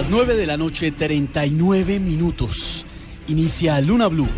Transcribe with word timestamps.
Las 0.00 0.08
9 0.08 0.34
de 0.34 0.46
la 0.46 0.56
noche, 0.56 0.92
39 0.92 2.00
minutos. 2.00 2.86
Inicia 3.28 3.78
Luna 3.82 4.06
Blue, 4.06 4.30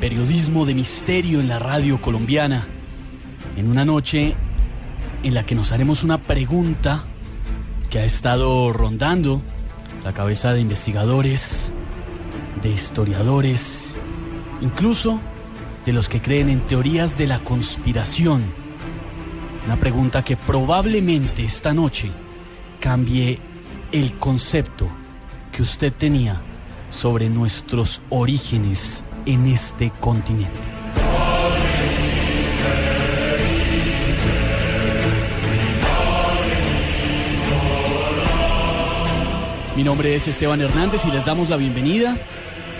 periodismo 0.00 0.64
de 0.64 0.72
misterio 0.74 1.38
en 1.38 1.48
la 1.48 1.58
radio 1.58 2.00
colombiana. 2.00 2.66
En 3.58 3.70
una 3.70 3.84
noche 3.84 4.34
en 5.22 5.34
la 5.34 5.44
que 5.44 5.54
nos 5.54 5.70
haremos 5.70 6.02
una 6.02 6.22
pregunta 6.22 7.04
que 7.90 7.98
ha 7.98 8.06
estado 8.06 8.72
rondando 8.72 9.42
la 10.02 10.14
cabeza 10.14 10.54
de 10.54 10.62
investigadores, 10.62 11.74
de 12.62 12.70
historiadores, 12.70 13.90
incluso 14.62 15.20
de 15.84 15.92
los 15.92 16.08
que 16.08 16.22
creen 16.22 16.48
en 16.48 16.60
teorías 16.60 17.18
de 17.18 17.26
la 17.26 17.40
conspiración. 17.40 18.44
Una 19.66 19.76
pregunta 19.76 20.24
que 20.24 20.38
probablemente 20.38 21.44
esta 21.44 21.74
noche 21.74 22.10
cambie 22.80 23.38
el 23.92 24.14
concepto 24.14 25.01
que 25.52 25.62
usted 25.62 25.92
tenía 25.92 26.40
sobre 26.90 27.28
nuestros 27.28 28.00
orígenes 28.08 29.04
en 29.26 29.46
este 29.46 29.90
continente. 30.00 30.50
Mi 39.76 39.84
nombre 39.84 40.14
es 40.14 40.26
Esteban 40.26 40.60
Hernández 40.60 41.04
y 41.04 41.10
les 41.10 41.24
damos 41.24 41.48
la 41.50 41.56
bienvenida. 41.56 42.16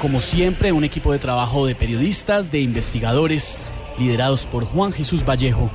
Como 0.01 0.21
siempre, 0.21 0.73
un 0.73 0.85
equipo 0.85 1.13
de 1.13 1.19
trabajo 1.19 1.67
de 1.67 1.75
periodistas, 1.75 2.51
de 2.51 2.61
investigadores, 2.61 3.59
liderados 3.99 4.47
por 4.47 4.65
Juan 4.65 4.93
Jesús 4.93 5.25
Vallejo, 5.25 5.71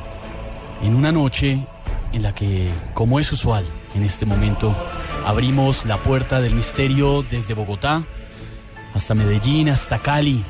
en 0.83 0.95
una 0.95 1.11
noche 1.11 1.65
en 2.13 2.23
la 2.23 2.33
que, 2.33 2.69
como 2.93 3.19
es 3.19 3.31
usual 3.31 3.65
en 3.95 4.03
este 4.03 4.25
momento, 4.25 4.75
abrimos 5.27 5.85
la 5.85 5.97
puerta 5.97 6.39
del 6.39 6.55
misterio 6.55 7.21
desde 7.21 7.53
Bogotá 7.53 8.03
hasta 8.93 9.13
Medellín, 9.13 9.67
hasta 9.67 9.99
Cali, 9.99 10.41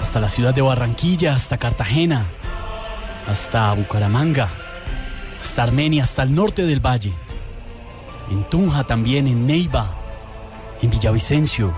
hasta 0.00 0.20
la 0.20 0.28
ciudad 0.28 0.54
de 0.54 0.62
Barranquilla, 0.62 1.34
hasta 1.34 1.58
Cartagena, 1.58 2.26
hasta 3.28 3.72
Bucaramanga, 3.74 4.48
hasta 5.40 5.64
Armenia, 5.64 6.04
hasta 6.04 6.22
el 6.22 6.32
norte 6.32 6.64
del 6.64 6.78
valle, 6.78 7.12
en 8.30 8.44
Tunja 8.44 8.84
también, 8.84 9.26
en 9.26 9.48
Neiva, 9.48 9.96
en 10.80 10.88
Villavicencio, 10.88 11.74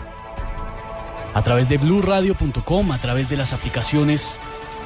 a 1.32 1.41
través 1.41 1.71
de 1.71 1.78
bluradio.com, 1.78 2.93
a 2.93 2.98
través 2.98 3.31
de 3.31 3.38
las 3.38 3.54
aplicaciones 3.54 4.38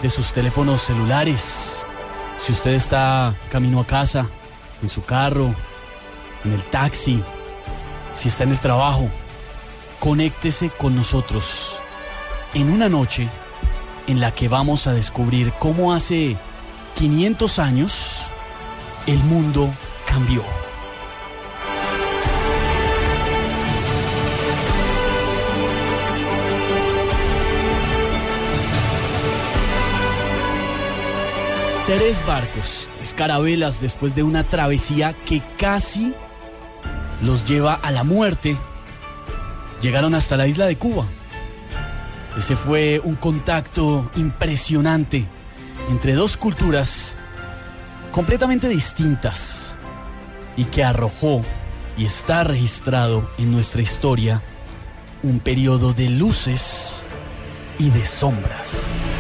de 0.03 0.09
sus 0.09 0.31
teléfonos 0.31 0.83
celulares. 0.83 1.85
Si 2.41 2.53
usted 2.53 2.75
está 2.75 3.35
camino 3.51 3.81
a 3.81 3.87
casa, 3.87 4.27
en 4.83 4.89
su 4.89 5.05
carro, 5.05 5.53
en 6.45 6.53
el 6.53 6.63
taxi, 6.65 7.23
si 8.17 8.29
está 8.29 8.45
en 8.45 8.51
el 8.51 8.59
trabajo, 8.59 9.09
conéctese 10.01 10.71
con 10.71 10.97
nosotros 10.97 11.81
en 12.55 12.71
una 12.71 12.89
noche 12.89 13.29
en 14.07 14.21
la 14.21 14.33
que 14.33 14.49
vamos 14.49 14.87
a 14.87 14.93
descubrir 14.93 15.53
cómo 15.59 15.93
hace 15.93 16.37
500 16.97 17.59
años 17.59 18.23
el 19.07 19.19
mundo 19.19 19.71
cambió. 20.07 20.43
Tres 31.87 32.25
barcos, 32.27 32.89
tres 33.03 33.81
después 33.81 34.15
de 34.15 34.23
una 34.23 34.45
travesía 34.45 35.15
que 35.27 35.43
casi 35.59 36.15
los 37.23 37.47
lleva 37.47 37.75
a 37.75 37.91
la 37.91 38.05
muerte, 38.05 38.57
llegaron 39.81 40.15
hasta 40.15 40.37
la 40.37 40.47
isla 40.47 40.67
de 40.67 40.77
Cuba. 40.77 41.07
Ese 42.37 42.57
fue 42.57 43.01
un 43.03 43.15
contacto 43.15 44.11
impresionante 44.17 45.27
entre 45.91 46.15
dos 46.15 46.37
culturas 46.37 47.15
completamente 48.11 48.69
distintas 48.69 49.77
y 50.57 50.65
que 50.65 50.85
arrojó 50.85 51.43
y 51.97 52.07
está 52.07 52.45
registrado 52.45 53.31
en 53.39 53.53
nuestra 53.53 53.83
historia 53.83 54.43
un 55.23 55.41
periodo 55.41 55.93
de 55.93 56.11
luces 56.11 57.05
y 57.79 57.91
de 57.91 58.07
sombras. 58.07 59.12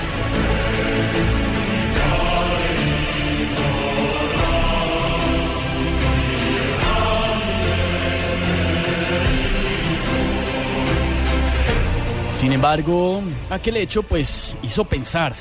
Sin 12.42 12.52
embargo, 12.52 13.22
aquel 13.50 13.76
hecho 13.76 14.02
pues 14.02 14.56
hizo 14.64 14.84
pensar 14.84 15.36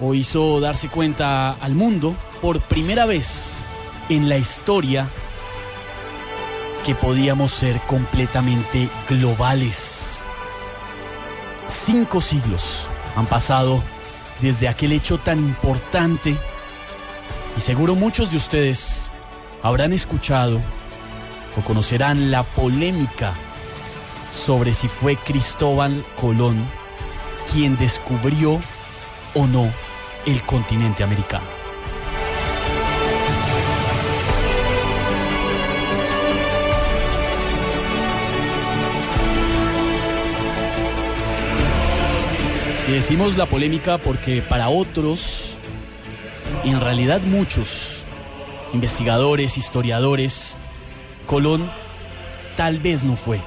o 0.00 0.14
hizo 0.14 0.58
darse 0.58 0.88
cuenta 0.88 1.50
al 1.50 1.76
mundo 1.76 2.12
por 2.42 2.60
primera 2.60 3.06
vez 3.06 3.60
en 4.08 4.28
la 4.28 4.36
historia 4.36 5.06
que 6.84 6.96
podíamos 6.96 7.52
ser 7.52 7.78
completamente 7.82 8.88
globales. 9.08 10.24
Cinco 11.68 12.20
siglos 12.20 12.88
han 13.14 13.26
pasado 13.26 13.80
desde 14.40 14.66
aquel 14.66 14.90
hecho 14.90 15.18
tan 15.18 15.38
importante 15.38 16.34
y 17.56 17.60
seguro 17.60 17.94
muchos 17.94 18.32
de 18.32 18.38
ustedes 18.38 19.08
habrán 19.62 19.92
escuchado 19.92 20.58
o 21.56 21.60
conocerán 21.60 22.32
la 22.32 22.42
polémica 22.42 23.34
sobre 24.38 24.72
si 24.72 24.88
fue 24.88 25.16
Cristóbal 25.16 26.04
Colón 26.18 26.56
quien 27.52 27.76
descubrió 27.76 28.60
o 29.34 29.46
no 29.46 29.68
el 30.26 30.40
continente 30.42 31.02
americano. 31.02 31.44
Y 42.86 42.92
decimos 42.92 43.36
la 43.36 43.46
polémica 43.46 43.98
porque 43.98 44.40
para 44.40 44.70
otros, 44.70 45.58
en 46.64 46.80
realidad 46.80 47.20
muchos, 47.22 48.04
investigadores, 48.72 49.58
historiadores, 49.58 50.56
Colón 51.26 51.70
tal 52.56 52.78
vez 52.78 53.04
no 53.04 53.14
fue 53.14 53.40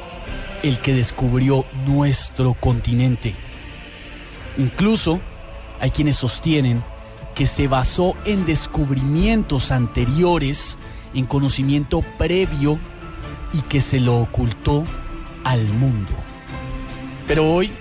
el 0.64 0.80
que 0.80 0.94
descubrió 0.94 1.66
nuestro 1.86 2.54
continente. 2.54 3.34
Incluso 4.58 5.20
hay 5.80 5.92
quienes 5.92 6.18
sostienen 6.18 6.84
que 7.36 7.48
se 7.48 7.68
basó 7.68 8.16
en 8.26 8.46
descubrimientos 8.46 9.72
anteriores, 9.72 10.78
en 11.14 11.26
conocimiento 11.26 12.02
previo 12.18 12.78
y 13.54 13.62
que 13.62 13.82
se 13.82 14.00
lo 14.00 14.18
ocultó 14.18 14.84
al 15.44 15.64
mundo. 15.66 16.14
Pero 17.28 17.50
hoy, 17.50 17.72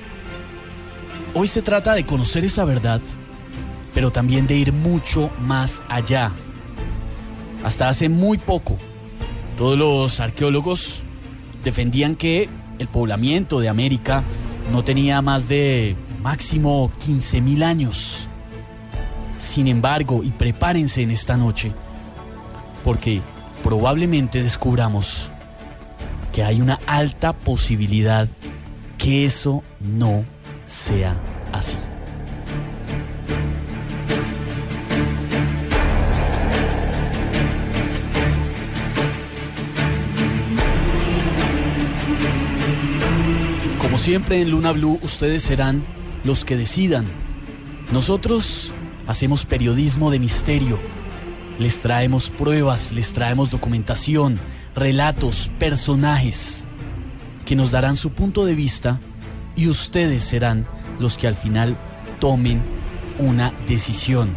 hoy 1.34 1.48
se 1.48 1.62
trata 1.62 1.94
de 1.94 2.06
conocer 2.06 2.44
esa 2.44 2.64
verdad, 2.64 3.00
pero 3.92 4.10
también 4.10 4.46
de 4.46 4.56
ir 4.56 4.72
mucho 4.72 5.30
más 5.40 5.82
allá. 5.88 6.32
Hasta 7.64 7.88
hace 7.88 8.08
muy 8.08 8.38
poco, 8.38 8.78
todos 9.56 9.76
los 9.76 10.20
arqueólogos 10.20 11.02
defendían 11.62 12.16
que 12.16 12.48
el 12.80 12.88
poblamiento 12.88 13.60
de 13.60 13.68
América 13.68 14.24
no 14.72 14.82
tenía 14.82 15.20
más 15.22 15.48
de 15.48 15.94
máximo 16.22 16.90
15.000 17.06 17.62
años. 17.62 18.28
Sin 19.38 19.68
embargo, 19.68 20.22
y 20.24 20.30
prepárense 20.30 21.02
en 21.02 21.10
esta 21.10 21.36
noche, 21.36 21.72
porque 22.82 23.20
probablemente 23.62 24.42
descubramos 24.42 25.30
que 26.32 26.42
hay 26.42 26.60
una 26.60 26.78
alta 26.86 27.32
posibilidad 27.32 28.28
que 28.96 29.24
eso 29.24 29.62
no 29.80 30.24
sea 30.66 31.16
así. 31.52 31.76
Siempre 44.00 44.40
en 44.40 44.50
Luna 44.50 44.72
Blue, 44.72 44.98
ustedes 45.02 45.42
serán 45.42 45.82
los 46.24 46.46
que 46.46 46.56
decidan. 46.56 47.04
Nosotros 47.92 48.72
hacemos 49.06 49.44
periodismo 49.44 50.10
de 50.10 50.18
misterio. 50.18 50.78
Les 51.58 51.82
traemos 51.82 52.30
pruebas, 52.30 52.92
les 52.92 53.12
traemos 53.12 53.50
documentación, 53.50 54.38
relatos, 54.74 55.50
personajes 55.58 56.64
que 57.44 57.54
nos 57.54 57.72
darán 57.72 57.96
su 57.96 58.12
punto 58.12 58.46
de 58.46 58.54
vista 58.54 58.98
y 59.54 59.68
ustedes 59.68 60.24
serán 60.24 60.64
los 60.98 61.18
que 61.18 61.26
al 61.26 61.34
final 61.34 61.76
tomen 62.20 62.62
una 63.18 63.52
decisión. 63.68 64.30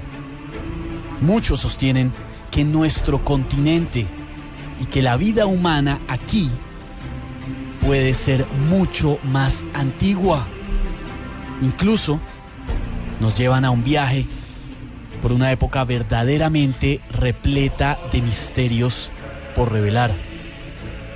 Muchos 1.22 1.62
sostienen 1.62 2.12
que 2.52 2.66
nuestro 2.66 3.24
continente 3.24 4.06
y 4.82 4.86
que 4.88 5.02
la 5.02 5.16
vida 5.16 5.46
humana 5.46 6.00
aquí 6.10 6.50
puede 7.86 8.14
ser 8.14 8.46
mucho 8.70 9.20
más 9.24 9.66
antigua. 9.74 10.46
Incluso 11.62 12.20
nos 13.20 13.38
llevan 13.38 13.66
a 13.66 13.72
un 13.72 13.84
viaje 13.84 14.26
por 15.22 15.32
una 15.32 15.52
época 15.52 15.84
verdaderamente 15.84 17.02
repleta 17.12 17.98
de 18.12 18.22
misterios 18.22 19.12
por 19.56 19.72
revelar. 19.72 20.12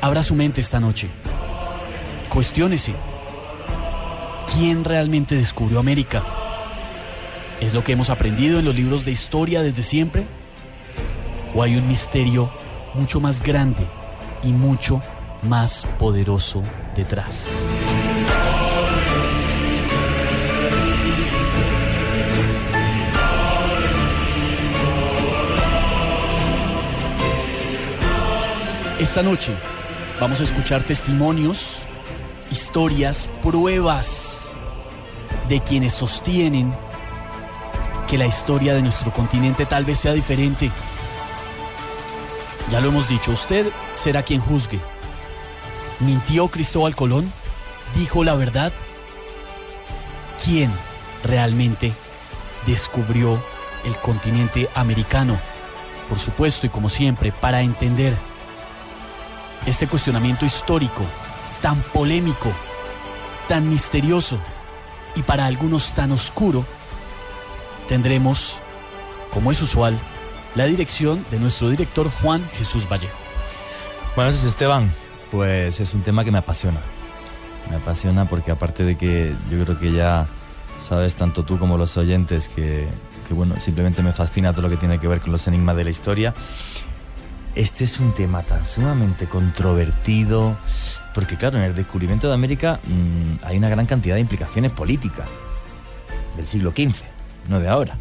Abra 0.01 0.23
su 0.23 0.35
mente 0.35 0.61
esta 0.61 0.79
noche. 0.79 1.09
Cuestiónese. 2.29 2.93
¿Quién 4.53 4.83
realmente 4.83 5.35
descubrió 5.35 5.79
América? 5.79 6.23
¿Es 7.59 7.73
lo 7.73 7.83
que 7.83 7.93
hemos 7.93 8.09
aprendido 8.09 8.59
en 8.59 8.65
los 8.65 8.75
libros 8.75 9.05
de 9.05 9.11
historia 9.11 9.61
desde 9.61 9.83
siempre? 9.83 10.25
¿O 11.55 11.63
hay 11.63 11.75
un 11.75 11.87
misterio 11.87 12.49
mucho 12.93 13.19
más 13.19 13.41
grande 13.41 13.83
y 14.43 14.51
mucho 14.51 14.97
más 14.97 15.16
poderoso 15.97 16.61
detrás? 16.93 17.47
Esta 28.99 29.23
noche 29.23 29.53
vamos 30.19 30.41
a 30.41 30.43
escuchar 30.43 30.83
testimonios, 30.83 31.77
historias, 32.51 33.29
pruebas 33.41 34.49
de 35.47 35.61
quienes 35.61 35.93
sostienen 35.93 36.73
que 38.09 38.17
la 38.17 38.25
historia 38.25 38.73
de 38.73 38.81
nuestro 38.81 39.11
continente 39.11 39.65
tal 39.65 39.85
vez 39.85 39.99
sea 39.99 40.11
diferente. 40.11 40.69
Ya 42.69 42.81
lo 42.81 42.89
hemos 42.89 43.07
dicho, 43.07 43.31
usted 43.31 43.65
será 43.95 44.23
quien 44.23 44.41
juzgue. 44.41 44.79
¿Mintió 45.99 46.47
Cristóbal 46.49 46.95
Colón? 46.95 47.31
¿Dijo 47.95 48.23
la 48.23 48.35
verdad? 48.35 48.71
¿Quién 50.43 50.71
realmente 51.23 51.93
descubrió 52.65 53.41
el 53.85 53.95
continente 53.97 54.69
americano? 54.75 55.39
Por 56.09 56.19
supuesto 56.19 56.67
y 56.67 56.69
como 56.69 56.89
siempre, 56.89 57.31
para 57.31 57.61
entender 57.61 58.15
este 59.65 59.87
cuestionamiento 59.87 60.45
histórico, 60.45 61.03
tan 61.61 61.81
polémico, 61.81 62.51
tan 63.47 63.69
misterioso 63.69 64.37
y 65.15 65.23
para 65.23 65.45
algunos 65.45 65.93
tan 65.93 66.11
oscuro, 66.11 66.65
tendremos, 67.87 68.59
como 69.33 69.51
es 69.51 69.61
usual, 69.61 69.97
la 70.55 70.65
dirección 70.65 71.25
de 71.31 71.39
nuestro 71.39 71.69
director 71.69 72.09
Juan 72.21 72.47
Jesús 72.53 72.87
Vallejo. 72.87 73.17
Buenas 74.15 74.35
noches 74.35 74.49
Esteban, 74.49 74.93
pues 75.31 75.79
es 75.79 75.93
un 75.93 76.01
tema 76.01 76.23
que 76.23 76.31
me 76.31 76.37
apasiona. 76.37 76.79
Me 77.69 77.77
apasiona 77.77 78.25
porque 78.25 78.51
aparte 78.51 78.83
de 78.83 78.97
que 78.97 79.35
yo 79.49 79.63
creo 79.63 79.77
que 79.77 79.91
ya 79.91 80.27
sabes 80.79 81.15
tanto 81.15 81.43
tú 81.43 81.57
como 81.59 81.77
los 81.77 81.97
oyentes 81.97 82.49
que, 82.49 82.87
bueno, 83.29 83.59
simplemente 83.59 84.01
me 84.01 84.13
fascina 84.13 84.51
todo 84.53 84.63
lo 84.63 84.69
que 84.69 84.77
tiene 84.77 84.99
que 84.99 85.07
ver 85.07 85.19
con 85.19 85.31
los 85.31 85.47
enigmas 85.47 85.75
de 85.75 85.83
la 85.83 85.89
historia 85.89 86.33
este 87.57 87.85
es 87.85 87.99
un 87.99 88.13
tema 88.13 88.43
tan 88.43 88.65
sumamente 88.65 89.25
controvertido, 89.25 90.55
porque 91.15 91.37
claro, 91.37 91.57
en 91.57 91.63
el 91.63 91.75
descubrimiento 91.75 92.27
de 92.27 92.35
América 92.35 92.79
mmm, 92.85 93.43
hay 93.43 93.57
una 93.57 93.67
gran 93.67 93.87
cantidad 93.87 94.13
de 94.13 94.21
implicaciones 94.21 94.71
políticas 94.71 95.25
del 96.35 96.45
siglo 96.45 96.69
XV, 96.69 97.03
no 97.49 97.59
de 97.59 97.67
ahora. 97.67 97.97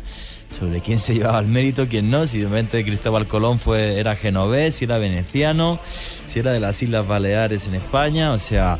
Sobre 0.51 0.81
quién 0.81 0.99
se 0.99 1.15
llevaba 1.15 1.39
el 1.39 1.47
mérito, 1.47 1.89
quién 1.89 2.11
no, 2.11 2.27
si 2.27 2.41
realmente 2.41 2.85
Cristóbal 2.85 3.27
Colón 3.27 3.59
fue, 3.59 3.99
era 3.99 4.17
genovés, 4.17 4.77
si 4.77 4.85
era 4.85 4.99
veneciano, 4.99 5.81
si 6.29 6.39
era 6.39 6.53
de 6.53 6.61
las 6.61 6.83
Islas 6.83 7.07
Baleares 7.07 7.67
en 7.67 7.75
España, 7.75 8.33
o 8.33 8.39
sea... 8.39 8.79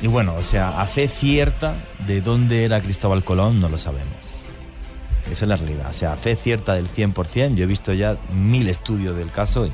Y 0.00 0.08
bueno, 0.08 0.34
o 0.34 0.42
sea, 0.42 0.80
a 0.80 0.86
fe 0.86 1.06
cierta 1.06 1.76
de 2.06 2.20
dónde 2.20 2.64
era 2.64 2.80
Cristóbal 2.80 3.22
Colón 3.22 3.60
no 3.60 3.68
lo 3.68 3.78
sabemos. 3.78 4.32
Esa 5.30 5.44
es 5.44 5.48
la 5.48 5.56
realidad. 5.56 5.90
O 5.90 5.92
sea, 5.92 6.16
fe 6.16 6.34
cierta 6.34 6.74
del 6.74 6.88
100%. 6.88 7.54
Yo 7.54 7.64
he 7.64 7.66
visto 7.66 7.92
ya 7.92 8.16
mil 8.32 8.68
estudios 8.68 9.16
del 9.16 9.30
caso. 9.30 9.68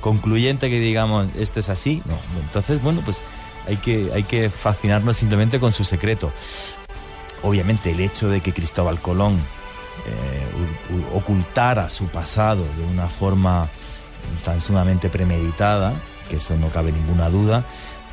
concluyente 0.00 0.70
que 0.70 0.78
digamos, 0.78 1.26
esto 1.36 1.58
es 1.60 1.68
así. 1.68 2.02
No. 2.06 2.14
Entonces, 2.40 2.80
bueno, 2.82 3.02
pues 3.04 3.20
hay 3.66 3.76
que, 3.76 4.10
hay 4.14 4.22
que 4.22 4.48
fascinarnos 4.50 5.16
simplemente 5.16 5.58
con 5.58 5.72
su 5.72 5.84
secreto. 5.84 6.32
Obviamente, 7.42 7.90
el 7.90 8.00
hecho 8.00 8.28
de 8.28 8.40
que 8.40 8.52
Cristóbal 8.52 9.00
Colón 9.00 9.38
eh, 10.06 11.06
ocultara 11.14 11.88
su 11.90 12.06
pasado 12.06 12.64
de 12.76 12.84
una 12.84 13.08
forma 13.08 13.68
tan 14.44 14.60
sumamente 14.60 15.08
premeditada, 15.08 15.94
que 16.28 16.36
eso 16.36 16.56
no 16.56 16.68
cabe 16.68 16.92
ninguna 16.92 17.28
duda, 17.30 17.64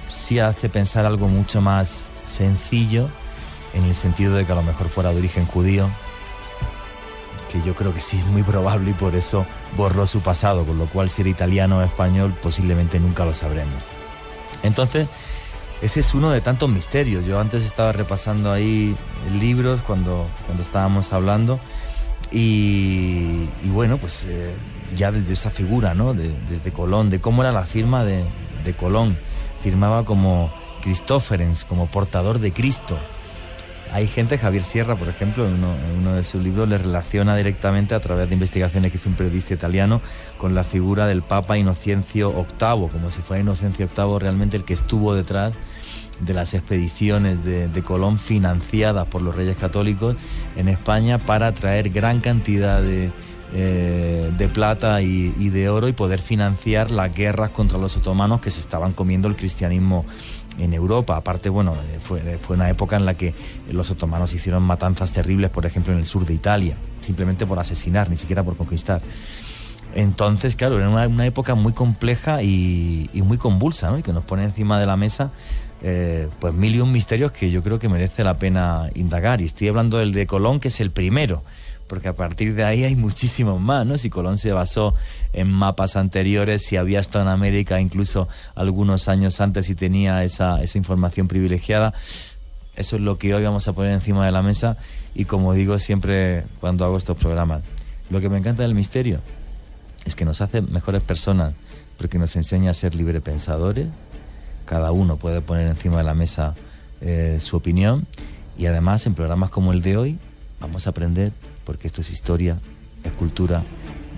sí 0.09 0.39
hace 0.39 0.69
pensar 0.69 1.05
algo 1.05 1.27
mucho 1.27 1.61
más 1.61 2.09
sencillo 2.23 3.09
en 3.73 3.83
el 3.83 3.95
sentido 3.95 4.35
de 4.35 4.45
que 4.45 4.51
a 4.51 4.55
lo 4.55 4.63
mejor 4.63 4.87
fuera 4.87 5.11
de 5.11 5.17
origen 5.17 5.45
judío, 5.45 5.89
que 7.51 7.61
yo 7.61 7.75
creo 7.75 7.93
que 7.93 8.01
sí 8.01 8.17
es 8.17 8.25
muy 8.25 8.43
probable 8.43 8.91
y 8.91 8.93
por 8.93 9.15
eso 9.15 9.45
borró 9.75 10.07
su 10.07 10.21
pasado, 10.21 10.65
con 10.65 10.77
lo 10.77 10.85
cual 10.85 11.09
si 11.09 11.21
era 11.21 11.29
italiano 11.29 11.79
o 11.79 11.81
español 11.81 12.33
posiblemente 12.41 12.99
nunca 12.99 13.25
lo 13.25 13.33
sabremos. 13.33 13.75
Entonces, 14.63 15.07
ese 15.85 15.99
es 15.99 16.15
uno 16.15 16.31
de 16.31 16.41
tantos 16.41 16.67
misterios. 16.67 17.25
Yo 17.25 17.39
antes 17.39 17.63
estaba 17.63 17.91
repasando 17.91 18.51
ahí 18.51 18.95
libros 19.39 19.81
cuando, 19.81 20.25
cuando 20.47 20.63
estábamos 20.63 21.13
hablando 21.13 21.59
y, 22.31 23.45
bueno, 23.65 23.97
pues 23.99 24.25
eh, 24.27 24.55
ya 24.97 25.11
desde 25.11 25.33
esa 25.33 25.51
figura, 25.51 25.93
¿no? 25.93 26.15
De, 26.15 26.35
desde 26.49 26.71
Colón, 26.71 27.11
de 27.11 27.21
cómo 27.21 27.43
era 27.43 27.51
la 27.51 27.65
firma 27.65 28.03
de, 28.03 28.23
de 28.63 28.73
Colón. 28.75 29.15
Firmaba 29.61 30.03
como 30.03 30.51
Cristóferens, 30.81 31.65
como 31.65 31.85
portador 31.85 32.39
de 32.39 32.51
Cristo 32.51 32.97
hay 33.95 34.07
gente, 34.07 34.37
Javier 34.37 34.65
Sierra, 34.65 34.97
por 34.97 35.07
ejemplo, 35.07 35.47
en 35.47 35.63
uno, 35.63 36.15
de 36.15 36.23
sus 36.23 36.43
libros 36.43 36.67
le 36.67 36.77
relaciona 36.77 37.33
directamente 37.37 37.95
a 37.95 38.01
través 38.01 38.27
de 38.27 38.33
investigaciones 38.33 38.91
que 38.91 38.97
hizo 38.97 39.07
un 39.07 39.15
periodista 39.15 39.53
italiano 39.53 40.01
con 40.37 40.53
la 40.53 40.65
figura 40.65 41.07
del 41.07 41.21
Papa 41.21 41.57
Inocencio 41.57 42.33
VIII, 42.33 42.89
como 42.89 43.09
si 43.09 43.21
fuera 43.21 43.41
Inocencio 43.41 43.87
VIII 43.87 44.19
realmente 44.19 44.57
el 44.57 44.65
que 44.65 44.73
estuvo 44.73 45.13
detrás 45.13 45.53
de 46.19 46.33
las 46.33 46.53
expediciones 46.53 47.43
de, 47.43 47.83
Colón 47.83 48.19
financiadas 48.19 49.07
por 49.07 49.21
los 49.21 49.35
reyes 49.35 49.57
católicos 49.57 50.15
en 50.55 50.69
España 50.69 51.17
para 51.17 51.53
traer 51.53 51.89
gran 51.89 52.19
cantidad 52.19 52.81
de, 52.81 53.11
eh, 53.53 54.31
de 54.37 54.47
plata 54.47 55.01
y, 55.01 55.29
de 55.49 55.69
oro 55.69 55.87
y 55.87 55.93
poder 55.93 56.19
financiar 56.19 56.89
las 56.91 57.13
guerras 57.13 57.51
contra 57.51 57.77
los 57.77 57.95
otomanos 57.97 58.41
que 58.41 58.49
se 58.49 58.59
estaban 58.59 58.93
comiendo 58.93 59.27
el 59.27 59.35
cristianismo 59.35 60.05
en 60.57 60.73
Europa. 60.73 61.17
Aparte, 61.17 61.49
bueno, 61.49 61.73
eh, 61.73 61.99
fue, 62.01 62.37
fue 62.37 62.55
una 62.55 62.69
época 62.69 62.95
en 62.95 63.05
la 63.05 63.15
que 63.15 63.33
los 63.71 63.91
otomanos 63.91 64.33
hicieron 64.33 64.63
matanzas 64.63 65.11
terribles, 65.11 65.51
por 65.51 65.65
ejemplo, 65.65 65.93
en 65.93 65.99
el 65.99 66.05
sur 66.05 66.25
de 66.25 66.33
Italia, 66.33 66.75
simplemente 67.01 67.45
por 67.45 67.59
asesinar, 67.59 68.09
ni 68.09 68.17
siquiera 68.17 68.43
por 68.43 68.57
conquistar. 68.57 69.01
Entonces, 69.95 70.57
claro, 70.57 70.77
era 70.77 70.89
una, 70.89 71.25
época 71.25 71.55
muy 71.55 71.71
compleja 71.71 72.43
y, 72.43 73.09
muy 73.13 73.37
convulsa, 73.37 73.89
¿no? 73.89 73.97
Y 73.97 74.03
que 74.03 74.11
nos 74.11 74.25
pone 74.25 74.43
encima 74.43 74.77
de 74.77 74.85
la 74.85 74.97
mesa 74.97 75.31
eh, 75.87 76.29
pues 76.39 76.51
mil 76.51 76.75
y 76.75 76.79
un 76.79 76.91
misterios 76.91 77.31
que 77.31 77.51
yo 77.51 77.61
creo 77.61 77.77
que 77.77 77.87
merece 77.87 78.23
la 78.23 78.39
pena 78.39 78.89
indagar. 78.95 79.39
Y 79.39 79.45
estoy 79.45 79.67
hablando 79.67 79.99
del 79.99 80.13
de 80.13 80.25
Colón, 80.25 80.59
que 80.59 80.69
es 80.69 80.79
el 80.79 80.89
primero, 80.89 81.43
porque 81.85 82.07
a 82.07 82.13
partir 82.13 82.55
de 82.55 82.63
ahí 82.63 82.83
hay 82.83 82.95
muchísimos 82.95 83.61
más, 83.61 83.85
¿no? 83.85 83.99
Si 83.99 84.09
Colón 84.09 84.39
se 84.39 84.51
basó 84.51 84.95
en 85.31 85.47
mapas 85.47 85.95
anteriores, 85.95 86.65
si 86.65 86.75
había 86.75 86.99
estado 86.99 87.25
en 87.25 87.29
América 87.29 87.79
incluso 87.79 88.27
algunos 88.55 89.07
años 89.07 89.39
antes 89.41 89.69
y 89.69 89.75
tenía 89.75 90.23
esa, 90.23 90.59
esa 90.63 90.79
información 90.79 91.27
privilegiada, 91.27 91.93
eso 92.75 92.95
es 92.95 93.01
lo 93.03 93.19
que 93.19 93.35
hoy 93.35 93.43
vamos 93.43 93.67
a 93.67 93.73
poner 93.73 93.91
encima 93.91 94.25
de 94.25 94.31
la 94.31 94.41
mesa 94.41 94.77
y 95.13 95.25
como 95.25 95.53
digo 95.53 95.77
siempre 95.77 96.45
cuando 96.59 96.83
hago 96.83 96.97
estos 96.97 97.15
programas, 97.15 97.61
lo 98.09 98.21
que 98.21 98.29
me 98.29 98.39
encanta 98.39 98.63
del 98.63 98.73
misterio 98.73 99.19
es 100.03 100.15
que 100.15 100.25
nos 100.25 100.41
hace 100.41 100.63
mejores 100.63 101.03
personas, 101.03 101.53
porque 101.99 102.17
nos 102.17 102.35
enseña 102.35 102.71
a 102.71 102.73
ser 102.73 102.95
librepensadores, 102.95 103.87
cada 104.65 104.91
uno 104.91 105.17
puede 105.17 105.41
poner 105.41 105.67
encima 105.67 105.97
de 105.97 106.03
la 106.03 106.13
mesa 106.13 106.55
eh, 107.01 107.37
su 107.41 107.57
opinión 107.57 108.07
y 108.57 108.65
además 108.65 109.05
en 109.05 109.13
programas 109.13 109.49
como 109.49 109.73
el 109.73 109.81
de 109.81 109.97
hoy 109.97 110.17
vamos 110.59 110.87
a 110.87 110.91
aprender 110.91 111.31
porque 111.63 111.87
esto 111.87 112.01
es 112.01 112.11
historia, 112.11 112.59
es 113.03 113.11
cultura 113.13 113.63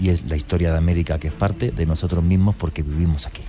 y 0.02 0.10
es 0.10 0.24
la 0.26 0.36
historia 0.36 0.72
de 0.72 0.78
América 0.78 1.20
que 1.20 1.28
es 1.28 1.34
parte 1.34 1.72
de 1.72 1.86
nosotros 1.86 2.24
mismos 2.24 2.56
porque 2.56 2.84
vivimos 2.84 3.26
aquí. 3.28 3.42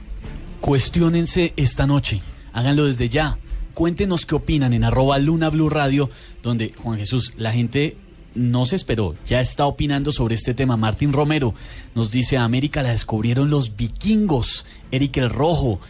Cuestiónense 0.61 1.53
esta 1.57 1.87
noche, 1.87 2.23
háganlo 2.53 2.87
desde 2.87 3.09
ya. 3.09 3.39
Cuéntenos 3.75 4.27
qué 4.27 4.35
opinan 4.35 4.73
en 4.73 4.83
arroba 4.83 5.19
Luna 5.19 5.51
Blue 5.51 5.69
Radio, 5.69 6.11
donde 6.43 6.73
Juan 6.77 6.99
Jesús, 6.99 7.33
la 7.37 7.53
gente 7.53 7.97
no 8.35 8.65
se 8.65 8.77
esperó, 8.77 9.15
ya 9.27 9.41
está 9.41 9.67
opinando 9.67 10.11
sobre 10.13 10.35
este 10.35 10.55
tema. 10.55 10.77
Martín 10.77 11.13
Romero 11.13 11.55
nos 11.95 12.11
dice, 12.11 12.39
América 12.39 12.83
la 12.83 12.91
descubrieron 12.91 13.51
los 13.51 13.77
vikingos, 13.77 14.67
Eric 14.91 15.19
el 15.19 15.31
Rojo, 15.31 15.81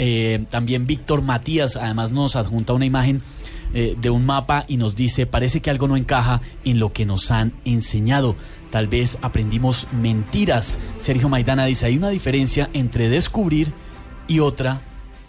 eh, 0.00 0.46
también 0.48 0.86
Víctor 0.86 1.22
Matías, 1.22 1.76
además 1.76 2.12
nos 2.12 2.36
adjunta 2.36 2.72
una 2.72 2.86
imagen 2.86 3.20
eh, 3.74 3.96
de 4.00 4.10
un 4.10 4.24
mapa 4.24 4.64
y 4.68 4.76
nos 4.76 4.94
dice, 4.94 5.26
parece 5.26 5.60
que 5.60 5.70
algo 5.70 5.88
no 5.88 5.96
encaja 5.96 6.40
en 6.64 6.78
lo 6.78 6.92
que 6.92 7.04
nos 7.04 7.32
han 7.32 7.52
enseñado. 7.64 8.36
Tal 8.70 8.86
vez 8.86 9.18
aprendimos 9.22 9.88
mentiras. 9.92 10.78
Sergio 10.98 11.28
Maidana 11.28 11.66
dice, 11.66 11.86
hay 11.86 11.96
una 11.96 12.10
diferencia 12.10 12.70
entre 12.74 13.08
descubrir 13.08 13.72
y 14.28 14.38
otra 14.38 14.82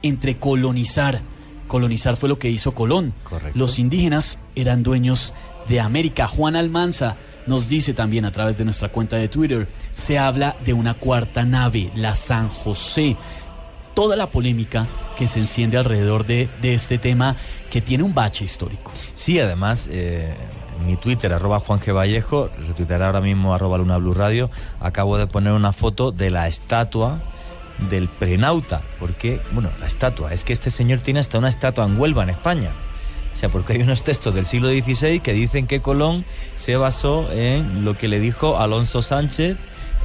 entre 0.04 0.38
colonizar. 0.38 1.22
Colonizar 1.68 2.16
fue 2.16 2.30
lo 2.30 2.38
que 2.38 2.52
hizo 2.52 2.76
Colón. 2.76 3.14
Los 3.56 3.80
indígenas 3.80 4.40
eran 4.56 4.84
dueños 4.84 5.34
de 5.68 5.80
América. 5.80 6.28
Juan 6.28 6.56
Almanza 6.56 7.18
nos 7.48 7.68
dice 7.68 7.96
también 7.96 8.24
a 8.26 8.32
través 8.32 8.58
de 8.58 8.66
nuestra 8.66 8.90
cuenta 8.90 9.18
de 9.18 9.30
Twitter, 9.30 9.68
se 9.96 10.20
habla 10.20 10.56
de 10.64 10.74
una 10.74 10.94
cuarta 10.94 11.44
nave, 11.46 11.90
la 11.96 12.14
San 12.14 12.50
José 12.50 13.18
toda 13.94 14.16
la 14.16 14.32
polémica 14.32 14.88
que 15.18 15.28
se 15.28 15.40
enciende 15.40 15.78
alrededor 15.78 16.26
de, 16.26 16.50
este 16.62 16.98
tema 16.98 17.36
que 17.70 17.82
tiene 17.82 18.04
un 18.04 18.14
bache 18.14 18.46
histórico. 18.46 18.92
Sí, 19.14 19.40
además, 19.40 19.90
eh, 19.92 20.34
mi 20.86 20.96
Twitter, 20.96 21.34
arroba 21.34 21.60
Juan 21.60 21.80
G. 21.80 21.94
Vallejo, 21.94 22.50
retuitearé 22.68 23.06
ahora 23.06 23.22
mismo 23.22 23.54
arroba 23.54 23.78
Luna 23.78 23.98
Blue 23.98 24.14
Radio, 24.14 24.50
acabo 24.80 25.18
de 25.18 25.28
poner 25.28 25.54
una 25.54 25.74
foto 25.74 26.12
de 26.12 26.30
la 26.30 26.48
estatua 26.48 27.20
del 27.90 28.08
prenauta, 28.08 28.82
porque, 29.00 29.42
bueno, 29.52 29.70
la 29.80 29.88
estatua, 29.88 30.34
es 30.34 30.44
que 30.44 30.54
este 30.54 30.72
señor 30.72 31.00
tiene 31.00 31.20
hasta 31.20 31.38
una 31.38 31.50
estatua 31.50 31.86
en 31.86 32.00
Huelva, 32.00 32.24
en 32.24 32.30
España. 32.30 32.70
O 33.34 33.38
sea, 33.38 33.50
porque 33.50 33.74
hay 33.74 33.82
unos 33.82 34.04
textos 34.04 34.34
del 34.34 34.46
siglo 34.46 34.70
XVI 34.70 35.22
que 35.22 35.34
dicen 35.34 35.68
que 35.68 35.82
Colón 35.82 36.26
se 36.56 36.76
basó 36.76 37.32
en 37.32 37.86
lo 37.86 37.98
que 37.98 38.08
le 38.08 38.20
dijo 38.20 38.58
Alonso 38.60 39.02
Sánchez, 39.02 39.56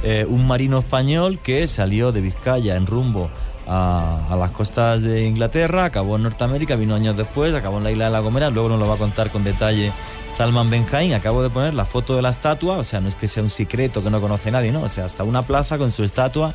eh, 0.03 0.25
un 0.27 0.45
marino 0.47 0.79
español 0.79 1.39
que 1.39 1.67
salió 1.67 2.11
de 2.11 2.21
Vizcaya 2.21 2.75
en 2.75 2.85
rumbo 2.85 3.29
a, 3.67 4.35
las 4.37 4.51
costas 4.51 5.01
de 5.01 5.25
Inglaterra, 5.25 5.85
acabó 5.85 6.15
en 6.15 6.23
Norteamérica, 6.23 6.75
vino 6.75 6.95
años 6.95 7.17
después, 7.17 7.53
acabó 7.53 7.77
en 7.77 7.83
la 7.83 7.91
isla 7.91 8.05
de 8.05 8.11
La 8.11 8.19
Gomera, 8.19 8.49
luego 8.49 8.69
nos 8.69 8.79
lo 8.79 8.87
va 8.87 8.95
a 8.95 8.97
contar 8.97 9.29
con 9.29 9.43
detalle 9.43 9.91
Salman 10.37 10.69
Benjain, 10.69 11.13
acabo 11.13 11.41
de 11.41 11.49
poner 11.49 11.73
la 11.73 11.85
foto 11.85 12.15
de 12.15 12.21
la 12.21 12.29
estatua, 12.29 12.77
o 12.77 12.83
sea, 12.83 12.99
no 12.99 13.07
es 13.07 13.15
que 13.15 13.27
sea 13.27 13.41
un 13.41 13.49
secreto 13.49 14.03
que 14.03 14.09
no 14.09 14.19
conoce 14.19 14.51
nadie, 14.51 14.71
no, 14.71 14.81
o 14.83 14.89
sea, 14.89 15.05
hasta 15.05 15.23
una 15.23 15.43
plaza 15.43 15.77
con 15.77 15.91
su 15.91 16.03
estatua 16.03 16.53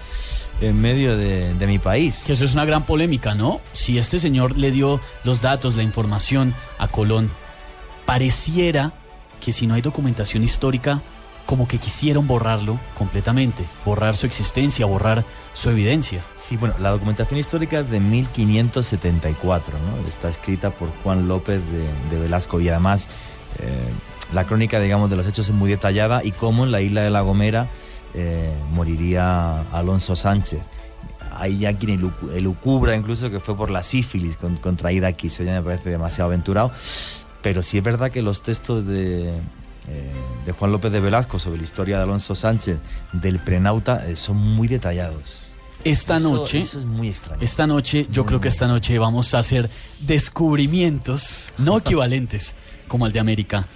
en 0.61 0.79
medio 0.81 1.17
de, 1.17 1.55
de, 1.55 1.67
mi 1.67 1.79
país. 1.79 2.25
Que 2.27 2.35
eso 2.35 2.45
es 2.45 2.53
una 2.53 2.67
gran 2.67 2.85
polémica, 2.85 3.35
¿no? 3.35 3.61
Si 3.73 3.97
este 3.99 4.19
señor 4.19 4.59
le 4.59 4.71
dio 4.71 5.01
los 5.25 5.41
datos, 5.41 5.77
la 5.77 5.83
información 5.83 6.55
a 6.79 6.89
Colón, 6.89 7.31
pareciera 8.05 8.93
que 9.41 9.53
si 9.53 9.67
no 9.67 9.75
hay 9.75 9.81
documentación 9.81 10.43
histórica, 10.45 11.01
como 11.51 11.67
que 11.67 11.79
quisieron 11.79 12.29
borrarlo 12.29 12.79
completamente, 12.97 13.65
borrar 13.85 14.17
su 14.17 14.25
existencia, 14.25 14.87
borrar 14.87 15.25
su 15.53 15.69
evidencia. 15.69 16.23
Sí, 16.37 16.57
bueno, 16.57 16.77
la 16.81 16.91
documentación 16.91 17.41
histórica 17.41 17.81
es 17.81 17.91
de 17.91 17.99
1574, 17.99 19.75
¿no? 19.77 20.09
Está 20.09 20.29
escrita 20.29 20.71
por 20.71 20.91
Juan 21.03 21.27
López 21.27 21.61
de, 22.09 22.21
Velasco 22.21 22.61
y 22.61 22.69
además 22.69 23.09
eh, 23.59 23.67
la 24.33 24.45
crónica, 24.45 24.79
digamos, 24.79 25.11
de 25.11 25.17
los 25.17 25.27
hechos 25.27 25.49
es 25.49 25.55
muy 25.57 25.69
detallada 25.69 26.23
y 26.23 26.31
cómo 26.31 26.65
en 26.65 26.71
la 26.71 26.83
isla 26.83 27.01
de 27.01 27.11
La 27.11 27.23
Gomera 27.23 27.67
eh, 28.15 28.55
moriría 28.73 29.63
Alonso 29.73 30.15
Sánchez. 30.15 30.61
Hay 31.33 31.59
ya 31.59 31.77
quien 31.77 32.13
elucubra 32.33 32.95
incluso 32.95 33.29
que 33.29 33.41
fue 33.41 33.57
por 33.57 33.71
la 33.71 33.83
sífilis 33.83 34.39
contraída 34.61 35.09
aquí, 35.09 35.27
eso 35.27 35.43
ya 35.43 35.55
me 35.55 35.63
parece 35.63 35.91
demasiado 35.91 36.29
aventurado. 36.29 36.71
Pero 37.43 37.65
sí 37.65 37.79
es 37.79 37.83
verdad 37.83 38.13
que 38.13 38.23
los 38.23 38.43
textos 38.43 38.87
de, 38.87 39.33
eh, 39.89 40.11
de 40.45 40.53
Juan 40.53 40.73
López 40.73 40.93
de 40.93 41.01
Velasco 41.01 41.39
sobre 41.39 41.59
la 41.59 41.65
historia 41.65 41.97
de 41.99 42.03
Alonso 42.05 42.35
Sánchez 42.35 42.79
del 43.13 43.39
prenauta 43.39 44.07
eh, 44.07 44.17
son 44.17 44.37
muy 44.37 44.69
detallados. 44.69 45.49
Esta 45.85 46.19
noche, 46.19 46.61
eso 46.61 46.79
es 46.79 46.85
muy 46.85 47.09
extraño. 47.09 47.41
Esta 47.43 47.67
noche, 47.67 48.07
yo 48.11 48.27
creo 48.27 48.41
que 48.41 48.49
esta 48.49 48.69
noche 48.69 48.99
vamos 48.99 49.33
a 49.33 49.39
hacer 49.39 49.71
descubrimientos 50.01 51.53
no 51.57 51.79
equivalentes 51.79 52.55
como 52.87 53.07
el 53.07 53.13
de 53.13 53.21
América, 53.21 53.67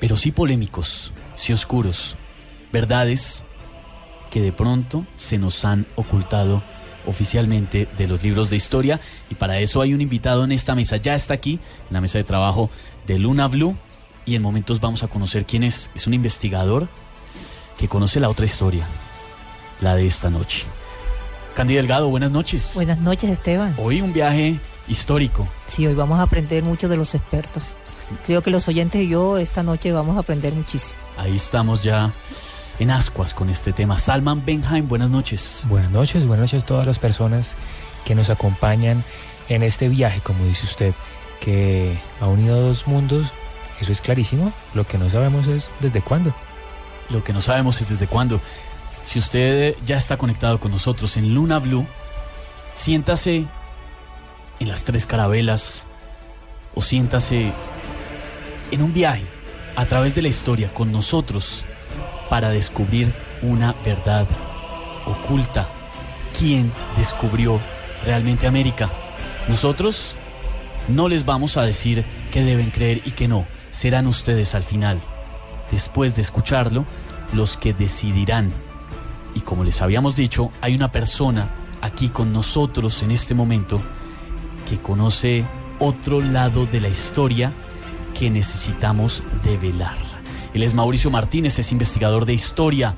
pero 0.00 0.16
sí 0.16 0.32
polémicos, 0.32 1.12
sí 1.34 1.52
oscuros, 1.52 2.16
verdades 2.72 3.44
que 4.30 4.40
de 4.40 4.52
pronto 4.52 5.04
se 5.16 5.38
nos 5.38 5.64
han 5.64 5.86
ocultado 5.96 6.62
oficialmente 7.06 7.86
de 7.98 8.08
los 8.08 8.22
libros 8.22 8.48
de 8.50 8.56
historia 8.56 9.00
y 9.30 9.34
para 9.34 9.58
eso 9.58 9.82
hay 9.82 9.92
un 9.92 10.00
invitado 10.00 10.44
en 10.44 10.52
esta 10.52 10.74
mesa, 10.74 10.96
ya 10.96 11.14
está 11.14 11.34
aquí, 11.34 11.60
en 11.88 11.94
la 11.94 12.00
mesa 12.00 12.18
de 12.18 12.24
trabajo 12.24 12.70
de 13.06 13.18
Luna 13.18 13.48
Blue 13.48 13.76
y 14.26 14.34
en 14.34 14.42
momentos 14.42 14.80
vamos 14.80 15.02
a 15.02 15.08
conocer 15.08 15.46
quién 15.46 15.62
es. 15.62 15.90
Es 15.94 16.06
un 16.06 16.14
investigador 16.14 16.88
que 17.78 17.88
conoce 17.88 18.20
la 18.20 18.28
otra 18.28 18.46
historia, 18.46 18.86
la 19.80 19.94
de 19.94 20.06
esta 20.06 20.30
noche. 20.30 20.64
Candy 21.54 21.74
Delgado, 21.74 22.08
buenas 22.08 22.32
noches. 22.32 22.72
Buenas 22.74 22.98
noches, 22.98 23.30
Esteban. 23.30 23.74
Hoy 23.78 24.00
un 24.00 24.12
viaje 24.12 24.58
histórico. 24.88 25.46
Sí, 25.66 25.86
hoy 25.86 25.94
vamos 25.94 26.18
a 26.18 26.22
aprender 26.22 26.62
mucho 26.62 26.88
de 26.88 26.96
los 26.96 27.14
expertos. 27.14 27.76
Creo 28.26 28.42
que 28.42 28.50
los 28.50 28.68
oyentes 28.68 29.02
y 29.02 29.08
yo 29.08 29.38
esta 29.38 29.62
noche 29.62 29.92
vamos 29.92 30.16
a 30.16 30.20
aprender 30.20 30.52
muchísimo. 30.52 30.98
Ahí 31.16 31.36
estamos 31.36 31.82
ya 31.82 32.12
en 32.78 32.90
ascuas 32.90 33.34
con 33.34 33.50
este 33.50 33.72
tema. 33.72 33.98
Salman 33.98 34.44
Benheim, 34.44 34.88
buenas 34.88 35.10
noches. 35.10 35.62
Buenas 35.68 35.90
noches, 35.90 36.26
buenas 36.26 36.52
noches 36.52 36.64
a 36.64 36.66
todas 36.66 36.86
las 36.86 36.98
personas 36.98 37.54
que 38.04 38.14
nos 38.14 38.30
acompañan 38.30 39.02
en 39.48 39.62
este 39.62 39.88
viaje, 39.88 40.20
como 40.20 40.44
dice 40.44 40.66
usted, 40.66 40.94
que 41.40 41.98
ha 42.20 42.26
unido 42.26 42.60
dos 42.60 42.86
mundos 42.86 43.28
eso 43.80 43.92
es 43.92 44.00
clarísimo. 44.00 44.52
Lo 44.74 44.86
que 44.86 44.98
no 44.98 45.10
sabemos 45.10 45.46
es 45.46 45.68
desde 45.80 46.00
cuándo. 46.00 46.34
Lo 47.10 47.22
que 47.22 47.32
no 47.32 47.40
sabemos 47.40 47.80
es 47.80 47.88
desde 47.88 48.06
cuándo. 48.06 48.40
Si 49.02 49.18
usted 49.18 49.76
ya 49.84 49.96
está 49.96 50.16
conectado 50.16 50.58
con 50.58 50.70
nosotros 50.70 51.16
en 51.16 51.34
Luna 51.34 51.58
Blue, 51.58 51.86
siéntase 52.74 53.44
en 54.60 54.68
las 54.68 54.84
tres 54.84 55.06
carabelas 55.06 55.86
o 56.74 56.82
siéntase 56.82 57.52
en 58.70 58.82
un 58.82 58.94
viaje 58.94 59.26
a 59.76 59.84
través 59.86 60.14
de 60.14 60.22
la 60.22 60.28
historia 60.28 60.72
con 60.72 60.90
nosotros 60.90 61.64
para 62.30 62.50
descubrir 62.50 63.12
una 63.42 63.74
verdad 63.84 64.26
oculta. 65.04 65.68
¿Quién 66.38 66.72
descubrió 66.96 67.60
realmente 68.04 68.46
América? 68.46 68.90
Nosotros 69.48 70.16
no 70.88 71.08
les 71.08 71.24
vamos 71.26 71.56
a 71.56 71.62
decir 71.62 72.04
qué 72.32 72.42
deben 72.42 72.70
creer 72.70 73.02
y 73.04 73.10
qué 73.10 73.28
no 73.28 73.46
serán 73.74 74.06
ustedes 74.06 74.54
al 74.54 74.62
final, 74.62 75.00
después 75.72 76.14
de 76.14 76.22
escucharlo, 76.22 76.84
los 77.32 77.56
que 77.56 77.74
decidirán. 77.74 78.52
Y 79.34 79.40
como 79.40 79.64
les 79.64 79.82
habíamos 79.82 80.14
dicho, 80.14 80.52
hay 80.60 80.76
una 80.76 80.92
persona 80.92 81.48
aquí 81.80 82.08
con 82.08 82.32
nosotros 82.32 83.02
en 83.02 83.10
este 83.10 83.34
momento 83.34 83.80
que 84.68 84.78
conoce 84.78 85.44
otro 85.80 86.20
lado 86.20 86.66
de 86.66 86.80
la 86.80 86.88
historia 86.88 87.52
que 88.16 88.30
necesitamos 88.30 89.24
develar. 89.42 89.98
Él 90.54 90.62
es 90.62 90.72
Mauricio 90.72 91.10
Martínez, 91.10 91.58
es 91.58 91.72
investigador 91.72 92.26
de 92.26 92.34
historia 92.34 92.94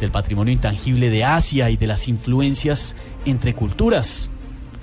del 0.00 0.10
patrimonio 0.10 0.52
intangible 0.52 1.08
de 1.08 1.24
Asia 1.24 1.70
y 1.70 1.78
de 1.78 1.86
las 1.86 2.08
influencias 2.08 2.94
entre 3.24 3.54
culturas. 3.54 4.30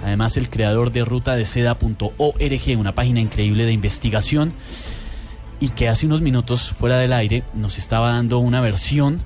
Además, 0.04 0.36
el 0.36 0.50
creador 0.50 0.92
de 0.92 1.06
rutadeseda.org, 1.06 2.80
una 2.80 2.96
página 2.96 3.20
increíble 3.20 3.66
de 3.66 3.72
investigación, 3.72 4.54
y 5.60 5.70
que 5.70 5.90
hace 5.90 6.06
unos 6.06 6.22
minutos 6.22 6.70
fuera 6.70 6.98
del 7.00 7.14
aire 7.14 7.44
nos 7.54 7.78
estaba 7.78 8.12
dando 8.12 8.40
una 8.40 8.62
versión 8.62 9.22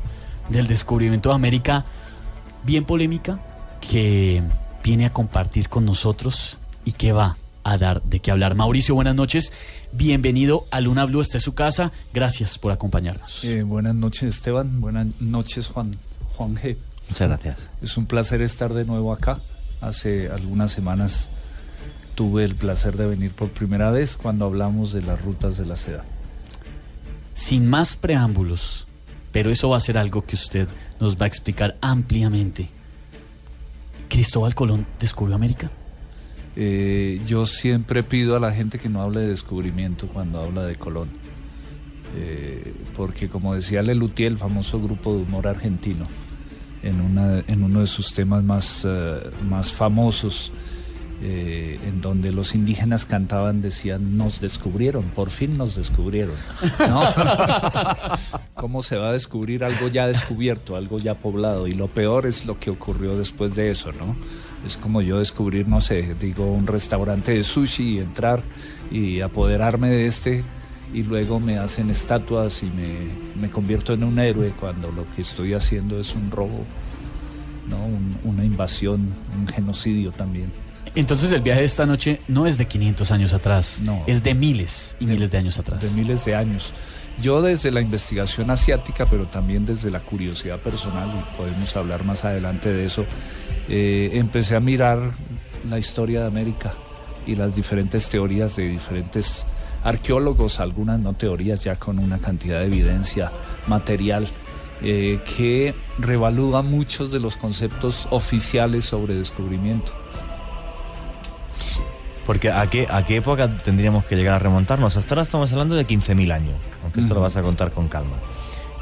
del 0.49 0.67
descubrimiento 0.67 1.29
de 1.29 1.35
América 1.35 1.85
bien 2.63 2.85
polémica 2.85 3.39
que 3.81 4.41
viene 4.83 5.05
a 5.05 5.11
compartir 5.11 5.69
con 5.69 5.85
nosotros 5.85 6.57
y 6.85 6.93
que 6.93 7.11
va 7.11 7.37
a 7.63 7.77
dar 7.77 8.01
de 8.03 8.19
qué 8.19 8.31
hablar. 8.31 8.55
Mauricio, 8.55 8.95
buenas 8.95 9.15
noches. 9.15 9.51
Bienvenido 9.91 10.65
a 10.71 10.81
Luna 10.81 11.05
Blue, 11.05 11.21
esta 11.21 11.37
es 11.37 11.43
su 11.43 11.53
casa. 11.53 11.91
Gracias 12.13 12.57
por 12.57 12.71
acompañarnos. 12.71 13.43
Eh, 13.43 13.63
buenas 13.63 13.95
noches, 13.95 14.35
Esteban. 14.35 14.81
Buenas 14.81 15.07
noches, 15.19 15.67
Juan, 15.67 15.97
Juan 16.37 16.55
G. 16.55 16.77
Muchas 17.09 17.27
gracias. 17.27 17.57
Es 17.81 17.97
un 17.97 18.05
placer 18.05 18.41
estar 18.41 18.73
de 18.73 18.85
nuevo 18.85 19.13
acá. 19.13 19.39
Hace 19.81 20.29
algunas 20.29 20.71
semanas 20.71 21.29
tuve 22.15 22.43
el 22.43 22.55
placer 22.55 22.97
de 22.97 23.07
venir 23.07 23.31
por 23.31 23.49
primera 23.49 23.91
vez 23.91 24.17
cuando 24.17 24.45
hablamos 24.45 24.93
de 24.93 25.01
las 25.01 25.21
rutas 25.21 25.57
de 25.57 25.65
la 25.65 25.75
seda. 25.75 26.03
Sin 27.33 27.67
más 27.67 27.95
preámbulos, 27.95 28.87
pero 29.31 29.49
eso 29.49 29.69
va 29.69 29.77
a 29.77 29.81
ser 29.81 29.97
algo 29.97 30.25
que 30.25 30.35
usted 30.35 30.67
nos 30.99 31.17
va 31.17 31.25
a 31.25 31.27
explicar 31.27 31.77
ampliamente. 31.81 32.69
¿Cristóbal 34.09 34.53
Colón 34.55 34.85
descubrió 34.99 35.35
América? 35.35 35.71
Eh, 36.55 37.21
yo 37.25 37.45
siempre 37.45 38.03
pido 38.03 38.35
a 38.35 38.39
la 38.39 38.51
gente 38.51 38.77
que 38.77 38.89
no 38.89 39.01
hable 39.01 39.21
de 39.21 39.27
descubrimiento 39.27 40.07
cuando 40.07 40.41
habla 40.41 40.63
de 40.63 40.75
Colón. 40.75 41.09
Eh, 42.15 42.73
porque 42.95 43.29
como 43.29 43.55
decía 43.55 43.81
Lelutier, 43.81 44.33
el 44.33 44.37
famoso 44.37 44.81
grupo 44.81 45.15
de 45.15 45.23
humor 45.23 45.47
argentino, 45.47 46.03
en, 46.83 46.99
una, 46.99 47.39
en 47.47 47.63
uno 47.63 47.79
de 47.79 47.87
sus 47.87 48.13
temas 48.13 48.43
más, 48.43 48.85
eh, 48.85 49.29
más 49.47 49.71
famosos, 49.71 50.51
eh, 51.23 51.79
en 51.87 52.01
donde 52.01 52.31
los 52.31 52.55
indígenas 52.55 53.05
cantaban, 53.05 53.61
decían, 53.61 54.17
nos 54.17 54.41
descubrieron, 54.41 55.03
por 55.05 55.29
fin 55.29 55.55
nos 55.57 55.75
descubrieron. 55.75 56.35
¿no? 56.79 57.03
¿Cómo 58.55 58.81
se 58.81 58.97
va 58.97 59.09
a 59.09 59.11
descubrir 59.13 59.63
algo 59.63 59.87
ya 59.87 60.07
descubierto, 60.07 60.75
algo 60.75 60.99
ya 60.99 61.15
poblado? 61.15 61.67
Y 61.67 61.73
lo 61.73 61.87
peor 61.87 62.25
es 62.25 62.45
lo 62.45 62.59
que 62.59 62.69
ocurrió 62.69 63.15
después 63.17 63.55
de 63.55 63.69
eso, 63.71 63.91
¿no? 63.91 64.15
Es 64.65 64.77
como 64.77 65.01
yo 65.01 65.19
descubrir, 65.19 65.67
no 65.67 65.81
sé, 65.81 66.15
digo, 66.19 66.51
un 66.51 66.67
restaurante 66.67 67.33
de 67.33 67.43
sushi 67.43 67.95
y 67.95 67.99
entrar 67.99 68.41
y 68.91 69.21
apoderarme 69.21 69.89
de 69.89 70.05
este 70.07 70.43
y 70.93 71.03
luego 71.03 71.39
me 71.39 71.57
hacen 71.57 71.89
estatuas 71.89 72.61
y 72.63 72.65
me, 72.67 73.41
me 73.41 73.49
convierto 73.49 73.93
en 73.93 74.03
un 74.03 74.19
héroe 74.19 74.51
cuando 74.59 74.91
lo 74.91 75.05
que 75.15 75.21
estoy 75.21 75.53
haciendo 75.53 75.99
es 75.99 76.13
un 76.15 76.29
robo, 76.29 76.63
¿no? 77.69 77.77
Un- 77.85 78.17
una 78.23 78.43
invasión, 78.45 79.09
un 79.39 79.47
genocidio 79.47 80.11
también. 80.11 80.51
Entonces 80.95 81.31
el 81.31 81.41
viaje 81.41 81.61
de 81.61 81.65
esta 81.65 81.85
noche 81.85 82.19
no 82.27 82.45
es 82.47 82.57
de 82.57 82.67
500 82.67 83.11
años 83.11 83.33
atrás, 83.33 83.79
No. 83.81 84.03
es 84.07 84.23
de 84.23 84.33
miles 84.33 84.95
y 84.99 85.05
miles 85.05 85.31
de 85.31 85.37
años 85.37 85.57
atrás. 85.57 85.81
de 85.81 85.89
miles 85.91 86.25
de 86.25 86.35
años. 86.35 86.73
Yo 87.21 87.41
desde 87.41 87.71
la 87.71 87.81
investigación 87.81 88.49
asiática, 88.51 89.05
pero 89.05 89.25
también 89.27 89.65
desde 89.65 89.91
la 89.91 89.99
curiosidad 89.99 90.59
personal, 90.59 91.09
y 91.09 91.37
podemos 91.37 91.75
hablar 91.75 92.03
más 92.03 92.25
adelante 92.25 92.69
de 92.73 92.85
eso, 92.85 93.05
eh, 93.69 94.11
empecé 94.13 94.55
a 94.55 94.59
mirar 94.59 94.99
la 95.69 95.77
historia 95.77 96.21
de 96.21 96.27
América 96.27 96.73
y 97.27 97.35
las 97.35 97.55
diferentes 97.55 98.09
teorías 98.09 98.55
de 98.55 98.67
diferentes 98.69 99.45
arqueólogos, 99.83 100.59
algunas 100.59 100.99
no 100.99 101.13
teorías 101.13 101.63
ya 101.63 101.75
con 101.75 101.99
una 101.99 102.17
cantidad 102.17 102.59
de 102.59 102.65
evidencia 102.65 103.31
material 103.67 104.27
eh, 104.81 105.19
que 105.37 105.75
revalúa 105.99 106.63
muchos 106.63 107.11
de 107.11 107.19
los 107.19 107.35
conceptos 107.37 108.07
oficiales 108.09 108.85
sobre 108.85 109.13
descubrimiento. 109.15 109.91
Porque 112.25 112.51
¿a 112.51 112.65
qué, 112.67 112.87
¿a 112.89 113.05
qué 113.05 113.17
época 113.17 113.57
tendríamos 113.63 114.05
que 114.05 114.15
llegar 114.15 114.35
a 114.35 114.39
remontarnos? 114.39 114.95
Hasta 114.95 115.15
ahora 115.15 115.23
estamos 115.23 115.51
hablando 115.51 115.75
de 115.75 115.85
15.000 115.87 116.31
años, 116.31 116.53
aunque 116.83 116.99
esto 117.01 117.13
lo 117.15 117.21
vas 117.21 117.35
a 117.35 117.41
contar 117.41 117.71
con 117.71 117.87
calma. 117.87 118.15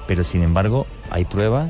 Pero 0.08 0.24
sin 0.24 0.44
embargo, 0.44 0.86
hay 1.10 1.26
pruebas 1.26 1.70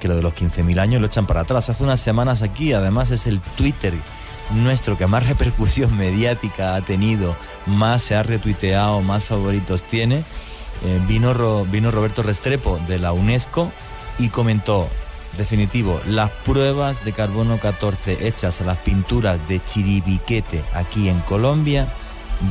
que 0.00 0.06
lo 0.08 0.16
de 0.16 0.22
los 0.22 0.34
15.000 0.34 0.78
años 0.78 1.00
lo 1.00 1.06
echan 1.08 1.26
para 1.26 1.40
atrás. 1.40 1.68
Hace 1.68 1.82
unas 1.82 2.00
semanas 2.00 2.42
aquí, 2.42 2.72
además 2.72 3.10
es 3.10 3.26
el 3.26 3.40
Twitter 3.40 3.92
nuestro 4.54 4.96
que 4.98 5.06
más 5.06 5.26
repercusión 5.28 5.96
mediática 5.96 6.76
ha 6.76 6.80
tenido, 6.82 7.34
más 7.66 8.02
se 8.02 8.14
ha 8.14 8.22
retuiteado, 8.22 9.00
más 9.02 9.24
favoritos 9.24 9.82
tiene. 9.82 10.18
Eh, 10.84 11.00
vino, 11.08 11.32
Ro- 11.34 11.64
vino 11.70 11.90
Roberto 11.90 12.22
Restrepo 12.22 12.78
de 12.86 12.98
la 12.98 13.12
UNESCO 13.12 13.70
y 14.18 14.28
comentó, 14.28 14.88
definitivo, 15.36 16.00
las 16.06 16.30
pruebas 16.30 17.04
de 17.04 17.12
carbono 17.12 17.58
14 17.58 18.26
hechas 18.26 18.60
a 18.60 18.64
las 18.64 18.78
pinturas 18.78 19.38
de 19.48 19.64
Chiribiquete 19.64 20.62
aquí 20.74 21.08
en 21.08 21.20
Colombia 21.20 21.86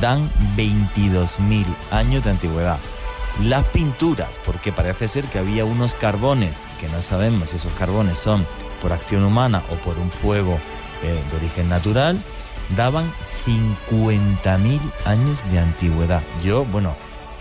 dan 0.00 0.30
22.000 0.56 1.64
años 1.90 2.24
de 2.24 2.30
antigüedad. 2.30 2.78
Las 3.42 3.66
pinturas, 3.66 4.28
porque 4.46 4.72
parece 4.72 5.08
ser 5.08 5.24
que 5.24 5.38
había 5.38 5.64
unos 5.64 5.94
carbones, 5.94 6.56
que 6.80 6.88
no 6.88 7.02
sabemos 7.02 7.50
si 7.50 7.56
esos 7.56 7.72
carbones 7.72 8.18
son 8.18 8.46
por 8.80 8.92
acción 8.92 9.24
humana 9.24 9.62
o 9.70 9.74
por 9.76 9.98
un 9.98 10.10
fuego 10.10 10.58
eh, 11.02 11.20
de 11.30 11.36
origen 11.36 11.68
natural, 11.68 12.18
daban 12.76 13.10
50.000 13.46 14.80
años 15.04 15.42
de 15.50 15.58
antigüedad. 15.58 16.22
Yo, 16.44 16.64
bueno, 16.66 16.94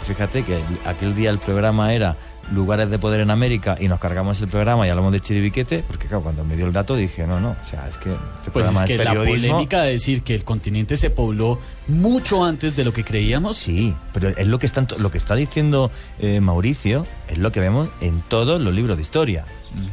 fíjate 0.08 0.44
que 0.44 0.62
aquel 0.86 1.16
día 1.16 1.30
el 1.30 1.40
programa 1.40 1.94
era 1.94 2.18
lugares 2.52 2.90
de 2.90 3.00
poder 3.00 3.22
en 3.22 3.32
América 3.32 3.78
y 3.80 3.88
nos 3.88 4.00
cargamos 4.00 4.40
el 4.42 4.48
programa 4.50 4.86
y 4.86 4.90
hablamos 4.90 5.12
de 5.14 5.22
Chiribiquete, 5.22 5.84
porque 5.88 6.08
claro, 6.08 6.24
cuando 6.24 6.44
me 6.44 6.56
dio 6.58 6.66
el 6.66 6.74
dato 6.74 6.96
dije, 6.96 7.26
no, 7.26 7.40
no, 7.40 7.52
o 7.60 7.64
sea, 7.66 7.88
es 7.88 7.98
que 7.98 8.10
este 8.12 8.52
Pues 8.52 8.66
programa 8.66 8.82
es 8.82 8.86
que 8.88 8.96
es 8.96 9.04
la 9.06 9.14
polémica 9.14 9.82
de 9.84 9.92
decir 9.94 10.22
que 10.24 10.36
el 10.36 10.44
continente 10.44 10.98
se 10.98 11.10
pobló 11.10 11.60
mucho 11.88 12.44
antes 12.44 12.76
de 12.76 12.84
lo 12.84 12.94
que 12.94 13.04
creíamos. 13.04 13.56
Sí, 13.58 13.94
pero 14.14 14.30
es 14.30 14.48
lo 14.48 14.60
que 14.60 14.66
está, 14.66 14.82
en 14.82 14.88
to- 14.88 14.98
lo 15.00 15.10
que 15.12 15.18
está 15.18 15.36
diciendo 15.36 15.90
eh, 16.20 16.42
Mauricio, 16.42 17.06
es 17.30 17.38
lo 17.38 17.52
que 17.52 17.60
vemos 17.60 17.90
en 18.02 18.22
todos 18.24 18.60
los 18.62 18.74
libros 18.74 18.98
de 18.98 19.04
historia. 19.04 19.46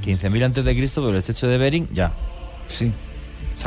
15.000 0.05 0.45
antes 0.45 0.65
de 0.65 0.77
Cristo, 0.77 1.01
pero 1.01 1.13
el 1.13 1.19
estrecho 1.19 1.47
de 1.47 1.57
Bering, 1.57 1.89
ya. 1.93 2.13
Sí. 2.67 2.93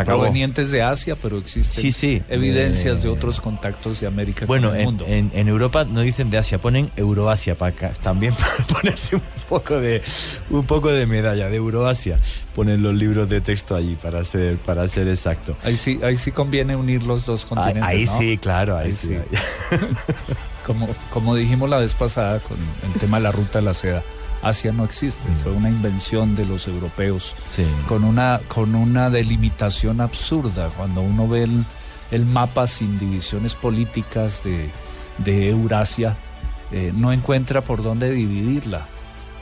Provenientes 0.04 0.72
de 0.72 0.82
Asia, 0.82 1.16
pero 1.22 1.38
existen 1.38 1.82
Sí, 1.84 1.92
sí. 1.92 2.22
evidencias 2.30 3.00
Eh, 3.00 3.02
de 3.04 3.10
otros 3.10 3.40
contactos 3.40 4.00
de 4.00 4.08
América 4.08 4.46
Bueno, 4.46 4.70
con 4.70 4.76
el 4.76 4.82
en, 4.82 4.86
mundo. 4.88 5.06
en- 5.08 5.32
en 5.34 5.48
Europa 5.48 5.84
no 5.86 6.02
dicen 6.02 6.30
de 6.30 6.38
Asia, 6.38 6.58
ponen 6.60 6.90
Euroasia 6.96 7.56
para 7.58 7.76
acá, 7.76 7.92
también 8.02 8.34
para 8.36 8.56
ponerse 8.68 9.16
un 9.16 9.22
poco 9.48 9.80
de 9.80 10.02
un 10.50 10.66
poco 10.66 10.92
de 10.92 11.06
medalla 11.06 11.50
de 11.50 11.58
Euroasia. 11.58 12.20
Ponen 12.56 12.82
los 12.84 12.94
libros 12.96 13.30
de 13.30 13.42
texto 13.42 13.76
allí 13.76 13.96
para 13.96 14.24
ser 14.26 14.58
para 14.58 14.88
ser 14.88 15.08
exacto. 15.08 15.56
Ahí 15.64 15.76
sí, 15.78 16.00
ahí 16.04 16.18
sí 16.18 16.32
conviene 16.32 16.76
unir 16.76 17.04
los 17.04 17.26
dos 17.26 17.44
Ahí, 17.44 17.50
continentes. 17.50 17.84
ahí 17.84 18.06
¿no? 18.06 18.18
sí, 18.18 18.38
claro, 18.38 18.78
ahí, 18.78 18.88
Ahí 18.88 18.94
sí. 18.94 19.08
sí. 19.08 19.78
Como, 20.66 20.88
como 21.12 21.36
dijimos 21.36 21.70
la 21.70 21.78
vez 21.78 21.94
pasada 21.94 22.40
con 22.40 22.56
el 22.58 23.00
tema 23.00 23.18
de 23.18 23.24
la 23.24 23.32
ruta 23.34 23.60
de 23.60 23.66
la 23.66 23.74
seda, 23.74 24.02
Asia 24.44 24.72
no 24.74 24.84
existe, 24.84 25.28
Mm. 25.30 25.36
fue 25.44 25.52
una 25.54 25.70
invención 25.70 26.36
de 26.36 26.46
los 26.46 26.68
europeos 26.68 27.34
Sí. 27.50 27.66
con 27.88 28.04
una, 28.04 28.40
con 28.48 28.76
una 28.76 29.10
delimitación 29.10 30.02
absurda. 30.02 30.70
Cuando 30.78 31.02
uno 31.02 31.28
ve 31.28 31.44
el, 31.44 31.66
el 32.12 32.26
mapa 32.26 32.68
sin 32.68 33.00
divisiones 33.00 33.54
políticas 33.56 34.44
de, 34.44 34.70
de 35.20 35.50
Eurasia, 35.50 36.16
eh, 36.72 36.92
no 36.96 37.12
encuentra 37.14 37.62
por 37.62 37.82
dónde 37.84 38.12
dividirla. 38.12 38.86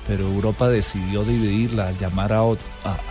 Pero 0.08 0.24
Europa 0.26 0.68
decidió 0.68 1.24
dividirla, 1.24 1.92
llamar 1.92 2.34
a, 2.34 2.42
a, 2.42 2.56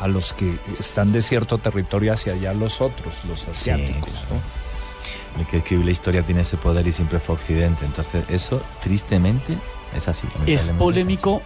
a 0.00 0.08
los 0.08 0.32
que 0.32 0.56
están 0.78 1.12
de 1.12 1.22
cierto 1.22 1.58
territorio 1.58 2.12
hacia 2.12 2.32
allá 2.34 2.52
los 2.52 2.80
otros, 2.80 3.14
los 3.28 3.44
asiáticos. 3.48 4.10
¿no? 4.30 5.40
El 5.40 5.46
que 5.46 5.58
escribe 5.58 5.84
la 5.84 5.92
historia 5.92 6.22
tiene 6.22 6.40
ese 6.42 6.56
poder 6.56 6.86
y 6.86 6.92
siempre 6.92 7.20
fue 7.20 7.36
Occidente. 7.36 7.84
Entonces, 7.86 8.24
eso, 8.28 8.60
tristemente, 8.82 9.56
es 9.96 10.08
así. 10.08 10.26
Es 10.46 10.68
polémico 10.70 11.40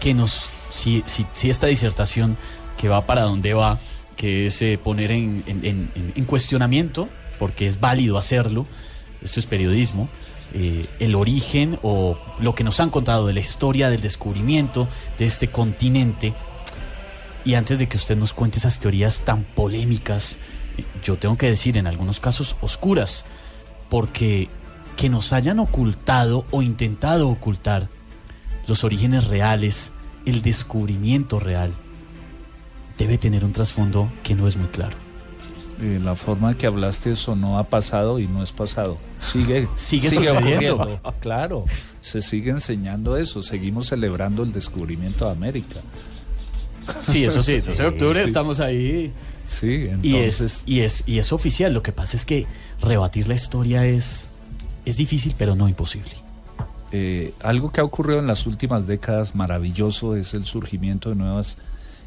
que 0.00 0.14
nos, 0.14 0.50
si, 0.70 1.04
si, 1.06 1.50
esta 1.50 1.66
disertación 1.66 2.36
que 2.76 2.88
va 2.88 3.06
para 3.06 3.22
donde 3.22 3.54
va, 3.54 3.78
que 4.16 4.46
es 4.46 4.60
eh, 4.62 4.78
poner 4.82 5.10
en, 5.12 5.44
en- 5.46 5.64
en- 5.64 5.90
en- 5.94 6.12
en 6.16 6.24
cuestionamiento, 6.24 7.08
porque 7.38 7.66
es 7.66 7.80
válido 7.80 8.18
hacerlo, 8.18 8.66
esto 9.22 9.38
es 9.40 9.46
periodismo, 9.46 10.08
eh, 10.52 10.86
el 10.98 11.14
origen 11.14 11.78
o 11.82 12.18
lo 12.40 12.54
que 12.54 12.64
nos 12.64 12.80
han 12.80 12.90
contado 12.90 13.26
de 13.26 13.34
la 13.34 13.40
historia 13.40 13.88
del 13.90 14.00
descubrimiento 14.00 14.88
de 15.18 15.26
este 15.26 15.48
continente. 15.48 16.32
Y 17.44 17.54
antes 17.54 17.78
de 17.78 17.88
que 17.88 17.96
usted 17.96 18.16
nos 18.16 18.32
cuente 18.34 18.58
esas 18.58 18.80
teorías 18.80 19.22
tan 19.22 19.44
polémicas, 19.44 20.38
yo 21.02 21.16
tengo 21.16 21.36
que 21.36 21.46
decir 21.48 21.76
en 21.76 21.86
algunos 21.86 22.20
casos 22.20 22.56
oscuras, 22.60 23.24
porque 23.88 24.48
que 24.96 25.08
nos 25.08 25.32
hayan 25.32 25.58
ocultado 25.58 26.44
o 26.50 26.62
intentado 26.62 27.28
ocultar 27.28 27.88
los 28.70 28.84
orígenes 28.84 29.26
reales, 29.26 29.92
el 30.24 30.42
descubrimiento 30.42 31.40
real, 31.40 31.72
debe 32.96 33.18
tener 33.18 33.44
un 33.44 33.52
trasfondo 33.52 34.08
que 34.22 34.36
no 34.36 34.46
es 34.46 34.56
muy 34.56 34.68
claro. 34.68 34.96
Eh, 35.82 35.98
la 36.00 36.14
forma 36.14 36.56
que 36.56 36.66
hablaste 36.66 37.10
eso 37.10 37.34
no 37.34 37.58
ha 37.58 37.64
pasado 37.64 38.20
y 38.20 38.28
no 38.28 38.44
es 38.44 38.52
pasado. 38.52 38.96
Sigue, 39.18 39.68
sigue, 39.74 40.10
sucediendo. 40.10 41.00
Claro, 41.20 41.64
se 42.00 42.22
sigue 42.22 42.50
enseñando 42.50 43.16
eso. 43.16 43.42
Seguimos 43.42 43.88
celebrando 43.88 44.44
el 44.44 44.52
descubrimiento 44.52 45.24
de 45.24 45.32
América. 45.32 45.80
Sí, 47.02 47.24
eso 47.24 47.42
sí, 47.42 47.54
12 47.60 47.82
de 47.82 47.88
octubre 47.88 48.22
estamos 48.22 48.60
ahí. 48.60 49.12
Sí, 49.46 49.88
Y 50.02 50.14
entonces 50.14 50.40
es, 50.40 50.62
y, 50.66 50.80
es, 50.80 51.02
y 51.06 51.18
es 51.18 51.32
oficial. 51.32 51.74
Lo 51.74 51.82
que 51.82 51.90
pasa 51.90 52.16
es 52.16 52.24
que 52.24 52.46
rebatir 52.80 53.26
la 53.26 53.34
historia 53.34 53.84
es, 53.84 54.30
es 54.84 54.96
difícil, 54.96 55.34
pero 55.36 55.56
no 55.56 55.68
imposible. 55.68 56.29
Eh, 56.92 57.34
algo 57.40 57.70
que 57.70 57.80
ha 57.80 57.84
ocurrido 57.84 58.18
en 58.18 58.26
las 58.26 58.46
últimas 58.46 58.86
décadas 58.86 59.34
maravilloso 59.34 60.16
es 60.16 60.34
el 60.34 60.44
surgimiento 60.44 61.10
de 61.10 61.16
nuevas 61.16 61.56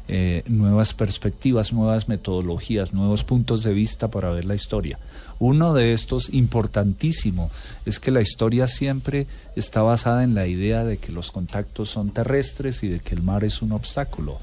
eh, 0.06 0.42
nuevas 0.48 0.92
perspectivas, 0.92 1.72
nuevas 1.72 2.08
metodologías, 2.08 2.92
nuevos 2.92 3.24
puntos 3.24 3.62
de 3.62 3.72
vista 3.72 4.08
para 4.08 4.28
ver 4.28 4.44
la 4.44 4.54
historia. 4.54 4.98
Uno 5.38 5.72
de 5.72 5.94
estos 5.94 6.28
importantísimo 6.34 7.50
es 7.86 8.00
que 8.00 8.10
la 8.10 8.20
historia 8.20 8.66
siempre 8.66 9.26
está 9.56 9.80
basada 9.80 10.22
en 10.22 10.34
la 10.34 10.46
idea 10.46 10.84
de 10.84 10.98
que 10.98 11.10
los 11.10 11.30
contactos 11.30 11.88
son 11.88 12.10
terrestres 12.10 12.82
y 12.82 12.88
de 12.88 13.00
que 13.00 13.14
el 13.14 13.22
mar 13.22 13.44
es 13.44 13.62
un 13.62 13.72
obstáculo. 13.72 14.38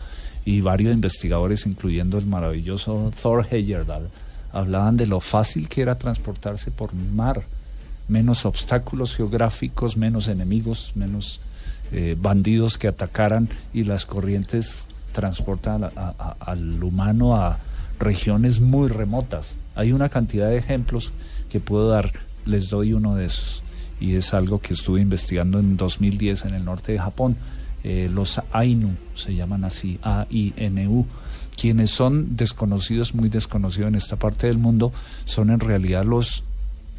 Y 0.45 0.61
varios 0.61 0.95
investigadores, 0.95 1.67
incluyendo 1.67 2.17
el 2.17 2.25
maravilloso 2.25 3.11
Thor 3.21 3.45
Heyerdahl, 3.47 4.09
hablaban 4.51 4.97
de 4.97 5.05
lo 5.05 5.19
fácil 5.19 5.69
que 5.69 5.83
era 5.83 5.99
transportarse 5.99 6.71
por 6.71 6.95
mar, 6.95 7.43
menos 8.11 8.45
obstáculos 8.45 9.15
geográficos, 9.15 9.95
menos 9.95 10.27
enemigos, 10.27 10.91
menos 10.95 11.39
eh, 11.93 12.17
bandidos 12.19 12.77
que 12.77 12.89
atacaran 12.89 13.47
y 13.73 13.85
las 13.85 14.05
corrientes 14.05 14.89
transportan 15.13 15.89
al 16.39 16.83
humano 16.83 17.35
a 17.37 17.59
regiones 17.99 18.59
muy 18.59 18.89
remotas. 18.89 19.55
Hay 19.75 19.93
una 19.93 20.09
cantidad 20.09 20.49
de 20.49 20.57
ejemplos 20.57 21.13
que 21.49 21.61
puedo 21.61 21.87
dar, 21.87 22.11
les 22.45 22.69
doy 22.69 22.93
uno 22.93 23.15
de 23.15 23.25
esos, 23.25 23.63
y 23.99 24.15
es 24.15 24.33
algo 24.33 24.59
que 24.59 24.73
estuve 24.73 24.99
investigando 24.99 25.59
en 25.59 25.77
2010 25.77 26.45
en 26.45 26.53
el 26.55 26.65
norte 26.65 26.91
de 26.91 26.99
Japón. 26.99 27.37
Eh, 27.83 28.09
los 28.13 28.41
Ainu, 28.51 28.95
se 29.15 29.35
llaman 29.35 29.63
así, 29.63 29.99
A-I-N-U, 30.01 31.05
quienes 31.55 31.91
son 31.91 32.35
desconocidos, 32.35 33.15
muy 33.15 33.29
desconocidos 33.29 33.87
en 33.87 33.95
esta 33.95 34.17
parte 34.17 34.47
del 34.47 34.57
mundo, 34.57 34.91
son 35.25 35.49
en 35.49 35.59
realidad 35.61 36.03
los 36.03 36.43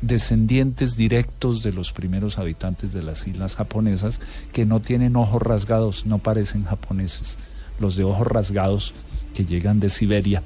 descendientes 0.02 0.96
directos 0.96 1.62
de 1.62 1.72
los 1.72 1.92
primeros 1.92 2.38
habitantes 2.38 2.92
de 2.92 3.02
las 3.02 3.26
islas 3.26 3.56
japonesas 3.56 4.20
que 4.52 4.66
no 4.66 4.80
tienen 4.80 5.16
ojos 5.16 5.40
rasgados, 5.40 6.04
no 6.04 6.18
parecen 6.18 6.64
japoneses. 6.64 7.38
Los 7.80 7.96
de 7.96 8.04
ojos 8.04 8.26
rasgados 8.26 8.94
que 9.34 9.46
llegan 9.46 9.80
de 9.80 9.88
Siberia, 9.88 10.42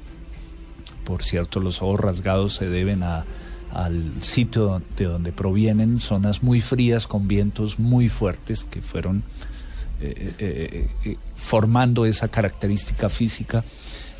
por 1.03 1.23
cierto, 1.23 1.59
los 1.59 1.81
ojos 1.81 1.99
rasgados 1.99 2.53
se 2.53 2.69
deben 2.69 3.03
a, 3.03 3.25
al 3.71 4.11
sitio 4.21 4.81
de 4.95 5.05
donde 5.05 5.31
provienen, 5.31 5.99
zonas 5.99 6.43
muy 6.43 6.61
frías 6.61 7.07
con 7.07 7.27
vientos 7.27 7.79
muy 7.79 8.09
fuertes 8.09 8.63
que 8.63 8.81
fueron 8.81 9.23
eh, 9.99 10.33
eh, 10.37 10.89
eh, 11.05 11.17
formando 11.35 12.05
esa 12.05 12.27
característica 12.27 13.09
física, 13.09 13.63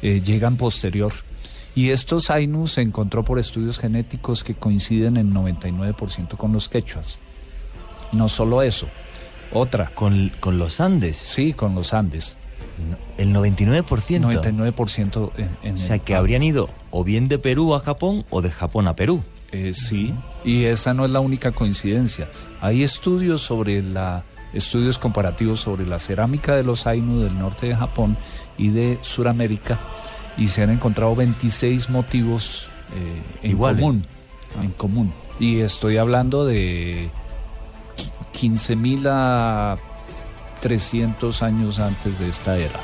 llegan 0.01 0.57
posterior. 0.57 1.11
Y 1.77 1.91
estos 1.91 2.31
Ainu 2.31 2.67
se 2.67 2.81
encontró 2.81 3.23
por 3.23 3.37
estudios 3.37 3.77
genéticos 3.77 4.43
que 4.43 4.55
coinciden 4.55 5.15
en 5.17 5.31
99% 5.31 6.35
con 6.35 6.51
los 6.51 6.69
quechuas. 6.69 7.19
No 8.13 8.29
solo 8.29 8.63
eso, 8.63 8.87
otra. 9.53 9.91
¿Con, 9.93 10.31
con 10.39 10.57
los 10.57 10.79
Andes? 10.81 11.17
Sí, 11.17 11.53
con 11.53 11.75
los 11.75 11.93
Andes. 11.93 12.35
El 13.19 13.31
99%. 13.31 13.83
99% 13.85 15.31
en, 15.37 15.49
en 15.61 15.75
O 15.75 15.77
sea, 15.77 15.95
el- 15.95 16.01
que 16.01 16.15
habrían 16.15 16.41
ido 16.41 16.69
o 16.89 17.03
bien 17.03 17.27
de 17.27 17.37
Perú 17.37 17.75
a 17.75 17.79
Japón 17.79 18.25
o 18.31 18.41
de 18.41 18.49
Japón 18.49 18.87
a 18.87 18.95
Perú. 18.95 19.21
Eh, 19.51 19.73
sí, 19.75 20.13
y 20.43 20.63
esa 20.65 20.93
no 20.95 21.05
es 21.05 21.11
la 21.11 21.19
única 21.19 21.51
coincidencia. 21.51 22.27
Hay 22.59 22.81
estudios 22.83 23.41
sobre 23.41 23.81
la 23.83 24.23
estudios 24.53 24.97
comparativos 24.97 25.59
sobre 25.59 25.85
la 25.85 25.99
cerámica 25.99 26.55
de 26.55 26.63
los 26.63 26.87
Ainu 26.87 27.19
del 27.19 27.37
norte 27.37 27.67
de 27.67 27.75
Japón 27.75 28.17
y 28.57 28.69
de 28.69 28.97
Sudamérica 29.01 29.77
y 30.37 30.49
se 30.49 30.63
han 30.63 30.69
encontrado 30.69 31.15
26 31.15 31.89
motivos 31.89 32.67
eh, 32.95 33.21
en 33.43 33.51
Iguales. 33.51 33.81
común, 33.81 34.05
en 34.61 34.71
común. 34.71 35.13
Y 35.39 35.59
estoy 35.59 35.97
hablando 35.97 36.45
de 36.45 37.09
15.000 38.33 39.07
a 39.07 39.77
300 40.61 41.41
años 41.41 41.79
antes 41.79 42.19
de 42.19 42.29
esta 42.29 42.57
era. 42.57 42.79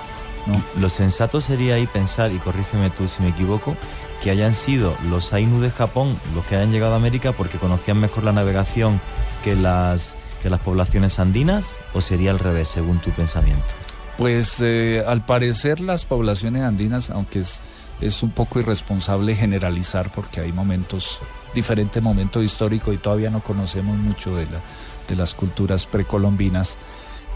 ¿no? 0.48 0.62
Lo 0.80 0.90
sensato 0.90 1.42
sería 1.42 1.76
ahí 1.76 1.88
pensar, 1.88 2.32
y 2.32 2.38
corrígeme 2.38 2.90
tú 2.90 3.08
si 3.08 3.22
me 3.22 3.30
equivoco, 3.30 3.76
que 4.24 4.32
hayan 4.32 4.56
sido 4.56 4.96
los 5.10 5.34
Ainu 5.34 5.60
de 5.60 5.70
Japón 5.70 6.18
los 6.34 6.46
que 6.46 6.56
hayan 6.56 6.72
llegado 6.72 6.94
a 6.94 6.98
América 6.98 7.34
porque 7.34 7.58
conocían 7.58 8.00
mejor 8.00 8.24
la 8.24 8.32
navegación 8.32 9.02
que 9.44 9.56
las, 9.56 10.16
que 10.42 10.50
las 10.50 10.62
poblaciones 10.62 11.20
andinas, 11.20 11.78
o 11.94 12.02
sería 12.02 12.32
al 12.32 12.40
revés, 12.40 12.70
según 12.70 13.00
tu 13.00 13.12
pensamiento. 13.12 13.83
Pues 14.24 14.62
eh, 14.62 15.04
al 15.06 15.26
parecer 15.26 15.82
las 15.82 16.06
poblaciones 16.06 16.64
andinas, 16.64 17.10
aunque 17.10 17.40
es, 17.40 17.60
es 18.00 18.24
un 18.24 18.30
poco 18.30 18.58
irresponsable 18.58 19.36
generalizar 19.36 20.10
porque 20.16 20.40
hay 20.40 20.54
momentos, 20.54 21.20
diferente 21.54 22.00
momento 22.00 22.42
histórico 22.42 22.94
y 22.94 22.98
todavía 22.98 23.30
no 23.30 23.42
conocemos 23.42 23.98
mucho 23.98 24.34
de, 24.38 24.46
la, 24.46 24.62
de 25.10 25.18
las 25.18 25.34
culturas 25.34 25.86
precolombinas, 25.86 26.78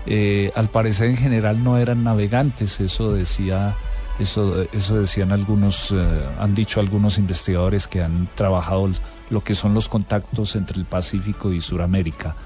eh, 0.06 0.54
al 0.56 0.70
parecer 0.70 1.10
en 1.10 1.18
general 1.18 1.62
no 1.62 1.78
eran 1.78 2.06
navegantes, 2.06 2.80
eso 2.80 3.12
decía, 3.12 3.76
eso, 4.18 4.66
eso 4.72 5.02
decían 5.02 5.34
algunos, 5.34 5.92
eh, 5.92 5.98
han 6.40 6.56
dicho 6.56 6.80
algunos 6.80 7.18
investigadores 7.18 7.90
que 7.90 8.02
han 8.02 8.30
trabajado 8.34 8.92
lo 9.30 9.44
que 9.44 9.56
son 9.56 9.74
los 9.74 9.90
contactos 9.90 10.56
entre 10.56 10.80
el 10.80 10.86
Pacífico 10.86 11.52
y 11.52 11.60
Sudamérica. 11.60 12.38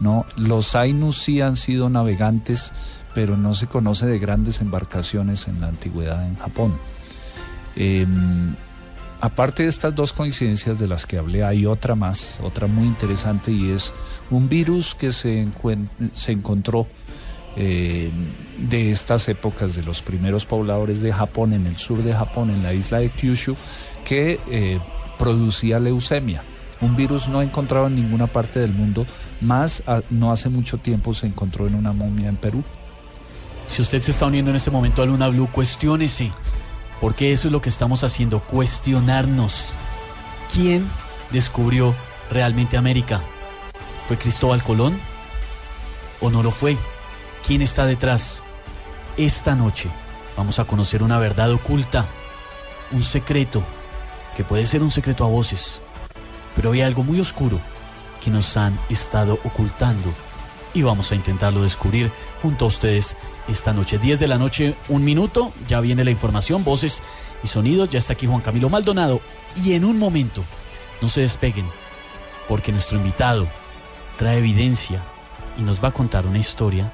No, 0.00 0.24
los 0.36 0.74
Ainus 0.74 1.18
sí 1.18 1.42
han 1.42 1.56
sido 1.56 1.90
navegantes, 1.90 2.72
pero 3.14 3.36
no 3.36 3.54
se 3.54 3.66
conoce 3.66 4.06
de 4.06 4.18
grandes 4.18 4.60
embarcaciones 4.60 5.48
en 5.48 5.60
la 5.60 5.68
antigüedad 5.68 6.26
en 6.26 6.36
Japón. 6.36 6.74
Eh, 7.76 8.06
aparte 9.20 9.64
de 9.64 9.68
estas 9.68 9.94
dos 9.94 10.12
coincidencias 10.12 10.78
de 10.78 10.86
las 10.86 11.06
que 11.06 11.18
hablé, 11.18 11.44
hay 11.44 11.66
otra 11.66 11.94
más, 11.94 12.40
otra 12.42 12.66
muy 12.66 12.86
interesante 12.86 13.52
y 13.52 13.70
es 13.70 13.92
un 14.30 14.48
virus 14.48 14.94
que 14.94 15.12
se, 15.12 15.46
se 16.14 16.32
encontró 16.32 16.86
eh, 17.56 18.10
de 18.58 18.92
estas 18.92 19.28
épocas 19.28 19.74
de 19.74 19.82
los 19.82 20.02
primeros 20.02 20.46
pobladores 20.46 21.00
de 21.00 21.12
Japón, 21.12 21.52
en 21.52 21.66
el 21.66 21.76
sur 21.76 22.02
de 22.02 22.14
Japón, 22.14 22.50
en 22.50 22.62
la 22.62 22.74
isla 22.74 22.98
de 22.98 23.08
Kyushu, 23.08 23.56
que 24.04 24.38
eh, 24.50 24.78
producía 25.18 25.80
leucemia. 25.80 26.42
Un 26.80 26.96
virus 26.96 27.28
no 27.28 27.42
encontrado 27.42 27.88
en 27.88 27.96
ninguna 27.96 28.26
parte 28.26 28.60
del 28.60 28.72
mundo, 28.72 29.04
más 29.40 29.82
no 30.10 30.32
hace 30.32 30.48
mucho 30.48 30.78
tiempo 30.78 31.12
se 31.12 31.26
encontró 31.26 31.66
en 31.66 31.74
una 31.74 31.92
momia 31.92 32.28
en 32.28 32.36
Perú. 32.36 32.62
Si 33.70 33.82
usted 33.82 34.02
se 34.02 34.10
está 34.10 34.26
uniendo 34.26 34.50
en 34.50 34.56
este 34.56 34.72
momento 34.72 35.00
a 35.00 35.06
Luna 35.06 35.28
Blue, 35.28 35.48
cuestiónese. 35.50 36.32
Porque 37.00 37.32
eso 37.32 37.46
es 37.46 37.52
lo 37.52 37.62
que 37.62 37.68
estamos 37.68 38.02
haciendo, 38.02 38.40
cuestionarnos. 38.40 39.66
¿Quién 40.52 40.90
descubrió 41.30 41.94
realmente 42.32 42.76
América? 42.76 43.20
¿Fue 44.08 44.16
Cristóbal 44.16 44.64
Colón? 44.64 44.98
¿O 46.20 46.30
no 46.30 46.42
lo 46.42 46.50
fue? 46.50 46.76
¿Quién 47.46 47.62
está 47.62 47.86
detrás? 47.86 48.42
Esta 49.16 49.54
noche 49.54 49.88
vamos 50.36 50.58
a 50.58 50.64
conocer 50.64 51.04
una 51.04 51.18
verdad 51.20 51.52
oculta, 51.52 52.06
un 52.90 53.04
secreto, 53.04 53.62
que 54.36 54.42
puede 54.42 54.66
ser 54.66 54.82
un 54.82 54.90
secreto 54.90 55.24
a 55.24 55.28
voces, 55.28 55.80
pero 56.56 56.72
hay 56.72 56.80
algo 56.80 57.04
muy 57.04 57.20
oscuro 57.20 57.60
que 58.22 58.30
nos 58.30 58.56
han 58.56 58.76
estado 58.88 59.34
ocultando 59.44 60.12
y 60.74 60.82
vamos 60.82 61.12
a 61.12 61.14
intentarlo 61.14 61.62
descubrir 61.62 62.10
junto 62.42 62.64
a 62.64 62.68
ustedes 62.68 63.16
esta 63.48 63.72
noche. 63.72 63.98
10 63.98 64.20
de 64.20 64.28
la 64.28 64.38
noche, 64.38 64.74
un 64.88 65.04
minuto, 65.04 65.52
ya 65.68 65.80
viene 65.80 66.04
la 66.04 66.10
información, 66.10 66.64
voces 66.64 67.02
y 67.42 67.48
sonidos, 67.48 67.88
ya 67.90 67.98
está 67.98 68.12
aquí 68.12 68.26
Juan 68.26 68.40
Camilo 68.40 68.68
Maldonado 68.68 69.20
y 69.56 69.72
en 69.72 69.84
un 69.84 69.98
momento, 69.98 70.44
no 71.00 71.08
se 71.08 71.22
despeguen, 71.22 71.66
porque 72.48 72.72
nuestro 72.72 72.98
invitado 72.98 73.46
trae 74.18 74.38
evidencia 74.38 75.00
y 75.58 75.62
nos 75.62 75.82
va 75.82 75.88
a 75.88 75.92
contar 75.92 76.26
una 76.26 76.38
historia 76.38 76.92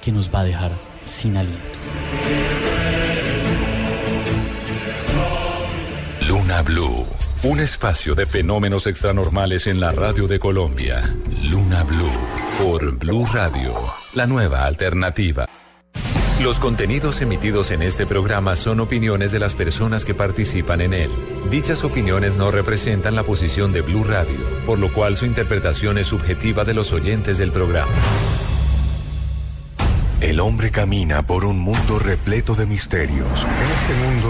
que 0.00 0.12
nos 0.12 0.32
va 0.32 0.40
a 0.40 0.44
dejar 0.44 0.72
sin 1.04 1.36
aliento. 1.36 1.78
Luna 6.26 6.62
Blue, 6.62 7.06
un 7.42 7.58
espacio 7.58 8.14
de 8.14 8.26
fenómenos 8.26 8.86
extranormales 8.86 9.66
en 9.66 9.80
la 9.80 9.92
radio 9.92 10.28
de 10.28 10.38
Colombia. 10.38 11.16
Luna 11.44 11.84
Blue, 11.84 12.10
por 12.62 12.98
Blue 12.98 13.26
Radio, 13.32 13.74
la 14.12 14.26
nueva 14.26 14.66
alternativa. 14.66 15.46
Los 16.42 16.60
contenidos 16.60 17.22
emitidos 17.22 17.70
en 17.70 17.80
este 17.80 18.04
programa 18.04 18.56
son 18.56 18.80
opiniones 18.80 19.32
de 19.32 19.38
las 19.38 19.54
personas 19.54 20.04
que 20.04 20.14
participan 20.14 20.82
en 20.82 20.92
él. 20.92 21.10
Dichas 21.50 21.82
opiniones 21.82 22.36
no 22.36 22.50
representan 22.50 23.14
la 23.14 23.22
posición 23.22 23.72
de 23.72 23.80
Blue 23.80 24.04
Radio, 24.04 24.38
por 24.66 24.78
lo 24.78 24.92
cual 24.92 25.16
su 25.16 25.24
interpretación 25.24 25.96
es 25.96 26.08
subjetiva 26.08 26.64
de 26.64 26.74
los 26.74 26.92
oyentes 26.92 27.38
del 27.38 27.52
programa. 27.52 27.92
El 30.20 30.38
hombre 30.40 30.70
camina 30.70 31.26
por 31.26 31.46
un 31.46 31.58
mundo 31.58 31.98
repleto 31.98 32.54
de 32.54 32.66
misterios. 32.66 33.46
En 33.46 33.70
este 33.72 34.04
mundo 34.04 34.29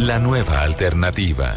la 0.00 0.18
nueva 0.18 0.62
alternativa. 0.62 1.54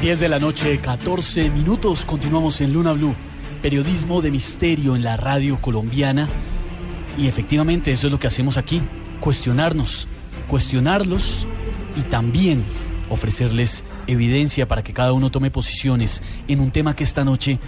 Diez 0.00 0.20
de 0.20 0.28
la 0.28 0.38
noche, 0.38 0.78
14 0.78 1.50
minutos. 1.50 2.04
Continuamos 2.04 2.60
en 2.60 2.72
Luna 2.72 2.92
Blue, 2.92 3.16
periodismo 3.60 4.22
de 4.22 4.30
misterio 4.30 4.94
en 4.94 5.02
la 5.02 5.16
radio 5.16 5.60
colombiana. 5.60 6.28
Y 7.18 7.26
efectivamente 7.26 7.90
eso 7.90 8.06
es 8.06 8.12
lo 8.12 8.20
que 8.20 8.28
hacemos 8.28 8.56
aquí, 8.56 8.80
cuestionarnos, 9.20 10.08
cuestionarlos 10.48 11.46
y 11.96 12.02
también 12.02 12.64
ofrecerles 13.08 13.84
evidencia 14.06 14.66
para 14.66 14.82
que 14.82 14.92
cada 14.92 15.12
uno 15.12 15.30
tome 15.30 15.50
posiciones 15.50 16.22
en 16.48 16.60
un 16.60 16.70
tema 16.70 16.94
que 16.96 17.04
esta 17.04 17.24
noche 17.24 17.58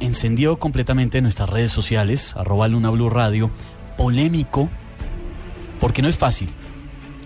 encendió 0.00 0.58
completamente 0.58 1.18
en 1.18 1.24
nuestras 1.24 1.48
redes 1.50 1.72
sociales, 1.72 2.34
arroba 2.36 2.68
Luna 2.68 2.90
Blue 2.90 3.10
Radio, 3.10 3.50
polémico, 3.96 4.68
porque 5.78 6.02
no 6.02 6.08
es 6.08 6.16
fácil 6.16 6.48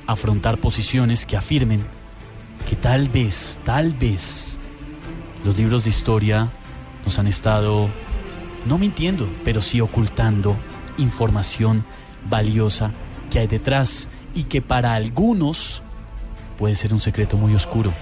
afrontar 0.06 0.58
posiciones 0.58 1.24
que 1.24 1.36
afirmen 1.36 1.82
que 2.68 2.76
tal 2.76 3.08
vez, 3.08 3.58
tal 3.64 3.92
vez, 3.92 4.58
los 5.44 5.56
libros 5.56 5.84
de 5.84 5.90
historia 5.90 6.48
nos 7.04 7.18
han 7.18 7.26
estado, 7.26 7.88
no 8.66 8.78
mintiendo, 8.78 9.28
pero 9.44 9.60
sí 9.60 9.80
ocultando 9.80 10.56
información 10.98 11.84
valiosa 12.28 12.92
hay 13.38 13.46
detrás 13.46 14.08
y 14.34 14.44
que 14.44 14.62
para 14.62 14.94
algunos 14.94 15.82
puede 16.58 16.76
ser 16.76 16.92
un 16.92 17.00
secreto 17.00 17.36
muy 17.36 17.54
oscuro, 17.54 17.92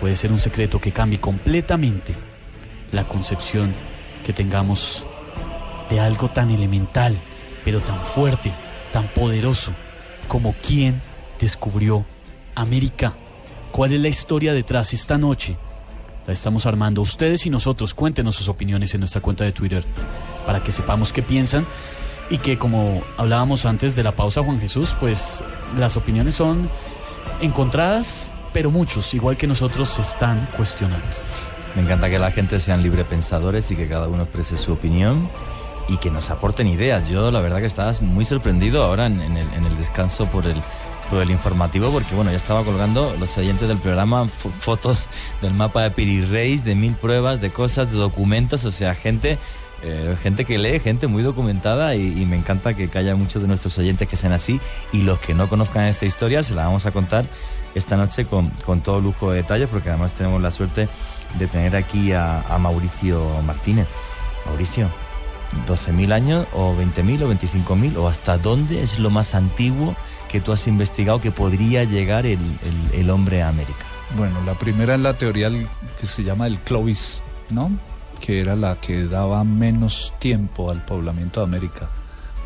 puede 0.00 0.16
ser 0.16 0.32
un 0.32 0.40
secreto 0.40 0.80
que 0.80 0.92
cambie 0.92 1.20
completamente 1.20 2.14
la 2.92 3.04
concepción 3.04 3.72
que 4.24 4.32
tengamos 4.32 5.04
de 5.90 6.00
algo 6.00 6.28
tan 6.28 6.50
elemental, 6.50 7.16
pero 7.64 7.80
tan 7.80 8.00
fuerte, 8.00 8.52
tan 8.92 9.06
poderoso 9.08 9.72
como 10.28 10.54
quien 10.54 11.00
descubrió 11.40 12.04
América. 12.54 13.14
¿Cuál 13.72 13.92
es 13.92 14.00
la 14.00 14.08
historia 14.08 14.52
detrás 14.52 14.92
esta 14.92 15.18
noche? 15.18 15.56
La 16.26 16.32
estamos 16.32 16.66
armando 16.66 17.02
ustedes 17.02 17.46
y 17.46 17.50
nosotros. 17.50 17.94
Cuéntenos 17.94 18.36
sus 18.36 18.48
opiniones 18.48 18.94
en 18.94 19.00
nuestra 19.00 19.20
cuenta 19.20 19.44
de 19.44 19.52
Twitter 19.52 19.84
para 20.46 20.62
que 20.62 20.70
sepamos 20.70 21.12
qué 21.12 21.22
piensan 21.22 21.66
y 22.30 22.38
que 22.38 22.58
como 22.58 23.02
hablábamos 23.16 23.66
antes 23.66 23.94
de 23.96 24.02
la 24.02 24.12
pausa 24.12 24.42
Juan 24.42 24.60
Jesús, 24.60 24.94
pues 24.98 25.42
las 25.78 25.96
opiniones 25.96 26.34
son 26.34 26.68
encontradas, 27.40 28.32
pero 28.52 28.70
muchos, 28.70 29.12
igual 29.14 29.36
que 29.36 29.46
nosotros, 29.46 29.88
se 29.88 30.02
están 30.02 30.48
cuestionando. 30.56 31.04
Me 31.74 31.82
encanta 31.82 32.10
que 32.10 32.18
la 32.18 32.30
gente 32.30 32.60
sean 32.60 32.82
libre 32.82 33.04
pensadores 33.04 33.70
y 33.70 33.76
que 33.76 33.88
cada 33.88 34.06
uno 34.08 34.24
exprese 34.24 34.56
su 34.56 34.72
opinión 34.72 35.28
y 35.88 35.96
que 35.96 36.10
nos 36.10 36.30
aporten 36.30 36.66
ideas. 36.68 37.08
Yo 37.08 37.30
la 37.30 37.40
verdad 37.40 37.60
que 37.60 37.66
estaba 37.66 37.92
muy 38.02 38.24
sorprendido 38.24 38.84
ahora 38.84 39.06
en, 39.06 39.20
en 39.20 39.36
el, 39.36 39.46
en 39.54 39.64
el 39.66 39.76
descanso 39.78 40.26
por 40.26 40.46
el, 40.46 40.60
por 41.10 41.22
el 41.22 41.30
informativo 41.30 41.90
porque 41.90 42.14
bueno, 42.14 42.30
ya 42.30 42.36
estaba 42.36 42.62
colgando 42.62 43.14
los 43.18 43.36
oyentes 43.38 43.68
del 43.68 43.78
programa 43.78 44.24
fo- 44.24 44.50
fotos 44.60 44.98
del 45.40 45.54
mapa 45.54 45.82
de 45.82 45.90
Piri 45.90 46.24
Reis, 46.26 46.62
de 46.64 46.74
mil 46.74 46.92
pruebas, 46.94 47.40
de 47.40 47.50
cosas, 47.50 47.90
de 47.90 47.98
documentos, 47.98 48.64
o 48.64 48.70
sea, 48.70 48.94
gente 48.94 49.38
eh, 49.82 50.16
gente 50.22 50.44
que 50.44 50.58
lee, 50.58 50.78
gente 50.80 51.06
muy 51.06 51.22
documentada 51.22 51.94
y, 51.96 52.24
me 52.26 52.36
encanta 52.36 52.74
que, 52.74 52.88
haya 52.96 53.16
muchos 53.16 53.42
de 53.42 53.48
nuestros 53.48 53.76
oyentes 53.78 54.08
que 54.08 54.16
sean 54.16 54.32
así 54.32 54.60
y 54.92 55.02
los 55.02 55.18
que 55.18 55.34
no 55.34 55.48
conozcan 55.48 55.84
esta 55.86 56.06
historia 56.06 56.42
se 56.42 56.54
la 56.54 56.64
vamos 56.66 56.86
a 56.86 56.92
contar 56.92 57.24
esta 57.74 57.96
noche 57.96 58.26
con, 58.26 58.50
con 58.64 58.80
todo 58.80 59.00
lujo 59.00 59.30
de 59.30 59.38
detalles 59.38 59.68
porque 59.68 59.88
además 59.88 60.12
tenemos 60.12 60.40
la 60.40 60.50
suerte 60.50 60.88
de 61.38 61.46
tener 61.46 61.74
aquí 61.76 62.12
a, 62.12 62.44
Mauricio 62.60 63.24
Martínez. 63.46 63.88
Mauricio, 64.46 64.88
12.000 65.66 66.12
años 66.12 66.46
o 66.52 66.74
20.000 66.76 67.22
o 67.22 67.32
25.000 67.32 67.96
o 67.96 68.08
hasta 68.08 68.38
dónde 68.38 68.82
es 68.82 68.98
lo 68.98 69.10
más 69.10 69.34
antiguo 69.34 69.94
que 70.30 70.40
tú 70.40 70.52
has 70.52 70.66
investigado 70.66 71.20
que 71.20 71.30
podría 71.30 71.84
llegar 71.84 72.26
el, 72.26 72.38
el- 72.92 73.10
hombre 73.10 73.42
a 73.42 73.48
América. 73.48 73.84
Bueno, 74.16 74.40
la 74.44 74.54
primera 74.54 74.94
es 74.94 75.00
la 75.00 75.14
teoría 75.14 75.50
que 76.00 76.06
se 76.06 76.24
llama 76.24 76.46
el 76.46 76.58
Clovis, 76.58 77.22
¿no? 77.50 77.70
Que 78.22 78.40
era 78.40 78.56
la 78.56 78.76
que 78.76 79.04
daba 79.04 79.44
menos 79.44 80.14
tiempo 80.18 80.70
al 80.70 80.84
poblamiento 80.84 81.40
de 81.40 81.46
América, 81.46 81.90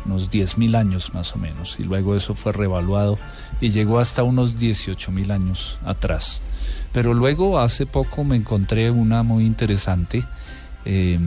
unos 0.05 0.31
10.000 0.31 0.75
años 0.75 1.13
más 1.13 1.35
o 1.35 1.37
menos, 1.37 1.77
y 1.79 1.83
luego 1.83 2.15
eso 2.15 2.33
fue 2.33 2.51
revaluado 2.51 3.19
y 3.61 3.69
llegó 3.69 3.99
hasta 3.99 4.23
unos 4.23 4.57
18.000 4.57 5.31
años 5.31 5.79
atrás. 5.85 6.41
Pero 6.93 7.13
luego 7.13 7.59
hace 7.59 7.85
poco 7.85 8.23
me 8.23 8.35
encontré 8.35 8.89
una 8.89 9.21
muy 9.21 9.45
interesante, 9.45 10.25
eh, 10.83 11.19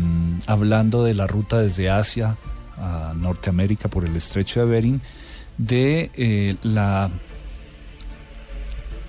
hablando 0.47 1.05
de 1.05 1.15
la 1.15 1.29
ruta 1.29 1.59
desde 1.59 1.89
Asia 1.89 2.37
a 2.77 3.13
Norteamérica 3.15 3.89
por 3.89 4.05
el 4.05 4.17
estrecho 4.17 4.61
de 4.61 4.67
Bering, 4.67 5.01
de 5.59 6.11
eh, 6.17 6.57
la 6.63 7.09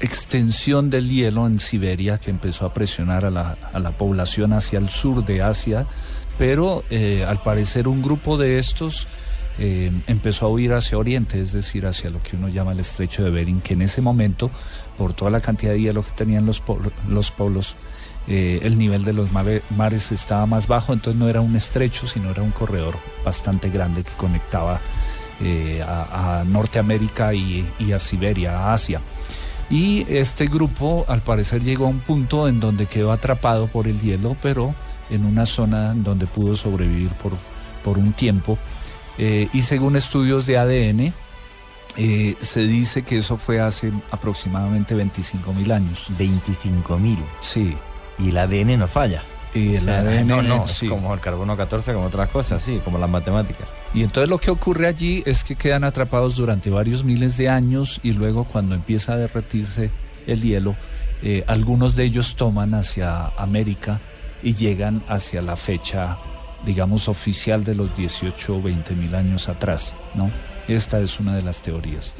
extensión 0.02 0.90
del 0.90 1.10
hielo 1.10 1.48
en 1.48 1.60
Siberia 1.60 2.18
que 2.18 2.30
empezó 2.32 2.66
a 2.66 2.74
presionar 2.74 3.26
a 3.26 3.30
la, 3.32 3.58
a 3.74 3.80
la 3.80 3.92
población 3.92 4.54
hacia 4.54 4.80
el 4.80 4.90
sur 4.90 5.24
de 5.26 5.42
Asia, 5.42 5.86
pero 6.38 6.84
eh, 6.90 7.24
al 7.28 7.42
parecer 7.42 7.88
un 7.88 8.02
grupo 8.02 8.38
de 8.38 8.58
estos 8.58 9.08
eh, 9.60 9.92
empezó 10.08 10.46
a 10.46 10.50
huir 10.50 10.74
hacia 10.74 10.98
Oriente, 10.98 11.40
es 11.42 11.52
decir, 11.52 11.86
hacia 11.86 12.10
lo 12.10 12.22
que 12.24 12.36
uno 12.36 12.48
llama 12.50 12.72
el 12.72 12.80
estrecho 12.80 13.24
de 13.24 13.30
Bering, 13.30 13.62
que 13.62 13.74
en 13.76 13.82
ese 13.84 14.02
momento, 14.02 14.50
por 14.98 15.14
toda 15.14 15.30
la 15.30 15.40
cantidad 15.42 15.74
de 15.74 15.82
hielo 15.82 16.04
que 16.04 16.12
tenían 16.12 16.46
los, 16.46 16.60
pol- 16.60 16.92
los 17.08 17.30
polos, 17.32 17.76
eh, 18.28 18.60
el 18.64 18.78
nivel 18.78 19.04
de 19.04 19.14
los 19.14 19.32
mare- 19.32 19.62
mares 19.76 20.12
estaba 20.12 20.46
más 20.46 20.68
bajo, 20.68 20.94
entonces 20.94 21.20
no 21.20 21.28
era 21.30 21.42
un 21.42 21.56
estrecho, 21.56 22.08
sino 22.08 22.30
era 22.32 22.42
un 22.42 22.52
corredor 22.52 22.96
bastante 23.26 23.70
grande 23.70 24.04
que 24.04 24.12
conectaba 24.18 24.80
a, 25.88 26.40
a 26.42 26.44
Norteamérica 26.44 27.34
y, 27.34 27.66
y 27.80 27.92
a 27.94 28.00
Siberia, 28.00 28.58
a 28.60 28.74
Asia. 28.74 29.02
Y 29.72 30.06
este 30.10 30.48
grupo 30.48 31.06
al 31.08 31.22
parecer 31.22 31.64
llegó 31.64 31.86
a 31.86 31.90
un 31.90 32.00
punto 32.00 32.50
en 32.50 32.60
donde 32.60 32.88
quedó 32.88 33.14
atrapado 33.14 33.68
por 33.68 33.88
el 33.88 34.02
hielo, 34.02 34.36
pero 34.44 34.76
en 35.10 35.26
una 35.26 35.46
zona 35.46 35.94
donde 35.94 36.28
pudo 36.28 36.58
sobrevivir 36.58 37.10
por, 37.12 37.32
por 37.84 37.98
un 37.98 38.12
tiempo. 38.12 38.58
Eh, 39.18 39.48
y 39.54 39.62
según 39.62 39.96
estudios 39.96 40.46
de 40.46 40.58
ADN, 40.58 41.14
eh, 41.96 42.36
se 42.42 42.62
dice 42.62 43.04
que 43.04 43.18
eso 43.18 43.38
fue 43.38 43.62
hace 43.62 43.94
aproximadamente 44.12 44.94
25 44.94 45.54
mil 45.54 45.72
años. 45.72 46.06
25 46.18 46.98
mil. 46.98 47.20
Sí. 47.40 47.76
Y 48.20 48.30
el 48.30 48.38
ADN 48.38 48.78
no 48.78 48.88
falla. 48.88 49.24
Y 49.54 49.76
el 49.76 49.84
O 49.84 49.86
sea, 49.86 50.00
ADN 50.00 50.28
no, 50.28 50.66
es 50.66 50.72
sí. 50.72 50.88
Como 50.90 51.14
el 51.14 51.22
carbono 51.22 51.56
14, 51.56 51.94
como 51.94 52.08
otras 52.08 52.28
cosas, 52.28 52.62
sí, 52.62 52.82
como 52.84 52.98
las 52.98 53.10
matemáticas. 53.10 53.68
Y 53.94 54.04
entonces 54.04 54.30
lo 54.30 54.38
que 54.38 54.52
ocurre 54.52 54.88
allí 54.88 55.22
es 55.26 55.44
que 55.44 55.56
quedan 55.56 55.84
atrapados 55.84 56.36
durante 56.36 56.70
varios 56.70 57.04
miles 57.04 57.36
de 57.38 57.50
años 57.50 58.00
y 58.04 58.14
luego 58.14 58.46
cuando 58.46 58.74
empieza 58.74 59.14
a 59.14 59.18
derretirse 59.18 59.92
el 60.28 60.42
hielo, 60.42 60.76
eh, 61.24 61.44
algunos 61.48 61.96
de 61.96 62.06
ellos 62.06 62.36
toman 62.36 62.74
hacia 62.74 63.28
América 63.38 64.00
y 64.42 64.56
llegan 64.56 65.04
hacia 65.08 65.42
la 65.42 65.56
fecha, 65.56 66.18
digamos, 66.66 67.10
oficial 67.10 67.64
de 67.64 67.76
los 67.76 67.96
18 67.96 68.56
o 68.56 68.62
20 68.62 68.96
mil 68.96 69.14
años 69.14 69.50
atrás, 69.50 69.94
¿no? 70.16 70.32
Esta 70.68 71.00
es 71.00 71.20
una 71.20 71.36
de 71.36 71.42
las 71.42 71.62
teorías. 71.62 72.16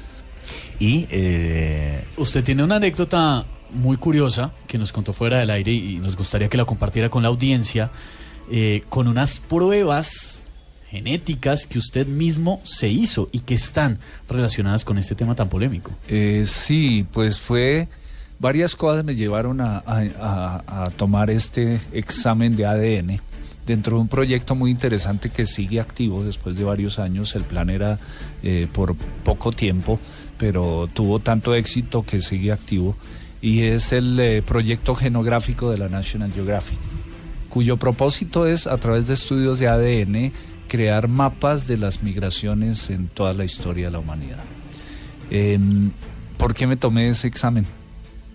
Y 0.78 1.08
eh, 1.10 2.04
usted 2.18 2.44
tiene 2.44 2.64
una 2.64 2.76
anécdota 2.76 3.46
muy 3.72 3.98
curiosa 3.98 4.52
que 4.68 4.78
nos 4.78 4.92
contó 4.92 5.14
fuera 5.14 5.40
del 5.40 5.50
aire 5.50 5.72
y 5.72 5.98
nos 6.00 6.18
gustaría 6.18 6.50
que 6.50 6.58
la 6.58 6.66
compartiera 6.66 7.10
con 7.10 7.24
la 7.24 7.30
audiencia, 7.30 7.92
eh, 8.52 8.84
con 8.90 9.08
unas 9.08 9.40
pruebas 9.40 10.41
genéticas 10.92 11.66
que 11.66 11.80
usted 11.80 12.06
mismo 12.06 12.60
se 12.64 12.90
hizo 12.90 13.30
y 13.32 13.40
que 13.40 13.56
están 13.56 13.98
relacionadas 14.28 14.84
con 14.84 14.98
este 14.98 15.16
tema 15.16 15.36
tan 15.36 15.48
polémico. 15.48 15.92
Eh, 16.10 16.44
sí, 16.46 17.08
pues 17.14 17.40
fue 17.40 17.88
varias 18.40 18.76
cosas 18.76 19.06
me 19.06 19.16
llevaron 19.16 19.62
a, 19.62 20.90
tomar 20.98 21.30
este 21.30 21.80
examen 21.94 22.58
de 22.58 22.66
ADN 22.66 23.22
dentro 23.66 23.96
de 23.96 24.02
un 24.02 24.08
proyecto 24.10 24.54
muy 24.54 24.70
interesante 24.72 25.30
que 25.30 25.46
sigue 25.46 25.80
activo 25.80 26.26
después 26.26 26.58
de 26.58 26.66
varios 26.66 27.00
años. 27.00 27.36
El 27.36 27.44
plan 27.44 27.70
era 27.70 27.98
eh, 28.44 28.68
por 28.74 28.96
poco 29.24 29.54
tiempo, 29.54 29.98
pero 30.38 30.90
tuvo 30.94 31.20
tanto 31.20 31.56
éxito 31.56 32.04
que 32.04 32.22
sigue 32.22 32.52
activo 32.52 32.98
y 33.42 33.62
es 33.62 33.94
el 33.94 34.20
eh, 34.20 34.42
proyecto 34.42 34.94
genográfico 34.94 35.72
de 35.72 35.78
la 35.78 35.88
National 35.88 36.34
Geographic, 36.34 36.80
cuyo 37.48 37.78
propósito 37.78 38.46
es 38.46 38.68
a 38.68 38.78
través 38.78 39.08
de 39.08 39.14
estudios 39.14 39.58
de 39.58 39.70
ADN 39.70 40.34
crear 40.72 41.10
mapas 41.10 41.68
de 41.68 41.76
las 41.76 42.02
migraciones 42.02 42.90
en 42.92 43.10
toda 43.10 43.34
la 43.34 43.44
historia 43.44 43.88
de 43.88 43.92
la 43.92 44.00
humanidad. 44.00 44.40
Em, 45.30 45.92
¿Por 46.38 46.54
qué 46.54 46.66
me 46.66 46.78
tomé 46.78 47.10
ese 47.10 47.28
examen? 47.28 47.66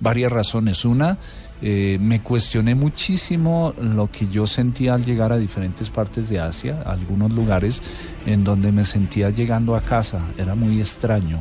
Varias 0.01 0.31
razones. 0.31 0.85
Una, 0.85 1.17
eh, 1.63 1.97
me 1.99 2.21
cuestioné 2.21 2.75
muchísimo 2.75 3.73
lo 3.81 4.11
que 4.11 4.29
yo 4.29 4.47
sentía 4.47 4.93
al 4.93 5.03
llegar 5.03 5.33
a 5.33 5.39
diferentes 5.39 5.89
partes 5.89 6.29
de 6.29 6.39
Asia, 6.39 6.83
algunos 6.85 7.33
lugares 7.33 7.81
en 8.27 8.45
donde 8.45 8.71
me 8.71 8.85
sentía 8.85 9.31
llegando 9.31 9.75
a 9.75 9.81
casa, 9.81 10.21
era 10.37 10.55
muy 10.55 10.79
extraño. 10.79 11.41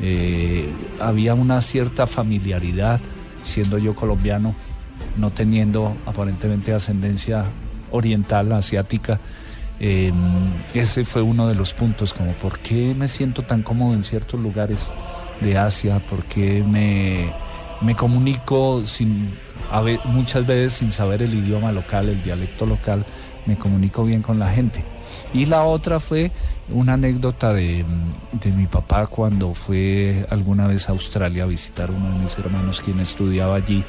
Eh, 0.00 0.70
había 1.00 1.34
una 1.34 1.60
cierta 1.60 2.06
familiaridad, 2.06 2.98
siendo 3.42 3.76
yo 3.76 3.94
colombiano, 3.94 4.54
no 5.18 5.32
teniendo 5.32 5.94
aparentemente 6.06 6.72
ascendencia 6.72 7.44
oriental, 7.90 8.52
asiática. 8.52 9.20
Em, 9.86 10.14
ese 10.72 11.04
fue 11.04 11.20
uno 11.20 11.46
de 11.46 11.54
los 11.54 11.74
puntos, 11.74 12.14
como 12.14 12.32
por 12.32 12.58
qué 12.60 12.94
me 12.94 13.06
siento 13.06 13.42
tan 13.42 13.62
cómodo 13.62 13.92
en 13.92 14.02
ciertos 14.02 14.40
lugares 14.40 14.90
de 15.42 15.58
Asia, 15.58 15.98
por 16.08 16.24
qué 16.24 16.62
me 16.62 17.30
me 17.80 17.94
comunico 17.94 18.82
sin, 18.84 19.36
muchas 20.04 20.46
veces 20.46 20.74
sin 20.74 20.90
saber 20.90 21.22
el 21.22 21.34
idioma 21.34 21.70
local, 21.70 22.08
el 22.08 22.22
dialecto 22.22 22.66
local, 22.66 23.04
me 23.46 23.56
comunico 23.56 24.04
bien 24.04 24.22
con 24.22 24.38
la 24.38 24.50
gente. 24.50 24.82
Y 25.34 25.44
la 25.44 25.64
otra 25.64 26.00
fue 26.00 26.32
una 26.70 26.94
anécdota 26.94 27.52
de, 27.52 27.84
mi 28.56 28.66
papá 28.66 29.06
cuando 29.06 29.52
fue 29.52 30.26
alguna 30.30 30.66
vez 30.66 30.88
a 30.88 30.92
Australia 30.92 31.44
a 31.44 31.46
visitar 31.46 31.90
uno 31.90 32.10
de 32.10 32.20
mis 32.20 32.38
hermanos 32.38 32.80
quien 32.80 33.00
estudiaba 33.00 33.56
allí, 33.56 33.84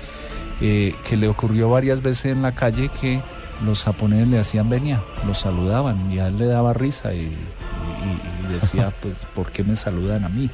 eh, 0.62 0.94
que 1.08 1.16
le 1.16 1.28
ocurrió 1.28 1.70
varias 1.70 2.02
veces 2.02 2.34
en 2.34 2.42
la 2.42 2.54
calle 2.54 2.90
que 2.90 3.22
los 3.64 3.84
japoneses 3.84 4.28
le 4.28 4.40
hacían 4.40 4.70
venia, 4.70 5.02
lo 5.26 5.34
saludaban 5.34 6.12
y 6.12 6.20
a 6.20 6.28
él 6.28 6.38
le 6.38 6.46
daba 6.46 6.74
risa 6.74 7.14
y, 7.14 7.22
y 7.22 8.54
decía, 8.54 8.94
pues, 9.02 9.16
¿por 9.34 9.52
qué 9.52 9.64
me 9.64 9.76
saludan 9.76 10.26
a 10.26 10.30
mí? 10.30 10.50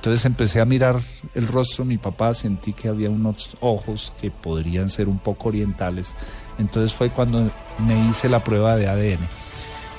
Entonces 0.00 0.24
empecé 0.24 0.62
a 0.62 0.64
mirar 0.64 0.98
el 1.34 1.46
rostro 1.46 1.84
de 1.84 1.90
mi 1.90 1.98
papá, 1.98 2.32
sentí 2.32 2.72
que 2.72 2.88
había 2.88 3.10
unos 3.10 3.50
ojos 3.60 4.14
que 4.18 4.30
podrían 4.30 4.88
ser 4.88 5.08
un 5.08 5.18
poco 5.18 5.50
orientales. 5.50 6.14
Entonces 6.58 6.94
fue 6.94 7.10
cuando 7.10 7.50
me 7.86 8.08
hice 8.08 8.30
la 8.30 8.42
prueba 8.42 8.76
de 8.76 8.88
ADN. 8.88 9.18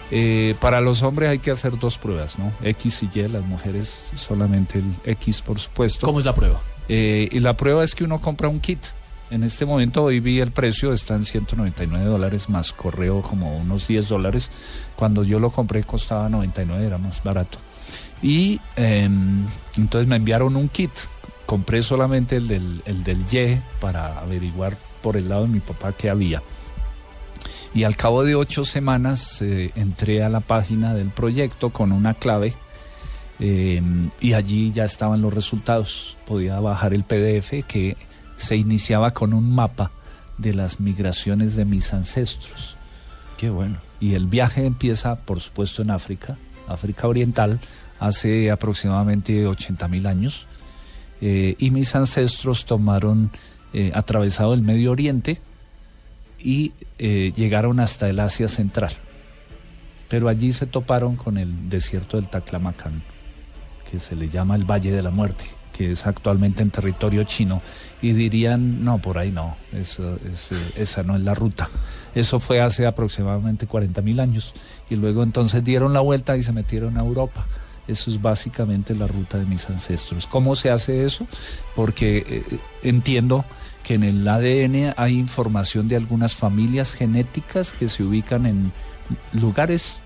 Eh, 0.09 0.55
para 0.59 0.81
los 0.81 1.03
hombres 1.03 1.29
hay 1.29 1.37
que 1.37 1.51
hacer 1.51 1.77
dos 1.77 1.99
pruebas, 1.99 2.39
¿no? 2.39 2.51
X 2.63 3.03
y 3.03 3.19
Y, 3.19 3.27
las 3.27 3.45
mujeres 3.45 4.03
solamente 4.15 4.79
el 4.79 4.95
X, 5.05 5.43
por 5.43 5.59
supuesto. 5.59 6.05
¿Cómo 6.05 6.17
es 6.17 6.25
la 6.25 6.33
prueba? 6.33 6.59
Eh, 6.89 7.29
y 7.31 7.39
la 7.39 7.55
prueba 7.55 7.83
es 7.83 7.93
que 7.93 8.03
uno 8.03 8.19
compra 8.19 8.49
un 8.49 8.59
kit. 8.59 8.79
En 9.31 9.45
este 9.45 9.65
momento 9.65 10.03
hoy 10.03 10.19
vi 10.19 10.41
el 10.41 10.51
precio, 10.51 10.91
está 10.91 11.15
en 11.15 11.23
199 11.23 12.05
dólares 12.05 12.49
más 12.49 12.73
correo 12.73 13.21
como 13.21 13.57
unos 13.57 13.87
10 13.87 14.09
dólares. 14.09 14.51
Cuando 14.97 15.23
yo 15.23 15.39
lo 15.39 15.51
compré 15.51 15.83
costaba 15.83 16.27
99, 16.27 16.85
era 16.85 16.97
más 16.97 17.23
barato. 17.23 17.57
Y 18.21 18.59
em, 18.75 19.47
entonces 19.77 20.07
me 20.07 20.17
enviaron 20.17 20.57
un 20.57 20.67
kit. 20.67 20.91
Compré 21.45 21.81
solamente 21.81 22.35
el 22.35 22.49
del, 22.49 22.81
el 22.85 23.05
del 23.05 23.19
Y 23.31 23.57
para 23.79 24.19
averiguar 24.19 24.75
por 25.01 25.15
el 25.15 25.29
lado 25.29 25.43
de 25.43 25.47
mi 25.47 25.61
papá 25.61 25.93
qué 25.93 26.09
había. 26.09 26.43
Y 27.73 27.85
al 27.85 27.95
cabo 27.95 28.25
de 28.25 28.35
ocho 28.35 28.65
semanas 28.65 29.41
eh, 29.41 29.71
entré 29.77 30.23
a 30.23 30.29
la 30.29 30.41
página 30.41 30.93
del 30.93 31.07
proyecto 31.07 31.69
con 31.69 31.93
una 31.93 32.15
clave 32.15 32.53
em, 33.39 34.09
y 34.19 34.33
allí 34.33 34.73
ya 34.73 34.83
estaban 34.83 35.21
los 35.21 35.33
resultados. 35.33 36.17
Podía 36.27 36.59
bajar 36.59 36.93
el 36.93 37.05
PDF 37.05 37.65
que 37.65 37.95
se 38.41 38.57
iniciaba 38.57 39.11
con 39.11 39.33
un 39.33 39.53
mapa 39.53 39.91
de 40.37 40.53
las 40.53 40.79
migraciones 40.79 41.55
de 41.55 41.65
mis 41.65 41.93
ancestros. 41.93 42.75
Qué 43.37 43.49
bueno. 43.49 43.77
Y 43.99 44.15
el 44.15 44.27
viaje 44.27 44.65
empieza, 44.65 45.15
por 45.15 45.39
supuesto, 45.39 45.81
en 45.81 45.91
África, 45.91 46.37
África 46.67 47.07
Oriental, 47.07 47.59
hace 47.99 48.51
aproximadamente 48.51 49.45
80 49.47 49.87
mil 49.87 50.07
años, 50.07 50.47
eh, 51.21 51.55
y 51.59 51.69
mis 51.69 51.95
ancestros 51.95 52.65
tomaron, 52.65 53.31
eh, 53.73 53.91
atravesado 53.93 54.53
el 54.53 54.63
Medio 54.63 54.91
Oriente 54.91 55.39
y 56.39 56.73
eh, 56.97 57.31
llegaron 57.35 57.79
hasta 57.79 58.09
el 58.09 58.19
Asia 58.19 58.47
Central. 58.47 58.93
Pero 60.09 60.27
allí 60.27 60.51
se 60.51 60.65
toparon 60.65 61.15
con 61.15 61.37
el 61.37 61.69
desierto 61.69 62.17
del 62.17 62.27
Taklamakan, 62.27 63.03
que 63.89 63.99
se 63.99 64.15
le 64.15 64.29
llama 64.29 64.55
el 64.55 64.65
Valle 64.65 64.91
de 64.91 65.03
la 65.03 65.11
Muerte, 65.11 65.45
que 65.81 65.91
es 65.93 66.05
actualmente 66.05 66.61
en 66.61 66.69
territorio 66.69 67.23
chino, 67.23 67.61
y 68.01 68.13
dirían, 68.13 68.83
no, 68.83 68.99
por 68.99 69.17
ahí 69.17 69.31
no, 69.31 69.55
esa 69.73 71.03
no 71.03 71.15
es 71.15 71.21
la 71.21 71.33
ruta. 71.33 71.69
Eso 72.13 72.39
fue 72.39 72.61
hace 72.61 72.85
aproximadamente 72.85 73.67
40 73.67 74.01
mil 74.01 74.19
años, 74.19 74.53
y 74.89 74.95
luego 74.95 75.23
entonces 75.23 75.63
dieron 75.63 75.93
la 75.93 76.01
vuelta 76.01 76.37
y 76.37 76.43
se 76.43 76.51
metieron 76.51 76.97
a 76.97 77.01
Europa. 77.01 77.45
Eso 77.87 78.11
es 78.11 78.21
básicamente 78.21 78.95
la 78.95 79.07
ruta 79.07 79.37
de 79.37 79.45
mis 79.45 79.67
ancestros. 79.69 80.27
¿Cómo 80.27 80.55
se 80.55 80.69
hace 80.69 81.03
eso? 81.03 81.25
Porque 81.75 82.23
eh, 82.27 82.57
entiendo 82.83 83.43
que 83.83 83.95
en 83.95 84.03
el 84.03 84.27
ADN 84.27 84.93
hay 84.97 85.17
información 85.17 85.87
de 85.87 85.95
algunas 85.95 86.35
familias 86.35 86.93
genéticas 86.93 87.71
que 87.71 87.89
se 87.89 88.03
ubican 88.03 88.45
en 88.45 88.71
lugares 89.33 89.99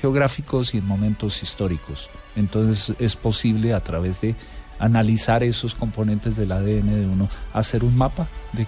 geográficos 0.00 0.74
y 0.74 0.78
en 0.78 0.86
momentos 0.86 1.42
históricos. 1.42 2.08
Entonces 2.36 2.96
es 2.98 3.16
posible 3.16 3.74
a 3.74 3.80
través 3.80 4.22
de 4.22 4.34
analizar 4.80 5.44
esos 5.44 5.74
componentes 5.74 6.36
del 6.36 6.50
ADN 6.52 7.00
de 7.00 7.06
uno, 7.06 7.28
hacer 7.52 7.84
un 7.84 7.96
mapa 7.96 8.26
de 8.52 8.66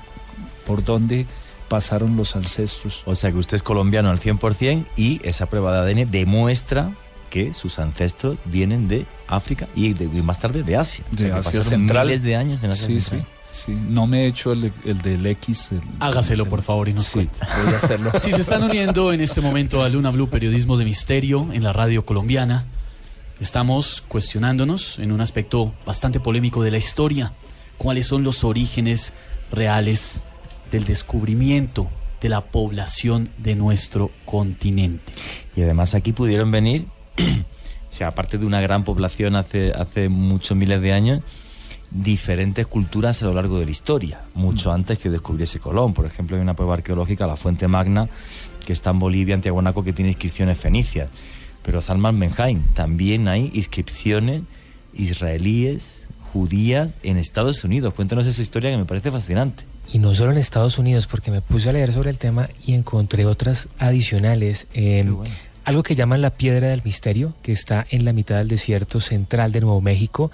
por 0.66 0.84
dónde 0.84 1.26
pasaron 1.68 2.16
los 2.16 2.36
ancestros. 2.36 3.02
O 3.06 3.16
sea 3.16 3.32
que 3.32 3.38
usted 3.38 3.56
es 3.56 3.62
colombiano 3.62 4.10
al 4.10 4.20
100% 4.20 4.84
y 4.96 5.20
esa 5.24 5.46
prueba 5.46 5.72
de 5.72 5.90
ADN 5.90 6.10
demuestra 6.10 6.90
que 7.30 7.54
sus 7.54 7.78
ancestros 7.78 8.36
vienen 8.44 8.88
de 8.88 9.06
África 9.26 9.66
y, 9.74 9.94
más 10.22 10.38
tarde 10.38 10.62
de 10.62 10.76
Asia. 10.76 11.02
De 11.10 11.32
Asia 11.32 11.62
Central. 11.62 12.08
Miles 12.08 12.22
de 12.22 12.36
años 12.36 12.62
en 12.62 12.70
Asia 12.72 12.86
sí, 12.86 13.00
Sí. 13.00 13.16
Sí, 13.52 13.78
no 13.90 14.06
me 14.06 14.22
he 14.24 14.26
hecho 14.28 14.52
el, 14.52 14.72
del 15.02 15.26
X. 15.26 15.70
Hágaselo, 16.00 16.46
por 16.46 16.62
favor, 16.62 16.88
y 16.88 16.94
nos 16.94 17.04
sí, 17.04 17.28
Voy 17.64 17.74
a 17.74 17.76
hacerlo. 17.76 18.10
Si 18.18 18.32
se 18.32 18.40
están 18.40 18.62
uniendo 18.62 19.12
en 19.12 19.20
este 19.20 19.42
momento 19.42 19.82
a 19.82 19.90
Luna 19.90 20.10
Blue 20.10 20.28
Periodismo 20.28 20.78
de 20.78 20.86
Misterio 20.86 21.48
en 21.52 21.62
la 21.62 21.74
radio 21.74 22.02
colombiana, 22.02 22.64
estamos 23.42 24.02
cuestionándonos 24.06 24.98
en 24.98 25.12
un 25.12 25.20
aspecto 25.20 25.74
bastante 25.84 26.20
polémico 26.20 26.62
de 26.62 26.70
la 26.70 26.78
historia. 26.78 27.32
¿Cuáles 27.76 28.06
son 28.06 28.22
los 28.22 28.44
orígenes 28.44 29.12
reales 29.50 30.20
del 30.70 30.84
descubrimiento 30.84 31.90
de 32.20 32.28
la 32.28 32.42
población 32.42 33.30
de 33.38 33.56
nuestro 33.56 34.10
continente? 34.24 35.12
Y 35.56 35.62
además 35.62 35.94
aquí 35.94 36.12
pudieron 36.12 36.50
venir 36.50 36.86
o 37.18 37.92
sea, 37.92 38.08
aparte 38.08 38.38
de 38.38 38.46
una 38.46 38.60
gran 38.60 38.84
población 38.84 39.36
hace, 39.36 39.72
hace 39.72 40.08
muchos 40.08 40.56
miles 40.56 40.80
de 40.80 40.92
años, 40.92 41.22
diferentes 41.90 42.66
culturas 42.66 43.22
a 43.22 43.26
lo 43.26 43.34
largo 43.34 43.58
de 43.58 43.66
la 43.66 43.70
historia, 43.70 44.22
mucho 44.34 44.70
mm. 44.70 44.74
antes 44.74 44.98
que 44.98 45.10
descubriese 45.10 45.58
Colón. 45.58 45.92
Por 45.92 46.06
ejemplo, 46.06 46.36
hay 46.36 46.42
una 46.42 46.54
prueba 46.54 46.74
arqueológica, 46.74 47.26
la 47.26 47.36
Fuente 47.36 47.68
Magna, 47.68 48.08
que 48.64 48.72
está 48.72 48.90
en 48.90 48.98
Bolivia, 48.98 49.34
en 49.34 49.42
Tiahuanaco, 49.42 49.84
que 49.84 49.92
tiene 49.92 50.12
inscripciones 50.12 50.56
fenicias. 50.56 51.10
Pero 51.62 51.80
Zalman 51.80 52.18
Benjain, 52.18 52.62
también 52.74 53.28
hay 53.28 53.50
inscripciones 53.54 54.42
israelíes, 54.94 56.08
judías 56.32 56.96
en 57.02 57.16
Estados 57.16 57.64
Unidos. 57.64 57.94
Cuéntanos 57.94 58.26
esa 58.26 58.42
historia 58.42 58.70
que 58.70 58.76
me 58.76 58.84
parece 58.84 59.10
fascinante. 59.10 59.64
Y 59.92 59.98
no 59.98 60.14
solo 60.14 60.32
en 60.32 60.38
Estados 60.38 60.78
Unidos, 60.78 61.06
porque 61.06 61.30
me 61.30 61.42
puse 61.42 61.68
a 61.68 61.72
leer 61.72 61.92
sobre 61.92 62.10
el 62.10 62.18
tema 62.18 62.48
y 62.64 62.72
encontré 62.74 63.26
otras 63.26 63.68
adicionales. 63.78 64.66
algo 65.64 65.82
que 65.82 65.94
llaman 65.94 66.22
la 66.22 66.30
piedra 66.30 66.68
del 66.68 66.82
misterio, 66.84 67.34
que 67.42 67.52
está 67.52 67.86
en 67.90 68.04
la 68.04 68.12
mitad 68.12 68.36
del 68.36 68.48
desierto 68.48 69.00
central 69.00 69.52
de 69.52 69.60
Nuevo 69.60 69.80
México. 69.80 70.30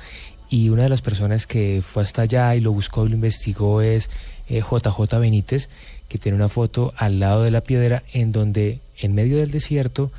Y 0.49 0.70
una 0.70 0.85
de 0.85 0.89
las 0.89 1.03
personas 1.03 1.47
que 1.47 1.83
fue 1.83 2.03
hasta 2.03 2.22
allá 2.22 2.55
y 2.55 2.61
lo 2.61 2.72
buscó 2.72 3.05
y 3.05 3.11
lo 3.11 3.16
investigó 3.16 3.83
es 3.83 4.09
JJ 4.49 5.14
eh, 5.14 5.18
Benítez, 5.18 5.68
que 6.09 6.18
tiene 6.18 6.37
una 6.37 6.49
foto 6.49 6.95
al 6.97 7.20
lado 7.20 7.43
de 7.43 7.51
la 7.51 7.62
piedra 7.62 8.03
en 8.12 8.33
donde 8.33 8.81
en 8.97 9.14
medio 9.14 9.37
del 9.37 9.51
desierto, 9.51 10.11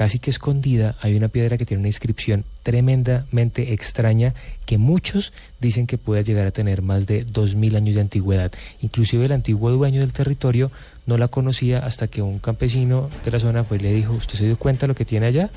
casi 0.00 0.18
que 0.18 0.30
escondida, 0.30 0.96
hay 1.02 1.14
una 1.14 1.28
piedra 1.28 1.58
que 1.58 1.66
tiene 1.66 1.82
una 1.82 1.88
inscripción 1.88 2.46
tremendamente 2.62 3.74
extraña 3.74 4.32
que 4.64 4.78
muchos 4.78 5.30
dicen 5.60 5.86
que 5.86 5.98
puede 5.98 6.24
llegar 6.24 6.46
a 6.46 6.52
tener 6.52 6.80
más 6.80 7.06
de 7.06 7.26
2.000 7.26 7.76
años 7.76 7.96
de 7.96 8.00
antigüedad. 8.00 8.50
Inclusive 8.80 9.26
el 9.26 9.32
antiguo 9.32 9.70
dueño 9.70 10.00
del 10.00 10.14
territorio 10.14 10.70
no 11.04 11.18
la 11.18 11.28
conocía 11.28 11.80
hasta 11.80 12.08
que 12.08 12.22
un 12.22 12.38
campesino 12.38 13.10
de 13.26 13.30
la 13.30 13.40
zona 13.40 13.62
fue 13.62 13.76
y 13.76 13.80
le 13.80 13.92
dijo, 13.92 14.14
¿usted 14.14 14.38
se 14.38 14.46
dio 14.46 14.56
cuenta 14.56 14.86
de 14.86 14.88
lo 14.88 14.94
que 14.94 15.04
tiene 15.04 15.26
allá? 15.26 15.50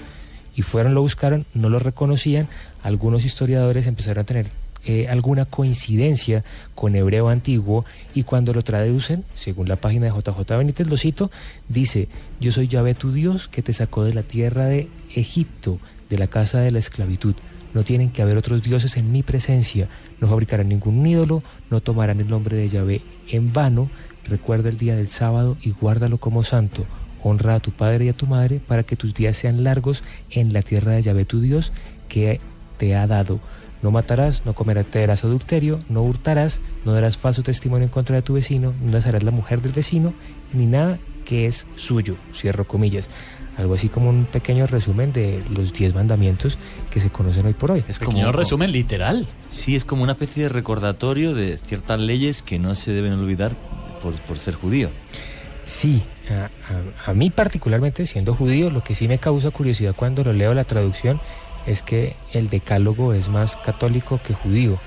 Y 0.58 0.62
fueron, 0.62 0.94
lo 0.94 1.00
buscaron, 1.00 1.46
no 1.54 1.70
lo 1.70 1.80
reconocían. 1.80 2.50
Algunos 2.84 3.24
historiadores 3.24 3.88
empezaron 3.88 4.24
a 4.24 4.26
tener 4.26 4.48
eh, 4.86 5.08
alguna 5.08 5.46
coincidencia 5.46 6.44
con 6.76 6.96
hebreo 6.96 7.30
antiguo 7.30 7.86
y 8.14 8.24
cuando 8.24 8.54
lo 8.54 8.62
traducen, 8.62 9.24
según 9.34 9.68
la 9.68 9.76
página 9.76 10.06
de 10.06 10.12
JJ 10.12 10.58
Benítez, 10.58 10.88
lo 10.88 10.98
cito, 10.98 11.32
dice, 11.70 12.08
yo 12.40 12.52
soy 12.52 12.68
Yahvé 12.68 12.96
tu 12.96 13.12
Dios 13.12 13.48
que 13.48 13.62
te 13.62 13.74
sacó 13.74 14.04
de 14.04 14.14
la 14.14 14.24
tierra 14.24 14.66
de 14.66 14.90
Egipto, 15.14 15.80
de 16.10 16.18
la 16.18 16.28
casa 16.28 16.60
de 16.60 16.72
la 16.72 16.80
esclavitud. 16.80 17.36
No 17.74 17.84
tienen 17.84 18.12
que 18.12 18.22
haber 18.22 18.38
otros 18.38 18.62
dioses 18.62 18.98
en 18.98 19.12
mi 19.12 19.24
presencia, 19.24 19.90
no 20.20 20.28
fabricarán 20.28 20.70
ningún 20.70 21.06
ídolo, 21.08 21.42
no 21.72 21.82
tomarán 21.82 22.20
el 22.20 22.30
nombre 22.30 22.56
de 22.56 22.70
Yahvé 22.70 23.02
en 23.30 23.52
vano, 23.52 23.90
Recuerda 24.26 24.70
el 24.70 24.78
día 24.78 24.96
del 24.96 25.10
sábado 25.10 25.58
y 25.62 25.72
guárdalo 25.72 26.18
como 26.18 26.44
santo. 26.44 26.86
Honra 27.22 27.56
a 27.56 27.60
tu 27.60 27.72
padre 27.72 28.06
y 28.06 28.10
a 28.10 28.14
tu 28.14 28.26
madre 28.26 28.62
para 28.66 28.84
que 28.84 28.96
tus 28.96 29.14
días 29.14 29.38
sean 29.38 29.64
largos 29.64 30.04
en 30.30 30.54
la 30.54 30.62
tierra 30.62 30.94
de 30.94 31.02
Yahvé 31.02 31.26
tu 31.26 31.42
Dios 31.42 31.72
que 32.08 32.40
te 32.78 32.96
ha 32.96 33.08
dado. 33.08 33.40
No 33.84 33.92
matarás, 33.92 34.46
no 34.46 34.56
cometerás 34.56 35.24
adulterio, 35.24 35.80
no 35.90 36.02
hurtarás, 36.02 36.62
no 36.86 36.94
darás 36.94 37.18
falso 37.18 37.44
testimonio 37.44 37.86
en 37.86 37.92
contra 37.92 38.16
de 38.16 38.22
tu 38.24 38.34
vecino, 38.34 38.74
no 38.82 38.98
harás 38.98 39.24
la 39.24 39.32
mujer 39.32 39.62
del 39.62 39.74
vecino, 39.74 40.14
ni 40.54 40.66
nada 40.66 40.98
que 41.26 41.46
es 41.46 41.68
suyo. 41.76 42.16
Cierro 42.34 42.66
comillas 42.66 43.10
algo 43.58 43.76
así 43.76 43.90
como 43.90 44.10
un 44.10 44.26
pequeño 44.26 44.68
resumen 44.68 45.14
de 45.14 45.44
los 45.50 45.74
10 45.74 45.96
mandamientos 45.96 46.58
que 46.90 47.00
se 47.00 47.10
conocen 47.10 47.46
hoy 47.46 47.54
por 47.54 47.72
hoy. 47.72 47.84
Es 47.88 48.00
como 48.00 48.20
un 48.20 48.34
resumen 48.34 48.72
literal. 48.72 49.28
Sí, 49.50 49.76
es 49.76 49.86
como 49.86 50.04
una 50.04 50.14
especie 50.14 50.44
de 50.44 50.50
recordatorio 50.50 51.36
de 51.36 51.58
ciertas 51.58 52.00
leyes 52.00 52.42
que 52.42 52.60
no 52.60 52.76
se 52.76 52.92
deben 52.92 53.14
olvidar 53.14 53.52
por, 54.02 54.40
ser 54.40 54.56
judío. 54.56 54.90
Sí, 55.66 56.04
a, 57.06 57.14
mí 57.14 57.30
particularmente, 57.30 58.06
siendo 58.06 58.34
judío, 58.34 58.70
lo 58.70 58.84
que 58.84 58.96
sí 58.96 59.08
me 59.08 59.18
causa 59.18 59.52
curiosidad 59.52 59.96
cuando 59.96 60.24
lo 60.24 60.34
leo 60.34 60.54
la 60.54 60.64
traducción 60.64 61.22
es 61.68 61.82
que 61.82 62.16
el 62.32 62.49
decálogo 62.49 63.14
es 63.14 63.30
más 63.30 63.55
católico 63.55 64.20
que 64.24 64.34
judío. 64.34 64.80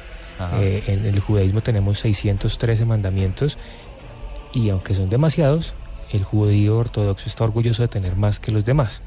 Eh, 0.60 0.84
en 0.86 1.06
el 1.06 1.18
judaísmo 1.20 1.62
tenemos 1.62 1.98
613 2.00 2.84
mandamientos 2.84 3.56
y 4.52 4.68
aunque 4.68 4.94
son 4.94 5.08
demasiados, 5.08 5.74
el 6.10 6.24
judío 6.24 6.76
ortodoxo 6.76 7.28
está 7.28 7.44
orgulloso 7.44 7.82
de 7.82 7.88
tener 7.88 8.16
más 8.16 8.38
que 8.38 8.52
los 8.52 8.64
demás. 8.64 9.02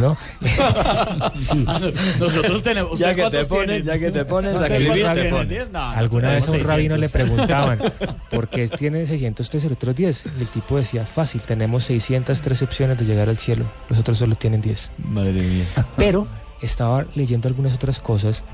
¿no? 0.00 0.16
sí. 1.40 1.64
Nosotros 2.18 2.62
tenemos. 2.62 2.98
Ya 2.98 3.14
que, 3.14 3.30
te 3.30 3.44
pones, 3.44 3.84
ya 3.84 3.98
que 3.98 4.10
te 4.10 4.24
pones, 4.24 4.56
a 4.56 4.66
escribir, 4.66 5.06
Alguna 5.74 6.30
vez 6.30 6.48
a 6.48 6.52
un 6.52 6.64
rabino 6.64 6.96
le 6.96 7.08
preguntaban, 7.08 7.78
¿por 8.30 8.48
qué 8.48 8.66
tiene 8.68 9.06
603 9.06 9.64
y 9.64 9.66
otros 9.68 9.94
10? 9.94 10.26
Y 10.38 10.42
el 10.42 10.48
tipo 10.48 10.76
decía, 10.76 11.06
fácil, 11.06 11.42
tenemos 11.42 11.84
603 11.84 12.62
opciones 12.62 12.98
de 12.98 13.04
llegar 13.04 13.28
al 13.28 13.38
cielo, 13.38 13.64
los 13.88 13.98
otros 14.00 14.18
solo 14.18 14.34
tienen 14.34 14.60
10. 14.62 14.90
Madre 14.98 15.32
mía. 15.32 15.66
Pero 15.96 16.26
estaba 16.62 17.04
leyendo 17.14 17.48
algunas 17.48 17.74
otras 17.74 18.00
cosas 18.00 18.44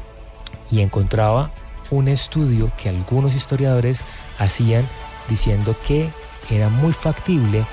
y 0.71 0.81
encontraba 0.81 1.53
un 1.91 2.09
estudio 2.09 2.73
que 2.81 2.89
algunos 2.89 3.35
historiadores 3.35 4.03
hacían 4.39 4.85
diciendo 5.29 5.77
que 5.87 6.11
era 6.51 6.69
muy 6.69 6.93
factible 6.93 7.65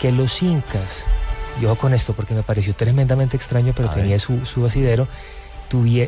que 0.00 0.12
los 0.12 0.42
incas 0.42 1.04
yo 1.60 1.74
con 1.76 1.94
esto 1.94 2.14
porque 2.14 2.34
me 2.34 2.42
pareció 2.42 2.74
tremendamente 2.74 3.36
extraño, 3.36 3.72
pero 3.76 3.90
tenía 3.90 4.18
su, 4.18 4.44
su 4.46 4.64
asidero, 4.64 5.06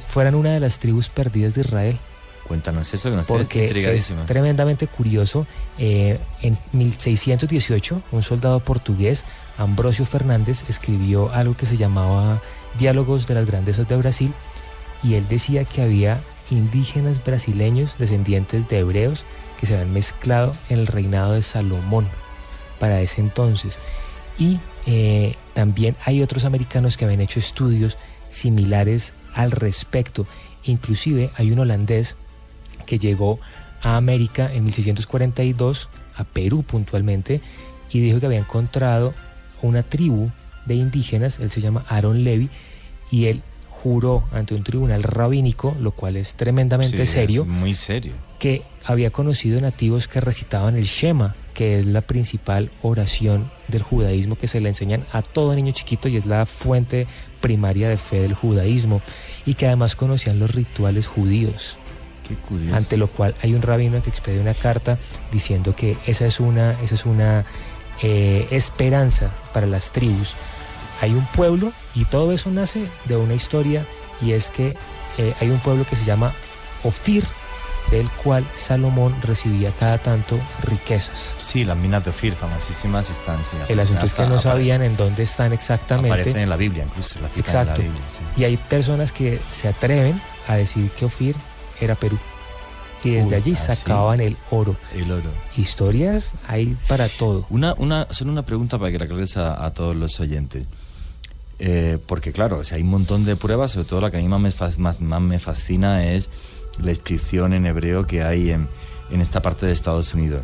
fueran 0.08 0.34
una 0.34 0.50
de 0.50 0.60
las 0.60 0.78
tribus 0.78 1.08
perdidas 1.08 1.54
de 1.54 1.62
Israel. 1.62 1.98
Cuéntanos 2.46 2.92
eso 2.92 3.10
que 3.10 3.16
nos 3.16 3.26
Porque 3.26 3.94
es 3.96 4.12
tremendamente 4.26 4.86
curioso. 4.86 5.46
Eh, 5.78 6.18
en 6.42 6.58
1618, 6.72 8.02
un 8.10 8.22
soldado 8.22 8.60
portugués, 8.60 9.24
Ambrosio 9.58 10.04
Fernández, 10.04 10.64
escribió 10.68 11.32
algo 11.32 11.56
que 11.56 11.66
se 11.66 11.76
llamaba 11.76 12.40
Diálogos 12.78 13.26
de 13.26 13.34
las 13.34 13.46
Grandezas 13.46 13.88
de 13.88 13.96
Brasil 13.96 14.32
y 15.02 15.14
él 15.14 15.26
decía 15.28 15.64
que 15.64 15.82
había 15.82 16.20
indígenas 16.50 17.22
brasileños 17.22 17.96
descendientes 17.98 18.68
de 18.68 18.80
hebreos 18.80 19.24
que 19.58 19.66
se 19.66 19.74
habían 19.74 19.92
mezclado 19.92 20.54
en 20.68 20.80
el 20.80 20.86
reinado 20.86 21.32
de 21.32 21.42
Salomón 21.42 22.06
para 22.78 23.00
ese 23.00 23.20
entonces. 23.20 23.78
Y 24.38 24.58
eh, 24.86 25.36
también 25.54 25.96
hay 26.04 26.22
otros 26.22 26.44
americanos 26.44 26.96
que 26.96 27.04
habían 27.04 27.20
hecho 27.20 27.38
estudios 27.38 27.96
similares 28.28 29.14
al 29.34 29.50
respecto. 29.50 30.26
Inclusive 30.64 31.30
hay 31.36 31.52
un 31.52 31.60
holandés 31.60 32.16
que 32.86 32.98
llegó 32.98 33.38
a 33.80 33.96
América 33.96 34.52
en 34.52 34.64
1642, 34.64 35.88
a 36.16 36.24
Perú 36.24 36.62
puntualmente, 36.62 37.40
y 37.90 38.00
dijo 38.00 38.20
que 38.20 38.26
había 38.26 38.38
encontrado 38.38 39.14
una 39.60 39.82
tribu 39.82 40.30
de 40.66 40.74
indígenas, 40.74 41.38
él 41.38 41.50
se 41.50 41.60
llama 41.60 41.84
Aaron 41.88 42.24
Levy, 42.24 42.50
y 43.10 43.26
él 43.26 43.42
juró 43.82 44.24
ante 44.32 44.54
un 44.54 44.62
tribunal 44.62 45.02
rabínico, 45.02 45.76
lo 45.80 45.90
cual 45.90 46.16
es 46.16 46.34
tremendamente 46.34 47.04
serio. 47.04 47.44
muy 47.44 47.74
serio. 47.74 48.12
Que 48.38 48.62
había 48.84 49.10
conocido 49.10 49.60
nativos 49.60 50.06
que 50.06 50.20
recitaban 50.20 50.76
el 50.76 50.84
Shema, 50.84 51.34
que 51.52 51.78
es 51.78 51.86
la 51.86 52.00
principal 52.00 52.70
oración 52.82 53.50
del 53.68 53.82
judaísmo 53.82 54.36
que 54.36 54.46
se 54.46 54.60
le 54.60 54.68
enseñan 54.68 55.04
a 55.12 55.22
todo 55.22 55.54
niño 55.54 55.72
chiquito 55.72 56.08
y 56.08 56.16
es 56.16 56.26
la 56.26 56.46
fuente 56.46 57.06
primaria 57.40 57.88
de 57.88 57.98
fe 57.98 58.20
del 58.20 58.34
judaísmo, 58.34 59.02
y 59.44 59.54
que 59.54 59.66
además 59.66 59.96
conocían 59.96 60.38
los 60.38 60.54
rituales 60.54 61.08
judíos. 61.08 61.76
Qué 62.28 62.36
curioso. 62.36 62.76
Ante 62.76 62.96
lo 62.96 63.08
cual 63.08 63.34
hay 63.42 63.54
un 63.54 63.62
rabino 63.62 64.00
que 64.00 64.10
expede 64.10 64.38
una 64.38 64.54
carta 64.54 64.98
diciendo 65.32 65.74
que 65.74 65.96
esa 66.06 66.24
es 66.24 66.38
una, 66.38 66.80
esa 66.82 66.94
es 66.94 67.04
una 67.04 67.44
eh, 68.00 68.46
esperanza 68.52 69.30
para 69.52 69.66
las 69.66 69.90
tribus. 69.90 70.34
Hay 71.02 71.12
un 71.14 71.26
pueblo 71.26 71.72
y 71.94 72.04
todo 72.04 72.32
eso 72.32 72.50
nace 72.50 72.86
de 73.06 73.16
una 73.16 73.34
historia 73.34 73.84
y 74.20 74.32
es 74.32 74.50
que 74.50 74.76
eh, 75.18 75.34
hay 75.40 75.50
un 75.50 75.58
pueblo 75.58 75.84
que 75.84 75.96
se 75.96 76.04
llama 76.04 76.32
Ofir, 76.84 77.24
del 77.90 78.08
cual 78.22 78.44
Salomón 78.54 79.12
recibía 79.22 79.72
cada 79.78 79.98
tanto 79.98 80.38
riquezas. 80.62 81.34
Sí, 81.38 81.64
las 81.64 81.76
minas 81.76 82.04
de 82.04 82.10
Ofir, 82.10 82.34
famosísimas 82.34 83.10
están. 83.10 83.38
el 83.68 83.80
asunto 83.80 84.06
es 84.06 84.14
que 84.14 84.26
no 84.26 84.40
sabían 84.40 84.80
en 84.80 84.96
dónde 84.96 85.24
están 85.24 85.52
exactamente. 85.52 86.12
Aparecen 86.12 86.42
en 86.42 86.48
la 86.48 86.56
Biblia, 86.56 86.84
incluso. 86.84 87.18
La 87.20 87.28
Exacto. 87.36 87.82
Y 88.36 88.44
hay 88.44 88.56
personas 88.56 89.10
que 89.12 89.40
se 89.52 89.66
atreven 89.66 90.18
a 90.46 90.54
decir 90.54 90.88
que 90.92 91.04
Ofir 91.04 91.34
era 91.80 91.96
Perú. 91.96 92.16
Y 93.04 93.10
desde 93.10 93.34
allí 93.34 93.52
ah, 93.54 93.56
sacaban 93.56 94.20
el 94.20 94.36
oro. 94.50 94.76
El 94.94 95.10
oro. 95.10 95.30
Historias 95.56 96.34
hay 96.46 96.76
para 96.86 97.08
todo. 97.08 97.46
Una, 97.50 97.74
una, 97.74 98.06
solo 98.10 98.30
una 98.30 98.44
pregunta 98.44 98.78
para 98.78 98.92
que 98.92 98.98
la 98.98 99.06
aclares 99.06 99.36
a, 99.36 99.68
todos 99.72 99.96
los 99.96 100.20
oyentes. 100.20 100.66
Eh, 101.64 101.98
porque 102.06 102.32
claro, 102.32 102.58
o 102.58 102.74
hay 102.74 102.82
un 102.82 102.88
montón 102.88 103.24
de 103.24 103.36
pruebas, 103.36 103.70
sobre 103.70 103.86
todo 103.86 104.00
la 104.00 104.10
que 104.10 104.16
a 104.16 104.20
mí 104.20 104.26
más 104.26 104.78
más 104.80 104.98
me 104.98 105.38
fascina 105.38 106.08
es 106.08 106.28
la 106.82 106.90
inscripción 106.90 107.52
en 107.52 107.66
hebreo 107.66 108.04
que 108.04 108.24
hay 108.24 108.50
en, 108.50 108.66
esta 109.12 109.42
parte 109.42 109.66
de 109.66 109.72
Estados 109.72 110.12
Unidos. 110.12 110.42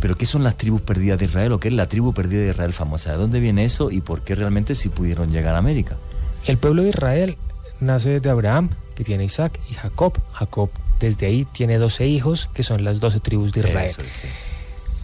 Pero 0.00 0.16
¿qué 0.16 0.26
son 0.26 0.42
las 0.42 0.56
tribus 0.56 0.80
perdidas 0.80 1.20
de 1.20 1.26
Israel 1.26 1.52
o 1.52 1.60
qué 1.60 1.68
es 1.68 1.74
la 1.74 1.88
tribu 1.88 2.12
perdida 2.12 2.40
de 2.40 2.50
Israel 2.50 2.72
famosa? 2.72 3.12
¿De 3.12 3.18
dónde 3.18 3.38
viene 3.38 3.64
eso 3.64 3.92
y 3.92 4.00
por 4.00 4.22
qué 4.22 4.34
realmente 4.34 4.74
si 4.74 4.88
pudieron 4.88 5.30
llegar 5.30 5.54
a 5.54 5.58
América? 5.58 5.98
El 6.46 6.58
pueblo 6.58 6.82
de 6.82 6.88
Israel 6.88 7.36
nace 7.78 8.18
de 8.18 8.28
Abraham, 8.28 8.70
que 8.96 9.04
tiene 9.04 9.24
Isaac, 9.24 9.60
y 9.70 9.74
Jacob. 9.74 10.18
Jacob 10.32 10.70
desde 10.98 11.26
ahí 11.26 11.44
tiene 11.44 11.78
12 11.78 12.08
hijos, 12.08 12.50
que 12.52 12.64
son 12.64 12.82
las 12.82 12.98
12 12.98 13.20
tribus 13.20 13.52
de 13.52 13.60
Israel. 13.60 13.92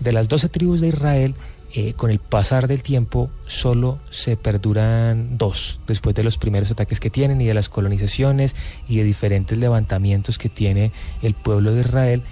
De 0.01 0.11
las 0.11 0.27
12 0.27 0.49
tribus 0.49 0.81
de 0.81 0.89
Israel, 0.89 1.37
eh, 1.75 1.95
con 1.95 2.11
el 2.11 2.19
pasar 2.19 2.69
del 2.69 2.83
tiempo 2.83 3.31
solo 3.47 3.99
se 4.11 4.37
perduran 4.37 5.39
dos, 5.39 5.81
después 5.87 6.15
de 6.15 6.23
los 6.23 6.37
primeros 6.37 6.71
ataques 6.71 7.01
que 7.01 7.09
tienen 7.09 7.41
y 7.41 7.47
de 7.47 7.55
las 7.55 7.71
colonizaciones 7.71 8.55
y 8.89 8.99
de 8.99 9.05
diferentes 9.05 9.57
levantamientos 9.57 10.37
que 10.37 10.51
tiene 10.51 10.93
el 11.23 11.33
pueblo 11.33 11.73
de 11.73 11.81
Israel, 11.81 12.23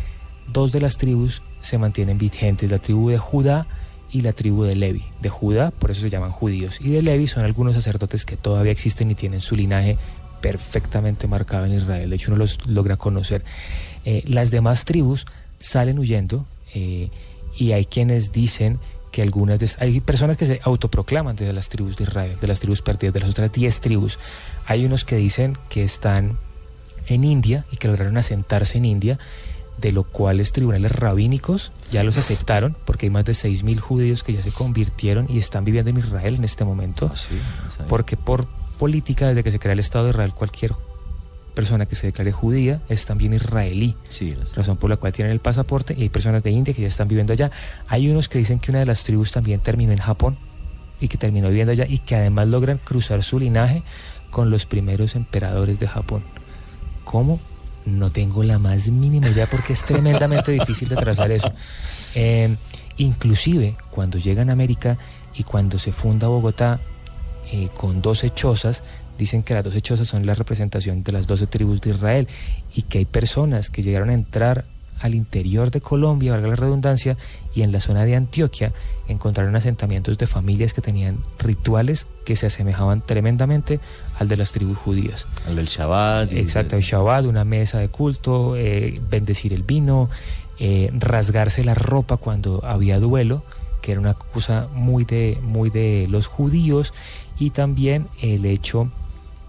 dos 0.53 0.73
de 0.73 0.81
las 0.81 0.99
tribus 0.99 1.41
se 1.63 1.79
mantienen 1.79 2.19
vigentes, 2.19 2.71
la 2.71 2.79
tribu 2.79 3.09
de 3.09 3.17
Judá 3.17 3.67
y 4.13 4.21
la 4.21 4.33
tribu 4.33 4.65
de 4.65 4.77
Levi. 4.77 5.05
De 5.23 5.31
Judá, 5.31 5.71
por 5.71 5.91
eso 5.91 6.03
se 6.03 6.11
llaman 6.11 6.33
judíos, 6.33 6.79
y 6.79 6.91
de 6.91 7.01
Levi 7.01 7.27
son 7.27 7.43
algunos 7.43 7.75
sacerdotes 7.75 8.27
que 8.27 8.37
todavía 8.37 8.73
existen 8.73 9.11
y 9.11 9.15
tienen 9.15 9.41
su 9.41 9.57
linaje 9.57 9.97
perfectamente 10.43 11.27
marcado 11.27 11.65
en 11.65 11.73
Israel, 11.73 12.11
de 12.11 12.17
hecho 12.17 12.31
uno 12.31 12.39
los 12.39 12.67
logra 12.67 12.99
conocer. 12.99 13.43
Eh, 14.05 14.23
las 14.27 14.51
demás 14.51 14.85
tribus 14.85 15.25
salen 15.59 15.99
huyendo 15.99 16.47
eh, 16.75 17.09
y 17.57 17.73
hay 17.73 17.87
quienes 17.87 18.33
dicen 18.33 18.79
que 19.11 19.23
algunas 19.23 19.59
de 19.59 19.71
hay 19.79 20.01
personas 20.01 20.37
que 20.37 20.47
se 20.47 20.61
autoproclaman 20.63 21.37
de 21.37 21.53
las 21.53 21.69
tribus 21.69 21.97
de 21.97 22.05
Israel, 22.05 22.37
de 22.41 22.47
las 22.47 22.61
tribus 22.61 22.83
perdidas, 22.83 23.15
de 23.15 23.21
las 23.21 23.31
otras 23.31 23.53
10 23.53 23.81
tribus. 23.81 24.19
Hay 24.67 24.85
unos 24.85 25.05
que 25.05 25.17
dicen 25.17 25.59
que 25.69 25.83
están 25.83 26.39
en 27.07 27.25
India 27.25 27.65
y 27.73 27.77
que 27.77 27.89
lograron 27.89 28.17
asentarse 28.17 28.79
en 28.79 28.85
India, 28.85 29.19
de 29.79 29.93
lo 29.93 30.05
cual 30.05 30.39
los 30.39 30.53
tribunales 30.53 30.93
rabínicos 30.93 31.73
ya 31.91 32.05
los 32.05 32.17
aceptaron, 32.19 32.77
porque 32.85 33.07
hay 33.07 33.11
más 33.11 33.25
de 33.25 33.33
6.000 33.33 33.81
judíos 33.81 34.23
que 34.23 34.33
ya 34.33 34.43
se 34.43 34.53
convirtieron 34.53 35.27
y 35.29 35.39
están 35.39 35.65
viviendo 35.65 35.91
en 35.91 35.99
Israel 35.99 36.37
en 36.37 36.45
este 36.45 36.65
momento, 36.65 37.11
porque 37.89 38.17
por 38.17 38.47
política, 38.79 39.29
desde 39.29 39.43
que 39.43 39.51
se 39.51 39.59
crea 39.59 39.73
el 39.73 39.81
Estado 39.81 40.05
de 40.05 40.11
Israel, 40.11 40.35
cualquier 40.35 40.73
persona 41.51 41.87
que 41.87 41.95
se 41.95 42.07
declare 42.07 42.33
judía 42.33 42.81
es 42.89 43.05
también 43.05 43.35
israelí, 43.35 43.97
Sí, 44.09 44.37
razón 44.55 44.77
por 44.77 44.91
la 44.91 44.97
cual 44.97 45.13
tienen 45.13 45.33
el 45.33 45.41
pasaporte, 45.41 45.95
y 45.97 46.03
hay 46.03 46.09
personas 46.09 46.43
de 46.43 46.51
India 46.51 46.75
que 46.75 46.83
ya 46.83 46.89
están 46.89 47.09
viviendo 47.09 47.33
allá. 47.33 47.51
Hay 47.89 48.09
unos 48.11 48.29
que 48.29 48.39
dicen 48.39 48.59
que 48.59 48.71
una 48.71 48.81
de 48.81 48.87
las 48.87 49.05
tribus 49.05 49.33
también 49.33 49.61
terminó 49.61 49.93
en 49.93 49.99
Japón 49.99 50.37
y 51.01 51.09
que 51.09 51.19
terminó 51.19 51.49
viviendo 51.49 51.73
allá 51.73 51.87
y 51.89 51.99
que 51.99 52.17
además 52.17 52.49
logran 52.49 52.79
cruzar 52.79 53.23
su 53.23 53.39
linaje 53.39 53.83
con 54.31 54.51
los 54.51 54.67
primeros 54.67 55.17
emperadores 55.17 55.79
de 55.79 55.89
Japón. 55.89 56.23
¿Cómo? 57.05 57.41
No 57.85 58.11
tengo 58.11 58.43
la 58.43 58.59
más 58.59 58.89
mínima 58.89 59.29
idea 59.29 59.49
porque 59.49 59.73
es 59.73 59.85
tremendamente 59.85 60.53
difícil 60.53 60.89
de 60.89 60.97
trazar 60.97 61.31
eso. 61.31 61.53
Eh, 62.15 62.57
inclusive 62.99 63.77
cuando 63.91 64.19
llegan 64.19 64.51
a 64.51 64.53
América 64.53 64.99
y 65.35 65.45
cuando 65.45 65.79
se 65.79 65.93
funda 65.93 66.29
Bogotá 66.29 66.79
eh, 67.51 67.69
con 67.77 68.03
12 68.03 68.31
chozas, 68.31 68.85
dicen 69.21 69.43
que 69.43 69.53
las 69.53 69.63
12 69.65 69.81
chozas 69.83 70.09
son 70.09 70.25
la 70.25 70.35
representación 70.35 71.03
de 71.03 71.13
las 71.13 71.27
12 71.27 71.47
tribus 71.47 71.81
de 71.83 71.91
Israel 71.91 72.27
y 72.75 72.83
que 72.83 72.99
hay 72.99 73.05
personas 73.05 73.69
que 73.69 73.83
llegaron 73.83 74.09
a 74.09 74.15
entrar 74.15 74.65
al 74.99 75.15
interior 75.15 75.71
de 75.71 75.81
Colombia, 75.81 76.33
valga 76.33 76.49
la 76.49 76.57
redundancia, 76.57 77.17
y 77.55 77.63
en 77.63 77.73
la 77.73 77.81
zona 77.81 78.05
de 78.05 78.17
Antioquia 78.17 78.73
encontraron 79.09 79.57
asentamientos 79.57 80.19
de 80.19 80.27
familias 80.27 80.73
que 80.73 80.83
tenían 80.83 81.19
rituales 81.39 82.07
que 82.25 82.37
se 82.37 82.47
asemejaban 82.47 83.01
tremendamente 83.01 83.81
al 84.19 84.29
de 84.29 84.37
las 84.37 84.53
tribus 84.53 84.79
judías. 84.79 85.27
Al 85.47 85.57
del 85.57 85.67
Shabbat. 85.67 86.33
Exacto, 86.33 86.77
el 86.77 86.83
Shabbat, 86.83 87.25
una 87.25 87.45
mesa 87.45 87.79
de 87.79 87.89
culto, 87.89 88.57
eh, 88.57 89.01
bendecir 89.11 89.53
el 89.53 89.63
vino, 89.63 90.11
eh, 90.59 90.91
rasgarse 90.93 91.65
la 91.65 91.75
ropa 91.75 92.19
cuando 92.19 92.63
había 92.65 93.01
duelo, 93.01 93.43
que 93.81 93.93
era 93.93 94.01
una 94.01 94.15
cosa 94.15 94.69
muy 94.75 95.05
de, 95.05 95.39
muy 95.43 95.71
de 95.71 96.07
los 96.11 96.27
judíos, 96.27 96.93
y 97.39 97.51
también 97.51 98.09
el 98.21 98.45
hecho 98.45 98.91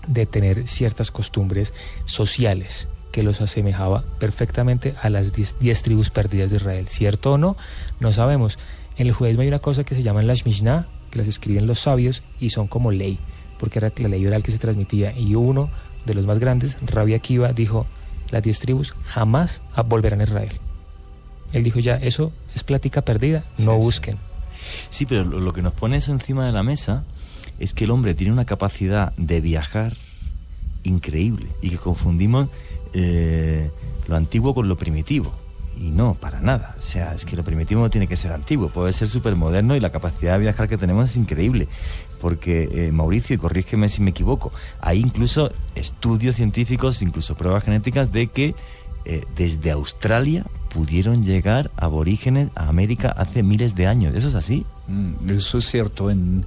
de 0.07 0.25
tener 0.25 0.67
ciertas 0.67 1.11
costumbres 1.11 1.73
sociales 2.05 2.87
que 3.11 3.23
los 3.23 3.41
asemejaba 3.41 4.03
perfectamente 4.19 4.95
a 5.01 5.09
las 5.09 5.33
10 5.33 5.83
tribus 5.83 6.09
perdidas 6.09 6.51
de 6.51 6.57
Israel. 6.57 6.87
¿Cierto 6.87 7.33
o 7.33 7.37
no? 7.37 7.57
No 7.99 8.13
sabemos. 8.13 8.57
En 8.97 9.07
el 9.07 9.13
judaísmo 9.13 9.41
hay 9.41 9.47
una 9.47 9.59
cosa 9.59 9.83
que 9.83 9.95
se 9.95 10.01
llama 10.01 10.21
las 10.21 10.45
Mishnah, 10.45 10.87
que 11.09 11.19
las 11.19 11.27
escriben 11.27 11.67
los 11.67 11.79
sabios 11.79 12.23
y 12.39 12.51
son 12.51 12.67
como 12.67 12.91
ley, 12.91 13.19
porque 13.59 13.79
era 13.79 13.91
la 13.97 14.07
ley 14.07 14.25
oral 14.25 14.43
que 14.43 14.51
se 14.51 14.59
transmitía. 14.59 15.17
Y 15.17 15.35
uno 15.35 15.69
de 16.05 16.13
los 16.13 16.25
más 16.25 16.39
grandes, 16.39 16.77
Rabbi 16.81 17.13
Akiva, 17.13 17.53
dijo, 17.53 17.85
las 18.31 18.43
10 18.43 18.59
tribus 18.59 18.93
jamás 19.03 19.61
volverán 19.85 20.21
a 20.21 20.23
Israel. 20.23 20.59
Él 21.51 21.63
dijo 21.63 21.79
ya, 21.79 21.95
eso 21.95 22.31
es 22.55 22.63
plática 22.63 23.01
perdida, 23.01 23.43
no 23.57 23.75
busquen. 23.75 24.17
Sí, 24.89 25.05
pero 25.05 25.25
lo, 25.25 25.39
lo 25.39 25.53
que 25.53 25.61
nos 25.61 25.73
pone 25.73 25.97
eso 25.97 26.11
encima 26.13 26.45
de 26.45 26.53
la 26.53 26.63
mesa 26.63 27.03
es 27.61 27.73
que 27.73 27.83
el 27.83 27.91
hombre 27.91 28.15
tiene 28.15 28.33
una 28.33 28.45
capacidad 28.45 29.13
de 29.17 29.39
viajar 29.39 29.93
increíble 30.83 31.47
y 31.61 31.69
que 31.69 31.77
confundimos 31.77 32.49
eh, 32.93 33.69
lo 34.07 34.15
antiguo 34.15 34.55
con 34.55 34.67
lo 34.67 34.77
primitivo. 34.77 35.33
Y 35.77 35.89
no, 35.89 36.15
para 36.15 36.41
nada. 36.41 36.75
O 36.77 36.81
sea, 36.81 37.13
es 37.13 37.23
que 37.23 37.35
lo 37.35 37.43
primitivo 37.43 37.81
no 37.81 37.89
tiene 37.89 38.07
que 38.07 38.17
ser 38.17 38.31
antiguo, 38.33 38.69
puede 38.69 38.91
ser 38.93 39.09
súper 39.09 39.35
moderno 39.35 39.75
y 39.75 39.79
la 39.79 39.91
capacidad 39.91 40.33
de 40.33 40.39
viajar 40.39 40.67
que 40.67 40.77
tenemos 40.77 41.09
es 41.09 41.17
increíble. 41.17 41.67
Porque, 42.19 42.69
eh, 42.71 42.91
Mauricio, 42.91 43.35
y 43.35 43.39
corrígeme 43.39 43.87
si 43.87 44.01
me 44.01 44.09
equivoco, 44.09 44.51
hay 44.79 44.99
incluso 44.99 45.51
estudios 45.75 46.35
científicos, 46.35 47.01
incluso 47.01 47.35
pruebas 47.35 47.63
genéticas 47.63 48.11
de 48.11 48.27
que 48.27 48.55
eh, 49.05 49.23
desde 49.35 49.71
Australia 49.71 50.45
pudieron 50.73 51.23
llegar 51.23 51.71
aborígenes 51.77 52.49
a 52.55 52.67
América 52.67 53.09
hace 53.09 53.43
miles 53.43 53.75
de 53.75 53.87
años. 53.87 54.13
¿Eso 54.15 54.27
es 54.27 54.35
así? 54.35 54.65
Mm, 54.87 55.29
Eso 55.29 55.59
es 55.59 55.65
cierto. 55.65 56.09
En, 56.11 56.45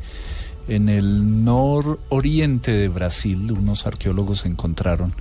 en 0.69 0.89
el 0.89 1.45
nororiente 1.45 2.73
de 2.73 2.89
Brasil, 2.89 3.53
unos 3.53 3.87
arqueólogos 3.87 4.47
encontraron 4.47 5.15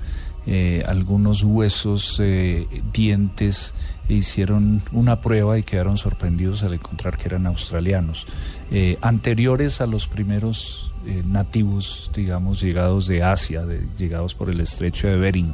eh, 0.45 0.83
algunos 0.85 1.43
huesos, 1.43 2.17
eh, 2.21 2.67
dientes, 2.91 3.73
e 4.09 4.15
hicieron 4.15 4.81
una 4.91 5.21
prueba 5.21 5.57
y 5.57 5.63
quedaron 5.63 5.95
sorprendidos 5.95 6.63
al 6.63 6.73
encontrar 6.73 7.17
que 7.17 7.29
eran 7.29 7.45
australianos, 7.45 8.27
eh, 8.69 8.97
anteriores 9.01 9.79
a 9.79 9.85
los 9.85 10.07
primeros 10.07 10.89
nativos, 11.25 12.09
digamos, 12.13 12.61
llegados 12.61 13.07
de 13.07 13.23
Asia, 13.23 13.65
llegados 13.97 14.35
por 14.35 14.49
el 14.49 14.61
estrecho 14.61 15.07
de 15.07 15.17
Bering. 15.17 15.53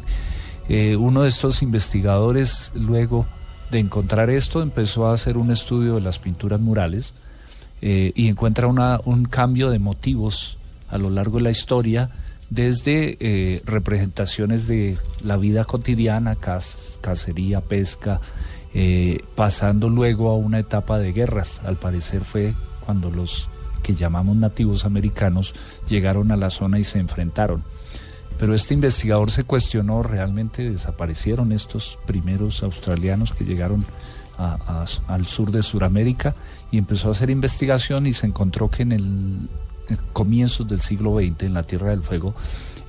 Uno 0.99 1.23
de 1.23 1.29
estos 1.29 1.63
investigadores, 1.63 2.71
luego 2.75 3.25
de 3.71 3.79
encontrar 3.79 4.29
esto, 4.29 4.61
empezó 4.61 5.07
a 5.07 5.13
hacer 5.13 5.39
un 5.39 5.49
estudio 5.49 5.95
de 5.95 6.01
las 6.01 6.19
pinturas 6.19 6.59
murales 6.59 7.15
eh, 7.81 8.11
y 8.15 8.27
encuentra 8.27 8.67
una, 8.67 8.99
un 9.05 9.25
cambio 9.25 9.69
de 9.69 9.79
motivos 9.79 10.57
a 10.89 10.97
lo 10.97 11.09
largo 11.09 11.37
de 11.37 11.43
la 11.43 11.51
historia, 11.51 12.09
desde 12.49 13.17
eh, 13.19 13.61
representaciones 13.65 14.67
de 14.67 14.97
la 15.23 15.37
vida 15.37 15.65
cotidiana, 15.65 16.35
cacería, 17.01 17.61
pesca, 17.61 18.21
eh, 18.73 19.23
pasando 19.35 19.89
luego 19.89 20.29
a 20.29 20.35
una 20.35 20.59
etapa 20.59 20.99
de 20.99 21.13
guerras. 21.13 21.61
Al 21.63 21.77
parecer 21.77 22.23
fue 22.23 22.55
cuando 22.85 23.11
los 23.11 23.49
que 23.83 23.93
llamamos 23.93 24.35
nativos 24.35 24.85
americanos 24.85 25.53
llegaron 25.87 26.31
a 26.31 26.37
la 26.37 26.49
zona 26.49 26.79
y 26.79 26.83
se 26.83 26.99
enfrentaron. 26.99 27.63
Pero 28.37 28.53
este 28.53 28.73
investigador 28.73 29.31
se 29.31 29.43
cuestionó, 29.43 30.01
¿realmente 30.01 30.71
desaparecieron 30.71 31.51
estos 31.51 31.99
primeros 32.05 32.63
australianos 32.63 33.33
que 33.33 33.43
llegaron 33.43 33.85
al 34.37 35.25
sur 35.27 35.51
de 35.51 35.61
Sudamérica? 35.61 36.35
Y 36.71 36.77
empezó 36.77 37.09
a 37.09 37.11
hacer 37.11 37.29
investigación 37.29 38.05
y 38.07 38.13
se 38.13 38.27
encontró 38.27 38.69
que 38.69 38.83
en 38.83 38.91
el 38.91 39.49
eh, 39.89 39.97
comienzos 40.13 40.67
del 40.67 40.81
siglo 40.81 41.19
XX, 41.19 41.43
en 41.43 41.53
la 41.53 41.63
Tierra 41.63 41.89
del 41.89 42.03
Fuego, 42.03 42.35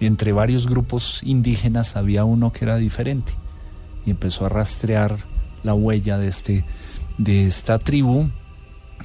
entre 0.00 0.32
varios 0.32 0.66
grupos 0.66 1.20
indígenas 1.22 1.96
había 1.96 2.24
uno 2.24 2.52
que 2.52 2.64
era 2.64 2.76
diferente. 2.76 3.32
Y 4.04 4.10
empezó 4.10 4.46
a 4.46 4.48
rastrear 4.48 5.18
la 5.62 5.74
huella 5.74 6.18
de, 6.18 6.28
este, 6.28 6.64
de 7.18 7.46
esta 7.46 7.78
tribu, 7.78 8.28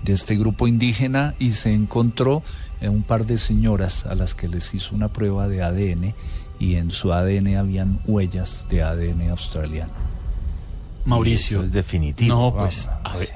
de 0.04 0.14
este 0.14 0.36
grupo 0.36 0.68
indígena, 0.68 1.36
y 1.40 1.52
se 1.52 1.74
encontró 1.74 2.44
eh, 2.82 2.90
un 2.90 3.04
par 3.04 3.26
de 3.26 3.38
señoras 3.38 4.06
a 4.06 4.16
las 4.16 4.36
que 4.36 4.48
les 4.48 4.74
hizo 4.74 4.96
una 4.96 5.10
prueba 5.10 5.48
de 5.48 5.64
ADN 5.64 6.14
y 6.60 6.76
en 6.76 6.92
su 6.92 7.14
ADN 7.14 7.56
habían 7.58 8.00
huellas 8.06 8.66
de 8.70 8.84
ADN 8.84 9.30
australiano. 9.30 9.94
Mauricio. 11.06 11.60
Eso 11.60 11.66
es 11.66 11.72
definitivo. 11.72 12.36
No, 12.36 12.58
pues, 12.58 12.90
a 13.04 13.18
ver, 13.18 13.30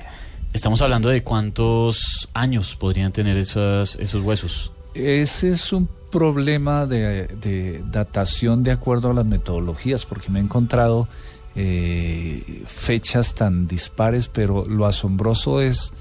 estamos 0.54 0.82
hablando 0.82 1.10
de 1.10 1.24
cuántos 1.24 2.30
años 2.34 2.76
podrían 2.76 3.12
tener 3.12 3.38
esas, 3.38 3.96
esos 3.96 4.24
huesos. 4.24 4.72
Ese 4.94 5.50
es 5.50 5.72
un 5.72 5.88
problema 6.12 6.86
de, 6.86 7.28
de 7.28 7.84
datación 7.92 8.64
de 8.64 8.72
acuerdo 8.72 9.12
a 9.12 9.14
las 9.14 9.26
metodologías, 9.26 10.06
porque 10.06 10.30
me 10.30 10.40
he 10.40 10.44
encontrado 10.44 11.08
eh, 11.56 12.64
fechas 12.66 13.34
tan 13.34 13.68
dispares, 13.68 14.28
pero 14.28 14.66
lo 14.66 14.86
asombroso 14.86 15.62
es 15.62 15.94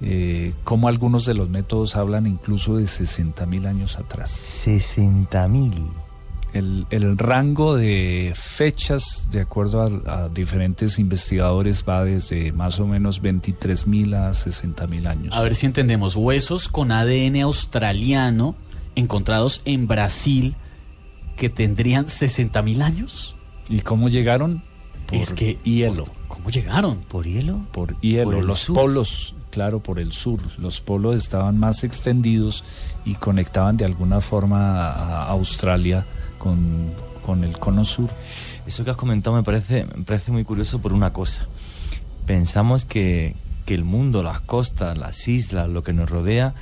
eh, 0.00 0.52
cómo 0.64 0.88
algunos 0.88 1.24
de 1.26 1.34
los 1.34 1.48
métodos 1.48 1.96
hablan 1.96 2.26
incluso 2.26 2.76
de 2.76 2.86
60 2.86 3.44
mil 3.46 3.66
años 3.66 3.98
atrás. 3.98 4.30
60 4.30 5.46
mil. 5.48 5.90
El, 6.52 6.86
el 6.90 7.16
rango 7.16 7.76
de 7.76 8.32
fechas, 8.34 9.28
de 9.30 9.40
acuerdo 9.40 9.82
a, 10.06 10.24
a 10.24 10.28
diferentes 10.28 10.98
investigadores, 10.98 11.84
va 11.88 12.04
desde 12.04 12.52
más 12.52 12.78
o 12.78 12.86
menos 12.86 13.22
23 13.22 13.86
mil 13.86 14.14
a 14.14 14.34
60 14.34 14.86
mil 14.86 15.06
años. 15.06 15.34
A 15.34 15.42
ver 15.42 15.54
si 15.54 15.66
entendemos. 15.66 16.14
Huesos 16.14 16.68
con 16.68 16.92
ADN 16.92 17.40
australiano 17.40 18.54
encontrados 18.94 19.62
en 19.64 19.86
Brasil 19.86 20.56
que 21.36 21.48
tendrían 21.48 22.08
60 22.08 22.62
mil 22.62 22.82
años. 22.82 23.36
¿Y 23.68 23.80
cómo 23.80 24.08
llegaron? 24.08 24.62
Por 25.06 25.18
es 25.18 25.32
que 25.32 25.58
hielo. 25.64 26.04
¿Cómo 26.28 26.50
llegaron? 26.50 26.98
¿Por 27.00 27.26
hielo? 27.26 27.66
Por 27.72 27.98
hielo. 28.00 28.24
¿Por 28.24 28.44
los 28.44 28.58
sur? 28.58 28.74
polos, 28.74 29.34
claro, 29.50 29.80
por 29.80 29.98
el 29.98 30.12
sur. 30.12 30.40
Los 30.58 30.80
polos 30.80 31.16
estaban 31.16 31.58
más 31.58 31.84
extendidos 31.84 32.64
y 33.04 33.14
conectaban 33.14 33.76
de 33.76 33.84
alguna 33.84 34.20
forma 34.20 34.90
a 34.90 35.28
Australia 35.28 36.06
con, 36.42 36.90
con 37.24 37.44
el 37.44 37.58
cono 37.58 37.84
sur. 37.84 38.10
Eso 38.66 38.84
que 38.84 38.90
has 38.90 38.96
comentado 38.96 39.36
me 39.36 39.44
parece, 39.44 39.84
me 39.84 40.02
parece 40.02 40.32
muy 40.32 40.44
curioso 40.44 40.80
por 40.80 40.92
una 40.92 41.12
cosa. 41.12 41.46
Pensamos 42.26 42.84
que, 42.84 43.36
que 43.64 43.74
el 43.74 43.84
mundo, 43.84 44.24
las 44.24 44.40
costas, 44.40 44.98
las 44.98 45.28
islas, 45.28 45.68
lo 45.68 45.84
que 45.84 45.92
nos 45.92 46.10
rodea, 46.10 46.54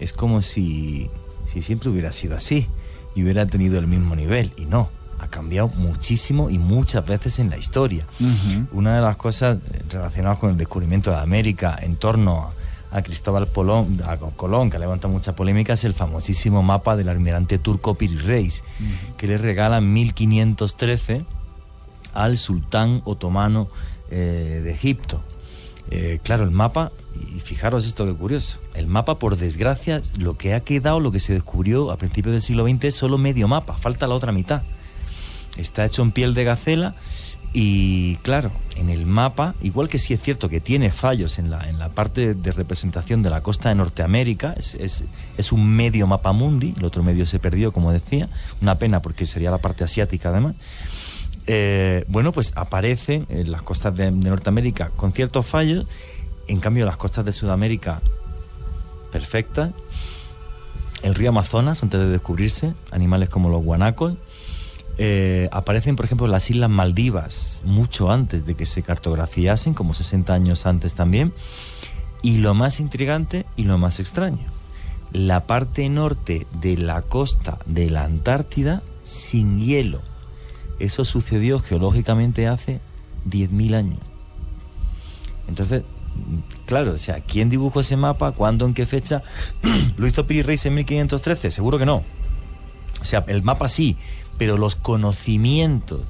es 0.00 0.12
como 0.12 0.42
si, 0.42 1.08
si 1.46 1.62
siempre 1.62 1.88
hubiera 1.88 2.10
sido 2.10 2.36
así 2.36 2.66
y 3.14 3.22
hubiera 3.22 3.46
tenido 3.46 3.78
el 3.78 3.86
mismo 3.86 4.16
nivel. 4.16 4.52
Y 4.56 4.64
no, 4.64 4.90
ha 5.20 5.28
cambiado 5.28 5.68
muchísimo 5.68 6.50
y 6.50 6.58
muchas 6.58 7.06
veces 7.06 7.38
en 7.38 7.48
la 7.48 7.58
historia. 7.58 8.06
Una 8.72 8.96
de 8.96 9.02
las 9.02 9.16
cosas 9.16 9.58
relacionadas 9.88 10.38
con 10.38 10.50
el 10.50 10.56
descubrimiento 10.56 11.12
de 11.12 11.18
América 11.18 11.78
en 11.80 11.94
torno 11.94 12.50
a 12.90 13.02
Cristóbal 13.02 13.46
Polón, 13.46 14.00
a 14.06 14.16
Colón, 14.16 14.70
que 14.70 14.78
levanta 14.78 15.08
mucha 15.08 15.36
polémica, 15.36 15.74
es 15.74 15.84
el 15.84 15.94
famosísimo 15.94 16.62
mapa 16.62 16.96
del 16.96 17.08
almirante 17.08 17.58
turco 17.58 17.94
Piri 17.94 18.16
Reis, 18.16 18.64
que 19.16 19.26
le 19.26 19.38
regala 19.38 19.78
en 19.78 19.92
1513 19.92 21.24
al 22.14 22.38
sultán 22.38 23.02
otomano 23.04 23.68
eh, 24.10 24.60
de 24.64 24.70
Egipto. 24.70 25.22
Eh, 25.90 26.20
claro, 26.22 26.44
el 26.44 26.50
mapa, 26.50 26.92
y 27.34 27.40
fijaros 27.40 27.86
esto 27.86 28.06
que 28.06 28.14
curioso, 28.14 28.58
el 28.74 28.86
mapa 28.86 29.18
por 29.18 29.36
desgracia, 29.36 30.02
lo 30.18 30.36
que 30.36 30.54
ha 30.54 30.60
quedado, 30.60 31.00
lo 31.00 31.12
que 31.12 31.20
se 31.20 31.32
descubrió 31.32 31.90
a 31.90 31.96
principios 31.96 32.32
del 32.32 32.42
siglo 32.42 32.66
XX 32.66 32.84
es 32.84 32.94
solo 32.94 33.18
medio 33.18 33.48
mapa, 33.48 33.74
falta 33.74 34.06
la 34.06 34.14
otra 34.14 34.32
mitad. 34.32 34.62
Está 35.56 35.84
hecho 35.84 36.02
en 36.02 36.12
piel 36.12 36.34
de 36.34 36.44
gacela 36.44 36.94
y 37.52 38.16
claro, 38.16 38.50
en 38.76 38.90
el 38.90 39.06
mapa, 39.06 39.54
igual 39.62 39.88
que 39.88 39.98
sí 39.98 40.12
es 40.12 40.20
cierto 40.20 40.48
que 40.48 40.60
tiene 40.60 40.90
fallos 40.90 41.38
en 41.38 41.50
la, 41.50 41.68
en 41.68 41.78
la 41.78 41.88
parte 41.88 42.34
de 42.34 42.52
representación 42.52 43.22
de 43.22 43.30
la 43.30 43.42
costa 43.42 43.70
de 43.70 43.74
Norteamérica, 43.74 44.54
es, 44.56 44.74
es, 44.74 45.52
un 45.52 45.66
medio 45.68 46.06
mapa 46.06 46.32
mundi, 46.32 46.74
el 46.76 46.84
otro 46.84 47.02
medio 47.02 47.24
se 47.24 47.38
perdió, 47.38 47.72
como 47.72 47.92
decía, 47.92 48.28
una 48.60 48.78
pena 48.78 49.00
porque 49.00 49.24
sería 49.26 49.50
la 49.50 49.58
parte 49.58 49.84
asiática 49.84 50.28
además. 50.28 50.56
Eh, 51.46 52.04
bueno, 52.08 52.32
pues 52.32 52.52
aparecen 52.54 53.26
en 53.30 53.50
las 53.50 53.62
costas 53.62 53.96
de, 53.96 54.04
de 54.04 54.30
Norteamérica 54.30 54.90
con 54.94 55.12
ciertos 55.12 55.46
fallos, 55.46 55.86
en 56.48 56.60
cambio 56.60 56.84
las 56.84 56.98
costas 56.98 57.24
de 57.24 57.32
Sudamérica 57.32 58.02
perfectas. 59.10 59.72
El 61.02 61.14
río 61.14 61.30
Amazonas, 61.30 61.82
antes 61.82 61.98
de 62.00 62.08
descubrirse, 62.08 62.74
animales 62.90 63.28
como 63.28 63.48
los 63.48 63.62
guanacos, 63.62 64.14
eh, 64.98 65.48
aparecen, 65.52 65.94
por 65.94 66.04
ejemplo, 66.04 66.26
las 66.26 66.50
Islas 66.50 66.68
Maldivas 66.68 67.62
mucho 67.64 68.10
antes 68.10 68.44
de 68.44 68.56
que 68.56 68.66
se 68.66 68.82
cartografiasen, 68.82 69.72
como 69.72 69.94
60 69.94 70.34
años 70.34 70.66
antes 70.66 70.94
también. 70.94 71.32
Y 72.20 72.38
lo 72.38 72.52
más 72.54 72.80
intrigante 72.80 73.46
y 73.56 73.62
lo 73.62 73.78
más 73.78 74.00
extraño, 74.00 74.46
la 75.12 75.46
parte 75.46 75.88
norte 75.88 76.48
de 76.60 76.76
la 76.76 77.02
costa 77.02 77.58
de 77.64 77.90
la 77.90 78.02
Antártida 78.02 78.82
sin 79.04 79.60
hielo. 79.60 80.00
Eso 80.80 81.04
sucedió 81.04 81.60
geológicamente 81.60 82.48
hace 82.48 82.80
10.000 83.30 83.74
años. 83.74 84.00
Entonces, 85.46 85.82
claro, 86.66 86.92
o 86.92 86.98
sea, 86.98 87.20
¿quién 87.20 87.48
dibujó 87.48 87.80
ese 87.80 87.96
mapa? 87.96 88.32
¿Cuándo? 88.32 88.66
¿En 88.66 88.74
qué 88.74 88.84
fecha? 88.84 89.22
¿Lo 89.96 90.06
hizo 90.08 90.26
Piri 90.26 90.42
Reis 90.42 90.66
en 90.66 90.74
1513? 90.74 91.52
Seguro 91.52 91.78
que 91.78 91.86
no. 91.86 92.02
O 93.00 93.04
sea, 93.04 93.24
el 93.28 93.42
mapa 93.42 93.68
sí, 93.68 93.96
pero 94.38 94.56
los 94.56 94.76
conocimientos 94.76 96.00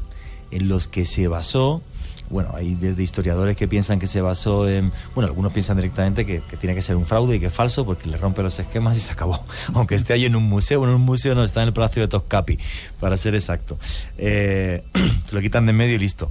en 0.50 0.68
los 0.68 0.86
que 0.88 1.04
se 1.04 1.28
basó, 1.28 1.82
bueno, 2.30 2.50
hay 2.54 2.74
desde 2.74 3.02
historiadores 3.02 3.56
que 3.56 3.66
piensan 3.68 3.98
que 3.98 4.06
se 4.06 4.20
basó 4.20 4.68
en, 4.68 4.92
bueno, 5.14 5.28
algunos 5.28 5.52
piensan 5.52 5.76
directamente 5.76 6.26
que, 6.26 6.42
tiene 6.60 6.74
que 6.74 6.82
ser 6.82 6.96
un 6.96 7.06
fraude 7.06 7.36
y 7.36 7.40
que 7.40 7.46
es 7.46 7.54
falso 7.54 7.84
porque 7.84 8.08
le 8.08 8.18
rompe 8.18 8.42
los 8.42 8.58
esquemas 8.58 8.96
y 8.96 9.00
se 9.00 9.12
acabó. 9.12 9.42
Aunque 9.74 9.94
esté 9.94 10.12
ahí 10.12 10.26
en 10.26 10.36
un 10.36 10.44
museo, 10.44 10.84
en 10.84 10.90
un 10.90 11.00
museo 11.00 11.34
no, 11.34 11.42
está 11.42 11.62
en 11.62 11.68
el 11.68 11.74
Palacio 11.74 12.02
de 12.02 12.08
Toscapi, 12.08 12.58
para 13.00 13.16
ser 13.16 13.34
exacto. 13.34 13.78
Eh, 14.18 14.84
se 15.26 15.34
lo 15.34 15.40
quitan 15.40 15.66
de 15.66 15.70
en 15.70 15.76
medio 15.76 15.94
y 15.94 15.98
listo. 15.98 16.30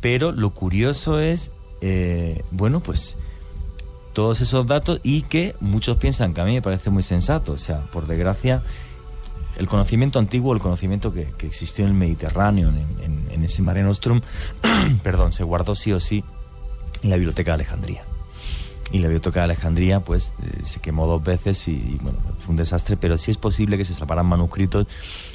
Pero 0.00 0.32
lo 0.32 0.50
curioso 0.50 1.20
es, 1.20 1.52
eh, 1.80 2.42
bueno, 2.50 2.80
pues 2.80 3.18
todos 4.12 4.40
esos 4.40 4.66
datos 4.66 5.00
y 5.02 5.22
que 5.22 5.54
muchos 5.60 5.98
piensan 5.98 6.32
que 6.32 6.40
a 6.40 6.44
mí 6.44 6.54
me 6.54 6.62
parece 6.62 6.88
muy 6.88 7.02
sensato. 7.02 7.52
O 7.52 7.58
sea, 7.58 7.80
por 7.92 8.06
desgracia, 8.06 8.62
el 9.56 9.66
conocimiento 9.66 10.18
antiguo, 10.18 10.54
el 10.54 10.60
conocimiento 10.60 11.12
que, 11.12 11.28
existió 11.46 11.84
en 11.84 11.90
el 11.90 11.96
Mediterráneo, 11.96 12.68
en, 12.68 13.26
en, 13.30 13.44
ese 13.44 13.62
Mare 13.62 13.82
Nostrum, 13.82 14.20
perdón, 15.02 15.32
se 15.32 15.44
guardó 15.44 15.74
sí 15.74 15.92
o 15.92 16.00
sí 16.00 16.24
en 17.02 17.10
la 17.10 17.16
Biblioteca 17.16 17.52
de 17.52 17.54
Alejandría. 17.54 18.04
Y 18.92 18.98
la 18.98 19.08
Biblioteca 19.08 19.40
de 19.40 19.44
Alejandría, 19.44 20.00
pues, 20.00 20.32
eh, 20.42 20.60
se 20.62 20.80
quemó 20.80 21.06
dos 21.06 21.22
veces 21.22 21.66
y, 21.68 21.72
y, 21.72 21.98
bueno, 22.00 22.18
fue 22.38 22.50
un 22.50 22.56
desastre, 22.56 22.96
pero 22.96 23.18
sí 23.18 23.30
es 23.30 23.36
posible 23.36 23.76
que 23.76 23.84
se 23.84 23.94
salvaran 23.94 24.26
manuscritos 24.26 24.86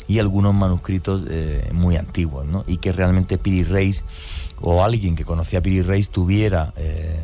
y 0.07 0.19
algunos 0.19 0.53
manuscritos 0.53 1.25
eh, 1.29 1.69
muy 1.73 1.97
antiguos, 1.97 2.45
¿no? 2.45 2.63
Y 2.67 2.77
que 2.77 2.91
realmente 2.91 3.37
Piri 3.37 3.63
Reis 3.63 4.03
o 4.61 4.83
alguien 4.83 5.15
que 5.15 5.25
conocía 5.25 5.59
a 5.59 5.61
Piri 5.61 5.81
Reis 5.81 6.09
tuviera 6.09 6.73
eh, 6.77 7.21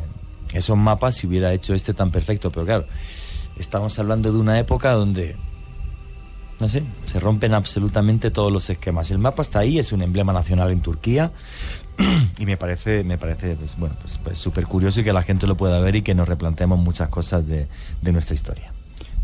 esos 0.52 0.76
mapas 0.76 1.22
y 1.22 1.26
hubiera 1.26 1.52
hecho 1.52 1.74
este 1.74 1.94
tan 1.94 2.10
perfecto. 2.10 2.50
Pero 2.50 2.66
claro, 2.66 2.86
estamos 3.58 3.98
hablando 3.98 4.32
de 4.32 4.38
una 4.38 4.58
época 4.58 4.92
donde 4.92 5.36
no 6.60 6.68
sé, 6.68 6.82
se 7.06 7.20
rompen 7.20 7.54
absolutamente 7.54 8.30
todos 8.30 8.52
los 8.52 8.68
esquemas. 8.68 9.10
El 9.10 9.18
mapa 9.18 9.42
está 9.42 9.60
ahí, 9.60 9.78
es 9.78 9.92
un 9.92 10.02
emblema 10.02 10.32
nacional 10.32 10.70
en 10.70 10.80
Turquía 10.80 11.30
y 12.38 12.46
me 12.46 12.56
parece, 12.56 13.04
me 13.04 13.16
parece, 13.16 13.54
pues, 13.54 13.76
bueno, 13.78 13.94
pues, 14.00 14.18
pues 14.18 14.38
súper 14.38 14.66
curioso 14.66 15.00
y 15.00 15.04
que 15.04 15.12
la 15.12 15.22
gente 15.22 15.46
lo 15.46 15.56
pueda 15.56 15.78
ver 15.80 15.96
y 15.96 16.02
que 16.02 16.14
nos 16.14 16.28
replanteemos 16.28 16.78
muchas 16.78 17.08
cosas 17.08 17.46
de, 17.46 17.68
de 18.02 18.12
nuestra 18.12 18.34
historia. 18.34 18.72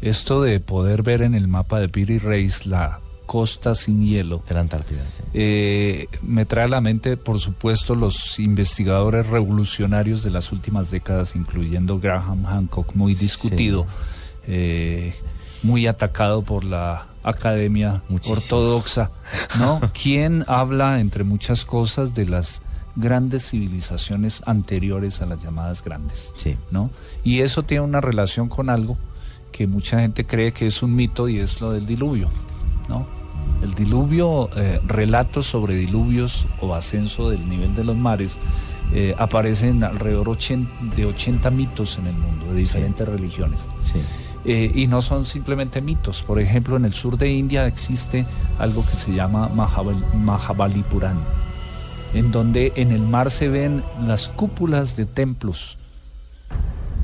Esto 0.01 0.43
de 0.43 0.61
poder 0.61 1.03
ver 1.03 1.23
en 1.23 1.35
el 1.35 1.49
mapa 1.49 1.81
de 1.81 1.89
Piri 1.89 2.19
Reis 2.19 2.67
la 2.67 3.01
costa 3.27 3.75
sin 3.75 4.05
hielo 4.05 4.45
de 4.47 4.55
la 4.55 4.61
Antártida, 4.61 5.03
sí. 5.09 5.23
eh, 5.33 6.09
me 6.21 6.45
trae 6.45 6.67
a 6.67 6.69
la 6.69 6.83
mente, 6.83 7.17
por 7.17 7.41
supuesto, 7.41 7.95
los 7.95 8.39
investigadores 8.39 9.27
revolucionarios 9.29 10.23
de 10.23 10.31
las 10.31 10.53
últimas 10.53 10.91
décadas, 10.91 11.35
incluyendo 11.35 11.99
Graham 11.99 12.45
Hancock, 12.45 12.95
muy 12.95 13.15
discutido. 13.15 13.85
Sí. 13.85 14.47
Eh, 14.47 15.15
muy 15.65 15.87
atacado 15.87 16.43
por 16.43 16.65
la 16.65 17.07
academia 17.25 18.03
Muchísimo. 18.09 18.37
ortodoxa, 18.37 19.11
¿no? 19.59 19.81
¿Quién 20.01 20.45
habla, 20.47 21.01
entre 21.01 21.25
muchas 21.25 21.65
cosas, 21.65 22.15
de 22.15 22.27
las 22.27 22.63
grandes 22.97 23.51
civilizaciones 23.51 24.43
anteriores 24.47 25.21
a 25.21 25.27
las 25.27 25.43
llamadas 25.43 25.83
grandes, 25.83 26.33
sí. 26.37 26.57
¿no? 26.71 26.91
Y 27.25 27.41
eso 27.41 27.65
tiene 27.65 27.83
una 27.83 28.01
relación 28.01 28.49
con 28.49 28.71
algo 28.71 28.97
que 29.51 29.67
mucha 29.67 30.01
gente 30.01 30.27
cree 30.27 30.53
que 30.53 30.67
es 30.67 30.83
un 30.83 30.95
mito 30.95 31.29
y 31.29 31.39
es 31.39 31.61
lo 31.61 31.73
del 31.73 31.87
diluvio, 31.87 32.29
¿no? 32.89 33.07
El 33.63 33.75
diluvio, 33.75 34.51
eh, 34.57 34.81
relatos 34.87 35.47
sobre 35.47 35.75
diluvios 35.75 36.47
o 36.61 36.75
ascenso 36.75 37.31
del 37.31 37.49
nivel 37.49 37.75
de 37.75 37.85
los 37.85 37.97
mares, 37.97 38.37
eh, 38.93 39.15
aparecen 39.19 39.83
alrededor 39.83 40.29
80, 40.29 40.97
de 40.97 41.07
80 41.07 41.51
mitos 41.51 41.99
en 41.99 42.09
el 42.09 42.15
mundo, 42.15 42.53
de 42.53 42.59
diferentes 42.59 43.07
sí. 43.07 43.13
religiones. 43.13 43.61
Sí. 43.81 44.01
Eh, 44.45 44.71
y 44.75 44.87
no 44.89 45.01
son 45.01 45.25
simplemente 45.25 45.81
mitos. 45.81 46.23
Por 46.23 46.39
ejemplo, 46.39 46.77
en 46.77 46.85
el 46.85 46.93
sur 46.93 47.17
de 47.17 47.33
India 47.33 47.67
existe 47.67 48.27
algo 48.59 48.85
que 48.85 48.93
se 48.93 49.13
llama 49.15 49.49
Mahabal 49.49 50.05
Mahabalipuran, 50.15 51.19
en 52.13 52.31
donde 52.31 52.73
en 52.77 52.93
el 52.93 53.01
mar 53.01 53.31
se 53.31 53.49
ven 53.49 53.83
las 54.07 54.29
cúpulas 54.29 54.97
de 54.97 55.07
templos 55.07 55.79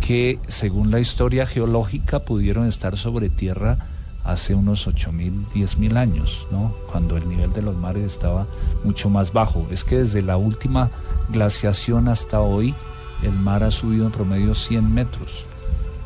que, 0.02 0.38
según 0.48 0.90
la 0.90 1.00
historia 1.00 1.46
geológica, 1.46 2.20
pudieron 2.20 2.66
estar 2.66 2.98
sobre 2.98 3.30
tierra 3.30 3.78
hace 4.22 4.54
unos 4.54 4.86
8.000, 4.86 5.46
10.000 5.50 5.96
años, 5.96 6.46
¿no? 6.50 6.74
cuando 6.90 7.16
el 7.16 7.26
nivel 7.26 7.54
de 7.54 7.62
los 7.62 7.74
mares 7.74 8.04
estaba 8.04 8.46
mucho 8.84 9.08
más 9.08 9.32
bajo. 9.32 9.66
Es 9.70 9.82
que 9.82 9.96
desde 9.98 10.20
la 10.20 10.36
última 10.36 10.90
glaciación 11.30 12.08
hasta 12.08 12.40
hoy, 12.40 12.74
el 13.22 13.32
mar 13.32 13.62
ha 13.62 13.70
subido 13.70 14.04
en 14.04 14.12
promedio 14.12 14.54
100 14.54 14.92
metros 14.92 15.46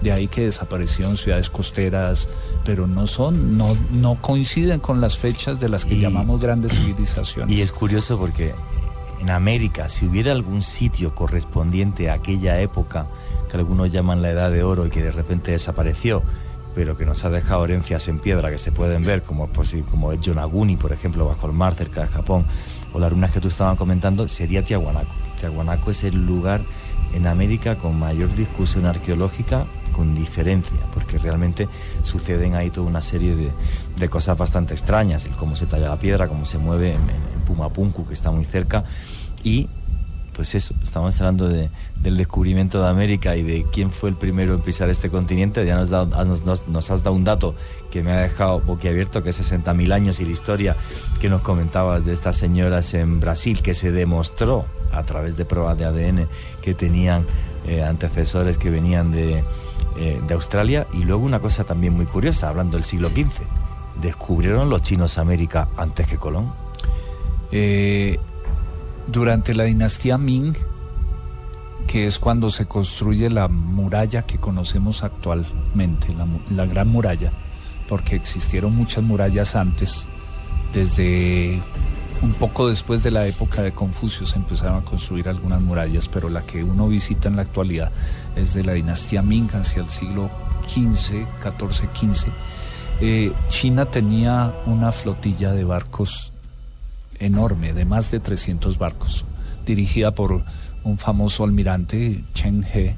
de 0.05 0.13
ahí 0.13 0.29
que 0.29 0.43
desaparecieron 0.43 1.17
ciudades 1.17 1.49
costeras, 1.49 2.29
pero 2.65 2.87
no 2.87 3.07
son, 3.07 3.57
no, 3.57 3.77
no 3.91 4.21
coinciden 4.21 4.79
con 4.79 5.01
las 5.01 5.19
fechas 5.19 5.59
de 5.59 5.71
las 5.71 5.87
que 5.87 5.95
y, 5.95 6.01
llamamos 6.01 6.41
grandes 6.41 6.73
civilizaciones. 6.77 7.57
Y 7.57 7.63
es 7.63 7.73
curioso 7.73 8.19
porque 8.19 8.55
en 9.21 9.31
América, 9.31 9.89
si 9.89 10.05
hubiera 10.05 10.33
algún 10.33 10.61
sitio 10.61 11.15
correspondiente 11.15 12.11
a 12.11 12.15
aquella 12.15 12.61
época, 12.61 13.07
que 13.51 13.57
algunos 13.57 13.91
llaman 13.91 14.21
la 14.21 14.31
Edad 14.31 14.51
de 14.51 14.63
Oro 14.63 14.87
y 14.87 14.91
que 14.91 15.03
de 15.03 15.11
repente 15.11 15.53
desapareció, 15.53 16.23
pero 16.75 16.99
que 16.99 17.07
nos 17.07 17.25
ha 17.25 17.31
dejado 17.31 17.65
herencias 17.65 18.07
en 18.09 18.19
piedra 18.19 18.51
que 18.51 18.59
se 18.59 18.73
pueden 18.73 19.05
ver, 19.05 19.23
como, 19.23 19.49
como 19.91 20.13
es 20.13 20.21
Yonaguni, 20.21 20.77
por 20.77 20.93
ejemplo, 20.93 21.25
bajo 21.25 21.47
el 21.47 21.55
mar, 21.55 21.75
cerca 21.75 22.03
de 22.03 22.09
Japón, 22.09 22.45
o 22.93 22.99
las 22.99 23.11
ruinas 23.11 23.33
que 23.33 23.41
tú 23.41 23.49
estabas 23.49 23.79
comentando, 23.79 24.29
sería 24.29 24.63
Tiahuanaco. 24.63 25.15
Tiahuanaco 25.41 25.91
es 25.91 26.05
el 26.05 26.27
lugar 26.27 26.61
en 27.15 27.27
América 27.27 27.77
con 27.77 27.99
mayor 27.99 28.35
discusión 28.35 28.85
arqueológica 28.85 29.67
con 29.95 30.14
diferencia, 30.14 30.78
porque 30.92 31.18
realmente 31.18 31.68
suceden 32.03 32.55
ahí 32.55 32.70
toda 32.70 32.86
una 32.86 33.03
serie 33.03 33.36
de, 33.36 33.51
de, 33.97 34.09
cosas 34.09 34.36
bastante 34.36 34.74
extrañas, 34.74 35.24
el 35.26 35.32
cómo 35.32 35.57
se 35.57 35.66
talla 35.66 35.88
la 35.88 35.99
piedra, 35.99 36.28
cómo 36.28 36.45
se 36.45 36.59
mueve 36.59 36.95
en, 36.95 37.03
en 37.03 37.45
Pumapunku, 37.47 38.07
que 38.07 38.14
está 38.14 38.30
muy 38.30 38.45
cerca, 38.45 38.84
y 39.42 39.68
pues 40.34 40.55
eso, 40.55 40.74
estamos 40.82 41.18
hablando 41.20 41.49
de, 41.49 41.70
del 42.03 42.16
descubrimiento 42.16 42.82
de 42.82 42.88
América 42.88 43.36
y 43.36 43.42
de 43.42 43.64
quién 43.72 43.90
fue 43.90 44.11
el 44.11 44.16
primero 44.16 44.55
en 44.55 44.61
pisar 44.61 44.90
este 44.90 45.09
continente, 45.09 45.64
ya 45.64 45.76
nos, 45.76 45.90
da, 45.90 46.05
nos, 46.05 46.90
has 46.90 47.03
dado 47.03 47.16
un 47.16 47.24
dato 47.24 47.55
que 47.90 48.03
me 48.03 48.12
ha 48.12 48.20
dejado 48.20 48.61
boquiabierto, 48.61 49.22
que 49.22 49.30
es 49.30 49.40
60.000 49.40 49.92
años 49.92 50.20
y 50.20 50.24
la 50.24 50.32
historia 50.32 50.76
que 51.20 51.28
nos 51.28 51.42
comentabas 51.42 52.05
de 52.05 52.12
estas 52.12 52.36
señoras 52.36 52.92
en 52.95 53.20
Brasil, 53.20 53.62
que 53.62 53.74
se 53.74 53.92
demostró 53.92 54.66
a 54.92 55.05
través 55.05 55.36
de 55.36 55.45
pruebas 55.45 55.78
de 55.78 55.84
ADN 55.84 56.28
que 56.62 56.74
tenían 56.74 57.26
eh, 57.66 57.82
antecesores 57.82 58.59
que 58.59 58.70
venían 58.70 59.12
de, 59.12 59.45
eh, 59.97 60.20
de 60.26 60.34
Australia. 60.34 60.86
Y 60.92 61.05
luego 61.05 61.24
una 61.24 61.40
cosa 61.40 61.64
también 61.64 61.95
muy 61.95 62.07
curiosa, 62.07 62.49
hablando 62.49 62.76
del 62.76 62.84
siglo 62.84 63.09
XV, 63.09 63.45
¿descubrieron 64.01 64.68
los 64.70 64.82
chinos 64.82 65.18
América 65.18 65.68
antes 65.76 66.07
que 66.07 66.18
Colón? 66.18 66.53
Eh, 67.53 68.18
durante 69.07 69.55
la 69.55 69.64
dinastía 69.64 70.18
Ming, 70.18 70.55
que 71.86 72.07
es 72.07 72.18
cuando 72.18 72.51
se 72.51 72.66
construye 72.66 73.30
la 73.30 73.49
muralla 73.49 74.22
que 74.22 74.38
conocemos 74.38 75.05
actualmente, 75.05 76.09
la, 76.14 76.26
la 76.51 76.66
Gran 76.66 76.88
Muralla, 76.88 77.30
porque 77.88 78.16
existieron 78.16 78.74
muchas 78.74 79.05
murallas 79.05 79.55
antes, 79.55 80.09
desde 80.72 81.61
un 82.22 82.32
poco 82.32 82.68
después 82.68 83.03
de 83.03 83.11
la 83.11 83.26
época 83.26 83.62
de 83.62 83.72
Confucio 83.72 84.24
se 84.24 84.36
empezaron 84.36 84.82
a 84.82 84.84
construir 84.84 85.28
algunas 85.28 85.61
murallas, 85.61 86.09
pero 86.09 86.28
la 86.28 86.42
que 86.42 86.64
uno 86.64 86.88
visita 86.88 87.28
en 87.28 87.36
la 87.36 87.42
actualidad 87.42 87.92
es 88.37 88.55
de 88.55 88.64
la 88.64 88.72
dinastía 88.72 89.22
Ming 89.22 89.49
hacia 89.53 89.82
el 89.82 89.89
siglo 89.89 90.30
XV, 90.68 91.26
XIV, 91.43 91.89
XV. 91.95 93.32
China 93.49 93.87
tenía 93.87 94.55
una 94.66 94.93
flotilla 94.93 95.53
de 95.53 95.64
barcos 95.64 96.32
enorme, 97.18 97.72
de 97.72 97.85
más 97.85 98.11
de 98.11 98.20
300 98.20 98.78
barcos, 98.78 99.24
dirigida 99.66 100.12
por 100.12 100.45
un 100.85 100.99
famoso 100.99 101.45
almirante, 101.45 102.24
Chen 102.35 102.64
He, 102.64 102.97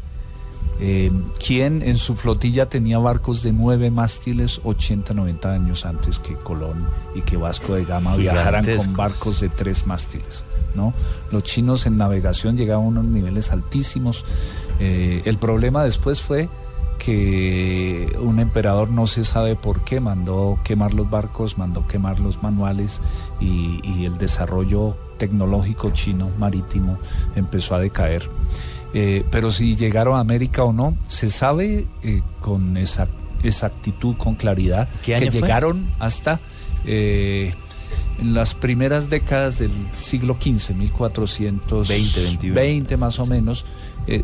eh, 0.78 1.10
quien 1.38 1.80
en 1.80 1.96
su 1.96 2.16
flotilla 2.16 2.68
tenía 2.68 2.98
barcos 2.98 3.42
de 3.42 3.52
nueve 3.52 3.90
mástiles 3.90 4.60
80, 4.62 5.14
90 5.14 5.50
años 5.50 5.86
antes 5.86 6.18
que 6.18 6.34
Colón 6.34 6.86
y 7.14 7.22
que 7.22 7.38
Vasco 7.38 7.74
de 7.74 7.86
Gama 7.86 8.14
viajaran 8.16 8.66
con 8.76 8.94
barcos 8.94 9.40
de 9.40 9.48
tres 9.48 9.86
mástiles. 9.86 10.44
¿no? 10.74 10.92
Los 11.32 11.44
chinos 11.44 11.86
en 11.86 11.96
navegación 11.96 12.58
llegaban 12.58 12.84
a 12.84 12.88
unos 12.88 13.04
niveles 13.06 13.50
altísimos. 13.52 14.24
Eh, 14.80 15.22
el 15.24 15.38
problema 15.38 15.84
después 15.84 16.20
fue 16.20 16.48
que 16.98 18.16
un 18.20 18.38
emperador 18.38 18.90
no 18.90 19.06
se 19.06 19.22
sabe 19.24 19.54
por 19.54 19.84
qué 19.84 20.00
mandó 20.00 20.58
quemar 20.64 20.94
los 20.94 21.08
barcos, 21.08 21.58
mandó 21.58 21.86
quemar 21.86 22.20
los 22.20 22.42
manuales 22.42 23.00
y, 23.40 23.80
y 23.84 24.06
el 24.06 24.18
desarrollo 24.18 24.96
tecnológico 25.18 25.90
chino 25.90 26.30
marítimo 26.38 26.98
empezó 27.34 27.74
a 27.74 27.80
decaer. 27.80 28.28
Eh, 28.94 29.24
pero 29.30 29.50
si 29.50 29.76
llegaron 29.76 30.16
a 30.16 30.20
América 30.20 30.64
o 30.64 30.72
no, 30.72 30.96
se 31.06 31.28
sabe 31.28 31.86
eh, 32.02 32.22
con 32.40 32.76
esa 32.76 33.08
exactitud, 33.42 34.16
con 34.16 34.36
claridad, 34.36 34.88
que 35.04 35.28
llegaron 35.28 35.90
hasta 35.98 36.40
eh, 36.86 37.52
en 38.18 38.32
las 38.32 38.54
primeras 38.54 39.10
décadas 39.10 39.58
del 39.58 39.70
siglo 39.92 40.38
XV, 40.40 40.74
1420, 40.74 42.50
20, 42.52 42.96
más 42.96 43.18
o 43.18 43.26
menos, 43.26 43.66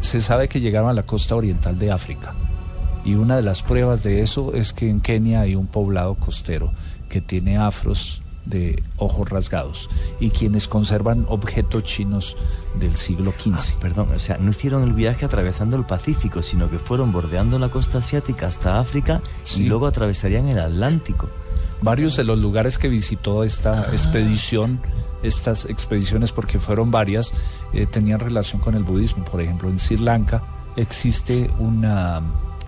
se 0.00 0.20
sabe 0.20 0.48
que 0.48 0.60
llegaron 0.60 0.90
a 0.90 0.94
la 0.94 1.04
costa 1.04 1.36
oriental 1.36 1.78
de 1.78 1.90
África. 1.90 2.34
Y 3.04 3.14
una 3.14 3.36
de 3.36 3.42
las 3.42 3.62
pruebas 3.62 4.02
de 4.02 4.20
eso 4.20 4.54
es 4.54 4.72
que 4.72 4.88
en 4.88 5.00
Kenia 5.00 5.40
hay 5.40 5.56
un 5.56 5.66
poblado 5.66 6.14
costero 6.14 6.72
que 7.08 7.20
tiene 7.20 7.58
afros 7.58 8.22
de 8.44 8.82
ojos 8.96 9.28
rasgados 9.28 9.88
y 10.18 10.30
quienes 10.30 10.66
conservan 10.66 11.26
objetos 11.28 11.84
chinos 11.84 12.36
del 12.78 12.96
siglo 12.96 13.32
XV. 13.32 13.54
Ah, 13.54 13.78
perdón, 13.80 14.08
o 14.14 14.18
sea, 14.18 14.38
no 14.38 14.50
hicieron 14.50 14.82
el 14.82 14.92
viaje 14.92 15.24
atravesando 15.24 15.76
el 15.76 15.84
Pacífico, 15.84 16.42
sino 16.42 16.70
que 16.70 16.78
fueron 16.78 17.12
bordeando 17.12 17.58
la 17.58 17.68
costa 17.68 17.98
asiática 17.98 18.46
hasta 18.46 18.78
África 18.78 19.20
y 19.56 19.64
luego 19.64 19.86
atravesarían 19.86 20.48
el 20.48 20.58
Atlántico. 20.58 21.28
Varios 21.80 22.16
de 22.16 22.24
los 22.24 22.38
lugares 22.38 22.78
que 22.78 22.88
visitó 22.88 23.44
esta 23.44 23.82
ah. 23.82 23.92
expedición, 23.92 24.80
estas 25.22 25.66
expediciones, 25.66 26.32
porque 26.32 26.58
fueron 26.58 26.90
varias, 26.90 27.32
eh, 27.72 27.86
tenían 27.86 28.20
relación 28.20 28.60
con 28.60 28.74
el 28.74 28.84
budismo. 28.84 29.24
Por 29.24 29.40
ejemplo, 29.40 29.68
en 29.68 29.78
Sri 29.78 29.96
Lanka 29.96 30.42
existe 30.76 31.50
una, 31.58 32.22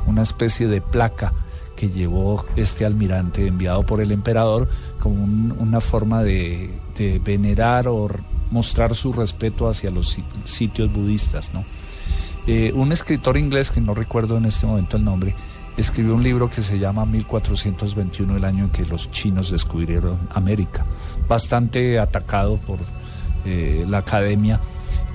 una 0.07 0.23
especie 0.23 0.67
de 0.67 0.81
placa 0.81 1.33
que 1.77 1.91
llevó 1.91 2.45
este 2.57 2.85
almirante 2.85 3.47
enviado 3.47 3.85
por 3.85 4.01
el 4.01 4.13
emperador 4.13 4.69
como 5.01 5.23
una 5.25 5.81
forma 5.81 6.23
de, 6.23 6.71
venerar 7.25 7.89
o 7.89 8.09
mostrar 8.51 8.95
su 8.95 9.13
respeto 9.13 9.69
hacia 9.69 9.91
los 9.91 10.17
sitios 10.45 10.93
budistas. 10.93 11.53
¿no? 11.53 11.65
Eh, 12.47 12.73
un 12.75 12.93
escritor 12.93 13.37
inglés, 13.37 13.71
que 13.71 13.81
no 13.81 13.95
recuerdo 13.95 14.37
en 14.37 14.45
este 14.45 14.67
momento 14.67 14.97
el 14.97 15.05
nombre, 15.05 15.35
escribió 15.77 16.15
un 16.15 16.23
libro 16.23 16.49
que 16.49 16.63
se 16.63 16.79
llama 16.79 17.05
1421, 17.07 18.37
el 18.37 18.45
año 18.45 18.65
en 18.65 18.71
que 18.71 18.85
los 18.85 19.11
chinos 19.11 19.51
descubrieron 19.51 20.19
América, 20.33 20.85
bastante 21.29 21.99
atacado 21.99 22.57
por 22.59 22.79
eh, 23.45 23.85
la 23.89 23.99
academia, 23.99 24.61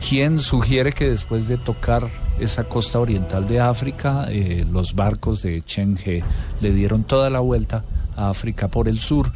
quien 0.08 0.40
sugiere 0.40 0.92
que 0.92 1.10
después 1.10 1.48
de 1.48 1.58
tocar 1.58 2.08
esa 2.40 2.66
costa 2.66 3.00
oriental 3.00 3.48
de 3.48 3.60
África, 3.60 4.28
eh, 4.30 4.66
los 4.70 4.96
barcos 4.96 5.42
de 5.42 5.62
Chenghe 5.62 6.24
le 6.62 6.74
dieron 6.74 7.04
toda 7.04 7.30
la 7.30 7.40
vuelta 7.40 7.84
a 8.16 8.30
África 8.30 8.68
por 8.68 8.88
el 8.88 9.00
sur 9.00 9.32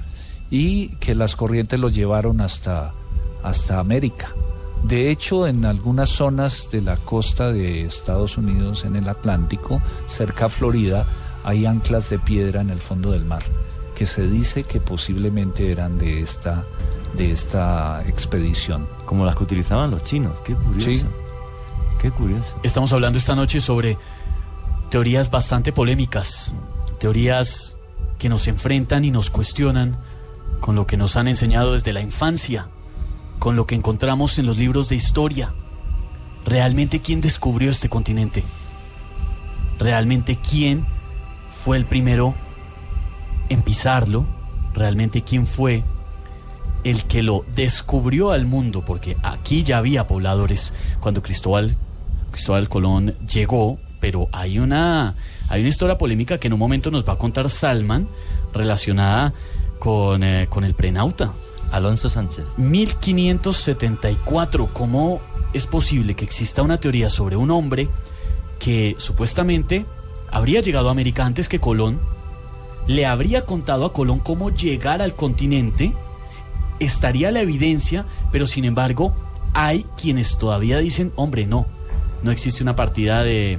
y 0.49 0.89
que 0.97 1.15
las 1.15 1.35
corrientes 1.35 1.79
lo 1.79 1.89
llevaron 1.89 2.39
hasta, 2.41 2.93
hasta 3.43 3.79
América. 3.79 4.33
De 4.83 5.09
hecho, 5.09 5.47
en 5.47 5.65
algunas 5.65 6.09
zonas 6.09 6.69
de 6.69 6.81
la 6.81 6.97
costa 6.97 7.51
de 7.51 7.85
Estados 7.85 8.37
Unidos, 8.37 8.83
en 8.83 8.97
el 8.97 9.07
Atlántico, 9.07 9.81
cerca 10.07 10.45
a 10.45 10.49
Florida, 10.49 11.07
hay 11.43 11.65
anclas 11.65 12.09
de 12.09 12.19
piedra 12.19 12.61
en 12.61 12.69
el 12.69 12.81
fondo 12.81 13.11
del 13.11 13.23
mar, 13.23 13.43
que 13.95 14.05
se 14.05 14.27
dice 14.27 14.63
que 14.63 14.81
posiblemente 14.81 15.71
eran 15.71 15.97
de 15.97 16.21
esta, 16.21 16.65
de 17.15 17.31
esta 17.31 18.03
expedición. 18.07 18.87
Como 19.05 19.25
las 19.25 19.37
que 19.37 19.43
utilizaban 19.43 19.89
los 19.89 20.03
chinos, 20.03 20.41
qué 20.41 20.53
curioso. 20.53 21.05
Qué 22.01 22.11
curioso. 22.11 22.57
Estamos 22.63 22.91
hablando 22.91 23.17
esta 23.17 23.35
noche 23.35 23.61
sobre 23.61 23.97
teorías 24.89 25.31
bastante 25.31 25.71
polémicas, 25.71 26.53
teorías 26.99 27.77
que 28.19 28.27
nos 28.27 28.47
enfrentan 28.47 29.05
y 29.05 29.11
nos 29.11 29.29
cuestionan 29.29 29.97
con 30.59 30.75
lo 30.75 30.85
que 30.85 30.97
nos 30.97 31.15
han 31.15 31.29
enseñado 31.29 31.73
desde 31.73 31.93
la 31.93 32.01
infancia, 32.01 32.67
con 33.43 33.57
lo 33.57 33.67
que 33.67 33.75
encontramos 33.75 34.39
en 34.39 34.45
los 34.45 34.57
libros 34.57 34.87
de 34.87 34.95
historia. 34.95 35.51
¿Realmente 36.45 37.01
quién 37.01 37.19
descubrió 37.19 37.71
este 37.71 37.89
continente? 37.89 38.41
¿Realmente 39.77 40.37
quién 40.37 40.85
fue 41.61 41.75
el 41.75 41.83
primero 41.83 42.35
en 43.49 43.61
pisarlo? 43.61 44.25
¿Realmente 44.73 45.23
quién 45.23 45.45
fue 45.45 45.83
el 46.85 47.03
que 47.03 47.21
lo 47.21 47.43
descubrió 47.53 48.31
al 48.31 48.45
mundo? 48.45 48.85
Porque 48.85 49.17
aquí 49.23 49.61
ya 49.63 49.79
había 49.79 50.07
pobladores 50.07 50.73
cuando 51.01 51.21
Cristóbal 51.21 51.75
Cristóbal 52.31 52.69
Colón 52.69 53.17
llegó, 53.27 53.77
pero 53.99 54.29
hay 54.31 54.57
una, 54.57 55.15
hay 55.49 55.59
una 55.59 55.69
historia 55.69 55.97
polémica 55.97 56.37
que 56.37 56.47
en 56.47 56.53
un 56.53 56.59
momento 56.59 56.91
nos 56.91 57.05
va 57.05 57.11
a 57.11 57.17
contar 57.17 57.49
Salman 57.49 58.07
relacionada 58.53 59.33
con, 59.79 60.23
eh, 60.23 60.47
con 60.49 60.63
el 60.63 60.75
prenauta. 60.75 61.33
Alonso 61.73 62.09
Sánchez. 62.09 62.45
1574. 62.57 64.69
¿Cómo 64.71 65.19
es 65.53 65.65
posible 65.65 66.15
que 66.15 66.23
exista 66.23 66.61
una 66.61 66.79
teoría 66.79 67.09
sobre 67.09 67.35
un 67.35 67.51
hombre 67.51 67.89
que 68.59 68.95
supuestamente 68.99 69.85
habría 70.31 70.61
llegado 70.61 70.87
a 70.87 70.91
América 70.91 71.25
antes 71.25 71.49
que 71.49 71.59
Colón? 71.59 71.99
Le 72.85 73.07
habría 73.07 73.45
contado 73.45 73.85
a 73.85 73.93
Colón 73.93 74.19
cómo 74.19 74.51
llegar 74.51 75.01
al 75.01 75.15
continente. 75.15 75.93
Estaría 76.79 77.31
la 77.31 77.41
evidencia, 77.41 78.05
pero 78.31 78.45
sin 78.45 78.65
embargo 78.65 79.15
hay 79.53 79.87
quienes 79.99 80.37
todavía 80.37 80.77
dicen, 80.77 81.11
hombre, 81.15 81.47
no, 81.47 81.65
no 82.21 82.29
existe 82.31 82.61
una 82.61 82.75
partida 82.75 83.23
de 83.23 83.57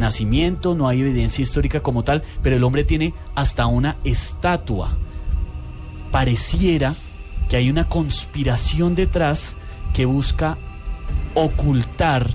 nacimiento. 0.00 0.74
no 0.74 0.88
hay 0.88 1.00
evidencia 1.00 1.42
histórica 1.42 1.78
como 1.80 2.02
tal, 2.02 2.24
pero 2.42 2.56
el 2.56 2.64
hombre 2.64 2.82
tiene 2.82 3.14
hasta 3.36 3.66
una 3.66 3.98
estatua. 4.02 4.96
Pareciera 6.10 6.96
que 7.48 7.56
hay 7.56 7.70
una 7.70 7.88
conspiración 7.88 8.94
detrás 8.94 9.56
que 9.94 10.04
busca 10.04 10.56
ocultar 11.34 12.30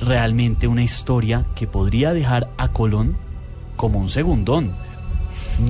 realmente 0.00 0.68
una 0.68 0.82
historia 0.82 1.46
que 1.54 1.66
podría 1.66 2.12
dejar 2.12 2.50
a 2.58 2.68
Colón 2.68 3.16
como 3.76 3.98
un 3.98 4.08
segundón, 4.08 4.72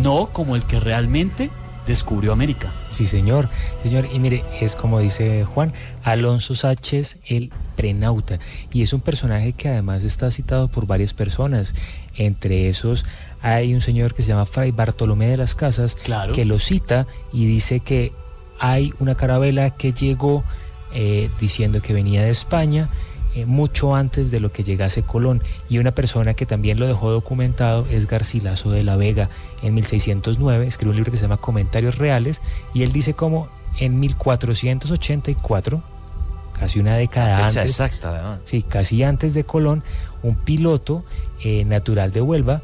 no 0.02 0.30
como 0.32 0.56
el 0.56 0.64
que 0.64 0.80
realmente 0.80 1.50
descubrió 1.86 2.32
América. 2.32 2.70
Sí, 2.90 3.06
señor. 3.06 3.48
Señor, 3.82 4.08
y 4.12 4.18
mire, 4.18 4.44
es 4.60 4.74
como 4.74 4.98
dice 4.98 5.44
Juan, 5.44 5.72
Alonso 6.02 6.54
Sánchez, 6.54 7.18
el 7.26 7.52
prenauta. 7.76 8.38
Y 8.72 8.82
es 8.82 8.92
un 8.92 9.00
personaje 9.00 9.52
que 9.52 9.68
además 9.68 10.02
está 10.04 10.30
citado 10.30 10.68
por 10.68 10.86
varias 10.86 11.14
personas. 11.14 11.72
Entre 12.16 12.68
esos 12.68 13.04
hay 13.46 13.74
un 13.74 13.80
señor 13.80 14.12
que 14.12 14.22
se 14.22 14.28
llama 14.28 14.44
Fray 14.44 14.72
Bartolomé 14.72 15.28
de 15.28 15.36
las 15.36 15.54
Casas, 15.54 15.96
que 16.34 16.44
lo 16.44 16.58
cita 16.58 17.06
y 17.32 17.46
dice 17.46 17.78
que 17.78 18.12
hay 18.58 18.92
una 18.98 19.14
carabela 19.14 19.70
que 19.70 19.92
llegó 19.92 20.42
eh, 20.92 21.30
diciendo 21.40 21.80
que 21.80 21.92
venía 21.92 22.24
de 22.24 22.30
España 22.30 22.88
eh, 23.36 23.44
mucho 23.44 23.94
antes 23.94 24.32
de 24.32 24.40
lo 24.40 24.50
que 24.50 24.64
llegase 24.64 25.04
Colón. 25.04 25.42
Y 25.68 25.78
una 25.78 25.92
persona 25.92 26.34
que 26.34 26.44
también 26.44 26.80
lo 26.80 26.88
dejó 26.88 27.12
documentado 27.12 27.86
es 27.88 28.08
Garcilaso 28.08 28.72
de 28.72 28.82
la 28.82 28.96
Vega. 28.96 29.30
En 29.62 29.74
1609 29.74 30.66
escribió 30.66 30.90
un 30.90 30.96
libro 30.96 31.12
que 31.12 31.18
se 31.18 31.22
llama 31.22 31.36
Comentarios 31.36 31.98
Reales 31.98 32.42
y 32.74 32.82
él 32.82 32.90
dice 32.90 33.14
como 33.14 33.48
en 33.78 34.00
1484, 34.00 35.82
casi 36.58 36.80
una 36.80 36.96
década 36.96 37.46
antes, 37.46 37.56
exacta, 37.56 38.40
sí, 38.44 38.62
casi 38.64 39.04
antes 39.04 39.34
de 39.34 39.44
Colón, 39.44 39.84
un 40.24 40.34
piloto 40.34 41.04
eh, 41.44 41.64
natural 41.64 42.10
de 42.10 42.22
Huelva, 42.22 42.62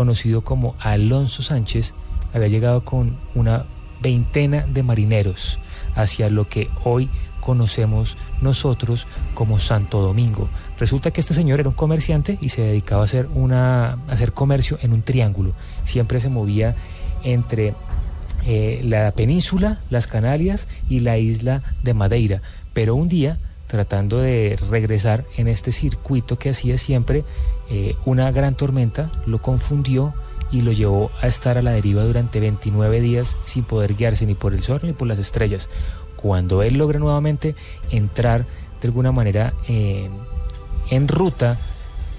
conocido 0.00 0.40
como 0.40 0.76
Alonso 0.78 1.42
Sánchez, 1.42 1.92
había 2.32 2.48
llegado 2.48 2.86
con 2.86 3.18
una 3.34 3.66
veintena 4.00 4.64
de 4.66 4.82
marineros 4.82 5.58
hacia 5.94 6.30
lo 6.30 6.48
que 6.48 6.70
hoy 6.84 7.10
conocemos 7.40 8.16
nosotros 8.40 9.06
como 9.34 9.60
Santo 9.60 10.00
Domingo. 10.00 10.48
Resulta 10.78 11.10
que 11.10 11.20
este 11.20 11.34
señor 11.34 11.60
era 11.60 11.68
un 11.68 11.74
comerciante 11.74 12.38
y 12.40 12.48
se 12.48 12.62
dedicaba 12.62 13.02
a 13.02 13.04
hacer, 13.04 13.28
una, 13.34 13.98
hacer 14.08 14.32
comercio 14.32 14.78
en 14.80 14.94
un 14.94 15.02
triángulo. 15.02 15.52
Siempre 15.84 16.18
se 16.18 16.30
movía 16.30 16.74
entre 17.22 17.74
eh, 18.46 18.80
la 18.82 19.12
península, 19.12 19.80
las 19.90 20.06
Canarias 20.06 20.66
y 20.88 21.00
la 21.00 21.18
isla 21.18 21.62
de 21.82 21.92
Madeira. 21.92 22.40
Pero 22.72 22.94
un 22.94 23.10
día, 23.10 23.36
tratando 23.70 24.18
de 24.18 24.58
regresar 24.68 25.24
en 25.36 25.46
este 25.46 25.70
circuito 25.70 26.38
que 26.38 26.50
hacía 26.50 26.76
siempre, 26.76 27.24
eh, 27.70 27.94
una 28.04 28.32
gran 28.32 28.56
tormenta 28.56 29.12
lo 29.26 29.40
confundió 29.40 30.12
y 30.50 30.62
lo 30.62 30.72
llevó 30.72 31.12
a 31.22 31.28
estar 31.28 31.56
a 31.56 31.62
la 31.62 31.70
deriva 31.70 32.02
durante 32.02 32.40
29 32.40 33.00
días 33.00 33.36
sin 33.44 33.62
poder 33.62 33.94
guiarse 33.94 34.26
ni 34.26 34.34
por 34.34 34.54
el 34.54 34.62
sol 34.62 34.80
ni 34.82 34.92
por 34.92 35.06
las 35.06 35.20
estrellas. 35.20 35.68
Cuando 36.16 36.64
él 36.64 36.78
logra 36.78 36.98
nuevamente 36.98 37.54
entrar 37.90 38.44
de 38.80 38.88
alguna 38.88 39.12
manera 39.12 39.54
en 39.68 41.08
ruta, 41.08 41.56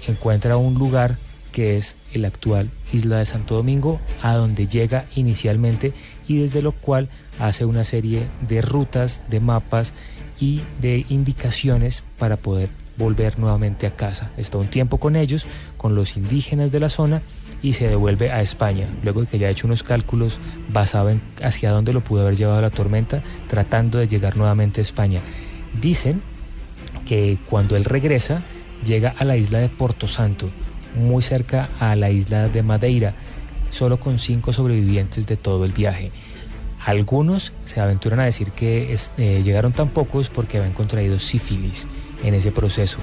encuentra 0.08 0.56
un 0.56 0.74
lugar 0.74 1.18
que 1.52 1.76
es 1.76 1.96
el 2.14 2.24
actual 2.24 2.70
Isla 2.92 3.18
de 3.18 3.26
Santo 3.26 3.54
Domingo, 3.54 4.00
a 4.22 4.34
donde 4.34 4.66
llega 4.66 5.04
inicialmente 5.14 5.92
y 6.26 6.38
desde 6.38 6.62
lo 6.62 6.72
cual 6.72 7.08
hace 7.38 7.64
una 7.64 7.84
serie 7.84 8.26
de 8.48 8.62
rutas, 8.62 9.20
de 9.28 9.40
mapas 9.40 9.92
y 10.42 10.60
de 10.80 11.06
indicaciones 11.08 12.02
para 12.18 12.36
poder 12.36 12.68
volver 12.96 13.38
nuevamente 13.38 13.86
a 13.86 13.94
casa. 13.94 14.32
Está 14.36 14.58
un 14.58 14.66
tiempo 14.66 14.98
con 14.98 15.14
ellos, 15.14 15.46
con 15.76 15.94
los 15.94 16.16
indígenas 16.16 16.72
de 16.72 16.80
la 16.80 16.88
zona 16.88 17.22
y 17.62 17.74
se 17.74 17.86
devuelve 17.86 18.32
a 18.32 18.42
España, 18.42 18.88
luego 19.04 19.20
de 19.20 19.28
que 19.28 19.38
ya 19.38 19.46
ha 19.46 19.50
hecho 19.50 19.68
unos 19.68 19.84
cálculos 19.84 20.40
basado 20.68 21.10
en 21.10 21.20
hacia 21.40 21.70
dónde 21.70 21.92
lo 21.92 22.00
pudo 22.00 22.22
haber 22.22 22.34
llevado 22.34 22.60
la 22.60 22.70
tormenta, 22.70 23.22
tratando 23.48 23.98
de 23.98 24.08
llegar 24.08 24.36
nuevamente 24.36 24.80
a 24.80 24.82
España. 24.82 25.20
Dicen 25.80 26.20
que 27.06 27.38
cuando 27.48 27.76
él 27.76 27.84
regresa, 27.84 28.42
llega 28.84 29.14
a 29.16 29.24
la 29.24 29.36
isla 29.36 29.60
de 29.60 29.68
Porto 29.68 30.08
Santo, 30.08 30.50
muy 30.98 31.22
cerca 31.22 31.68
a 31.78 31.94
la 31.94 32.10
isla 32.10 32.48
de 32.48 32.64
Madeira, 32.64 33.14
solo 33.70 34.00
con 34.00 34.18
cinco 34.18 34.52
sobrevivientes 34.52 35.24
de 35.24 35.36
todo 35.36 35.64
el 35.64 35.70
viaje. 35.70 36.10
Algunos 36.84 37.52
se 37.64 37.80
aventuran 37.80 38.18
a 38.20 38.24
decir 38.24 38.50
que 38.50 38.96
eh, 39.16 39.42
llegaron 39.44 39.72
tan 39.72 39.88
pocos 39.88 40.30
porque 40.30 40.58
habían 40.58 40.72
contraído 40.72 41.18
sífilis 41.18 41.86
en 42.24 42.34
ese 42.34 42.50
proceso. 42.50 42.98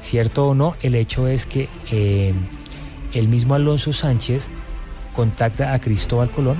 Cierto 0.00 0.48
o 0.48 0.54
no, 0.54 0.76
el 0.82 0.94
hecho 0.94 1.28
es 1.28 1.46
que 1.46 1.68
eh, 1.90 2.34
el 3.14 3.28
mismo 3.28 3.54
Alonso 3.54 3.92
Sánchez 3.92 4.48
contacta 5.14 5.72
a 5.72 5.80
Cristóbal 5.80 6.30
Colón 6.30 6.56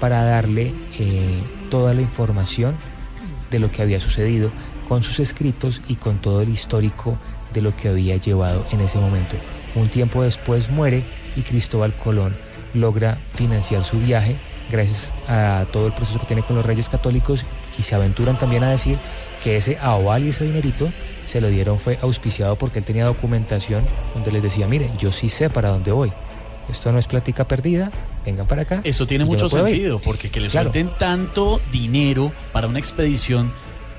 para 0.00 0.24
darle 0.24 0.72
eh, 0.98 1.42
toda 1.70 1.94
la 1.94 2.00
información 2.00 2.74
de 3.50 3.58
lo 3.58 3.70
que 3.70 3.82
había 3.82 4.00
sucedido 4.00 4.50
con 4.88 5.02
sus 5.02 5.20
escritos 5.20 5.80
y 5.86 5.96
con 5.96 6.18
todo 6.18 6.40
el 6.40 6.48
histórico 6.48 7.18
de 7.54 7.62
lo 7.62 7.76
que 7.76 7.88
había 7.88 8.16
llevado 8.16 8.66
en 8.72 8.80
ese 8.80 8.98
momento. 8.98 9.36
Un 9.76 9.88
tiempo 9.88 10.22
después 10.22 10.70
muere 10.70 11.04
y 11.36 11.42
Cristóbal 11.42 11.94
Colón 11.94 12.34
logra 12.74 13.18
financiar 13.34 13.84
su 13.84 13.98
viaje 14.00 14.36
gracias 14.70 15.12
a 15.28 15.66
todo 15.72 15.86
el 15.86 15.92
proceso 15.92 16.18
que 16.20 16.26
tiene 16.26 16.42
con 16.42 16.56
los 16.56 16.64
reyes 16.64 16.88
católicos 16.88 17.44
y 17.78 17.82
se 17.82 17.94
aventuran 17.94 18.38
también 18.38 18.64
a 18.64 18.70
decir 18.70 18.98
que 19.42 19.56
ese 19.56 19.78
aval 19.80 20.24
y 20.24 20.30
ese 20.30 20.44
dinerito 20.44 20.90
se 21.26 21.40
lo 21.40 21.48
dieron 21.48 21.78
fue 21.78 21.98
auspiciado 22.02 22.56
porque 22.56 22.78
él 22.78 22.84
tenía 22.84 23.04
documentación 23.06 23.84
donde 24.14 24.32
les 24.32 24.42
decía, 24.42 24.66
mire, 24.66 24.90
yo 24.98 25.12
sí 25.12 25.28
sé 25.28 25.50
para 25.50 25.70
dónde 25.70 25.92
voy. 25.92 26.12
Esto 26.68 26.92
no 26.92 26.98
es 26.98 27.06
plática 27.08 27.48
perdida, 27.48 27.90
vengan 28.24 28.46
para 28.46 28.62
acá. 28.62 28.80
Eso 28.84 29.06
tiene 29.06 29.24
mucho 29.24 29.48
sentido, 29.48 29.98
porque 29.98 30.30
que 30.30 30.40
le 30.40 30.50
suelten 30.50 30.90
tanto 30.98 31.60
dinero 31.72 32.32
para 32.52 32.68
una 32.68 32.78
expedición 32.78 33.52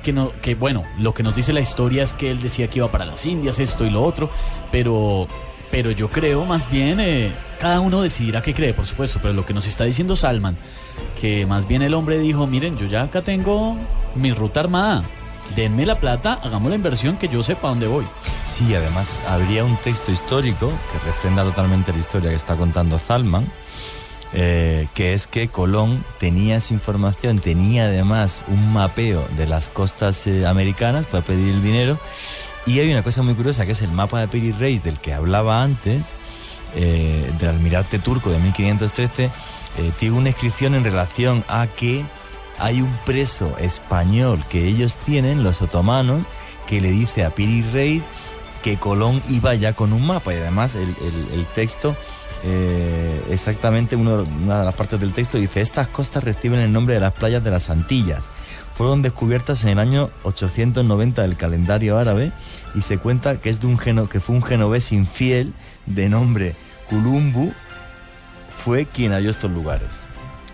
que 0.03 0.13
no, 0.13 0.31
que 0.41 0.55
bueno, 0.55 0.83
lo 0.97 1.13
que 1.13 1.21
nos 1.21 1.35
dice 1.35 1.53
la 1.53 1.59
historia 1.59 2.03
es 2.03 2.13
que 2.13 2.31
él 2.31 2.41
decía 2.41 2.67
que 2.69 2.79
iba 2.79 2.89
para 2.89 3.05
las 3.05 3.25
Indias, 3.25 3.59
esto 3.59 3.85
y 3.85 3.89
lo 3.89 4.03
otro, 4.03 4.29
pero 4.71 5.27
pero 5.69 5.91
yo 5.91 6.09
creo 6.09 6.45
más 6.45 6.69
bien, 6.69 6.99
eh, 6.99 7.31
cada 7.61 7.79
uno 7.79 8.01
decidirá 8.01 8.41
qué 8.41 8.55
cree, 8.55 8.73
por 8.73 8.87
supuesto, 8.87 9.19
pero 9.21 9.35
lo 9.35 9.45
que 9.45 9.53
nos 9.53 9.67
está 9.67 9.83
diciendo 9.83 10.15
Salman, 10.15 10.57
que 11.19 11.45
más 11.45 11.67
bien 11.67 11.83
el 11.83 11.93
hombre 11.93 12.17
dijo, 12.17 12.47
miren, 12.47 12.75
yo 12.75 12.87
ya 12.87 13.03
acá 13.03 13.21
tengo 13.21 13.77
mi 14.15 14.33
ruta 14.33 14.61
armada, 14.61 15.03
denme 15.55 15.85
la 15.85 15.99
plata, 15.99 16.39
hagamos 16.41 16.71
la 16.71 16.75
inversión 16.75 17.17
que 17.17 17.27
yo 17.27 17.43
sepa 17.43 17.67
dónde 17.67 17.85
voy. 17.85 18.05
Sí, 18.47 18.73
además 18.73 19.21
habría 19.29 19.63
un 19.63 19.77
texto 19.77 20.11
histórico 20.11 20.69
que 20.69 21.07
refrenda 21.07 21.43
totalmente 21.43 21.93
la 21.93 21.99
historia 21.99 22.31
que 22.31 22.35
está 22.35 22.55
contando 22.55 22.97
Salman, 22.97 23.45
eh, 24.33 24.87
que 24.95 25.13
es 25.13 25.27
que 25.27 25.47
Colón 25.47 26.03
tenía 26.19 26.55
esa 26.55 26.73
información, 26.73 27.37
tenía 27.37 27.85
además 27.85 28.43
un 28.47 28.73
mapeo 28.73 29.23
de 29.37 29.45
las 29.45 29.69
costas 29.69 30.25
eh, 30.25 30.47
americanas 30.47 31.05
para 31.05 31.23
pedir 31.23 31.53
el 31.53 31.61
dinero 31.61 31.99
y 32.65 32.79
hay 32.79 32.91
una 32.91 33.03
cosa 33.03 33.21
muy 33.21 33.33
curiosa 33.33 33.67
que 33.67 33.73
es 33.73 33.81
el 33.81 33.91
mapa 33.91 34.19
de 34.19 34.27
Piri 34.27 34.51
Reis 34.51 34.83
del 34.83 34.99
que 34.99 35.13
hablaba 35.13 35.61
antes, 35.61 36.07
eh, 36.75 37.31
del 37.39 37.49
almirante 37.49 37.99
turco 37.99 38.29
de 38.29 38.39
1513, 38.39 39.25
eh, 39.25 39.29
tiene 39.99 40.17
una 40.17 40.29
inscripción 40.29 40.75
en 40.75 40.83
relación 40.83 41.43
a 41.47 41.67
que 41.67 42.03
hay 42.59 42.81
un 42.81 42.93
preso 43.05 43.57
español 43.57 44.43
que 44.49 44.67
ellos 44.67 44.95
tienen, 44.95 45.43
los 45.43 45.61
otomanos, 45.61 46.23
que 46.67 46.81
le 46.81 46.91
dice 46.91 47.25
a 47.25 47.31
Piri 47.31 47.63
Reis 47.73 48.03
que 48.63 48.77
Colón 48.77 49.21
iba 49.29 49.55
ya 49.55 49.73
con 49.73 49.93
un 49.93 50.05
mapa. 50.05 50.33
Y 50.33 50.37
además 50.37 50.75
el, 50.75 51.45
texto, 51.55 51.95
eh, 52.43 53.21
exactamente 53.29 53.95
una 53.95 54.59
de 54.59 54.65
las 54.65 54.75
partes 54.75 54.99
del 54.99 55.13
texto 55.13 55.37
dice, 55.37 55.61
estas 55.61 55.87
costas 55.87 56.23
reciben 56.23 56.59
el 56.59 56.71
nombre 56.71 56.93
de 56.93 56.99
las 56.99 57.13
playas 57.13 57.43
de 57.43 57.51
las 57.51 57.69
Antillas. 57.69 58.29
Fueron 58.75 59.01
descubiertas 59.01 59.63
en 59.63 59.69
el 59.71 59.79
año 59.79 60.09
890 60.23 61.21
del 61.21 61.37
calendario 61.37 61.97
árabe 61.97 62.31
y 62.73 62.81
se 62.81 62.97
cuenta 62.97 63.39
que 63.39 63.49
es 63.49 63.59
de 63.59 63.67
un 63.67 63.77
geno, 63.77 64.07
que 64.07 64.19
fue 64.19 64.35
un 64.35 64.43
genovés 64.43 64.91
infiel 64.91 65.53
de 65.85 66.09
nombre 66.09 66.55
Kulumbu 66.89 67.51
fue 68.57 68.85
quien 68.85 69.11
halló 69.11 69.31
estos 69.31 69.51
lugares. 69.51 70.05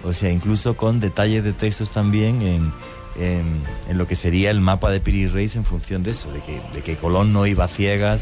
O 0.04 0.14
sea, 0.14 0.32
incluso 0.32 0.78
con 0.78 1.00
detalles 1.00 1.44
de 1.44 1.54
textos 1.54 1.92
también 1.92 2.42
en, 2.42 2.72
en, 3.20 3.98
lo 3.98 4.08
que 4.08 4.16
sería 4.16 4.52
el 4.52 4.62
mapa 4.62 4.92
de 4.92 5.00
Piri 5.00 5.28
Reis 5.28 5.56
en 5.56 5.66
función 5.66 6.04
de 6.04 6.12
eso, 6.12 6.32
de 6.32 6.40
que, 6.42 6.62
de 6.74 6.82
que 6.84 6.96
Colón 6.96 7.34
no 7.34 7.46
iba 7.48 7.66
a 7.66 7.68
ciegas 7.68 8.22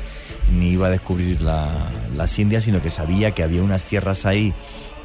ni 0.51 0.69
iba 0.69 0.87
a 0.87 0.89
descubrir 0.89 1.41
las 1.41 2.39
Indias, 2.39 2.63
sino 2.63 2.81
que 2.81 2.89
sabía 2.89 3.31
que 3.31 3.43
había 3.43 3.61
unas 3.61 3.83
tierras 3.83 4.25
ahí 4.25 4.53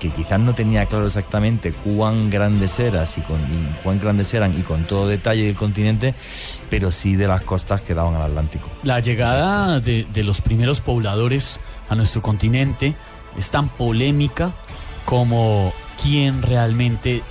que 0.01 0.09
quizás 0.09 0.41
no 0.41 0.55
tenía 0.55 0.87
claro 0.87 1.07
exactamente 1.07 1.73
cuán 1.73 2.31
grandes 2.31 2.81
eran 2.81 3.07
y, 3.17 3.21
con, 3.21 3.39
cuán 3.85 4.01
grandes 4.01 4.33
eran 4.33 4.59
y 4.59 4.63
con 4.63 4.85
todo 4.85 5.07
detalle 5.07 5.45
del 5.45 5.55
continente, 5.55 6.15
pero 6.71 6.91
sí 6.91 7.17
de 7.17 7.29
las 7.29 7.43
costas 7.43 7.83
que 7.83 7.95
daban 7.95 8.15
al 8.15 8.23
Atlántico. 8.23 8.67
La 8.83 9.01
llegada 9.01 9.79
de, 9.79 10.07
de 10.11 10.25
los 10.25 10.41
primeros 10.41 10.81
pobladores 10.81 11.61
a 11.91 11.95
nuestro 11.95 12.23
continente 12.23 12.95
es 13.37 13.51
tan 13.51 13.69
polémica 13.69 14.53
como 15.05 15.75
quien 16.03 16.41
realmente 16.41 17.23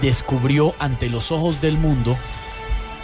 descubrió 0.00 0.74
ante 0.78 1.08
los 1.08 1.32
ojos 1.32 1.60
del 1.60 1.76
mundo 1.76 2.16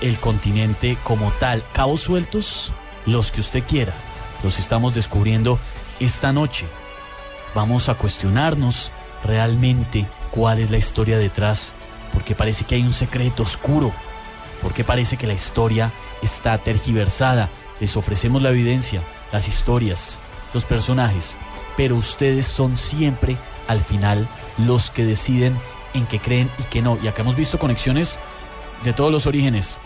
el 0.00 0.18
continente 0.18 0.96
como 1.02 1.32
tal. 1.40 1.64
Cabos 1.72 2.02
sueltos, 2.02 2.70
los 3.06 3.32
que 3.32 3.40
usted 3.40 3.64
quiera, 3.64 3.92
los 4.44 4.60
estamos 4.60 4.94
descubriendo 4.94 5.58
esta 5.98 6.32
noche 6.32 6.66
vamos 7.54 7.88
a 7.88 7.94
cuestionarnos 7.94 8.90
realmente 9.24 10.06
cuál 10.30 10.58
es 10.58 10.70
la 10.70 10.76
historia 10.76 11.16
detrás, 11.18 11.72
porque 12.12 12.34
parece 12.34 12.64
que 12.64 12.74
hay 12.74 12.82
un 12.82 12.92
secreto 12.92 13.44
oscuro, 13.44 13.92
porque 14.60 14.84
parece 14.84 15.16
que 15.16 15.26
la 15.26 15.32
historia 15.32 15.90
está 16.22 16.58
tergiversada. 16.58 17.48
Les 17.80 17.96
ofrecemos 17.96 18.42
la 18.42 18.50
evidencia, 18.50 19.00
las 19.32 19.48
historias, 19.48 20.18
los 20.54 20.64
personajes, 20.64 21.36
pero 21.76 21.96
ustedes 21.96 22.46
son 22.46 22.76
siempre 22.76 23.36
al 23.68 23.80
final 23.80 24.26
los 24.66 24.90
que 24.90 25.04
deciden 25.04 25.54
en 25.94 26.06
qué 26.06 26.18
creen 26.18 26.48
y 26.58 26.62
qué 26.64 26.82
no. 26.82 26.98
Y 27.02 27.08
acá 27.08 27.22
hemos 27.22 27.36
visto 27.36 27.58
conexiones 27.58 28.18
de 28.84 28.92
todos 28.92 29.12
los 29.12 29.26
orígenes. 29.26 29.78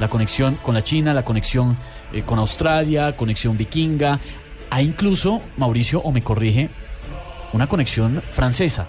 La 0.00 0.08
conexión 0.08 0.56
con 0.62 0.74
la 0.74 0.82
China, 0.82 1.14
la 1.14 1.24
conexión 1.24 1.76
eh, 2.12 2.22
con 2.22 2.38
Australia, 2.38 3.16
conexión 3.16 3.56
vikinga. 3.56 4.18
Hay 4.70 4.86
incluso, 4.86 5.42
Mauricio, 5.56 6.00
o 6.00 6.12
me 6.12 6.22
corrige, 6.22 6.70
una 7.52 7.68
conexión 7.68 8.22
francesa. 8.30 8.86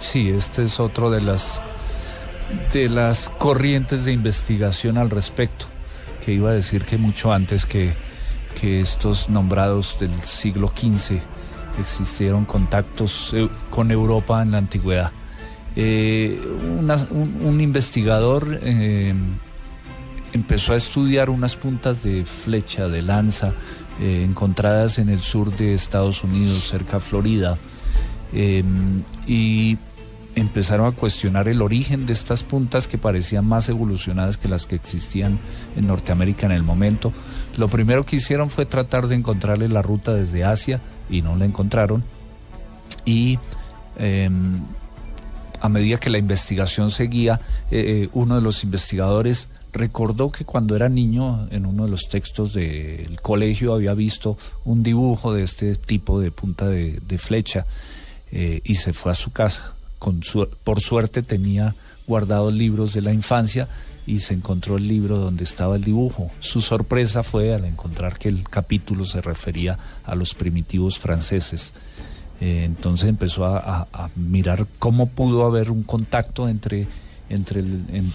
Sí, 0.00 0.28
este 0.28 0.64
es 0.64 0.78
otro 0.80 1.10
de 1.10 1.22
las 1.22 1.62
de 2.72 2.90
las 2.90 3.30
corrientes 3.30 4.04
de 4.04 4.12
investigación 4.12 4.98
al 4.98 5.08
respecto, 5.08 5.66
que 6.24 6.32
iba 6.32 6.50
a 6.50 6.52
decir 6.52 6.84
que 6.84 6.98
mucho 6.98 7.32
antes 7.32 7.64
que, 7.64 7.94
que 8.60 8.80
estos 8.80 9.28
nombrados 9.28 9.98
del 9.98 10.12
siglo 10.22 10.72
XV 10.74 11.20
existieron 11.80 12.44
contactos 12.44 13.30
eh, 13.34 13.48
con 13.70 13.90
Europa 13.90 14.42
en 14.42 14.52
la 14.52 14.58
antigüedad. 14.58 15.10
Eh, 15.76 16.40
un, 16.78 17.60
investigador 17.60 18.58
eh, 18.62 19.12
empezó 20.32 20.72
a 20.72 20.76
estudiar 20.76 21.30
unas 21.30 21.56
puntas 21.56 22.02
de 22.02 22.24
flecha, 22.24 22.88
de 22.88 23.02
lanza, 23.02 23.52
encontradas 24.00 24.98
en 24.98 25.08
el 25.08 25.20
sur 25.20 25.56
de 25.56 25.74
Estados 25.74 26.24
Unidos, 26.24 26.68
cerca 26.68 26.94
de 26.94 27.00
Florida. 27.00 27.58
Y 28.32 29.78
empezaron 30.34 30.86
a 30.86 30.92
cuestionar 30.92 31.48
el 31.48 31.62
origen 31.62 32.06
de 32.06 32.12
estas 32.12 32.42
puntas 32.42 32.88
que 32.88 32.98
parecían 32.98 33.46
más 33.46 33.68
evolucionadas 33.68 34.36
que 34.36 34.48
las 34.48 34.66
que 34.66 34.74
existían 34.74 35.38
en 35.76 35.86
Norteamérica 35.86 36.46
en 36.46 36.52
el 36.52 36.62
momento. 36.62 37.12
Lo 37.56 37.68
primero 37.68 38.04
que 38.04 38.16
hicieron 38.16 38.50
fue 38.50 38.66
tratar 38.66 39.06
de 39.06 39.14
encontrarle 39.14 39.68
la 39.68 39.82
ruta 39.82 40.12
desde 40.12 40.44
Asia 40.44 40.80
y 41.08 41.22
no 41.22 41.36
la 41.36 41.44
encontraron. 41.44 42.02
Y 43.04 43.38
em, 43.98 44.60
a 45.60 45.68
medida 45.68 45.98
que 45.98 46.10
la 46.10 46.18
investigación 46.18 46.90
seguía, 46.90 47.40
eh, 47.70 48.02
eh, 48.04 48.08
uno 48.12 48.36
de 48.36 48.42
los 48.42 48.64
investigadores 48.64 49.48
recordó 49.72 50.30
que 50.30 50.44
cuando 50.44 50.76
era 50.76 50.88
niño 50.88 51.48
en 51.50 51.66
uno 51.66 51.84
de 51.84 51.90
los 51.90 52.08
textos 52.08 52.54
del 52.54 53.20
colegio 53.20 53.74
había 53.74 53.94
visto 53.94 54.38
un 54.64 54.82
dibujo 54.82 55.32
de 55.32 55.42
este 55.42 55.74
tipo 55.74 56.20
de 56.20 56.30
punta 56.30 56.68
de, 56.68 57.18
flecha 57.18 57.66
eh, 58.30 58.60
y 58.64 58.76
se 58.76 58.92
fue 58.92 59.12
a 59.12 59.14
su 59.14 59.32
casa. 59.32 59.74
Por 60.64 60.80
suerte 60.80 61.22
tenía 61.22 61.74
guardados 62.06 62.52
libros 62.52 62.92
de 62.92 63.00
la 63.00 63.12
infancia 63.12 63.66
y 64.06 64.18
se 64.18 64.34
encontró 64.34 64.76
el 64.76 64.86
libro 64.86 65.18
donde 65.18 65.44
estaba 65.44 65.76
el 65.76 65.84
dibujo. 65.84 66.30
Su 66.40 66.60
sorpresa 66.60 67.22
fue 67.22 67.54
al 67.54 67.64
encontrar 67.64 68.18
que 68.18 68.28
el 68.28 68.48
capítulo 68.48 69.06
se 69.06 69.20
refería 69.20 69.78
a 70.04 70.14
los 70.14 70.34
primitivos 70.34 70.98
franceses. 70.98 71.72
Eh, 72.40 72.64
entonces 72.64 73.08
empezó 73.08 73.46
a, 73.46 74.10
mirar 74.16 74.66
cómo 74.78 75.08
pudo 75.08 75.46
haber 75.46 75.70
un 75.70 75.82
contacto 75.82 76.48
entre, 76.48 76.86
entre 77.28 77.60
el, 77.60 78.10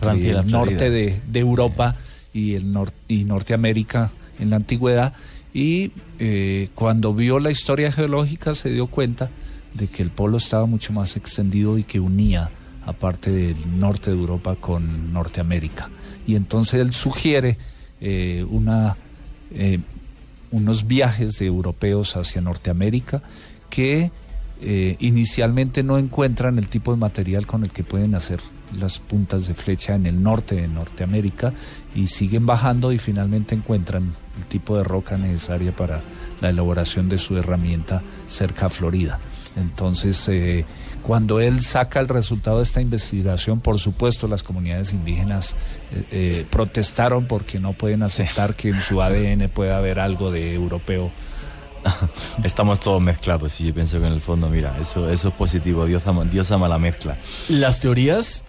norte 0.45 0.89
de, 0.89 1.21
Europa 1.33 1.95
y, 2.33 2.53
el 2.53 2.71
y 3.07 3.23
Norteamérica 3.23 4.11
en 4.39 4.51
la 4.51 4.57
antigüedad. 4.57 5.13
Y 5.53 5.91
eh, 6.19 6.69
cuando 6.75 7.13
vio 7.13 7.39
la 7.39 7.49
historia 7.49 7.91
geológica 7.91 8.53
se 8.53 8.69
dio 8.69 8.85
cuenta 8.87 9.31
de 9.73 9.87
que 9.87 10.03
el 10.03 10.11
polo 10.11 10.37
estaba 10.37 10.67
mucho 10.67 10.93
más 10.93 11.15
extendido 11.15 11.77
y 11.79 11.83
que 11.83 11.99
unía 11.99 12.51
aparte 12.89 13.31
del 13.31 13.79
norte 13.79 14.11
de 14.11 14.17
Europa 14.17 14.55
con 14.55 15.13
Norteamérica. 15.13 15.89
Y 16.25 16.35
entonces 16.35 16.81
él 16.81 16.93
sugiere 16.93 17.57
eh, 18.01 18.45
eh, 19.51 19.79
unos 20.51 20.87
viajes 20.87 21.33
de 21.33 21.45
europeos 21.45 22.15
hacia 22.15 22.41
Norteamérica 22.41 23.21
que 23.69 24.11
eh, 24.61 24.95
inicialmente 24.99 25.83
no 25.83 25.97
encuentran 25.97 26.57
el 26.57 26.67
tipo 26.67 26.91
de 26.91 26.97
material 26.97 27.45
con 27.45 27.63
el 27.63 27.71
que 27.71 27.83
pueden 27.83 28.15
hacer 28.15 28.39
las 28.77 28.99
puntas 28.99 29.47
de 29.47 29.53
flecha 29.53 29.95
en 29.95 30.05
el 30.05 30.21
norte 30.21 30.55
de 30.55 30.67
Norteamérica 30.67 31.53
y 31.95 32.07
siguen 32.07 32.45
bajando 32.45 32.91
y 32.91 32.97
finalmente 32.97 33.55
encuentran 33.55 34.13
el 34.37 34.45
tipo 34.45 34.77
de 34.77 34.83
roca 34.83 35.17
necesaria 35.17 35.75
para 35.75 36.01
la 36.41 36.49
elaboración 36.49 37.07
de 37.09 37.17
su 37.17 37.37
herramienta 37.37 38.01
cerca 38.27 38.67
a 38.67 38.69
Florida. 38.69 39.19
Entonces, 39.55 40.29
cuando 41.01 41.39
él 41.39 41.61
saca 41.61 41.99
el 41.99 42.07
resultado 42.07 42.57
de 42.57 42.63
esta 42.63 42.81
investigación, 42.81 43.59
por 43.59 43.79
supuesto 43.79 44.27
las 44.27 44.43
comunidades 44.43 44.93
indígenas 44.93 45.55
eh, 45.91 46.05
eh, 46.11 46.45
protestaron 46.49 47.25
porque 47.25 47.59
no 47.59 47.73
pueden 47.73 48.03
aceptar 48.03 48.55
que 48.55 48.69
en 48.69 48.81
su 48.81 49.01
ADN 49.01 49.49
pueda 49.49 49.77
haber 49.77 49.99
algo 49.99 50.31
de 50.31 50.53
europeo. 50.53 51.11
Estamos 52.43 52.79
todos 52.79 53.01
mezclados 53.01 53.59
y 53.61 53.67
yo 53.67 53.73
pienso 53.73 53.99
que 53.99 54.07
en 54.07 54.13
el 54.13 54.21
fondo, 54.21 54.49
mira, 54.49 54.77
eso, 54.79 55.09
eso 55.09 55.29
es 55.29 55.33
positivo, 55.33 55.85
Dios 55.85 56.05
ama, 56.07 56.25
Dios 56.25 56.51
ama 56.51 56.67
la 56.67 56.77
mezcla. 56.77 57.17
Las 57.47 57.79
teorías, 57.79 58.43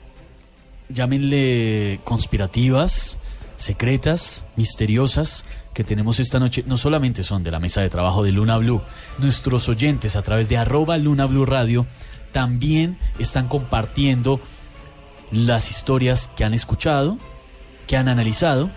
llámenle 0.89 2.01
conspirativas, 2.05 3.19
secretas, 3.57 4.47
misteriosas, 4.57 5.45
que 5.75 5.85
tenemos 5.85 6.19
esta 6.19 6.41
noche 6.41 6.65
no 6.67 6.77
solamente 6.77 7.23
son 7.23 7.43
de 7.45 7.51
la 7.51 7.61
mesa 7.61 7.81
de 7.81 7.91
trabajo 7.91 8.23
de 8.23 8.33
Luna 8.33 8.59
Blue, 8.59 8.83
nuestros 9.19 9.69
oyentes 9.69 10.17
a 10.17 10.23
través 10.23 10.49
de 10.49 10.57
arroba 10.57 10.99
Luna 10.99 11.27
Blue 11.27 11.47
Radio 11.47 11.87
también 12.33 12.99
están 13.19 13.49
compartiendo 13.49 14.41
las 15.31 15.71
historias 15.71 16.31
que 16.37 16.45
han 16.45 16.55
escuchado, 16.55 17.19
que 17.87 17.97
han 17.97 18.09
analizado, 18.09 18.71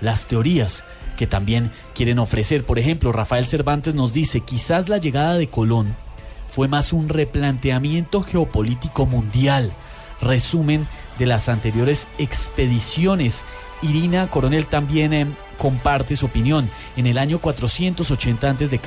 las 0.00 0.26
teorías 0.26 0.84
que 1.16 1.26
también 1.26 1.72
quieren 1.94 2.18
ofrecer. 2.18 2.64
Por 2.64 2.78
ejemplo, 2.78 3.12
Rafael 3.12 3.46
Cervantes 3.46 3.94
nos 3.94 4.12
dice, 4.12 4.40
quizás 4.40 4.88
la 4.88 4.98
llegada 4.98 5.34
de 5.34 5.48
Colón 5.48 5.96
fue 6.48 6.68
más 6.68 6.92
un 6.92 7.08
replanteamiento 7.08 8.22
geopolítico 8.22 9.06
mundial, 9.06 9.72
resumen 10.20 10.86
de 11.18 11.26
las 11.26 11.48
anteriores 11.48 12.08
expediciones. 12.18 13.44
Irina 13.82 14.26
Coronel 14.28 14.66
también 14.66 15.12
eh, 15.12 15.26
comparte 15.58 16.16
su 16.16 16.26
opinión. 16.26 16.68
En 16.96 17.06
el 17.06 17.18
año 17.18 17.38
480 17.38 18.50
a.C., 18.50 18.80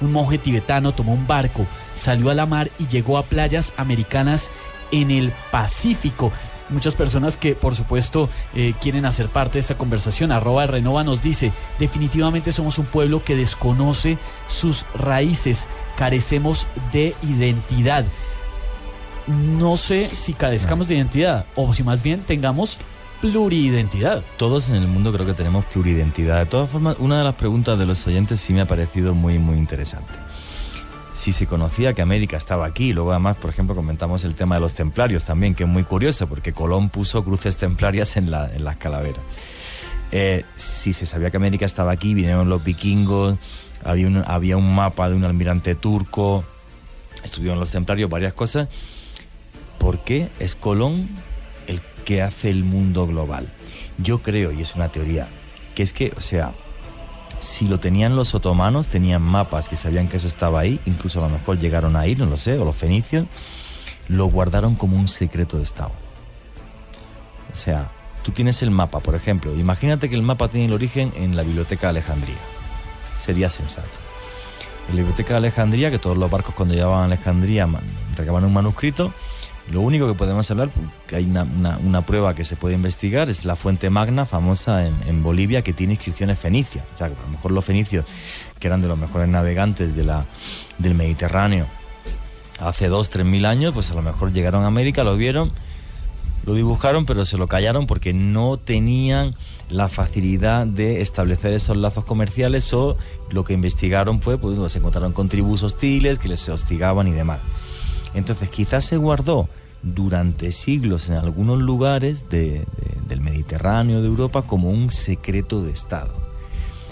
un 0.00 0.12
monje 0.12 0.38
tibetano 0.38 0.92
tomó 0.92 1.12
un 1.12 1.26
barco, 1.26 1.66
salió 1.96 2.30
a 2.30 2.34
la 2.34 2.46
mar 2.46 2.70
y 2.78 2.86
llegó 2.88 3.18
a 3.18 3.24
playas 3.24 3.72
americanas 3.76 4.50
en 4.90 5.10
el 5.10 5.32
Pacífico. 5.50 6.32
Muchas 6.70 6.94
personas 6.94 7.36
que, 7.36 7.54
por 7.54 7.74
supuesto, 7.74 8.30
eh, 8.54 8.72
quieren 8.80 9.04
hacer 9.04 9.28
parte 9.28 9.54
de 9.54 9.60
esta 9.60 9.76
conversación. 9.76 10.32
Arroba 10.32 10.66
Renova 10.66 11.04
nos 11.04 11.22
dice, 11.22 11.52
definitivamente 11.78 12.52
somos 12.52 12.78
un 12.78 12.86
pueblo 12.86 13.22
que 13.22 13.36
desconoce 13.36 14.16
sus 14.48 14.86
raíces, 14.94 15.66
carecemos 15.98 16.66
de 16.92 17.14
identidad. 17.22 18.04
No 19.26 19.76
sé 19.76 20.10
si 20.14 20.32
carezcamos 20.32 20.88
de 20.88 20.96
identidad 20.96 21.44
o 21.54 21.74
si 21.74 21.82
más 21.82 22.02
bien 22.02 22.20
tengamos 22.20 22.78
pluridentidad. 23.22 24.24
Todos 24.36 24.68
en 24.68 24.74
el 24.74 24.88
mundo 24.88 25.12
creo 25.12 25.24
que 25.24 25.32
tenemos 25.32 25.64
pluridentidad. 25.66 26.40
De 26.40 26.46
todas 26.46 26.68
formas, 26.68 26.96
una 26.98 27.18
de 27.18 27.24
las 27.24 27.36
preguntas 27.36 27.78
de 27.78 27.86
los 27.86 28.04
oyentes 28.08 28.40
sí 28.40 28.52
me 28.52 28.62
ha 28.62 28.66
parecido 28.66 29.14
muy, 29.14 29.38
muy 29.38 29.58
interesante. 29.58 30.12
Si 31.14 31.30
se 31.30 31.46
conocía 31.46 31.92
que 31.94 32.02
América 32.02 32.36
estaba 32.36 32.66
aquí, 32.66 32.92
luego 32.92 33.12
además, 33.12 33.36
por 33.36 33.50
ejemplo, 33.50 33.76
comentamos 33.76 34.24
el 34.24 34.34
tema 34.34 34.56
de 34.56 34.60
los 34.60 34.74
templarios 34.74 35.24
también, 35.24 35.54
que 35.54 35.62
es 35.62 35.68
muy 35.68 35.84
curioso, 35.84 36.28
porque 36.28 36.52
Colón 36.52 36.90
puso 36.90 37.22
cruces 37.24 37.56
templarias 37.56 38.16
en, 38.16 38.28
la, 38.28 38.50
las 38.58 38.76
calaveras. 38.78 39.22
Eh, 40.10 40.44
si 40.56 40.92
se 40.92 41.06
sabía 41.06 41.30
que 41.30 41.36
América 41.36 41.64
estaba 41.64 41.92
aquí, 41.92 42.14
vinieron 42.14 42.48
los 42.48 42.64
vikingos, 42.64 43.36
había 43.84 44.08
un, 44.08 44.24
había 44.26 44.56
un 44.56 44.74
mapa 44.74 45.08
de 45.08 45.14
un 45.14 45.24
almirante 45.24 45.76
turco, 45.76 46.42
estuvieron 47.22 47.60
los 47.60 47.70
templarios, 47.70 48.10
varias 48.10 48.34
cosas. 48.34 48.68
¿Por 49.78 50.00
qué 50.00 50.28
es 50.40 50.56
Colón 50.56 51.08
que 52.04 52.22
hace 52.22 52.50
el 52.50 52.64
mundo 52.64 53.06
global. 53.06 53.48
Yo 53.98 54.22
creo, 54.22 54.52
y 54.52 54.62
es 54.62 54.74
una 54.74 54.88
teoría, 54.90 55.28
que 55.74 55.82
es 55.82 55.92
que, 55.92 56.12
o 56.16 56.20
sea, 56.20 56.52
si 57.38 57.66
lo 57.66 57.80
tenían 57.80 58.16
los 58.16 58.34
otomanos, 58.34 58.88
tenían 58.88 59.22
mapas 59.22 59.68
que 59.68 59.76
sabían 59.76 60.08
que 60.08 60.16
eso 60.16 60.28
estaba 60.28 60.60
ahí, 60.60 60.80
incluso 60.86 61.24
a 61.24 61.28
lo 61.28 61.34
mejor 61.34 61.58
llegaron 61.58 61.96
a 61.96 62.06
ir, 62.06 62.18
no 62.18 62.26
lo 62.26 62.36
sé, 62.36 62.58
o 62.58 62.64
los 62.64 62.76
fenicios, 62.76 63.26
lo 64.08 64.26
guardaron 64.26 64.74
como 64.74 64.96
un 64.96 65.08
secreto 65.08 65.56
de 65.56 65.64
Estado. 65.64 65.92
O 67.52 67.56
sea, 67.56 67.90
tú 68.22 68.32
tienes 68.32 68.62
el 68.62 68.70
mapa, 68.70 69.00
por 69.00 69.14
ejemplo, 69.14 69.54
imagínate 69.56 70.08
que 70.08 70.14
el 70.14 70.22
mapa 70.22 70.48
tiene 70.48 70.66
el 70.66 70.72
origen 70.72 71.12
en 71.16 71.36
la 71.36 71.42
Biblioteca 71.42 71.88
de 71.88 71.98
Alejandría. 71.98 72.36
Sería 73.18 73.50
sensato. 73.50 73.88
En 74.88 74.96
la 74.96 75.02
Biblioteca 75.02 75.34
de 75.34 75.38
Alejandría, 75.38 75.90
que 75.90 75.98
todos 75.98 76.16
los 76.16 76.30
barcos 76.30 76.54
cuando 76.54 76.74
llevaban 76.74 77.02
a 77.02 77.04
Alejandría 77.04 77.68
entregaban 78.08 78.44
un 78.44 78.52
manuscrito, 78.52 79.12
lo 79.70 79.80
único 79.80 80.08
que 80.08 80.14
podemos 80.14 80.50
hablar, 80.50 80.70
que 81.06 81.16
hay 81.16 81.24
una, 81.24 82.02
prueba 82.02 82.34
que 82.34 82.44
se 82.44 82.56
puede 82.56 82.74
investigar, 82.74 83.30
es 83.30 83.44
la 83.44 83.56
fuente 83.56 83.90
magna 83.90 84.26
famosa 84.26 84.86
en, 84.86 85.22
Bolivia 85.22 85.62
que 85.62 85.72
tiene 85.72 85.94
inscripciones 85.94 86.38
fenicias. 86.38 86.84
O 86.94 86.98
sea, 86.98 87.08
que 87.08 87.14
a 87.14 87.22
lo 87.22 87.28
mejor 87.28 87.52
los 87.52 87.64
fenicios, 87.64 88.04
que 88.58 88.66
eran 88.66 88.82
de 88.82 88.88
los 88.88 88.98
mejores 88.98 89.28
navegantes 89.28 89.94
de 89.94 90.02
del 90.78 90.94
Mediterráneo 90.94 91.66
hace 92.60 92.88
dos, 92.88 93.10
tres 93.10 93.26
mil 93.26 93.46
años, 93.46 93.72
pues 93.72 93.90
a 93.90 93.94
lo 93.94 94.02
mejor 94.02 94.32
llegaron 94.32 94.64
a 94.64 94.66
América, 94.66 95.04
lo 95.04 95.16
vieron, 95.16 95.52
lo 96.44 96.54
dibujaron, 96.54 97.06
pero 97.06 97.24
se 97.24 97.36
lo 97.36 97.46
callaron 97.46 97.86
porque 97.86 98.12
no 98.12 98.56
tenían 98.56 99.34
la 99.68 99.88
facilidad 99.88 100.66
de 100.66 101.00
establecer 101.00 101.52
esos 101.54 101.76
lazos 101.76 102.04
comerciales 102.04 102.72
o 102.74 102.96
lo 103.30 103.44
que 103.44 103.54
investigaron 103.54 104.20
fue, 104.20 104.38
pues 104.38 104.72
se 104.72 104.78
encontraron 104.78 105.12
con 105.12 105.28
tribus 105.28 105.62
hostiles 105.62 106.18
que 106.18 106.28
les 106.28 106.48
hostigaban 106.48 107.08
y 107.08 107.12
demás. 107.12 107.40
Entonces 108.14 108.50
quizás 108.50 108.84
se 108.84 108.96
guardó 108.96 109.48
durante 109.82 110.52
siglos 110.52 111.08
en 111.08 111.16
algunos 111.16 111.60
lugares 111.60 112.28
del 112.28 113.20
Mediterráneo, 113.20 114.00
de 114.00 114.08
Europa, 114.08 114.42
como 114.42 114.70
un 114.70 114.90
secreto 114.90 115.62
de 115.62 115.72
Estado. 115.72 116.12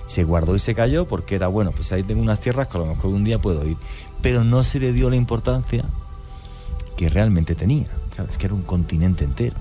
Se 0.06 0.24
guardó 0.24 0.56
y 0.56 0.58
se 0.58 0.74
cayó 0.74 1.06
porque 1.06 1.36
era, 1.36 1.46
bueno, 1.46 1.70
pues 1.70 1.92
ahí 1.92 2.02
tengo 2.02 2.20
unas 2.20 2.40
tierras 2.40 2.66
que 2.66 2.76
a 2.76 2.80
lo 2.80 2.86
mejor 2.86 3.10
un 3.10 3.22
día 3.22 3.40
puedo 3.40 3.66
ir. 3.66 3.76
Pero 4.20 4.42
no 4.42 4.64
se 4.64 4.80
le 4.80 4.92
dio 4.92 5.08
la 5.08 5.16
importancia 5.16 5.84
que 6.96 7.08
realmente 7.08 7.54
tenía. 7.54 7.86
Sabes 8.16 8.36
que 8.36 8.46
era 8.46 8.54
un 8.54 8.62
continente 8.62 9.24
entero. 9.24 9.56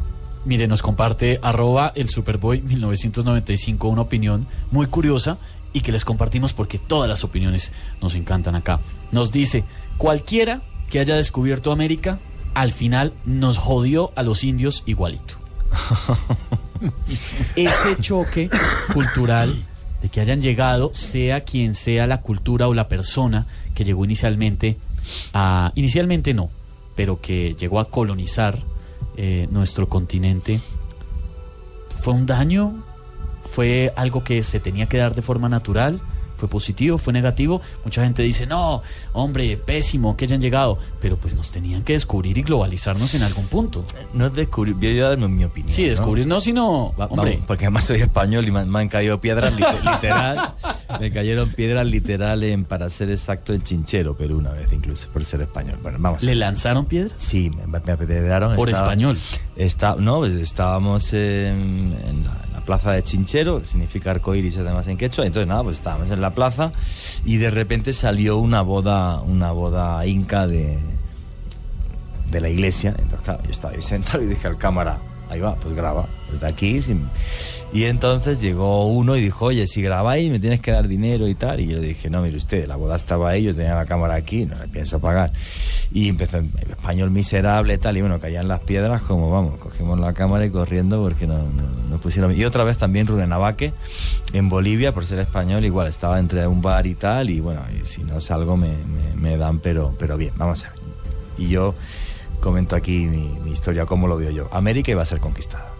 Mire, 0.46 0.68
nos 0.68 0.82
comparte 0.82 1.40
arroba 1.44 1.92
el 1.96 2.10
Superboy 2.10 2.62
1995 2.62 3.88
una 3.88 4.02
opinión 4.02 4.48
muy 4.72 4.88
curiosa 4.88 5.38
y 5.72 5.82
que 5.82 5.92
les 5.92 6.04
compartimos 6.04 6.54
porque 6.54 6.80
todas 6.80 7.08
las 7.08 7.24
opiniones 7.24 7.72
nos 8.02 8.16
encantan 8.16 8.56
acá. 8.56 8.80
Nos 9.12 9.32
dice, 9.32 9.66
cualquiera 9.98 10.62
que 10.90 11.00
haya 11.00 11.16
descubierto 11.16 11.72
América, 11.72 12.20
al 12.54 12.72
final 12.72 13.14
nos 13.26 13.58
jodió 13.58 14.12
a 14.16 14.24
los 14.24 14.44
indios 14.44 14.84
igualito. 14.86 15.36
Ese 17.56 17.96
choque 18.00 18.50
cultural 18.94 19.64
de 20.02 20.10
que 20.10 20.22
hayan 20.22 20.42
llegado, 20.42 20.92
sea 20.94 21.42
quien 21.42 21.76
sea 21.76 22.08
la 22.08 22.22
cultura 22.22 22.68
o 22.68 22.74
la 22.74 22.88
persona 22.88 23.48
que 23.74 23.84
llegó 23.84 24.06
inicialmente 24.06 24.78
a... 25.34 25.72
Inicialmente 25.76 26.34
no, 26.34 26.50
pero 26.96 27.22
que 27.22 27.56
llegó 27.60 27.80
a 27.80 27.90
colonizar 27.90 28.60
eh, 29.18 29.48
nuestro 29.52 29.90
continente, 29.90 30.62
fue 32.02 32.14
un 32.14 32.26
daño, 32.26 32.84
fue 33.44 33.94
algo 33.96 34.24
que 34.24 34.42
se 34.44 34.60
tenía 34.60 34.88
que 34.88 34.98
dar 34.98 35.16
de 35.16 35.22
forma 35.22 35.50
natural 35.50 36.02
fue 36.40 36.50
positivo, 36.50 36.98
fue 36.98 37.14
negativo. 37.14 37.62
Mucha 37.84 38.04
gente 38.04 38.24
dice, 38.24 38.48
no, 38.48 38.82
hombre, 39.14 39.58
pésimo 39.58 40.16
que 40.16 40.26
hayan 40.26 40.40
llegado, 40.42 40.80
pero 41.02 41.18
pues 41.18 41.36
nos 41.36 41.52
tenían 41.52 41.84
que 41.84 41.94
descubrir 41.94 42.38
y 42.38 42.44
globalizarnos 42.44 43.14
en 43.14 43.24
algún 43.24 43.46
punto. 43.48 43.84
No 44.14 44.28
es 44.28 44.34
descubrir, 44.34 44.76
yo 44.80 44.90
voy 44.90 45.00
a 45.00 45.10
darme 45.10 45.28
mi 45.28 45.44
opinión. 45.44 45.72
Sí, 45.72 45.84
descubrir 45.84 46.26
no, 46.26 46.40
sino, 46.40 46.94
hombre. 46.98 47.44
porque 47.46 47.66
además 47.66 47.86
soy 47.86 48.02
español 48.02 48.48
y 48.48 48.52
me, 48.52 48.80
han 48.80 48.88
caído 48.88 49.20
piedras 49.20 49.54
literal, 49.84 50.56
me 51.00 51.12
cayeron 51.12 51.50
piedras 51.52 51.86
literales 51.86 52.58
para 52.68 52.90
ser 52.90 53.10
exacto 53.10 53.54
en 53.54 53.62
Chinchero, 53.62 54.16
pero 54.18 54.38
una 54.38 54.52
vez 54.52 54.72
incluso, 54.72 55.10
por 55.10 55.26
ser 55.26 55.42
español. 55.42 55.78
Bueno, 55.82 55.98
vamos. 56.00 56.24
¿Le 56.24 56.36
lanzaron 56.36 56.86
piedras? 56.86 57.14
Sí, 57.18 57.50
me, 57.50 57.68
me 57.68 57.92
apedrearon. 57.92 58.56
¿Por 58.56 58.70
español? 58.70 59.18
Está, 59.56 59.96
no, 59.96 60.20
pues, 60.20 60.36
estábamos 60.36 61.12
en, 61.14 61.98
en 62.08 62.24
plaza 62.70 62.92
de 62.92 63.02
Chinchero, 63.02 63.62
que 63.62 63.66
significa 63.66 64.12
arcoíris 64.12 64.56
además 64.60 64.86
en 64.88 64.96
quechua. 64.96 65.26
Entonces, 65.26 65.48
nada, 65.48 65.64
pues 65.64 65.78
estábamos 65.78 66.12
en 66.12 66.22
la 66.22 66.36
plaza 66.36 66.72
y 67.26 67.38
de 67.38 67.50
repente 67.50 67.94
salió 67.94 68.38
una 68.38 68.62
boda, 68.62 69.22
una 69.22 69.52
boda 69.52 70.06
inca 70.06 70.46
de, 70.46 70.78
de 72.30 72.42
la 72.42 72.48
iglesia. 72.48 72.90
Entonces, 72.92 73.22
claro, 73.22 73.42
yo 73.44 73.50
estaba 73.50 73.74
ahí 73.74 73.82
sentado 73.96 74.22
y 74.22 74.28
dije 74.28 74.46
al 74.46 74.60
cámara, 74.60 75.00
ahí 75.30 75.40
va, 75.40 75.56
pues 75.56 75.76
graba, 75.76 76.08
desde 76.32 76.48
aquí. 76.48 76.80
Y 77.72 77.84
entonces 77.84 78.42
llegó 78.42 78.88
uno 78.88 79.16
y 79.16 79.22
dijo, 79.22 79.46
oye, 79.46 79.68
si 79.68 79.82
grabáis 79.82 80.32
me 80.32 80.40
tienes 80.40 80.60
que 80.60 80.72
dar 80.72 80.88
dinero 80.88 81.28
y 81.28 81.36
tal. 81.36 81.60
Y 81.60 81.68
yo 81.68 81.80
dije, 81.80 82.10
no, 82.10 82.22
mire 82.22 82.38
usted, 82.38 82.68
la 82.68 82.76
boda 82.76 82.96
estaba 82.96 83.30
ahí, 83.30 83.44
yo 83.44 83.56
tenía 83.56 83.76
la 83.76 83.86
cámara 83.86 84.16
aquí, 84.16 84.46
no 84.46 84.56
le 84.56 84.68
pienso 84.68 85.00
pagar. 85.00 85.32
Y 85.94 86.10
empezó 86.10 86.38
en 86.38 86.52
español 86.70 87.12
miserable 87.12 87.78
tal, 87.78 87.98
y 87.98 88.02
bueno, 88.02 88.20
caían 88.20 88.48
las 88.48 88.62
piedras 88.62 89.04
como, 89.04 89.30
vamos, 89.30 89.60
cogimos 89.60 90.00
la 90.00 90.14
cámara 90.14 90.46
y 90.46 90.50
corriendo 90.50 91.02
porque 91.02 91.28
no, 91.28 91.44
no, 91.90 91.98
pusieron... 92.00 92.36
Y 92.36 92.44
otra 92.44 92.64
vez 92.64 92.78
también 92.78 93.08
Rubén 93.08 93.32
Abaque, 93.32 93.74
en 94.34 94.50
Bolivia, 94.50 94.94
por 94.94 95.06
ser 95.06 95.20
español, 95.20 95.64
igual 95.66 95.88
estaba 95.88 96.20
entre 96.20 96.48
un 96.48 96.62
bar 96.62 96.88
y 96.88 96.96
tal, 96.96 97.30
y 97.30 97.40
bueno, 97.40 97.62
y 97.80 97.86
si 97.86 98.04
no 98.04 98.20
salgo 98.20 98.58
me, 98.58 98.70
me, 98.70 99.16
me 99.16 99.38
dan, 99.38 99.60
pero, 99.60 99.96
pero 99.98 100.18
bien, 100.18 100.34
vamos 100.38 100.66
a 100.66 100.70
ver. 100.70 100.80
Y 101.38 101.48
yo 101.50 101.76
comento 102.40 102.76
aquí 102.76 103.06
mi, 103.06 103.52
historia, 103.52 103.86
cómo 103.86 104.08
lo 104.08 104.18
veo 104.18 104.32
yo. 104.32 104.50
América 104.52 104.92
iba 104.92 105.02
a 105.02 105.06
ser 105.06 105.20
conquistada. 105.20 105.72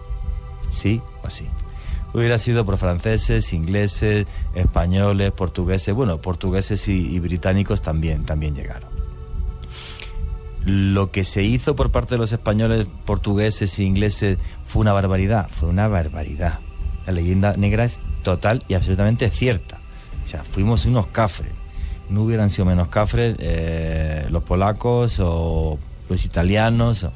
¿Sí 0.68 1.02
o 1.22 1.30
sí? 1.30 1.46
Hubiera 2.12 2.38
sido 2.38 2.64
por 2.64 2.76
franceses, 2.76 3.52
ingleses, 3.52 4.26
españoles, 4.54 5.30
portugueses. 5.32 5.94
Bueno, 5.94 6.20
portugueses 6.20 6.88
y, 6.88 7.18
británicos 7.20 7.82
también, 7.82 8.24
también 8.24 8.54
llegaron. 8.54 8.90
Lo 10.64 11.10
que 11.10 11.24
se 11.24 11.42
hizo 11.42 11.76
por 11.76 11.90
parte 11.90 12.16
de 12.16 12.18
los 12.18 12.32
españoles, 12.32 12.86
portugueses 13.06 13.78
e 13.78 13.84
ingleses 13.84 14.38
fue 14.66 14.80
una 14.80 14.92
barbaridad. 14.92 15.48
Fue 15.48 15.68
una 15.68 15.88
barbaridad. 15.88 16.58
La 17.06 17.12
leyenda 17.12 17.56
negra 17.56 17.84
es 17.84 18.00
total 18.22 18.64
y 18.68 18.74
absolutamente 18.74 19.30
cierta. 19.30 19.78
O 20.24 20.26
sea, 20.26 20.42
fuimos 20.42 20.84
unos 20.86 21.06
cafres. 21.06 21.52
No 22.08 22.22
hubieran 22.22 22.50
sido 22.50 22.64
menos 22.64 22.88
cafres 22.88 23.36
eh, 23.38 24.26
los 24.30 24.42
polacos 24.42 25.20
o 25.20 25.78
los 26.10 26.24
italianos, 26.24 27.06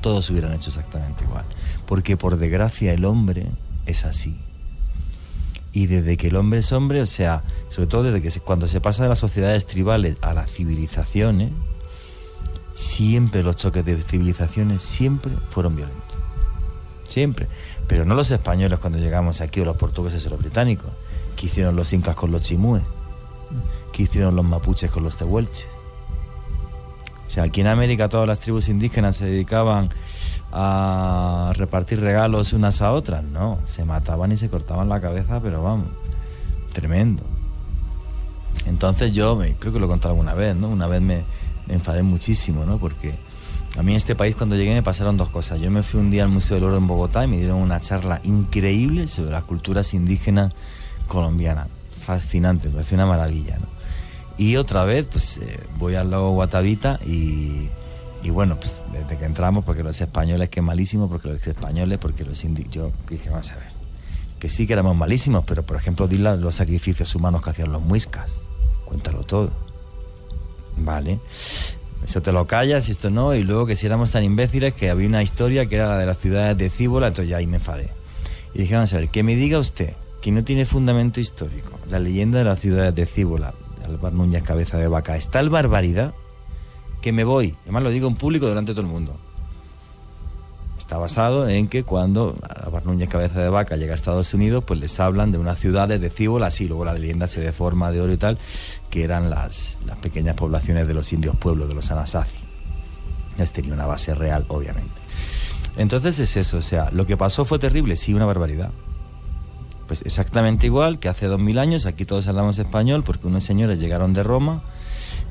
todos 0.00 0.28
hubieran 0.30 0.52
hecho 0.52 0.70
exactamente 0.70 1.24
igual. 1.24 1.44
Porque 1.86 2.16
por 2.16 2.36
desgracia 2.36 2.92
el 2.92 3.04
hombre 3.04 3.46
es 3.86 4.04
así. 4.04 4.36
Y 5.72 5.86
desde 5.86 6.16
que 6.16 6.26
el 6.26 6.36
hombre 6.36 6.58
es 6.58 6.72
hombre, 6.72 7.00
o 7.00 7.06
sea, 7.06 7.44
sobre 7.68 7.86
todo 7.86 8.02
desde 8.02 8.20
que 8.20 8.40
cuando 8.40 8.66
se 8.66 8.80
pasa 8.80 9.04
de 9.04 9.08
las 9.08 9.20
sociedades 9.20 9.64
tribales 9.64 10.16
a 10.20 10.34
las 10.34 10.50
civilizaciones, 10.50 11.52
siempre 12.74 13.42
los 13.42 13.56
choques 13.56 13.84
de 13.84 14.02
civilizaciones 14.02 14.82
siempre 14.82 15.32
fueron 15.50 15.76
violentos. 15.76 16.18
Siempre. 17.06 17.46
Pero 17.86 18.04
no 18.04 18.14
los 18.14 18.30
españoles 18.30 18.80
cuando 18.80 18.98
llegamos 18.98 19.40
aquí, 19.40 19.60
o 19.60 19.64
los 19.64 19.76
portugueses 19.76 20.26
o 20.26 20.30
los 20.30 20.40
británicos, 20.40 20.90
que 21.36 21.46
hicieron 21.46 21.76
los 21.76 21.92
incas 21.92 22.16
con 22.16 22.32
los 22.32 22.42
chimúes, 22.42 22.82
que 23.92 24.02
hicieron 24.02 24.34
los 24.36 24.44
mapuches 24.44 24.90
con 24.90 25.04
los 25.04 25.16
tehuelches 25.16 25.68
sea, 27.32 27.44
aquí 27.44 27.62
en 27.62 27.66
América 27.66 28.10
todas 28.10 28.28
las 28.28 28.40
tribus 28.40 28.68
indígenas 28.68 29.16
se 29.16 29.24
dedicaban 29.24 29.88
a 30.52 31.52
repartir 31.56 31.98
regalos 32.00 32.52
unas 32.52 32.82
a 32.82 32.92
otras. 32.92 33.24
No, 33.24 33.58
se 33.64 33.86
mataban 33.86 34.32
y 34.32 34.36
se 34.36 34.50
cortaban 34.50 34.90
la 34.90 35.00
cabeza, 35.00 35.40
pero 35.40 35.62
vamos, 35.62 35.86
tremendo. 36.74 37.22
Entonces 38.66 39.12
yo 39.12 39.38
creo 39.58 39.72
que 39.72 39.78
lo 39.78 39.86
he 39.86 39.88
contado 39.88 40.10
alguna 40.10 40.34
vez, 40.34 40.54
¿no? 40.54 40.68
Una 40.68 40.86
vez 40.86 41.00
me, 41.00 41.24
enfadé 41.70 42.02
muchísimo, 42.02 42.66
¿no? 42.66 42.76
Porque 42.76 43.14
a 43.78 43.82
mí 43.82 43.92
en 43.92 43.96
este 43.96 44.14
país 44.14 44.36
cuando 44.36 44.54
llegué 44.54 44.74
me 44.74 44.82
pasaron 44.82 45.16
dos 45.16 45.30
cosas. 45.30 45.58
Yo 45.58 45.70
me 45.70 45.82
fui 45.82 46.00
un 46.00 46.10
día 46.10 46.24
al 46.24 46.28
Museo 46.28 46.56
del 46.56 46.64
Oro 46.64 46.76
en 46.76 46.86
Bogotá 46.86 47.24
y 47.24 47.28
me 47.28 47.38
dieron 47.38 47.56
una 47.56 47.80
charla 47.80 48.20
increíble 48.24 49.06
sobre 49.06 49.30
las 49.30 49.44
culturas 49.44 49.94
indígenas 49.94 50.52
colombianas. 51.08 51.68
Fascinante, 51.98 52.68
me 52.68 52.74
pareció 52.74 52.96
una 52.96 53.06
maravilla, 53.06 53.56
¿no? 53.58 53.71
Y 54.38 54.56
otra 54.56 54.84
vez, 54.84 55.06
pues 55.06 55.38
eh, 55.38 55.60
voy 55.78 55.94
al 55.94 56.10
lago 56.10 56.30
Guatavita 56.32 56.98
y, 57.06 57.68
y, 58.22 58.30
bueno, 58.30 58.58
pues 58.58 58.82
desde 58.92 59.18
que 59.18 59.24
entramos, 59.24 59.64
porque 59.64 59.82
los 59.82 60.00
españoles 60.00 60.48
que 60.48 60.62
malísimos, 60.62 61.10
porque 61.10 61.28
los 61.28 61.46
españoles, 61.46 61.98
porque 61.98 62.24
los 62.24 62.42
indígenas, 62.44 62.74
yo 62.74 62.92
dije, 63.08 63.30
vamos 63.30 63.50
a 63.52 63.56
ver, 63.56 63.68
que 64.38 64.48
sí 64.48 64.66
que 64.66 64.72
éramos 64.72 64.96
malísimos, 64.96 65.44
pero 65.46 65.64
por 65.64 65.76
ejemplo, 65.76 66.08
di 66.08 66.18
los 66.18 66.54
sacrificios 66.54 67.14
humanos 67.14 67.42
que 67.42 67.50
hacían 67.50 67.70
los 67.72 67.82
muiscas, 67.82 68.30
cuéntalo 68.84 69.22
todo, 69.24 69.50
¿vale? 70.76 71.20
Eso 72.04 72.20
te 72.20 72.32
lo 72.32 72.46
callas 72.46 72.88
esto 72.88 73.10
no, 73.10 73.34
y 73.34 73.44
luego 73.44 73.66
que 73.66 73.76
si 73.76 73.86
éramos 73.86 74.10
tan 74.10 74.24
imbéciles 74.24 74.74
que 74.74 74.90
había 74.90 75.06
una 75.06 75.22
historia 75.22 75.66
que 75.66 75.76
era 75.76 75.88
la 75.88 75.98
de 75.98 76.06
las 76.06 76.18
ciudades 76.18 76.58
de 76.58 76.68
Cíbola, 76.70 77.08
entonces 77.08 77.30
ya 77.30 77.36
ahí 77.36 77.46
me 77.46 77.58
enfadé. 77.58 77.90
Y 78.54 78.62
dije, 78.62 78.74
vamos 78.74 78.92
a 78.92 78.98
ver, 78.98 79.08
que 79.08 79.22
me 79.22 79.36
diga 79.36 79.58
usted 79.58 79.94
que 80.20 80.32
no 80.32 80.44
tiene 80.44 80.66
fundamento 80.66 81.20
histórico 81.20 81.78
la 81.88 81.98
leyenda 81.98 82.38
de 82.38 82.44
las 82.44 82.60
ciudades 82.60 82.94
de 82.94 83.06
Cíbola, 83.06 83.54
Álvaro 83.84 84.16
Núñez 84.16 84.42
Cabeza 84.42 84.78
de 84.78 84.88
Vaca. 84.88 85.16
Es 85.16 85.28
tal 85.28 85.50
barbaridad 85.50 86.14
que 87.00 87.12
me 87.12 87.24
voy. 87.24 87.56
Además 87.62 87.82
lo 87.82 87.90
digo 87.90 88.08
en 88.08 88.16
público 88.16 88.46
delante 88.46 88.72
de 88.72 88.76
todo 88.76 88.86
el 88.86 88.92
mundo. 88.92 89.16
Está 90.78 90.98
basado 90.98 91.48
en 91.48 91.68
que 91.68 91.84
cuando 91.84 92.36
Álvaro 92.42 92.86
Núñez 92.86 93.08
Cabeza 93.08 93.40
de 93.40 93.48
Vaca 93.48 93.76
llega 93.76 93.92
a 93.92 93.94
Estados 93.94 94.34
Unidos, 94.34 94.64
pues 94.66 94.80
les 94.80 94.98
hablan 94.98 95.30
de 95.30 95.38
una 95.38 95.54
ciudad 95.54 95.88
de 95.88 96.10
Cíbola, 96.10 96.48
así, 96.48 96.66
luego 96.66 96.84
la 96.84 96.94
leyenda 96.94 97.26
se 97.26 97.40
deforma 97.40 97.92
de 97.92 98.00
oro 98.00 98.12
y 98.12 98.16
tal, 98.16 98.38
que 98.90 99.04
eran 99.04 99.30
las, 99.30 99.78
las 99.86 99.96
pequeñas 99.98 100.34
poblaciones 100.34 100.88
de 100.88 100.94
los 100.94 101.12
indios 101.12 101.36
pueblos, 101.36 101.68
de 101.68 101.74
los 101.74 101.90
Anasazi. 101.90 102.38
Es 103.38 103.52
tenía 103.52 103.74
una 103.74 103.86
base 103.86 104.14
real, 104.14 104.44
obviamente. 104.48 104.92
Entonces 105.76 106.18
es 106.18 106.36
eso, 106.36 106.58
o 106.58 106.62
sea, 106.62 106.90
lo 106.90 107.06
que 107.06 107.16
pasó 107.16 107.44
fue 107.44 107.58
terrible, 107.58 107.96
sí, 107.96 108.12
una 108.12 108.26
barbaridad. 108.26 108.70
Pues 109.92 110.00
exactamente 110.06 110.64
igual 110.64 110.98
que 110.98 111.10
hace 111.10 111.26
dos 111.26 111.38
mil 111.38 111.58
años, 111.58 111.84
aquí 111.84 112.06
todos 112.06 112.26
hablamos 112.26 112.58
español 112.58 113.04
porque 113.04 113.26
unos 113.26 113.44
señores 113.44 113.78
llegaron 113.78 114.14
de 114.14 114.22
Roma 114.22 114.62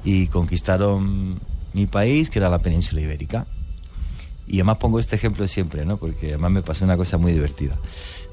y 0.04 0.28
conquistaron 0.28 1.40
mi 1.74 1.88
país, 1.88 2.30
que 2.30 2.38
era 2.38 2.48
la 2.48 2.60
península 2.60 3.02
ibérica. 3.02 3.48
Y 4.46 4.58
además 4.58 4.78
pongo 4.78 5.00
este 5.00 5.16
ejemplo 5.16 5.48
siempre, 5.48 5.84
¿no? 5.84 5.98
Porque 5.98 6.28
además 6.28 6.52
me 6.52 6.62
pasó 6.62 6.86
una 6.86 6.96
cosa 6.96 7.18
muy 7.18 7.32
divertida. 7.32 7.76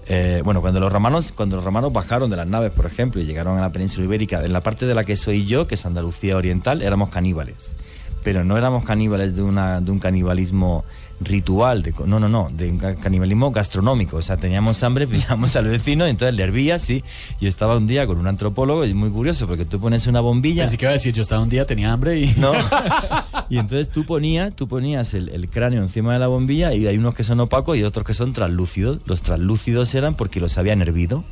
Eh, 0.06 0.42
bueno, 0.44 0.60
cuando 0.60 0.80
los 0.80 0.92
romanos, 0.92 1.32
cuando 1.32 1.56
los 1.56 1.64
romanos 1.64 1.94
bajaron 1.94 2.28
de 2.28 2.36
las 2.36 2.46
naves, 2.46 2.72
por 2.72 2.84
ejemplo, 2.84 3.22
y 3.22 3.24
llegaron 3.24 3.56
a 3.56 3.62
la 3.62 3.72
península 3.72 4.04
ibérica, 4.04 4.44
en 4.44 4.52
la 4.52 4.62
parte 4.62 4.84
de 4.84 4.94
la 4.94 5.04
que 5.04 5.16
soy 5.16 5.46
yo, 5.46 5.66
que 5.66 5.76
es 5.76 5.86
Andalucía 5.86 6.36
Oriental, 6.36 6.82
éramos 6.82 7.08
caníbales. 7.08 7.74
Pero 8.22 8.44
no 8.44 8.58
éramos 8.58 8.84
caníbales 8.84 9.34
de, 9.34 9.40
una, 9.40 9.80
de 9.80 9.90
un 9.90 9.98
canibalismo 9.98 10.84
ritual, 11.20 11.82
de, 11.82 11.94
no, 12.06 12.20
no, 12.20 12.28
no, 12.28 12.48
de 12.52 12.96
canibalismo 13.00 13.50
gastronómico. 13.50 14.18
O 14.18 14.22
sea, 14.22 14.36
teníamos 14.36 14.82
hambre, 14.82 15.06
pillábamos 15.08 15.56
al 15.56 15.66
vecino, 15.66 16.06
entonces 16.06 16.34
le 16.34 16.42
hervía, 16.42 16.78
sí. 16.78 17.04
Yo 17.40 17.48
estaba 17.48 17.76
un 17.76 17.86
día 17.86 18.06
con 18.06 18.18
un 18.18 18.26
antropólogo 18.26 18.84
y 18.84 18.90
es 18.90 18.94
muy 18.94 19.10
curioso 19.10 19.46
porque 19.46 19.64
tú 19.64 19.80
pones 19.80 20.06
una 20.06 20.20
bombilla. 20.20 20.64
Así 20.64 20.76
que 20.76 20.84
iba 20.84 20.90
a 20.90 20.92
decir, 20.94 21.12
yo 21.12 21.22
estaba 21.22 21.42
un 21.42 21.48
día, 21.48 21.64
tenía 21.66 21.92
hambre 21.92 22.20
y. 22.20 22.34
No. 22.36 22.52
y 23.48 23.58
entonces 23.58 23.88
tú 23.88 24.04
ponías, 24.04 24.54
tú 24.54 24.68
ponías 24.68 25.14
el, 25.14 25.48
cráneo 25.50 25.82
encima 25.82 26.12
de 26.12 26.18
la 26.18 26.26
bombilla 26.26 26.74
y 26.74 26.86
hay 26.86 26.98
unos 26.98 27.14
que 27.14 27.22
son 27.22 27.40
opacos 27.40 27.76
y 27.76 27.82
otros 27.82 28.06
que 28.06 28.14
son 28.14 28.32
translúcidos. 28.32 28.98
Los 29.06 29.22
translúcidos 29.22 29.94
eran 29.94 30.14
porque 30.14 30.40
los 30.40 30.58
habían 30.58 30.82
hervido. 30.82 31.24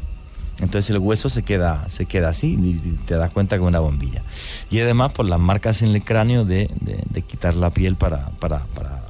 Entonces 0.59 0.89
el 0.89 0.99
hueso 0.99 1.29
se 1.29 1.43
queda, 1.43 1.87
se 1.91 2.07
queda 2.07 2.31
así 2.31 2.55
y 2.59 2.79
te 3.05 3.15
das 3.17 3.31
cuenta 3.31 3.57
que 3.57 3.63
es 3.63 3.69
una 3.69 3.81
bombilla. 3.81 4.23
Y 4.71 4.81
además 4.81 5.13
por 5.13 5.27
las 5.27 5.39
marcas 5.39 5.83
en 5.83 5.95
el 5.95 6.03
cráneo 6.03 6.47
de, 6.47 6.71
de, 6.81 7.23
quitar 7.23 7.55
la 7.55 7.71
piel 7.71 7.97
para, 7.97 8.31
para, 8.39 8.65
para 8.75 9.06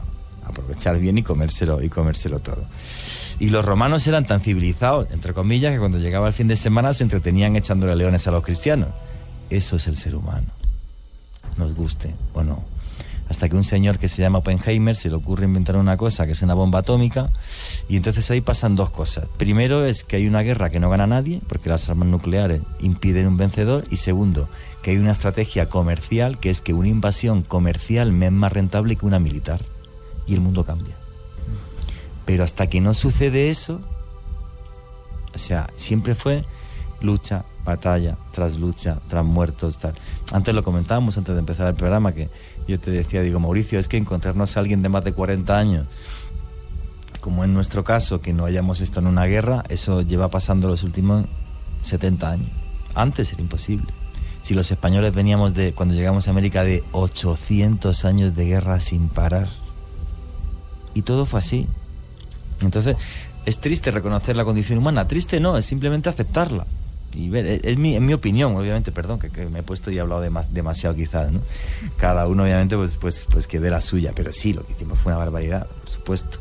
aprovechar 0.56 0.98
bien 0.98 1.18
y 1.18 1.22
comérselo, 1.22 1.82
y 1.82 1.88
comérselo 1.88 2.40
todo. 2.40 2.64
Y 3.38 3.50
los 3.50 3.64
romanos 3.64 4.06
eran 4.06 4.26
tan 4.26 4.40
civilizados, 4.40 5.08
entre 5.10 5.34
comillas, 5.34 5.72
que 5.72 5.78
cuando 5.78 5.98
llegaba 5.98 6.28
el 6.28 6.32
fin 6.32 6.48
de 6.48 6.56
semana 6.56 6.94
se 6.94 7.02
entretenían 7.02 7.56
echándole 7.56 7.94
leones 7.96 8.26
a 8.26 8.30
los 8.30 8.42
cristianos. 8.42 8.88
Eso 9.50 9.76
es 9.76 9.86
el 9.86 9.96
ser 9.96 10.16
humano, 10.16 10.48
nos 11.56 11.74
guste 11.74 12.14
o 12.32 12.42
no. 12.42 12.64
hasta 13.28 13.48
que 13.48 13.56
un 13.56 13.64
señor 13.64 13.98
que 13.98 14.06
se 14.06 14.22
llama 14.22 14.38
Oppenheimer 14.38 14.94
se 14.94 15.08
le 15.08 15.16
ocurre 15.16 15.46
inventar 15.46 15.76
una 15.76 15.96
cosa 15.96 16.26
que 16.26 16.32
es 16.32 16.42
una 16.42 16.54
bomba 16.54 16.78
atómica 16.78 17.30
y 17.88 17.96
entonces 17.96 18.30
ahí 18.30 18.40
pasan 18.40 18.76
dos 18.76 18.90
cosas. 18.90 19.24
Primero 19.36 19.84
es 19.84 20.04
que 20.04 20.16
hay 20.16 20.28
una 20.28 20.42
guerra 20.42 20.70
que 20.70 20.78
no 20.78 20.90
gana 20.90 21.08
nadie 21.08 21.40
porque 21.48 21.68
las 21.68 21.88
armas 21.88 22.08
nucleares 22.08 22.60
impiden 22.78 23.26
un 23.26 23.36
vencedor 23.36 23.84
y 23.90 23.96
segundo, 23.96 24.48
que 24.82 24.92
hay 24.92 24.98
una 24.98 25.10
estrategia 25.10 25.68
comercial 25.68 26.38
que 26.38 26.50
es 26.50 26.60
que 26.60 26.72
una 26.72 26.88
invasión 26.88 27.42
comercial 27.42 28.12
me 28.12 28.26
es 28.26 28.32
más 28.32 28.52
rentable 28.52 28.94
que 28.94 29.06
una 29.06 29.18
militar 29.18 29.60
y 30.26 30.34
el 30.34 30.40
mundo 30.40 30.64
cambia. 30.64 30.96
Pero 32.24 32.44
hasta 32.44 32.68
que 32.68 32.80
no 32.80 32.94
sucede 32.94 33.50
eso, 33.50 33.80
o 35.34 35.38
sea, 35.38 35.70
siempre 35.76 36.14
fue 36.14 36.44
lucha, 37.00 37.44
batalla, 37.64 38.16
tras 38.32 38.58
lucha, 38.58 38.98
tras 39.08 39.24
muertos, 39.24 39.78
tal. 39.78 39.94
Antes 40.32 40.54
lo 40.54 40.64
comentábamos, 40.64 41.18
antes 41.18 41.34
de 41.34 41.40
empezar 41.40 41.66
el 41.66 41.74
programa, 41.74 42.12
que 42.12 42.30
yo 42.66 42.80
te 42.80 42.90
decía, 42.90 43.22
digo, 43.22 43.38
Mauricio, 43.38 43.78
es 43.78 43.88
que 43.88 43.96
encontrarnos 43.96 44.56
a 44.56 44.60
alguien 44.60 44.82
de 44.82 44.88
más 44.88 45.04
de 45.04 45.12
40 45.12 45.56
años, 45.56 45.86
como 47.20 47.44
en 47.44 47.52
nuestro 47.54 47.84
caso, 47.84 48.20
que 48.20 48.32
no 48.32 48.44
hayamos 48.44 48.80
estado 48.80 49.08
en 49.08 49.12
una 49.12 49.24
guerra, 49.24 49.64
eso 49.68 50.02
lleva 50.02 50.30
pasando 50.30 50.68
los 50.68 50.82
últimos 50.84 51.26
70 51.82 52.30
años. 52.30 52.50
Antes 52.94 53.32
era 53.32 53.42
imposible. 53.42 53.92
Si 54.42 54.54
los 54.54 54.70
españoles 54.70 55.12
veníamos 55.12 55.52
de, 55.54 55.72
cuando 55.72 55.94
llegamos 55.94 56.28
a 56.28 56.30
América, 56.30 56.62
de 56.62 56.84
800 56.92 58.04
años 58.04 58.36
de 58.36 58.46
guerra 58.46 58.78
sin 58.78 59.08
parar. 59.08 59.48
Y 60.96 61.02
todo 61.02 61.26
fue 61.26 61.40
así. 61.40 61.68
Entonces, 62.62 62.96
es 63.44 63.60
triste 63.60 63.90
reconocer 63.90 64.34
la 64.34 64.46
condición 64.46 64.78
humana. 64.78 65.06
Triste 65.06 65.38
no, 65.40 65.58
es 65.58 65.66
simplemente 65.66 66.08
aceptarla. 66.08 66.66
Y 67.12 67.28
ver, 67.28 67.60
es, 67.62 67.76
mi, 67.76 67.96
en 67.96 68.06
mi 68.06 68.14
opinión, 68.14 68.56
obviamente, 68.56 68.92
perdón, 68.92 69.18
que, 69.18 69.28
me 69.44 69.58
he 69.58 69.62
puesto 69.62 69.90
y 69.90 69.98
he 69.98 70.00
hablado 70.00 70.22
de 70.22 70.30
demasiado 70.52 70.96
quizás, 70.96 71.30
¿no? 71.30 71.40
Cada 71.98 72.26
uno, 72.26 72.44
obviamente, 72.44 72.78
pues, 72.78 72.94
pues, 72.94 73.26
pues 73.30 73.46
que 73.46 73.60
dé 73.60 73.68
la 73.68 73.82
suya. 73.82 74.12
Pero 74.16 74.32
sí, 74.32 74.54
lo 74.54 74.64
que 74.64 74.72
hicimos 74.72 74.98
fue 74.98 75.12
una 75.12 75.18
barbaridad, 75.18 75.66
por 75.66 75.90
supuesto. 75.90 76.38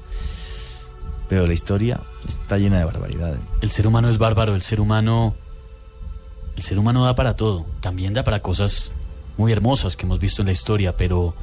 Pero 1.28 1.48
la 1.48 1.54
historia 1.54 2.00
está 2.26 2.58
llena 2.58 2.78
de 2.78 2.86
barbaridades. 2.86 3.40
El 3.60 3.72
ser 3.72 3.88
humano 3.88 4.08
es 4.08 4.18
bárbaro, 4.18 4.56
el 4.56 4.62
ser 4.62 4.80
humano... 4.80 5.36
El 6.56 6.64
ser 6.64 6.80
humano 6.80 7.04
da 7.04 7.14
para 7.14 7.36
todo, 7.36 7.66
también 7.82 8.14
da 8.14 8.24
para 8.24 8.40
cosas 8.40 8.94
muy 9.36 9.52
hermosas 9.52 9.98
que 9.98 10.06
hemos 10.06 10.20
visto 10.20 10.42
en 10.42 10.46
la 10.46 10.54
historia, 10.54 10.96
pero 10.96 11.36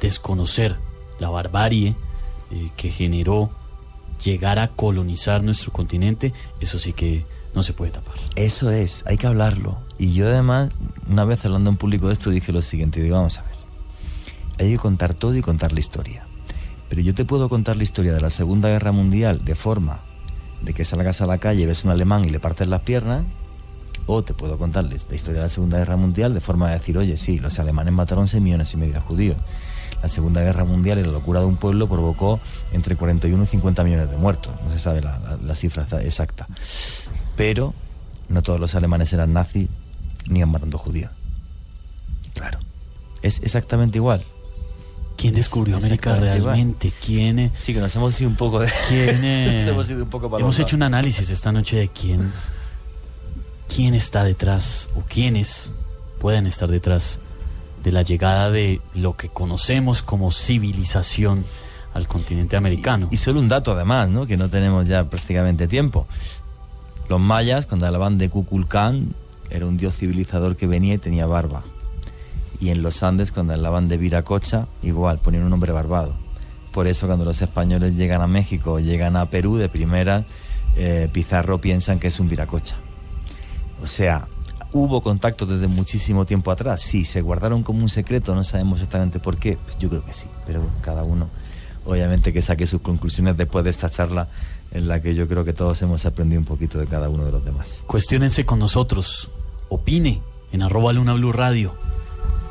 desconocer 0.00 0.74
la 1.20 1.30
barbarie 1.30 1.94
que 2.76 2.90
generó 2.90 3.50
llegar 4.22 4.58
a 4.58 4.68
colonizar 4.68 5.42
nuestro 5.42 5.72
continente, 5.72 6.32
eso 6.60 6.78
sí 6.78 6.92
que 6.92 7.26
no 7.54 7.62
se 7.62 7.72
puede 7.72 7.92
tapar. 7.92 8.14
Eso 8.34 8.70
es, 8.70 9.04
hay 9.06 9.16
que 9.16 9.26
hablarlo. 9.26 9.78
Y 9.98 10.12
yo 10.12 10.26
además, 10.26 10.70
una 11.08 11.24
vez 11.24 11.44
hablando 11.44 11.70
en 11.70 11.76
público 11.76 12.08
de 12.08 12.12
esto, 12.12 12.30
dije 12.30 12.52
lo 12.52 12.62
siguiente, 12.62 13.02
digo, 13.02 13.16
vamos 13.16 13.38
a 13.38 13.42
ver, 13.42 13.56
hay 14.58 14.72
que 14.72 14.78
contar 14.78 15.14
todo 15.14 15.34
y 15.34 15.42
contar 15.42 15.72
la 15.72 15.80
historia. 15.80 16.26
Pero 16.88 17.02
yo 17.02 17.14
te 17.14 17.24
puedo 17.24 17.48
contar 17.48 17.76
la 17.76 17.82
historia 17.82 18.12
de 18.12 18.20
la 18.20 18.30
Segunda 18.30 18.68
Guerra 18.68 18.92
Mundial 18.92 19.44
de 19.44 19.54
forma 19.54 20.00
de 20.62 20.72
que 20.72 20.84
salgas 20.84 21.20
a 21.20 21.26
la 21.26 21.38
calle, 21.38 21.66
ves 21.66 21.84
un 21.84 21.90
alemán 21.90 22.24
y 22.24 22.30
le 22.30 22.40
partes 22.40 22.68
las 22.68 22.82
piernas, 22.82 23.24
o 24.06 24.22
te 24.22 24.34
puedo 24.34 24.56
contarles 24.56 25.06
la 25.08 25.16
historia 25.16 25.40
de 25.40 25.46
la 25.46 25.48
Segunda 25.48 25.78
Guerra 25.78 25.96
Mundial 25.96 26.32
de 26.32 26.40
forma 26.40 26.68
de 26.68 26.74
decir, 26.74 26.96
oye, 26.96 27.16
sí, 27.16 27.38
los 27.38 27.58
alemanes 27.58 27.92
mataron 27.92 28.28
6 28.28 28.42
millones 28.42 28.72
y 28.72 28.76
medio 28.76 28.94
de 28.94 29.00
judíos 29.00 29.36
la 30.02 30.08
Segunda 30.08 30.42
Guerra 30.42 30.64
Mundial 30.64 30.98
y 30.98 31.02
la 31.02 31.12
locura 31.12 31.40
de 31.40 31.46
un 31.46 31.56
pueblo 31.56 31.88
provocó 31.88 32.40
entre 32.72 32.96
41 32.96 33.42
y 33.42 33.46
50 33.46 33.84
millones 33.84 34.10
de 34.10 34.16
muertos. 34.16 34.54
No 34.62 34.70
se 34.70 34.78
sabe 34.78 35.00
la, 35.02 35.56
cifra 35.56 35.86
exacta. 36.02 36.46
Pero 37.36 37.74
no 38.28 38.42
todos 38.42 38.60
los 38.60 38.74
alemanes 38.74 39.12
eran 39.12 39.32
nazis 39.32 39.68
ni 40.28 40.42
han 40.42 40.50
matado 40.50 40.78
judíos. 40.78 41.10
Claro. 42.34 42.58
Es 43.22 43.40
exactamente 43.42 43.98
igual. 43.98 44.24
¿Quién 45.16 45.34
descubrió 45.34 45.78
América 45.78 46.14
realmente? 46.14 46.92
¿Quién? 47.04 47.50
Sí, 47.54 47.72
que 47.72 47.80
nos 47.80 47.94
hemos 47.96 48.20
ido 48.20 48.28
un 48.28 48.36
poco 48.36 48.60
de. 48.60 48.70
¿Quién? 48.88 49.24
hemos 49.24 49.88
ido 49.88 50.04
un 50.04 50.10
poco 50.10 50.30
para 50.30 50.42
Hemos 50.42 50.58
hecho 50.58 50.76
un 50.76 50.82
análisis 50.82 51.30
esta 51.30 51.52
noche 51.52 51.76
de 51.76 51.88
quién, 51.88 52.32
quién 53.74 53.94
está 53.94 54.24
detrás 54.24 54.90
o 54.94 55.00
quiénes 55.00 55.72
pueden 56.20 56.46
estar 56.46 56.68
detrás 56.68 57.18
de 57.82 57.92
la 57.92 58.02
llegada 58.02 58.50
de 58.50 58.80
lo 58.94 59.16
que 59.16 59.28
conocemos 59.28 60.02
como 60.02 60.32
civilización 60.32 61.44
al 61.94 62.08
continente 62.08 62.56
americano. 62.56 63.08
Y, 63.10 63.16
solo 63.16 63.40
un 63.40 63.48
dato 63.48 63.72
además, 63.72 64.08
¿no? 64.08 64.26
que 64.26 64.36
no 64.36 64.50
tenemos 64.50 64.86
ya 64.86 65.04
prácticamente 65.04 65.66
tiempo. 65.66 66.06
Los 67.08 67.20
mayas, 67.20 67.66
cuando 67.66 67.86
hablaban 67.86 68.18
de 68.18 68.28
Kukulcán, 68.28 69.14
era 69.50 69.66
un 69.66 69.76
dios 69.76 69.96
civilizador 69.96 70.56
que 70.56 70.66
venía 70.66 70.94
y 70.94 70.98
tenía 70.98 71.26
barba. 71.26 71.62
Y 72.60 72.70
en 72.70 72.82
los 72.82 73.02
Andes, 73.02 73.32
cuando 73.32 73.52
hablaban 73.52 73.88
de 73.88 73.96
Viracocha, 73.96 74.66
igual, 74.82 75.18
ponían 75.18 75.44
un 75.44 75.50
nombre 75.50 75.72
barbado. 75.72 76.14
Por 76.72 76.86
eso 76.86 77.06
cuando 77.06 77.24
los 77.24 77.40
españoles 77.40 77.96
llegan 77.96 78.20
a 78.20 78.26
México 78.26 78.72
o 78.72 78.80
llegan 78.80 79.16
a 79.16 79.30
Perú 79.30 79.56
de 79.56 79.68
primera, 79.68 80.24
eh, 80.76 81.08
Pizarro 81.12 81.60
piensan 81.60 81.98
que 81.98 82.08
es 82.08 82.20
un 82.20 82.28
Viracocha. 82.28 82.76
O 83.82 83.86
sea, 83.86 84.26
¿Hubo 84.78 85.00
contacto 85.00 85.46
desde 85.46 85.68
muchísimo 85.68 86.26
tiempo 86.26 86.50
atrás? 86.50 86.82
Sí, 86.82 87.06
se 87.06 87.22
guardaron 87.22 87.62
como 87.62 87.80
un 87.80 87.88
secreto, 87.88 88.34
no 88.34 88.44
sabemos 88.44 88.80
exactamente 88.80 89.18
por 89.18 89.38
qué. 89.38 89.56
Pues 89.56 89.78
yo 89.78 89.88
creo 89.88 90.04
que 90.04 90.12
sí, 90.12 90.26
pero 90.44 90.68
cada 90.82 91.02
uno, 91.02 91.30
obviamente, 91.86 92.30
que 92.30 92.42
saque 92.42 92.66
sus 92.66 92.82
conclusiones 92.82 93.38
después 93.38 93.64
de 93.64 93.70
esta 93.70 93.88
charla 93.88 94.28
en 94.72 94.86
la 94.86 95.00
que 95.00 95.14
yo 95.14 95.26
creo 95.28 95.46
que 95.46 95.54
todos 95.54 95.80
hemos 95.80 96.04
aprendido 96.04 96.40
un 96.40 96.44
poquito 96.44 96.78
de 96.78 96.86
cada 96.86 97.08
uno 97.08 97.24
de 97.24 97.32
los 97.32 97.42
demás. 97.42 97.84
Cuestiónense 97.86 98.44
con 98.44 98.58
nosotros, 98.58 99.30
opine 99.70 100.20
en 100.52 100.60
arroba 100.60 100.92
Luna 100.92 101.14
Blue 101.14 101.32
Radio. 101.32 101.74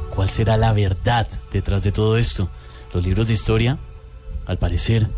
¿Cuál 0.10 0.32
será 0.32 0.58
la 0.58 0.74
verdad 0.74 1.28
detrás 1.52 1.84
de 1.84 1.92
todo 1.92 2.18
esto? 2.18 2.50
Los 2.92 3.04
libros 3.04 3.28
de 3.28 3.34
historia, 3.34 3.78
al 4.48 4.58
parecer, 4.58 5.12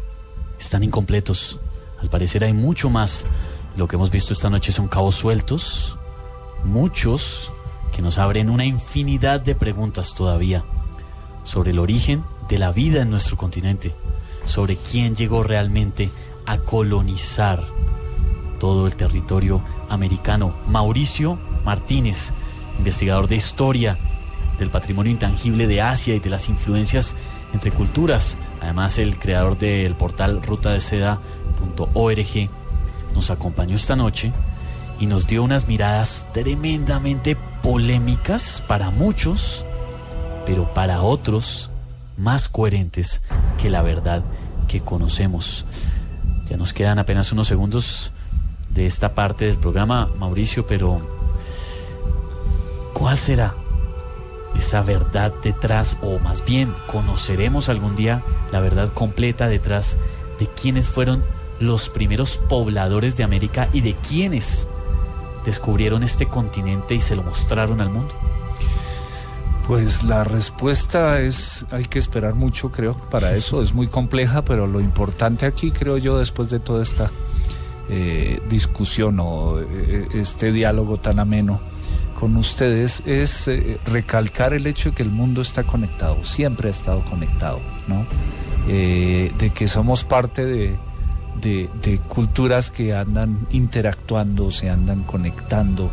están 0.60 0.84
incompletos. 0.84 1.58
Al 2.02 2.10
parecer 2.10 2.44
hay 2.44 2.52
mucho 2.52 2.90
más. 2.90 3.26
Lo 3.78 3.88
que 3.88 3.96
hemos 3.96 4.12
visto 4.12 4.34
esta 4.34 4.50
noche 4.50 4.74
son 4.74 4.90
cabos 4.90 5.16
sueltos, 5.16 5.98
muchos 6.68 7.52
que 7.92 8.02
nos 8.02 8.18
abren 8.18 8.50
una 8.50 8.66
infinidad 8.66 9.40
de 9.40 9.56
preguntas 9.56 10.14
todavía 10.14 10.66
sobre 11.44 11.72
el 11.72 11.80
origen 11.80 12.24
de 12.48 12.60
la 12.60 12.72
vida 12.72 13.02
en 13.02 13.10
nuestro 13.10 13.38
continente, 13.38 13.96
sobre 14.46 14.78
quién 14.78 15.16
llegó 15.16 15.44
realmente 15.44 16.12
a 16.46 16.60
colonizar 16.60 17.64
todo 18.60 18.88
el 18.88 18.96
territorio 18.96 19.62
americano. 19.90 20.54
Mauricio 20.68 21.38
Martínez, 21.66 22.34
investigador 22.78 23.28
de 23.28 23.38
historia 23.38 23.98
del 24.60 24.70
patrimonio 24.70 25.12
intangible 25.12 25.68
de 25.68 25.82
Asia 25.82 26.16
y 26.16 26.20
de 26.20 26.30
las 26.30 26.50
influencias 26.50 27.16
entre 27.54 27.72
culturas, 27.72 28.38
además 28.62 28.98
el 28.98 29.20
creador 29.20 29.58
del 29.58 29.96
portal 29.96 30.42
rutadeseda.org, 30.44 32.50
nos 33.14 33.30
acompañó 33.30 33.76
esta 33.76 33.96
noche 33.96 34.34
y 35.00 35.06
nos 35.06 35.28
dio 35.28 35.44
unas 35.44 35.68
miradas 35.68 36.26
tremendamente 36.34 37.38
polémicas 37.62 38.64
para 38.68 38.90
muchos, 38.90 39.66
pero 40.46 40.74
para 40.74 41.02
otros 41.02 41.70
más 42.18 42.50
coherentes 42.50 43.22
que 43.58 43.70
la 43.70 43.82
verdad 43.82 44.24
que 44.68 44.82
conocemos. 44.82 45.66
Ya 46.46 46.58
nos 46.58 46.74
quedan 46.74 47.00
apenas 47.00 47.32
unos 47.32 47.48
segundos 47.48 48.12
de 48.70 48.86
esta 48.86 49.14
parte 49.14 49.46
del 49.46 49.58
programa, 49.58 50.10
Mauricio, 50.18 50.66
pero 50.66 51.02
¿cuál 52.94 53.18
será 53.18 53.54
esa 54.58 54.82
verdad 54.82 55.34
detrás, 55.44 55.98
o 56.02 56.20
más 56.20 56.44
bien 56.44 56.74
conoceremos 56.88 57.70
algún 57.70 57.96
día 57.96 58.24
la 58.52 58.60
verdad 58.60 58.92
completa 58.92 59.48
detrás 59.48 59.98
de 60.40 60.48
quiénes 60.48 60.90
fueron 60.90 61.24
los 61.60 61.90
primeros 61.90 62.38
pobladores 62.38 63.18
de 63.18 63.24
América 63.24 63.70
y 63.74 63.82
de 63.82 63.94
quiénes 63.96 64.68
descubrieron 65.48 66.04
este 66.04 66.28
continente 66.28 66.94
y 66.94 67.00
se 67.00 67.16
lo 67.16 67.24
mostraron 67.24 67.80
al 67.82 67.90
mundo? 67.90 68.14
Pues 69.66 70.04
la 70.04 70.24
respuesta 70.24 71.20
es, 71.22 71.66
hay 71.72 71.86
que 71.86 72.00
esperar 72.00 72.36
mucho, 72.36 72.72
creo, 72.72 72.94
para 72.94 73.36
eso. 73.36 73.62
Es 73.62 73.74
muy 73.74 73.88
compleja, 73.88 74.44
pero 74.44 74.68
lo 74.68 74.80
importante 74.80 75.46
aquí, 75.46 75.72
creo 75.72 75.98
yo, 75.98 76.20
después 76.20 76.50
de 76.50 76.60
toda 76.60 76.84
esta 76.84 77.12
eh, 77.90 78.42
discusión 78.50 79.20
o 79.20 79.60
eh, 79.60 80.08
este 80.14 80.52
diálogo 80.52 80.98
tan 80.98 81.20
ameno 81.20 81.60
con 82.20 82.36
ustedes, 82.36 83.04
es 83.06 83.48
eh, 83.48 83.80
recalcar 83.86 84.54
el 84.54 84.68
hecho 84.68 84.90
de 84.90 84.96
que 84.96 85.04
el 85.04 85.12
mundo 85.12 85.42
está 85.42 85.64
conectado, 85.64 86.24
siempre 86.24 86.68
ha 86.68 86.72
estado 86.72 87.04
conectado, 87.06 87.60
¿no? 87.88 88.06
de 88.68 89.52
que 89.56 89.66
somos 89.66 90.04
parte 90.04 90.44
de, 90.44 90.76
de, 91.42 92.00
culturas 92.08 92.72
que 92.72 92.94
andan 92.94 93.48
interactuando, 93.52 94.52
se 94.52 94.70
andan 94.70 95.04
conectando. 95.04 95.92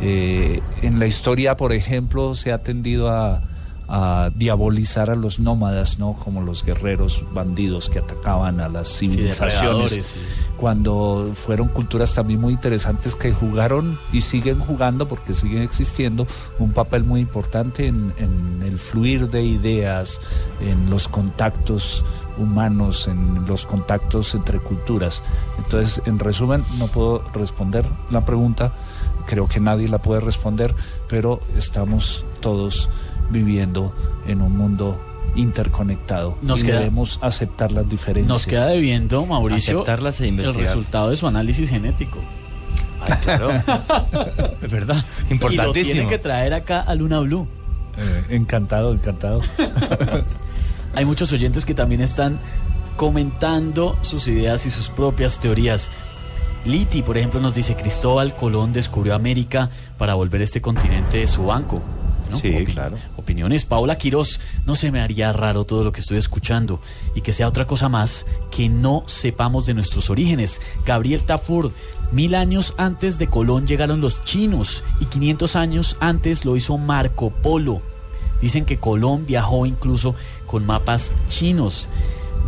Eh, 0.00 0.60
en 0.82 0.98
la 0.98 1.06
historia, 1.06 1.56
por 1.56 1.72
ejemplo, 1.72 2.34
se 2.34 2.52
ha 2.52 2.62
tendido 2.62 3.10
a, 3.10 3.42
a 3.92 4.30
diabolizar 4.34 5.10
a 5.10 5.16
los 5.16 5.40
nómadas, 5.40 5.98
¿no? 5.98 6.14
Como 6.14 6.40
los 6.42 6.64
guerreros 6.64 7.24
bandidos 7.32 7.90
que 7.90 7.98
atacaban 7.98 8.60
a 8.60 8.68
las 8.68 8.88
civilizaciones. 8.88 10.06
sí. 10.06 10.20
Cuando 10.56 11.32
fueron 11.34 11.68
culturas 11.68 12.14
también 12.14 12.40
muy 12.40 12.52
interesantes 12.52 13.16
que 13.16 13.32
jugaron 13.32 13.98
y 14.12 14.20
siguen 14.20 14.60
jugando, 14.60 15.08
porque 15.08 15.34
siguen 15.34 15.62
existiendo, 15.62 16.26
un 16.58 16.72
papel 16.72 17.02
muy 17.02 17.20
importante 17.20 17.88
en, 17.88 18.12
en 18.18 18.62
el 18.62 18.78
fluir 18.78 19.28
de 19.28 19.42
ideas, 19.42 20.20
en 20.60 20.88
los 20.88 21.08
contactos 21.08 22.04
humanos, 22.38 23.08
en 23.08 23.46
los 23.46 23.66
contactos 23.66 24.34
entre 24.34 24.58
culturas. 24.60 25.22
Entonces, 25.58 26.00
en 26.06 26.18
resumen, 26.18 26.64
no 26.78 26.86
puedo 26.88 27.22
responder 27.34 27.86
la 28.10 28.24
pregunta, 28.24 28.72
creo 29.30 29.46
que 29.46 29.60
nadie 29.60 29.86
la 29.88 29.98
puede 30.02 30.20
responder, 30.20 30.74
pero 31.08 31.40
estamos 31.56 32.24
todos 32.40 32.88
viviendo 33.30 33.94
en 34.26 34.42
un 34.42 34.56
mundo 34.56 35.00
interconectado 35.36 36.36
Nos 36.42 36.60
y 36.60 36.66
queda- 36.66 36.78
debemos 36.80 37.20
aceptar 37.22 37.70
las 37.70 37.88
diferencias. 37.88 38.28
Nos 38.28 38.46
queda 38.46 38.66
debiendo, 38.66 39.24
Mauricio, 39.24 39.78
Aceptarlas 39.78 40.20
e 40.20 40.24
el 40.24 40.30
investigar. 40.30 40.60
resultado 40.66 41.10
de 41.10 41.16
su 41.16 41.28
análisis 41.28 41.70
genético. 41.70 42.18
Claro. 43.22 43.52
es 44.60 44.70
verdad. 44.70 45.04
Y 45.26 45.28
lo 45.28 45.34
Importantísimo. 45.34 45.92
tiene 45.94 46.08
que 46.08 46.18
traer 46.18 46.52
acá 46.54 46.80
a 46.80 46.94
Luna 46.96 47.20
Blue. 47.20 47.46
Eh, 47.96 48.24
encantado, 48.30 48.92
encantado. 48.92 49.40
Hay 50.96 51.04
muchos 51.04 51.32
oyentes 51.32 51.64
que 51.64 51.74
también 51.74 52.00
están 52.00 52.40
comentando 52.96 53.96
sus 54.02 54.26
ideas 54.28 54.66
y 54.66 54.70
sus 54.70 54.88
propias 54.88 55.38
teorías. 55.40 55.88
Liti, 56.66 57.02
por 57.02 57.16
ejemplo, 57.16 57.40
nos 57.40 57.54
dice 57.54 57.74
Cristóbal 57.74 58.36
Colón 58.36 58.72
descubrió 58.72 59.14
América 59.14 59.70
para 59.96 60.14
volver 60.14 60.42
este 60.42 60.60
continente 60.60 61.26
su 61.26 61.46
banco. 61.46 61.80
¿no? 62.30 62.36
Sí, 62.36 62.64
claro. 62.66 62.96
Opiniones. 63.16 63.64
Paola 63.64 63.96
Quirós, 63.96 64.40
no 64.66 64.76
se 64.76 64.90
me 64.90 65.00
haría 65.00 65.32
raro 65.32 65.64
todo 65.64 65.84
lo 65.84 65.90
que 65.90 66.00
estoy 66.00 66.18
escuchando 66.18 66.80
y 67.14 67.22
que 67.22 67.32
sea 67.32 67.48
otra 67.48 67.66
cosa 67.66 67.88
más 67.88 68.26
que 68.50 68.68
no 68.68 69.04
sepamos 69.06 69.66
de 69.66 69.74
nuestros 69.74 70.10
orígenes. 70.10 70.60
Gabriel 70.84 71.22
Tafur, 71.22 71.72
mil 72.12 72.34
años 72.34 72.74
antes 72.76 73.18
de 73.18 73.26
Colón 73.26 73.66
llegaron 73.66 74.00
los 74.00 74.22
chinos 74.24 74.84
y 75.00 75.06
500 75.06 75.56
años 75.56 75.96
antes 75.98 76.44
lo 76.44 76.56
hizo 76.56 76.76
Marco 76.76 77.30
Polo. 77.30 77.80
Dicen 78.40 78.64
que 78.64 78.78
Colón 78.78 79.26
viajó 79.26 79.66
incluso 79.66 80.14
con 80.46 80.66
mapas 80.66 81.12
chinos. 81.28 81.88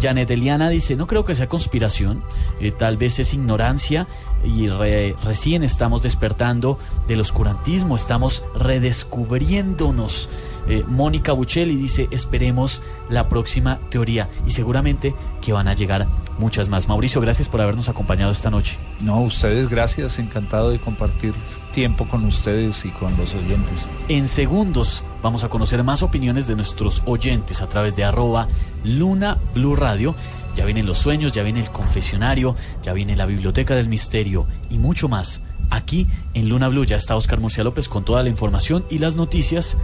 Janet 0.01 0.31
Eliana 0.31 0.69
dice, 0.69 0.97
no 0.97 1.07
creo 1.07 1.25
que 1.25 1.35
sea 1.35 1.49
conspiración, 1.49 2.23
eh, 2.61 2.71
tal 2.73 2.97
vez 2.97 3.19
es 3.19 3.35
ignorancia 3.35 4.07
y 4.45 4.69
re- 4.69 5.15
recién 5.25 5.63
estamos 5.63 6.03
despertando 6.03 6.79
del 7.07 7.21
oscurantismo, 7.21 7.97
estamos 7.97 8.43
redescubriéndonos. 8.55 10.29
Eh, 10.69 10.85
Mónica 10.87 11.33
Buccelli 11.33 11.77
dice, 11.77 12.09
esperemos 12.11 12.83
la 13.09 13.29
próxima 13.29 13.81
teoría 13.91 14.29
y 14.47 14.53
seguramente 14.53 15.15
que 15.41 15.53
van 15.53 15.69
a 15.69 15.75
llegar 15.75 16.07
muchas 16.39 16.69
más. 16.69 16.89
Mauricio, 16.89 17.21
gracias 17.21 17.49
por 17.49 17.61
habernos 17.61 17.89
acompañado 17.89 18.31
esta 18.31 18.51
noche. 18.51 18.79
No, 19.01 19.21
ustedes, 19.21 19.69
gracias, 19.69 20.19
encantado 20.19 20.71
de 20.71 20.79
compartir 20.79 21.35
tiempo 21.73 22.07
con 22.07 22.25
ustedes 22.25 22.85
y 22.85 22.91
con 22.91 23.17
los 23.17 23.35
oyentes. 23.35 23.89
En 24.09 24.29
segundos 24.29 25.05
vamos 25.23 25.45
a 25.45 25.49
conocer 25.49 25.83
más 25.85 26.03
opiniones 26.03 26.47
de 26.47 26.57
nuestros 26.57 27.03
oyentes 27.07 27.61
a 27.61 27.69
través 27.69 27.97
de 27.97 28.05
arroba 28.05 28.49
Luna 28.85 29.39
Blue 29.55 29.77
Radio. 29.77 30.15
Ya 30.55 30.65
vienen 30.65 30.87
los 30.87 30.99
sueños, 30.99 31.33
ya 31.33 31.43
viene 31.43 31.61
el 31.61 31.71
confesionario, 31.71 32.55
ya 32.83 32.93
viene 32.93 33.17
la 33.17 33.27
biblioteca 33.27 33.75
del 33.75 33.89
misterio 33.89 34.47
y 34.69 34.79
mucho 34.79 35.09
más. 35.09 35.41
Aquí 35.71 36.07
en 36.35 36.51
Luna 36.51 36.69
Blue 36.69 36.85
ya 36.85 36.97
está 36.97 37.17
Oscar 37.17 37.41
Murcia 37.41 37.65
López 37.65 37.89
con 37.89 38.05
toda 38.05 38.23
la 38.23 38.29
información 38.29 38.85
y 38.91 38.99
las 38.99 39.15
noticias 39.15 39.79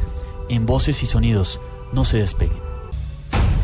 en 0.49 0.67
voces 0.67 1.03
y 1.03 1.07
sonidos. 1.07 1.61
No 1.93 2.05
se 2.05 2.19
despeguen. 2.19 2.68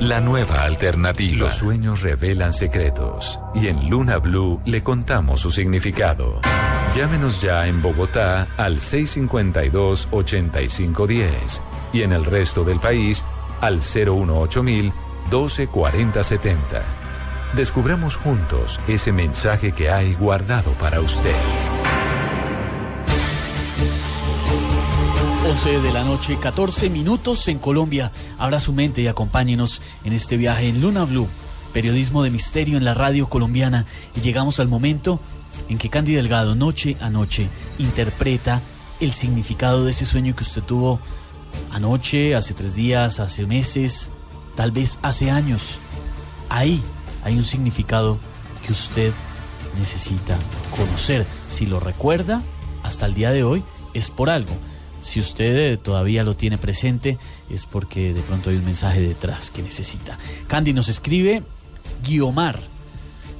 La 0.00 0.20
nueva 0.20 0.64
alternativa. 0.64 1.38
Los 1.38 1.54
sueños 1.54 2.02
revelan 2.02 2.52
secretos 2.52 3.40
y 3.54 3.68
en 3.68 3.88
Luna 3.88 4.18
Blue 4.18 4.60
le 4.66 4.82
contamos 4.82 5.40
su 5.40 5.50
significado. 5.50 6.38
Llámenos 6.94 7.40
ya 7.40 7.66
en 7.66 7.80
Bogotá 7.80 8.46
al 8.58 8.80
652-8510 8.80 11.30
y 11.94 12.02
en 12.02 12.12
el 12.12 12.26
resto 12.26 12.62
del 12.62 12.78
país 12.78 13.24
al 13.62 13.80
018 13.80 14.62
124070. 14.62 16.82
Descubramos 17.54 18.18
juntos 18.18 18.78
ese 18.86 19.12
mensaje 19.12 19.72
que 19.72 19.88
hay 19.88 20.12
guardado 20.12 20.72
para 20.72 21.00
usted. 21.00 21.32
11 25.48 25.80
de 25.80 25.92
la 25.92 26.02
noche, 26.02 26.38
14 26.40 26.90
minutos 26.90 27.46
en 27.46 27.60
Colombia. 27.60 28.10
Abra 28.36 28.58
su 28.58 28.72
mente 28.72 29.02
y 29.02 29.06
acompáñenos 29.06 29.80
en 30.02 30.12
este 30.12 30.36
viaje 30.36 30.68
en 30.68 30.80
Luna 30.80 31.04
Blue, 31.04 31.28
periodismo 31.72 32.24
de 32.24 32.30
misterio 32.30 32.76
en 32.76 32.84
la 32.84 32.94
radio 32.94 33.28
colombiana. 33.28 33.86
Y 34.16 34.22
llegamos 34.22 34.58
al 34.58 34.66
momento 34.66 35.20
en 35.68 35.78
que 35.78 35.88
Candy 35.88 36.14
Delgado, 36.14 36.56
noche 36.56 36.96
a 37.00 37.10
noche, 37.10 37.46
interpreta 37.78 38.60
el 38.98 39.12
significado 39.12 39.84
de 39.84 39.92
ese 39.92 40.04
sueño 40.04 40.34
que 40.34 40.42
usted 40.42 40.62
tuvo 40.62 40.98
anoche, 41.70 42.34
hace 42.34 42.52
tres 42.52 42.74
días, 42.74 43.20
hace 43.20 43.46
meses, 43.46 44.10
tal 44.56 44.72
vez 44.72 44.98
hace 45.02 45.30
años. 45.30 45.78
Ahí 46.48 46.82
hay 47.22 47.36
un 47.36 47.44
significado 47.44 48.18
que 48.66 48.72
usted 48.72 49.12
necesita 49.78 50.36
conocer. 50.76 51.24
Si 51.48 51.66
lo 51.66 51.78
recuerda, 51.78 52.42
hasta 52.82 53.06
el 53.06 53.14
día 53.14 53.30
de 53.30 53.44
hoy, 53.44 53.62
es 53.94 54.10
por 54.10 54.28
algo. 54.28 54.52
Si 55.06 55.20
usted 55.20 55.56
eh, 55.56 55.76
todavía 55.76 56.24
lo 56.24 56.34
tiene 56.34 56.58
presente, 56.58 57.16
es 57.48 57.64
porque 57.64 58.12
de 58.12 58.22
pronto 58.22 58.50
hay 58.50 58.56
un 58.56 58.64
mensaje 58.64 59.00
detrás 59.00 59.52
que 59.52 59.62
necesita. 59.62 60.18
Candy 60.48 60.72
nos 60.72 60.88
escribe, 60.88 61.44
Guiomar. 62.04 62.58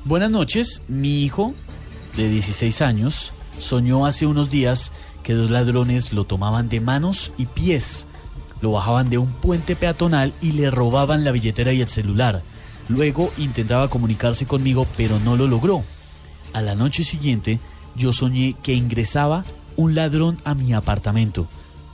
Buenas 0.05 0.31
noches, 0.31 0.83
mi 0.87 1.25
hijo 1.25 1.55
de 2.17 2.29
16 2.29 2.83
años 2.83 3.33
soñó 3.59 4.07
hace 4.07 4.27
unos 4.27 4.49
días 4.49 4.93
que 5.25 5.35
dos 5.35 5.51
ladrones 5.51 6.13
lo 6.13 6.25
tomaban 6.25 6.69
de 6.69 6.81
manos 6.81 7.33
y 7.37 7.47
pies, 7.47 8.07
lo 8.61 8.71
bajaban 8.71 9.11
de 9.11 9.19
un 9.19 9.33
puente 9.33 9.75
peatonal 9.75 10.35
y 10.41 10.53
le 10.53 10.71
robaban 10.71 11.25
la 11.25 11.33
billetera 11.33 11.73
y 11.73 11.81
el 11.81 11.89
celular. 11.89 12.43
Luego 12.89 13.33
intentaba 13.39 13.89
comunicarse 13.89 14.47
conmigo, 14.47 14.87
pero 14.97 15.19
no 15.19 15.37
lo 15.37 15.49
logró. 15.49 15.83
A 16.53 16.63
la 16.63 16.77
noche 16.77 17.03
siguiente, 17.03 17.59
yo 17.97 18.13
soñé 18.13 18.55
que 18.63 18.75
ingresaba 18.75 19.45
un 19.77 19.95
ladrón 19.95 20.39
a 20.45 20.55
mi 20.55 20.73
apartamento. 20.73 21.47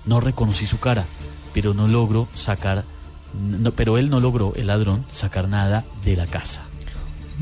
No 0.04 0.20
reconocí 0.20 0.66
su 0.66 0.78
cara, 0.78 1.06
pero 1.52 1.74
no 1.74 1.88
logro 1.88 2.28
sacar, 2.34 2.84
no, 3.34 3.72
pero 3.72 3.98
él 3.98 4.10
no 4.10 4.20
logró, 4.20 4.54
el 4.56 4.66
ladrón, 4.68 5.04
sacar 5.10 5.48
nada 5.48 5.84
de 6.04 6.16
la 6.16 6.26
casa. 6.26 6.66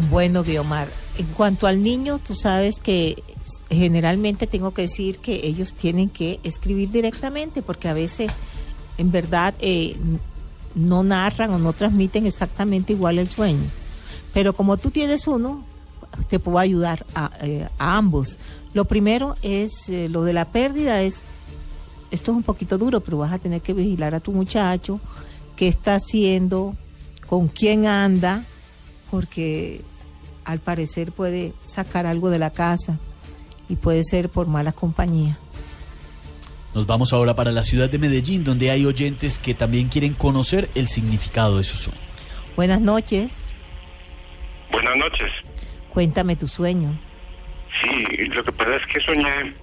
Bueno, 0.09 0.43
Guiomar, 0.43 0.89
en 1.19 1.27
cuanto 1.27 1.67
al 1.67 1.83
niño, 1.83 2.19
tú 2.19 2.35
sabes 2.35 2.81
que 2.81 3.23
generalmente 3.69 4.47
tengo 4.47 4.73
que 4.73 4.83
decir 4.83 5.19
que 5.19 5.47
ellos 5.47 5.75
tienen 5.75 6.09
que 6.09 6.41
escribir 6.43 6.91
directamente 6.91 7.63
porque 7.63 7.89
a 7.89 7.95
veces 7.95 8.31
en 8.99 9.11
verdad 9.11 9.55
eh, 9.61 9.97
no 10.75 11.03
narran 11.03 11.51
o 11.51 11.59
no 11.59 11.73
transmiten 11.73 12.27
exactamente 12.27 12.93
igual 12.93 13.19
el 13.19 13.29
sueño. 13.29 13.65
Pero 14.33 14.53
como 14.53 14.77
tú 14.77 14.91
tienes 14.91 15.27
uno, 15.27 15.65
te 16.29 16.39
puedo 16.39 16.59
ayudar 16.59 17.05
a, 17.15 17.31
eh, 17.43 17.69
a 17.79 17.97
ambos. 17.97 18.39
Lo 18.73 18.85
primero 18.85 19.37
es, 19.43 19.89
eh, 19.89 20.09
lo 20.09 20.23
de 20.25 20.33
la 20.33 20.47
pérdida 20.47 21.03
es 21.03 21.23
esto 22.11 22.33
es 22.33 22.37
un 22.37 22.43
poquito 22.43 22.77
duro, 22.77 23.01
pero 23.01 23.19
vas 23.19 23.33
a 23.33 23.39
tener 23.39 23.61
que 23.61 23.73
vigilar 23.73 24.15
a 24.15 24.21
tu 24.21 24.33
muchacho, 24.33 25.01
qué 25.57 25.69
está 25.69 25.95
haciendo, 25.95 26.75
con 27.27 27.49
quién 27.49 27.87
anda, 27.87 28.45
porque 29.11 29.83
al 30.45 30.59
parecer 30.59 31.13
puede 31.13 31.53
sacar 31.63 32.07
algo 32.07 32.31
de 32.31 32.39
la 32.39 32.51
casa 32.51 32.99
y 33.69 33.77
puede 33.77 34.03
ser 34.03 34.29
por 34.29 34.49
mala 34.49 34.73
compañía. 34.73 35.39
Nos 36.75 36.87
vamos 36.87 37.13
ahora 37.13 37.35
para 37.35 37.53
la 37.53 37.63
ciudad 37.63 37.91
de 37.91 37.99
Medellín, 37.99 38.45
donde 38.45 38.71
hay 38.71 38.87
oyentes 38.87 39.39
que 39.39 39.55
también 39.55 39.89
quieren 39.89 40.15
conocer 40.15 40.69
el 40.75 40.89
significado 40.89 41.59
de 41.59 41.65
su 41.65 41.77
sueño. 41.77 42.01
Buenas 42.57 42.81
noches, 42.81 43.53
Buenas 44.73 44.97
noches. 44.97 45.31
cuéntame 45.93 46.37
tu 46.37 46.47
sueño. 46.47 46.99
Sí, 47.83 48.05
lo 48.27 48.45
que 48.45 48.53
pasa 48.53 48.77
es 48.77 48.87
que 48.87 49.01
soñé 49.01 49.55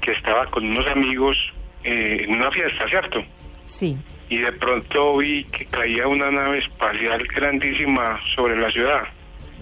que 0.00 0.12
estaba 0.12 0.46
con 0.46 0.64
unos 0.66 0.86
amigos 0.86 1.36
eh, 1.84 2.24
en 2.24 2.34
una 2.34 2.50
fiesta, 2.50 2.88
¿cierto? 2.88 3.22
Sí. 3.64 3.96
Y 4.28 4.38
de 4.38 4.52
pronto 4.52 5.16
vi 5.16 5.44
que 5.44 5.66
caía 5.66 6.06
una 6.06 6.30
nave 6.30 6.58
espacial 6.58 7.22
grandísima 7.34 8.20
sobre 8.36 8.58
la 8.58 8.70
ciudad 8.70 9.02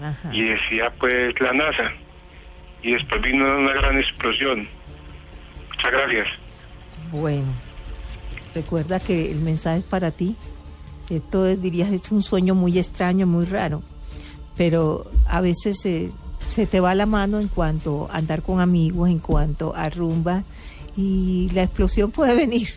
Ajá. 0.01 0.29
y 0.33 0.43
decía 0.43 0.91
pues 0.99 1.39
la 1.39 1.53
NASA. 1.53 1.91
Y 2.83 2.93
después 2.93 3.21
vino 3.21 3.45
una 3.57 3.73
gran 3.73 3.97
explosión. 3.97 4.67
Muchas 5.69 5.91
gracias. 5.91 6.27
Bueno, 7.11 7.47
recuerda 8.53 8.99
que 8.99 9.31
el 9.31 9.39
mensaje 9.39 9.79
es 9.79 9.83
para 9.83 10.11
ti. 10.11 10.35
Esto 11.09 11.45
es, 11.45 11.61
dirías, 11.61 11.91
es 11.91 12.11
un 12.11 12.21
sueño 12.21 12.53
muy 12.53 12.77
extraño, 12.77 13.25
muy 13.25 13.45
raro, 13.45 13.81
pero 14.57 15.09
a 15.27 15.39
veces 15.39 15.79
se, 15.79 16.11
se 16.49 16.65
te 16.65 16.79
va 16.79 16.95
la 16.95 17.05
mano 17.05 17.39
en 17.39 17.47
cuanto 17.47 18.07
a 18.11 18.17
andar 18.17 18.41
con 18.41 18.59
amigos, 18.59 19.09
en 19.09 19.19
cuanto 19.19 19.75
a 19.75 19.89
rumba, 19.89 20.43
y 20.95 21.49
la 21.53 21.63
explosión 21.63 22.11
puede 22.11 22.33
venir, 22.35 22.67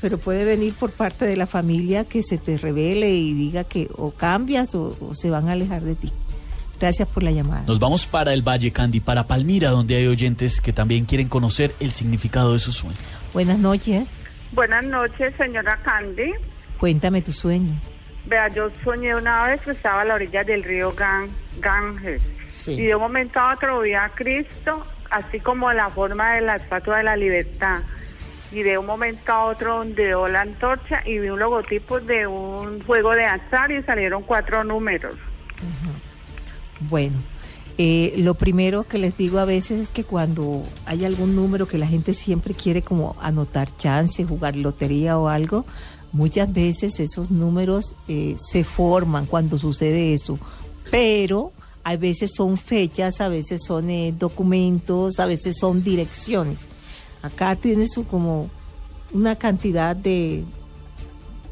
pero 0.00 0.18
puede 0.18 0.44
venir 0.44 0.74
por 0.74 0.90
parte 0.90 1.24
de 1.26 1.36
la 1.36 1.46
familia 1.46 2.04
que 2.04 2.22
se 2.22 2.38
te 2.38 2.58
revele 2.58 3.10
y 3.14 3.34
diga 3.34 3.64
que 3.64 3.88
o 3.96 4.10
cambias 4.10 4.74
o, 4.74 4.96
o 5.00 5.14
se 5.14 5.30
van 5.30 5.48
a 5.48 5.52
alejar 5.52 5.82
de 5.82 5.94
ti. 5.94 6.12
Gracias 6.80 7.06
por 7.08 7.22
la 7.22 7.30
llamada. 7.30 7.64
Nos 7.66 7.78
vamos 7.78 8.06
para 8.06 8.32
el 8.32 8.40
Valle 8.42 8.72
Candy, 8.72 9.00
para 9.00 9.26
Palmira, 9.26 9.68
donde 9.70 9.96
hay 9.96 10.06
oyentes 10.06 10.62
que 10.62 10.72
también 10.72 11.04
quieren 11.04 11.28
conocer 11.28 11.74
el 11.78 11.92
significado 11.92 12.54
de 12.54 12.58
su 12.58 12.72
sueño. 12.72 12.96
Buenas 13.34 13.58
noches, 13.58 14.06
Buenas 14.52 14.84
noches, 14.84 15.32
señora 15.36 15.78
Candy. 15.84 16.32
cuéntame 16.78 17.22
tu 17.22 17.32
sueño. 17.32 17.72
Vea, 18.26 18.48
yo 18.48 18.68
soñé 18.82 19.14
una 19.14 19.44
vez 19.46 19.60
que 19.60 19.70
estaba 19.72 20.00
a 20.02 20.04
la 20.04 20.14
orilla 20.14 20.42
del 20.42 20.64
río 20.64 20.92
Gan- 20.96 21.28
Ganges. 21.60 22.22
Sí. 22.50 22.72
Y 22.72 22.86
de 22.86 22.94
un 22.94 23.02
momento 23.02 23.40
a 23.40 23.54
otro 23.54 23.80
vi 23.80 23.94
a 23.94 24.10
Cristo, 24.10 24.84
así 25.10 25.40
como 25.40 25.72
la 25.72 25.88
forma 25.90 26.34
de 26.34 26.42
la 26.42 26.56
estatua 26.56 26.98
de 26.98 27.04
la 27.04 27.16
libertad. 27.16 27.80
Y 28.52 28.62
de 28.62 28.78
un 28.78 28.86
momento 28.86 29.32
a 29.32 29.44
otro 29.44 29.80
ondeó 29.80 30.26
la 30.26 30.40
antorcha 30.42 31.02
y 31.06 31.18
vi 31.18 31.28
un 31.28 31.38
logotipo 31.38 32.00
de 32.00 32.26
un 32.26 32.82
juego 32.82 33.12
de 33.12 33.24
azar 33.24 33.70
y 33.70 33.82
salieron 33.84 34.22
cuatro 34.24 34.64
números. 34.64 35.14
Bueno, 36.80 37.16
eh, 37.78 38.14
lo 38.18 38.34
primero 38.34 38.84
que 38.84 38.98
les 38.98 39.16
digo 39.16 39.38
a 39.38 39.44
veces 39.44 39.78
es 39.78 39.90
que 39.90 40.04
cuando 40.04 40.64
hay 40.84 41.04
algún 41.04 41.36
número 41.36 41.66
que 41.66 41.78
la 41.78 41.86
gente 41.86 42.12
siempre 42.12 42.54
quiere 42.54 42.82
como 42.82 43.16
anotar 43.20 43.74
chance, 43.76 44.24
jugar 44.24 44.56
lotería 44.56 45.16
o 45.18 45.28
algo, 45.28 45.64
muchas 46.12 46.52
veces 46.52 47.00
esos 47.00 47.30
números 47.30 47.94
eh, 48.08 48.34
se 48.36 48.64
forman 48.64 49.26
cuando 49.26 49.56
sucede 49.56 50.12
eso, 50.12 50.38
pero 50.90 51.52
a 51.84 51.96
veces 51.96 52.32
son 52.34 52.56
fechas, 52.56 53.20
a 53.20 53.28
veces 53.28 53.62
son 53.66 53.90
eh, 53.90 54.14
documentos, 54.16 55.18
a 55.18 55.26
veces 55.26 55.56
son 55.58 55.82
direcciones. 55.82 56.60
Acá 57.22 57.56
tienes 57.56 57.90
como 58.10 58.50
una 59.12 59.36
cantidad 59.36 59.96
de, 59.96 60.44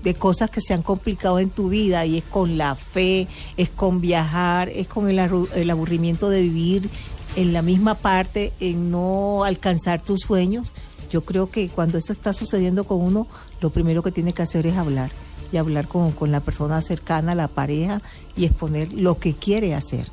de 0.02 0.14
cosas 0.14 0.50
que 0.50 0.60
se 0.60 0.74
han 0.74 0.82
complicado 0.82 1.38
en 1.38 1.50
tu 1.50 1.68
vida 1.68 2.06
y 2.06 2.18
es 2.18 2.24
con 2.24 2.56
la 2.56 2.74
fe, 2.74 3.26
es 3.56 3.70
con 3.70 4.00
viajar, 4.00 4.68
es 4.68 4.86
con 4.88 5.08
el, 5.08 5.18
el 5.54 5.70
aburrimiento 5.70 6.30
de 6.30 6.42
vivir 6.42 6.88
en 7.36 7.52
la 7.52 7.62
misma 7.62 7.94
parte, 7.94 8.52
en 8.60 8.90
no 8.90 9.44
alcanzar 9.44 10.02
tus 10.02 10.20
sueños. 10.20 10.72
Yo 11.10 11.24
creo 11.24 11.50
que 11.50 11.68
cuando 11.68 11.98
eso 11.98 12.12
está 12.12 12.32
sucediendo 12.32 12.84
con 12.84 13.00
uno, 13.00 13.26
lo 13.60 13.70
primero 13.70 14.02
que 14.02 14.12
tiene 14.12 14.32
que 14.32 14.42
hacer 14.42 14.66
es 14.66 14.76
hablar 14.76 15.10
y 15.50 15.56
hablar 15.56 15.88
con, 15.88 16.12
con 16.12 16.30
la 16.30 16.40
persona 16.40 16.80
cercana, 16.82 17.34
la 17.34 17.48
pareja 17.48 18.02
y 18.36 18.44
exponer 18.44 18.92
lo 18.92 19.18
que 19.18 19.34
quiere 19.34 19.74
hacer. 19.74 20.10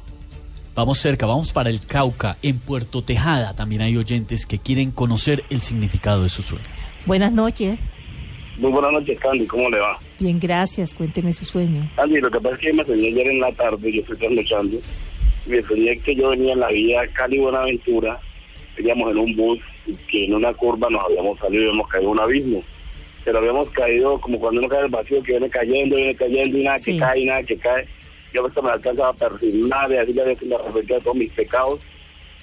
Vamos 0.75 0.97
cerca, 0.99 1.25
vamos 1.25 1.53
para 1.53 1.69
el 1.69 1.79
Cauca, 1.85 2.35
en 2.43 2.59
Puerto 2.59 3.01
Tejada. 3.01 3.55
También 3.55 3.81
hay 3.81 3.95
oyentes 3.95 4.45
que 4.45 4.59
quieren 4.59 4.91
conocer 4.91 5.43
el 5.49 5.61
significado 5.61 6.23
de 6.23 6.29
su 6.29 6.41
sueño. 6.41 6.65
Buenas 7.05 7.31
noches, 7.31 7.79
Muy 8.57 8.71
buenas 8.71 8.91
noches, 8.91 9.19
Candy. 9.19 9.45
¿Cómo 9.47 9.69
le 9.69 9.79
va? 9.79 9.97
bien, 10.19 10.39
gracias, 10.39 10.93
cuénteme 10.93 11.33
su 11.33 11.43
sueño. 11.45 11.89
Candy, 11.95 12.19
lo 12.21 12.29
que 12.31 12.39
pasa 12.39 12.55
es 12.55 12.61
que 12.61 12.73
me 12.73 12.85
soñé 12.85 13.07
ayer 13.07 13.27
en 13.27 13.39
la 13.41 13.51
tarde, 13.53 13.91
yo 13.91 14.01
estoy 14.01 14.17
trasnochando, 14.17 14.77
y 15.45 15.49
me 15.49 15.61
soñé 15.63 15.99
que 15.99 16.15
yo 16.15 16.29
venía 16.29 16.53
en 16.53 16.59
la 16.61 16.69
vía 16.69 17.01
Cali-Buenaventura, 17.13 18.17
veníamos 18.77 19.11
en 19.11 19.17
un 19.17 19.35
bus, 19.35 19.59
y 19.85 19.93
que 20.09 20.25
en 20.25 20.33
una 20.35 20.53
curva 20.53 20.89
nos 20.89 21.03
habíamos 21.05 21.37
salido 21.39 21.63
y 21.63 21.67
habíamos 21.67 21.87
caído 21.89 22.07
en 22.07 22.11
un 22.11 22.19
abismo. 22.21 22.63
Pero 23.25 23.37
habíamos 23.39 23.69
caído 23.71 24.19
como 24.21 24.39
cuando 24.39 24.59
uno 24.61 24.69
cae 24.69 24.79
en 24.79 24.85
el 24.85 24.91
vacío, 24.91 25.21
que 25.23 25.31
viene 25.33 25.49
cayendo, 25.49 25.95
viene 25.97 26.15
cayendo, 26.15 26.57
y 26.57 26.63
nada 26.63 26.79
Sí. 26.79 26.93
que 26.93 26.99
cae, 26.99 27.19
y 27.21 27.25
nada 27.25 27.43
que 27.43 27.57
cae. 27.57 27.87
Yo 28.35 28.45
hasta 28.45 28.61
me 28.61 28.69
alcanzaba 28.69 29.09
a 29.09 29.13
percibir 29.13 29.65
nada, 29.67 30.01
así 30.01 30.13
le 30.13 30.21
había 30.21 30.35
la 30.41 30.57
referencia 30.57 30.95
de 30.97 31.01
todos 31.01 31.15
mis 31.15 31.31
pecados. 31.31 31.79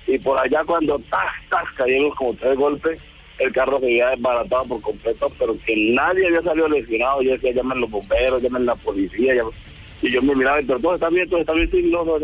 Y 0.06 0.18
por 0.18 0.38
allá 0.38 0.64
cuando 0.64 0.98
¡tas, 1.10 1.30
tas! 1.50 1.64
cayeron 1.76 2.10
como 2.12 2.34
tres 2.34 2.56
golpes, 2.56 2.98
el 3.38 3.52
carro 3.52 3.78
se 3.80 3.86
había 3.86 4.08
desbaratado 4.10 4.64
por 4.66 4.80
completo, 4.80 5.30
pero 5.38 5.56
que 5.66 5.92
nadie 5.92 6.26
había 6.26 6.42
salido 6.42 6.68
lesionado. 6.68 7.22
Yo 7.22 7.32
decía, 7.32 7.52
llamen 7.52 7.80
los 7.80 7.90
bomberos, 7.90 8.42
llamen 8.42 8.66
la 8.66 8.74
policía. 8.76 9.34
llamen- 9.34 9.52
Y 10.00 10.10
yo 10.10 10.22
me 10.22 10.34
miraba, 10.34 10.58
pero 10.66 10.78
todo 10.80 10.94
está 10.94 11.08
bien, 11.10 11.28
todo 11.28 11.40
está 11.40 11.52
bien, 11.52 11.70
sí, 11.70 11.82
no, 11.84 12.04
no. 12.04 12.16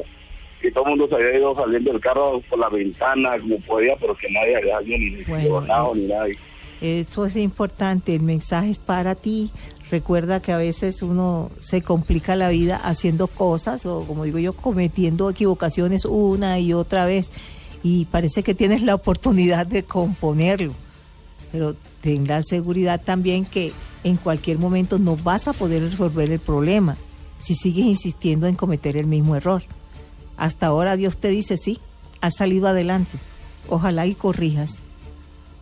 Y 0.62 0.70
todo 0.72 0.84
el 0.84 0.90
mundo 0.90 1.06
se 1.08 1.14
había 1.14 1.38
ido 1.38 1.54
saliendo 1.54 1.92
del 1.92 2.00
carro 2.00 2.40
por 2.48 2.58
la 2.58 2.68
ventana 2.68 3.38
como 3.38 3.60
podía, 3.60 3.94
pero 3.96 4.16
que 4.16 4.28
nadie 4.30 4.56
había 4.56 4.74
salido 4.78 4.98
ni 4.98 5.10
lesionado 5.10 5.94
ni 5.94 6.06
nadie. 6.06 6.36
Eso 6.80 7.26
es 7.26 7.36
importante, 7.36 8.14
el 8.14 8.22
mensaje 8.22 8.70
es 8.70 8.78
para 8.78 9.14
ti. 9.14 9.50
Recuerda 9.90 10.40
que 10.40 10.52
a 10.52 10.58
veces 10.58 11.02
uno 11.02 11.50
se 11.60 11.82
complica 11.82 12.36
la 12.36 12.50
vida 12.50 12.76
haciendo 12.76 13.26
cosas 13.26 13.86
o, 13.86 14.00
como 14.00 14.24
digo 14.24 14.38
yo, 14.38 14.52
cometiendo 14.52 15.30
equivocaciones 15.30 16.04
una 16.04 16.58
y 16.58 16.74
otra 16.74 17.06
vez. 17.06 17.30
Y 17.82 18.04
parece 18.06 18.42
que 18.42 18.54
tienes 18.54 18.82
la 18.82 18.94
oportunidad 18.94 19.66
de 19.66 19.84
componerlo. 19.84 20.74
Pero 21.52 21.74
ten 22.02 22.26
la 22.26 22.42
seguridad 22.42 23.00
también 23.02 23.46
que 23.46 23.72
en 24.04 24.16
cualquier 24.16 24.58
momento 24.58 24.98
no 24.98 25.16
vas 25.16 25.48
a 25.48 25.52
poder 25.52 25.82
resolver 25.82 26.30
el 26.30 26.38
problema 26.38 26.96
si 27.38 27.54
sigues 27.54 27.86
insistiendo 27.86 28.46
en 28.46 28.56
cometer 28.56 28.96
el 28.96 29.06
mismo 29.06 29.36
error. 29.36 29.62
Hasta 30.36 30.66
ahora 30.66 30.96
Dios 30.96 31.16
te 31.16 31.28
dice, 31.28 31.56
sí, 31.56 31.78
has 32.20 32.36
salido 32.36 32.68
adelante. 32.68 33.18
Ojalá 33.68 34.06
y 34.06 34.14
corrijas. 34.14 34.82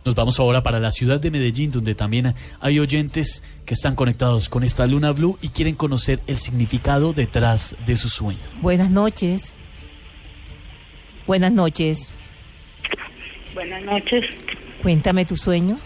Nos 0.06 0.14
vamos 0.14 0.38
ahora 0.38 0.62
para 0.62 0.78
la 0.78 0.92
ciudad 0.92 1.18
de 1.18 1.32
Medellín, 1.32 1.72
donde 1.72 1.96
también 1.96 2.32
hay 2.60 2.78
oyentes 2.78 3.42
que 3.64 3.74
están 3.74 3.96
conectados 3.96 4.48
con 4.48 4.62
esta 4.62 4.86
luna 4.86 5.10
blue 5.10 5.36
y 5.42 5.48
quieren 5.48 5.74
conocer 5.74 6.20
el 6.28 6.38
significado 6.38 7.12
detrás 7.12 7.76
de 7.84 7.96
su 7.96 8.08
sueño. 8.08 8.38
Buenas 8.62 8.88
noches. 8.88 9.56
Buenas 11.26 11.50
noches. 11.50 12.12
Buenas 13.52 13.82
noches. 13.82 14.24
Cuéntame 14.80 15.24
tu 15.24 15.36
sueño. 15.36 15.76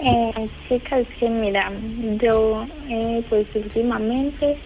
Eh, 0.00 0.48
chicas, 0.68 1.06
que 1.18 1.30
mira, 1.30 1.72
yo 2.20 2.66
eh, 2.86 3.24
pues 3.30 3.46
últimamente 3.54 4.58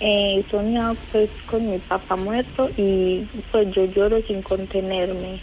eh, 0.00 0.40
he 0.40 0.50
soñado 0.50 0.96
pues 1.12 1.30
con 1.48 1.70
mi 1.70 1.78
papá 1.78 2.16
muerto 2.16 2.68
y 2.76 3.24
pues 3.52 3.72
yo 3.72 3.84
lloro 3.84 4.20
sin 4.22 4.42
contenerme. 4.42 5.38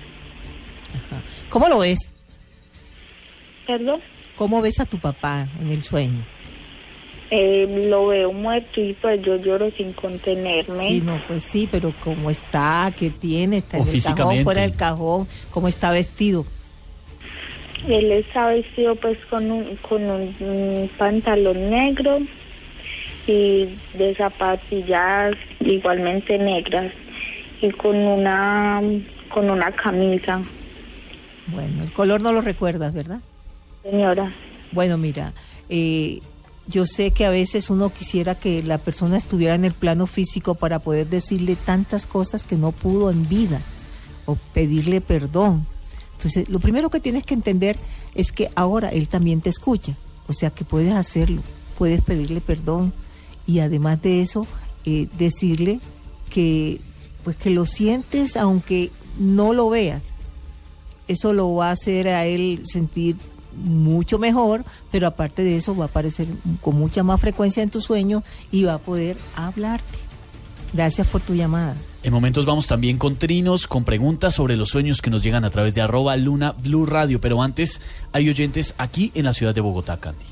¿Cómo 1.49 1.67
lo 1.67 1.79
ves? 1.79 2.11
Perdón, 3.67 4.01
¿Cómo 4.35 4.61
ves 4.61 4.79
a 4.79 4.85
tu 4.85 4.99
papá 4.99 5.47
en 5.61 5.69
el 5.69 5.83
sueño? 5.83 6.25
eh, 7.35 7.87
lo 7.89 8.07
veo 8.07 8.31
muerto 8.31 8.79
y 8.79 8.93
pues 8.93 9.19
yo 9.23 9.37
lloro 9.37 9.71
sin 9.75 9.93
contenerme. 9.93 10.87
Sí, 10.87 11.01
no, 11.01 11.19
pues 11.27 11.43
sí, 11.43 11.67
pero 11.69 11.91
¿cómo 12.03 12.29
está? 12.29 12.93
¿Qué 12.95 13.09
tiene? 13.09 13.57
¿Está 13.57 13.79
O 13.79 13.87
en 13.87 13.95
el 13.95 14.03
cajón, 14.03 14.43
fuera 14.43 14.61
del 14.61 14.75
cajón? 14.75 15.27
¿Cómo 15.49 15.67
está 15.67 15.89
vestido? 15.91 16.45
Él 17.87 18.11
está 18.11 18.49
vestido 18.49 18.95
pues 18.95 19.17
con 19.31 19.49
un, 19.49 19.75
con 19.77 20.03
un, 20.03 20.35
un 20.41 20.91
pantalón 20.95 21.71
negro 21.71 22.19
y 23.25 23.67
de 23.95 24.13
zapatillas 24.15 25.33
igualmente 25.59 26.37
negras 26.37 26.91
y 27.61 27.71
con 27.71 27.95
una 27.95 28.79
con 29.29 29.49
una 29.49 29.71
camisa. 29.71 30.39
Bueno, 31.47 31.83
el 31.83 31.91
color 31.91 32.21
no 32.21 32.31
lo 32.31 32.41
recuerdas, 32.41 32.93
¿verdad? 32.93 33.19
Señora. 33.83 34.33
Bueno, 34.71 34.97
mira, 34.97 35.33
eh, 35.69 36.21
yo 36.67 36.85
sé 36.85 37.11
que 37.11 37.25
a 37.25 37.29
veces 37.29 37.69
uno 37.69 37.91
quisiera 37.91 38.35
que 38.35 38.63
la 38.63 38.77
persona 38.77 39.17
estuviera 39.17 39.55
en 39.55 39.65
el 39.65 39.73
plano 39.73 40.07
físico 40.07 40.55
para 40.55 40.79
poder 40.79 41.07
decirle 41.07 41.55
tantas 41.55 42.07
cosas 42.07 42.43
que 42.43 42.55
no 42.55 42.71
pudo 42.71 43.11
en 43.11 43.27
vida 43.27 43.59
o 44.25 44.35
pedirle 44.53 45.01
perdón. 45.01 45.67
Entonces, 46.13 46.47
lo 46.47 46.59
primero 46.59 46.89
que 46.89 47.01
tienes 47.01 47.23
que 47.23 47.33
entender 47.33 47.77
es 48.15 48.31
que 48.31 48.49
ahora 48.55 48.89
él 48.89 49.09
también 49.09 49.41
te 49.41 49.49
escucha, 49.49 49.97
o 50.27 50.33
sea 50.33 50.51
que 50.51 50.63
puedes 50.63 50.93
hacerlo, 50.93 51.41
puedes 51.77 52.01
pedirle 52.01 52.39
perdón 52.39 52.93
y 53.45 53.59
además 53.59 54.01
de 54.01 54.21
eso, 54.21 54.47
eh, 54.85 55.09
decirle 55.17 55.79
que 56.29 56.79
pues 57.25 57.35
que 57.35 57.49
lo 57.49 57.65
sientes 57.65 58.37
aunque 58.37 58.89
no 59.19 59.53
lo 59.53 59.69
veas. 59.69 60.01
Eso 61.07 61.33
lo 61.33 61.53
va 61.55 61.69
a 61.69 61.71
hacer 61.71 62.07
a 62.07 62.25
él 62.25 62.61
sentir 62.65 63.15
mucho 63.55 64.17
mejor, 64.17 64.63
pero 64.91 65.05
aparte 65.07 65.43
de 65.43 65.55
eso 65.57 65.75
va 65.75 65.85
a 65.85 65.87
aparecer 65.87 66.27
con 66.61 66.75
mucha 66.75 67.03
más 67.03 67.21
frecuencia 67.21 67.61
en 67.61 67.69
tu 67.69 67.81
sueño 67.81 68.23
y 68.51 68.63
va 68.63 68.75
a 68.75 68.79
poder 68.79 69.15
hablarte. 69.35 69.97
Gracias 70.73 71.05
por 71.07 71.21
tu 71.21 71.35
llamada. 71.35 71.75
En 72.01 72.11
momentos 72.11 72.45
vamos 72.45 72.65
también 72.67 72.97
con 72.97 73.15
trinos, 73.17 73.67
con 73.67 73.83
preguntas 73.85 74.33
sobre 74.33 74.57
los 74.57 74.69
sueños 74.69 75.01
que 75.01 75.09
nos 75.11 75.21
llegan 75.23 75.45
a 75.45 75.51
través 75.51 75.73
de 75.75 75.81
arroba 75.81 76.15
luna 76.17 76.53
blue 76.63 76.85
radio, 76.85 77.21
pero 77.21 77.41
antes 77.43 77.79
hay 78.11 78.27
oyentes 78.27 78.73
aquí 78.77 79.11
en 79.13 79.25
la 79.25 79.33
ciudad 79.33 79.53
de 79.53 79.61
Bogotá, 79.61 79.99
Candy. 79.99 80.25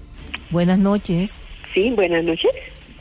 Buenas 0.50 0.80
noches. 0.80 1.42
Sí, 1.74 1.92
buenas 1.92 2.24
noches. 2.24 2.52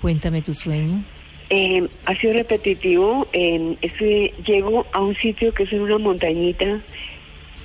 Cuéntame 0.01 0.43
tu 0.43 0.53
sueño. 0.55 1.03
Eh, 1.49 1.89
ha 2.07 2.15
sido 2.17 2.35
repetitivo. 2.35 3.27
Eh, 3.33 3.77
estoy- 3.83 4.33
llego 4.47 4.87
a 4.93 5.01
un 5.01 5.17
sitio 5.17 5.53
que 5.55 5.65
es 5.65 5.73
en 5.73 5.81
una 5.81 5.99
montañita. 5.99 6.81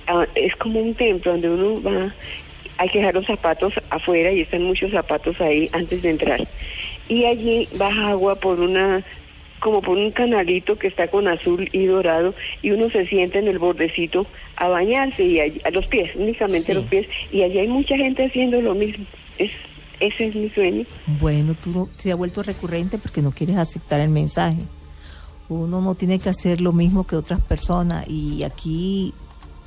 Ah, 0.07 0.25
es 0.35 0.55
como 0.57 0.79
un 0.79 0.93
templo 0.95 1.31
donde 1.33 1.49
uno 1.49 1.81
va. 1.81 2.13
Hay 2.77 2.89
que 2.89 2.99
dejar 2.99 3.15
los 3.15 3.25
zapatos 3.25 3.73
afuera 3.89 4.31
y 4.31 4.41
están 4.41 4.63
muchos 4.63 4.91
zapatos 4.91 5.39
ahí 5.39 5.69
antes 5.71 6.01
de 6.01 6.09
entrar. 6.11 6.45
Y 7.07 7.25
allí 7.25 7.67
baja 7.77 8.09
agua 8.09 8.35
por 8.35 8.59
una 8.59 9.03
como 9.61 9.81
por 9.81 9.97
un 9.97 10.11
canalito 10.11 10.77
que 10.77 10.87
está 10.87 11.07
con 11.07 11.27
azul 11.27 11.69
y 11.71 11.85
dorado 11.85 12.35
y 12.61 12.71
uno 12.71 12.89
se 12.89 13.05
sienta 13.07 13.39
en 13.39 13.47
el 13.47 13.57
bordecito 13.57 14.27
a 14.57 14.67
bañarse 14.67 15.23
y 15.23 15.39
allí- 15.39 15.61
a 15.63 15.71
los 15.71 15.87
pies, 15.87 16.11
únicamente 16.15 16.73
a 16.73 16.75
los 16.75 16.85
pies 16.85 17.07
y 17.31 17.41
allí 17.41 17.59
hay 17.59 17.67
mucha 17.67 17.95
gente 17.95 18.25
haciendo 18.25 18.61
lo 18.61 18.75
mismo. 18.75 19.05
Es 19.39 19.51
ese 20.01 20.27
es 20.27 20.35
mi 20.35 20.49
sueño. 20.49 20.85
Bueno, 21.07 21.55
tú 21.63 21.69
no- 21.71 21.89
se 21.97 22.11
ha 22.11 22.15
vuelto 22.15 22.43
recurrente 22.43 22.97
porque 22.97 23.21
no 23.21 23.31
quieres 23.31 23.55
aceptar 23.55 24.01
el 24.01 24.09
mensaje. 24.09 24.59
Uno 25.47 25.79
no 25.79 25.95
tiene 25.95 26.19
que 26.19 26.29
hacer 26.29 26.59
lo 26.59 26.73
mismo 26.73 27.07
que 27.07 27.15
otras 27.15 27.39
personas 27.39 28.05
y 28.09 28.43
aquí 28.43 29.13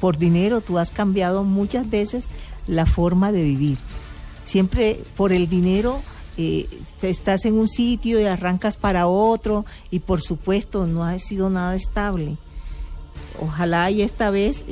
por 0.00 0.18
dinero 0.18 0.60
tú 0.60 0.78
has 0.78 0.90
cambiado 0.90 1.44
muchas 1.44 1.88
veces 1.88 2.28
la 2.66 2.86
forma 2.86 3.32
de 3.32 3.42
vivir. 3.42 3.78
Siempre 4.42 5.02
por 5.16 5.32
el 5.32 5.48
dinero 5.48 6.00
eh, 6.36 6.68
estás 7.02 7.44
en 7.44 7.54
un 7.54 7.68
sitio 7.68 8.20
y 8.20 8.24
arrancas 8.24 8.76
para 8.76 9.06
otro 9.06 9.64
y 9.90 10.00
por 10.00 10.20
supuesto 10.20 10.86
no 10.86 11.04
ha 11.04 11.18
sido 11.18 11.50
nada 11.50 11.74
estable. 11.74 12.36
Ojalá 13.40 13.90
y 13.90 14.02
esta 14.02 14.30
vez 14.30 14.64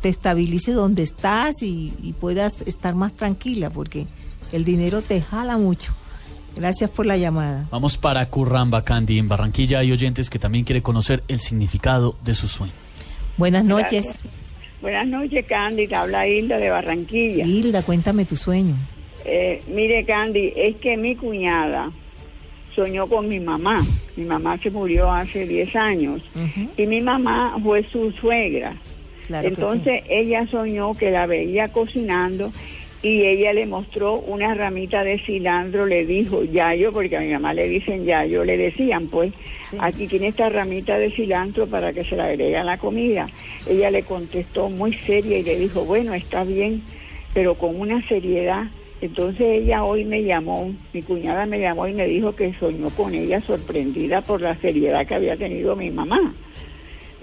te 0.00 0.08
estabilice 0.08 0.72
donde 0.72 1.02
estás 1.02 1.62
y, 1.62 1.92
y 2.02 2.12
puedas 2.12 2.60
estar 2.62 2.94
más 2.94 3.12
tranquila 3.12 3.70
porque 3.70 4.06
el 4.50 4.64
dinero 4.64 5.02
te 5.02 5.20
jala 5.20 5.58
mucho. 5.58 5.94
Gracias 6.54 6.90
por 6.90 7.06
la 7.06 7.16
llamada. 7.16 7.66
Vamos 7.70 7.96
para 7.96 8.28
Curramba, 8.28 8.82
Candy. 8.84 9.18
En 9.18 9.28
Barranquilla 9.28 9.78
hay 9.78 9.92
oyentes 9.92 10.28
que 10.28 10.38
también 10.38 10.64
quieren 10.64 10.82
conocer 10.82 11.22
el 11.28 11.40
significado 11.40 12.16
de 12.24 12.34
su 12.34 12.48
sueño. 12.48 12.81
Buenas 13.36 13.64
noches. 13.64 14.04
Gracias. 14.04 14.42
Buenas 14.80 15.06
noches, 15.06 15.46
Candy. 15.46 15.86
Te 15.86 15.94
habla 15.94 16.26
Hilda 16.26 16.58
de 16.58 16.70
Barranquilla. 16.70 17.46
Hilda, 17.46 17.82
cuéntame 17.82 18.24
tu 18.24 18.36
sueño. 18.36 18.74
Eh, 19.24 19.62
mire, 19.68 20.04
Candy, 20.04 20.52
es 20.56 20.76
que 20.76 20.96
mi 20.96 21.14
cuñada 21.14 21.90
soñó 22.74 23.06
con 23.06 23.28
mi 23.28 23.38
mamá. 23.38 23.80
Mi 24.16 24.24
mamá 24.24 24.58
se 24.58 24.70
murió 24.70 25.10
hace 25.10 25.46
10 25.46 25.76
años 25.76 26.22
y 26.76 26.86
mi 26.86 27.00
mamá 27.00 27.56
fue 27.62 27.84
su 27.90 28.10
suegra. 28.12 28.74
Claro 29.26 29.48
Entonces 29.48 30.02
ella 30.08 30.46
soñó 30.48 30.94
que 30.94 31.10
la 31.10 31.26
veía 31.26 31.68
cocinando 31.68 32.52
y 33.02 33.24
ella 33.24 33.52
le 33.52 33.66
mostró 33.66 34.20
una 34.20 34.54
ramita 34.54 35.02
de 35.02 35.18
cilantro, 35.18 35.86
le 35.86 36.06
dijo 36.06 36.44
yayo, 36.44 36.92
porque 36.92 37.16
a 37.16 37.20
mi 37.20 37.32
mamá 37.32 37.52
le 37.52 37.66
dicen 37.66 38.04
yayo, 38.04 38.44
le 38.44 38.56
decían 38.56 39.08
pues, 39.08 39.32
aquí 39.80 40.06
tiene 40.06 40.28
esta 40.28 40.48
ramita 40.48 40.96
de 40.98 41.10
cilantro 41.10 41.66
para 41.66 41.92
que 41.92 42.04
se 42.04 42.14
la 42.14 42.26
agregue 42.26 42.56
a 42.56 42.64
la 42.64 42.78
comida. 42.78 43.26
Ella 43.68 43.90
le 43.90 44.04
contestó 44.04 44.70
muy 44.70 44.92
seria 44.94 45.38
y 45.38 45.42
le 45.42 45.56
dijo, 45.56 45.84
bueno, 45.84 46.14
está 46.14 46.44
bien, 46.44 46.82
pero 47.34 47.56
con 47.56 47.80
una 47.80 48.00
seriedad. 48.06 48.66
Entonces 49.00 49.62
ella 49.62 49.82
hoy 49.82 50.04
me 50.04 50.22
llamó, 50.22 50.72
mi 50.92 51.02
cuñada 51.02 51.44
me 51.44 51.58
llamó 51.58 51.88
y 51.88 51.94
me 51.94 52.06
dijo 52.06 52.36
que 52.36 52.54
soñó 52.60 52.88
con 52.90 53.12
ella 53.12 53.40
sorprendida 53.40 54.20
por 54.20 54.40
la 54.40 54.54
seriedad 54.60 55.04
que 55.04 55.16
había 55.16 55.36
tenido 55.36 55.74
mi 55.74 55.90
mamá. 55.90 56.32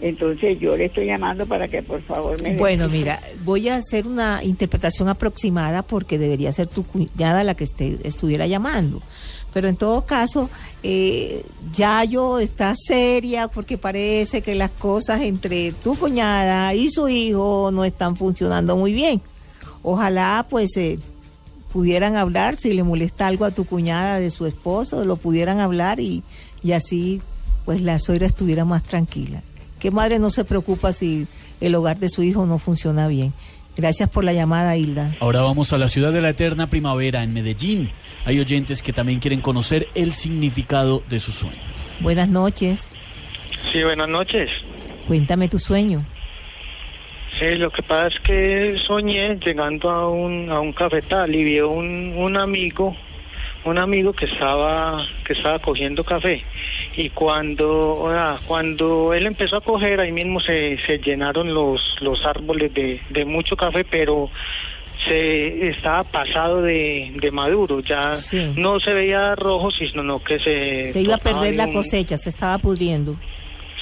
Entonces 0.02 0.60
yo 0.60 0.78
le 0.78 0.86
estoy 0.86 1.08
llamando 1.08 1.46
para 1.46 1.68
que 1.68 1.84
por 1.84 2.02
favor 2.04 2.42
me... 2.42 2.56
Bueno, 2.56 2.88
mira, 2.88 3.20
voy 3.44 3.70
a 3.70 3.76
hacer 3.76 4.08
una 4.08 4.44
interpretación 4.44 5.10
aproximada 5.10 5.84
porque 5.84 6.18
debería 6.18 6.54
ser 6.54 6.68
tu 6.68 6.86
cuñada 6.86 7.44
la 7.44 7.56
que 7.56 7.66
esté, 7.66 8.00
estuviera 8.04 8.48
llamando. 8.48 9.02
Pero 9.54 9.68
en 9.68 9.76
todo 9.76 10.06
caso, 10.06 10.50
eh, 10.84 11.44
Yayo 11.74 12.40
está 12.40 12.74
seria 12.76 13.48
porque 13.48 13.78
parece 13.78 14.42
que 14.42 14.56
las 14.56 14.70
cosas 14.72 15.22
entre 15.22 15.72
tu 15.72 15.96
cuñada 15.96 16.74
y 16.74 16.90
su 16.90 17.10
hijo 17.10 17.72
no 17.74 17.84
están 17.84 18.16
funcionando 18.16 18.78
muy 18.78 18.94
bien. 18.94 19.22
Ojalá 19.82 20.46
pues 20.50 20.78
eh, 20.78 21.00
pudieran 21.74 22.16
hablar, 22.16 22.56
si 22.58 22.74
le 22.74 22.84
molesta 22.84 23.28
algo 23.28 23.46
a 23.46 23.52
tu 23.52 23.66
cuñada 23.66 24.20
de 24.20 24.30
su 24.30 24.46
esposo, 24.46 25.04
lo 25.04 25.16
pudieran 25.16 25.60
hablar 25.60 26.00
y, 26.00 26.24
y 26.64 26.74
así 26.74 27.22
pues 27.66 27.82
la 27.82 28.00
suegra 28.00 28.28
estuviera 28.28 28.66
más 28.66 28.84
tranquila. 28.84 29.42
¿Qué 29.80 29.92
madre 29.92 30.20
no 30.20 30.30
se 30.30 30.46
preocupa 30.46 30.94
si 30.94 31.28
el 31.62 31.76
hogar 31.76 31.98
de 32.00 32.10
su 32.10 32.24
hijo 32.24 32.46
no 32.46 32.58
funciona 32.60 33.08
bien? 33.08 33.34
Gracias 33.76 34.10
por 34.10 34.26
la 34.26 34.34
llamada, 34.34 34.76
Hilda. 34.76 35.16
Ahora 35.22 35.42
vamos 35.42 35.72
a 35.72 35.78
la 35.78 35.88
ciudad 35.88 36.12
de 36.12 36.22
la 36.22 36.30
eterna 36.30 36.70
primavera, 36.70 37.24
en 37.24 37.34
Medellín. 37.34 37.92
Hay 38.26 38.40
oyentes 38.40 38.84
que 38.84 38.92
también 38.92 39.20
quieren 39.20 39.40
conocer 39.42 39.88
el 39.96 40.12
significado 40.12 41.02
de 41.10 41.20
su 41.20 41.32
sueño. 41.32 41.56
Buenas 42.02 42.28
noches. 42.28 42.82
Sí, 43.72 43.82
buenas 43.84 44.10
noches. 44.10 44.50
Cuéntame 45.08 45.48
tu 45.48 45.60
sueño. 45.60 46.06
Sí, 47.38 47.56
lo 47.56 47.72
que 47.72 47.82
pasa 47.84 48.08
es 48.08 48.20
que 48.22 48.78
soñé 48.86 49.38
llegando 49.46 49.90
a 49.90 50.10
un, 50.10 50.50
a 50.52 50.60
un 50.60 50.74
cafetal 50.74 51.34
y 51.34 51.44
vi 51.44 51.60
un, 51.62 52.14
un 52.18 52.38
amigo, 52.38 52.96
un 53.66 53.78
amigo 53.78 54.14
que 54.14 54.26
estaba, 54.26 55.06
que 55.26 55.34
estaba 55.34 55.60
cogiendo 55.60 56.04
café. 56.04 56.44
Y 56.96 57.10
cuando, 57.10 58.06
ah, 58.10 58.38
cuando 58.48 59.14
él 59.14 59.28
empezó 59.28 59.58
a 59.58 59.62
coger, 59.62 60.00
ahí 60.00 60.12
mismo 60.12 60.40
se, 60.40 60.78
se 60.86 60.98
llenaron 61.00 61.54
los, 61.54 61.82
los 62.02 62.26
árboles 62.26 62.74
de, 62.74 63.02
de 63.10 63.26
mucho 63.26 63.56
café, 63.58 63.84
pero 63.84 64.30
se 65.08 65.70
estaba 65.70 66.04
pasado 66.04 66.62
de, 66.62 67.12
de 67.16 67.32
maduro, 67.32 67.80
ya 67.80 68.14
no 68.58 68.80
se 68.80 68.94
veía 68.94 69.34
rojo, 69.36 69.72
sino 69.72 70.22
que 70.22 70.40
se... 70.40 70.92
Se 70.92 71.02
iba 71.02 71.16
a 71.16 71.20
perder 71.20 71.52
de 71.52 71.58
la 71.58 71.68
un- 71.68 71.74
cosecha, 71.74 72.18
se 72.18 72.30
estaba 72.30 72.58
pudriendo. 72.58 73.16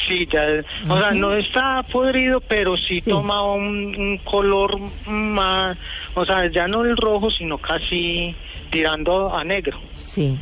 Sí, 0.08 0.28
ya, 0.32 0.46
o 0.88 0.96
sea, 0.96 1.10
no 1.12 1.34
está 1.34 1.82
podrido, 1.92 2.40
pero 2.40 2.78
sí, 2.78 3.02
toma 3.02 3.42
un, 3.52 3.96
un 3.96 4.18
color 4.20 4.78
más, 5.08 5.76
o 6.14 6.24
sea, 6.24 6.46
ya 6.52 6.68
no 6.68 6.86
el 6.86 6.96
rojo, 6.96 7.32
sino 7.32 7.58
casi 7.58 8.36
tirando 8.72 9.34
a 9.34 9.44
negro. 9.44 9.78
Sí. 9.98 10.40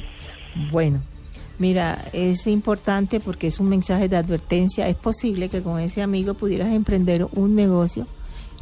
Bueno, 0.72 1.02
mira, 1.60 2.04
es 2.14 2.48
importante 2.48 3.20
porque 3.20 3.48
es 3.48 3.60
un 3.60 3.70
mensaje 3.70 4.08
de 4.08 4.18
advertencia. 4.18 4.88
Es 4.88 4.96
posible 4.96 5.50
que 5.50 5.62
con 5.62 5.80
ese 5.80 6.02
amigo 6.02 6.34
pudieras 6.34 6.70
emprender 6.70 7.28
un 7.34 7.56
negocio 7.56 8.08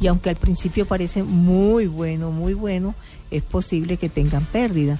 y 0.00 0.06
aunque 0.06 0.30
al 0.30 0.36
principio 0.36 0.86
parece 0.86 1.22
muy 1.22 1.86
bueno, 1.86 2.30
muy 2.30 2.54
bueno, 2.54 2.94
es 3.30 3.42
posible 3.42 3.96
que 3.96 4.08
tengan 4.08 4.44
pérdida. 4.46 4.98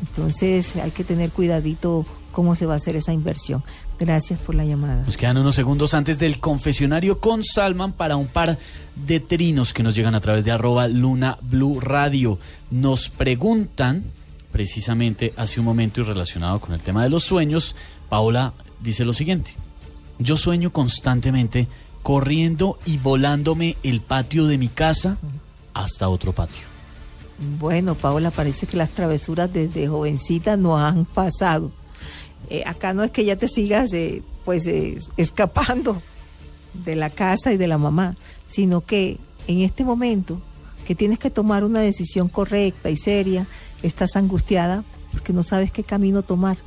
Entonces 0.00 0.76
hay 0.76 0.90
que 0.90 1.04
tener 1.04 1.30
cuidadito 1.30 2.04
cómo 2.32 2.54
se 2.54 2.66
va 2.66 2.74
a 2.74 2.76
hacer 2.76 2.96
esa 2.96 3.12
inversión. 3.12 3.62
Gracias 3.98 4.38
por 4.40 4.54
la 4.54 4.64
llamada. 4.64 5.04
Nos 5.06 5.16
quedan 5.16 5.38
unos 5.38 5.54
segundos 5.54 5.94
antes 5.94 6.18
del 6.18 6.38
confesionario 6.38 7.18
con 7.18 7.42
Salman 7.42 7.92
para 7.92 8.16
un 8.16 8.26
par 8.26 8.58
de 8.94 9.20
trinos 9.20 9.72
que 9.72 9.82
nos 9.82 9.94
llegan 9.94 10.14
a 10.14 10.20
través 10.20 10.44
de 10.44 10.50
arroba 10.50 10.86
Luna 10.86 11.38
Blue 11.40 11.80
Radio. 11.80 12.38
Nos 12.70 13.08
preguntan, 13.08 14.04
precisamente 14.52 15.32
hace 15.36 15.60
un 15.60 15.66
momento 15.66 16.00
y 16.00 16.04
relacionado 16.04 16.60
con 16.60 16.74
el 16.74 16.82
tema 16.82 17.02
de 17.02 17.08
los 17.08 17.24
sueños, 17.24 17.74
Paola 18.08 18.52
dice 18.80 19.04
lo 19.04 19.14
siguiente. 19.14 19.54
Yo 20.18 20.36
sueño 20.36 20.72
constantemente 20.72 21.68
corriendo 22.02 22.78
y 22.84 22.98
volándome 22.98 23.76
el 23.82 24.00
patio 24.00 24.46
de 24.46 24.58
mi 24.58 24.68
casa 24.68 25.18
hasta 25.74 26.08
otro 26.08 26.32
patio. 26.32 26.62
Bueno, 27.58 27.94
Paola, 27.94 28.30
parece 28.30 28.66
que 28.66 28.76
las 28.76 28.90
travesuras 28.90 29.52
desde 29.52 29.88
jovencita 29.88 30.56
nos 30.56 30.80
han 30.80 31.04
pasado. 31.04 31.70
Eh, 32.50 32.62
acá 32.66 32.94
no 32.94 33.02
es 33.02 33.10
que 33.10 33.24
ya 33.24 33.36
te 33.36 33.48
sigas 33.48 33.90
pues 34.44 34.64
escapando 35.16 36.02
de 36.84 36.96
la 36.96 37.10
casa 37.10 37.52
y 37.52 37.56
de 37.56 37.66
la 37.66 37.78
mamá, 37.78 38.16
sino 38.48 38.80
que 38.82 39.18
en 39.48 39.60
este 39.60 39.84
momento 39.84 40.40
que 40.86 40.94
tienes 40.94 41.18
que 41.18 41.30
tomar 41.30 41.64
una 41.64 41.80
decisión 41.80 42.28
correcta 42.28 42.90
y 42.90 42.96
seria, 42.96 43.46
estás 43.82 44.14
angustiada 44.16 44.84
porque 45.10 45.32
no 45.32 45.42
sabes 45.42 45.72
qué 45.72 45.82
camino 45.82 46.22
tomar. 46.22 46.58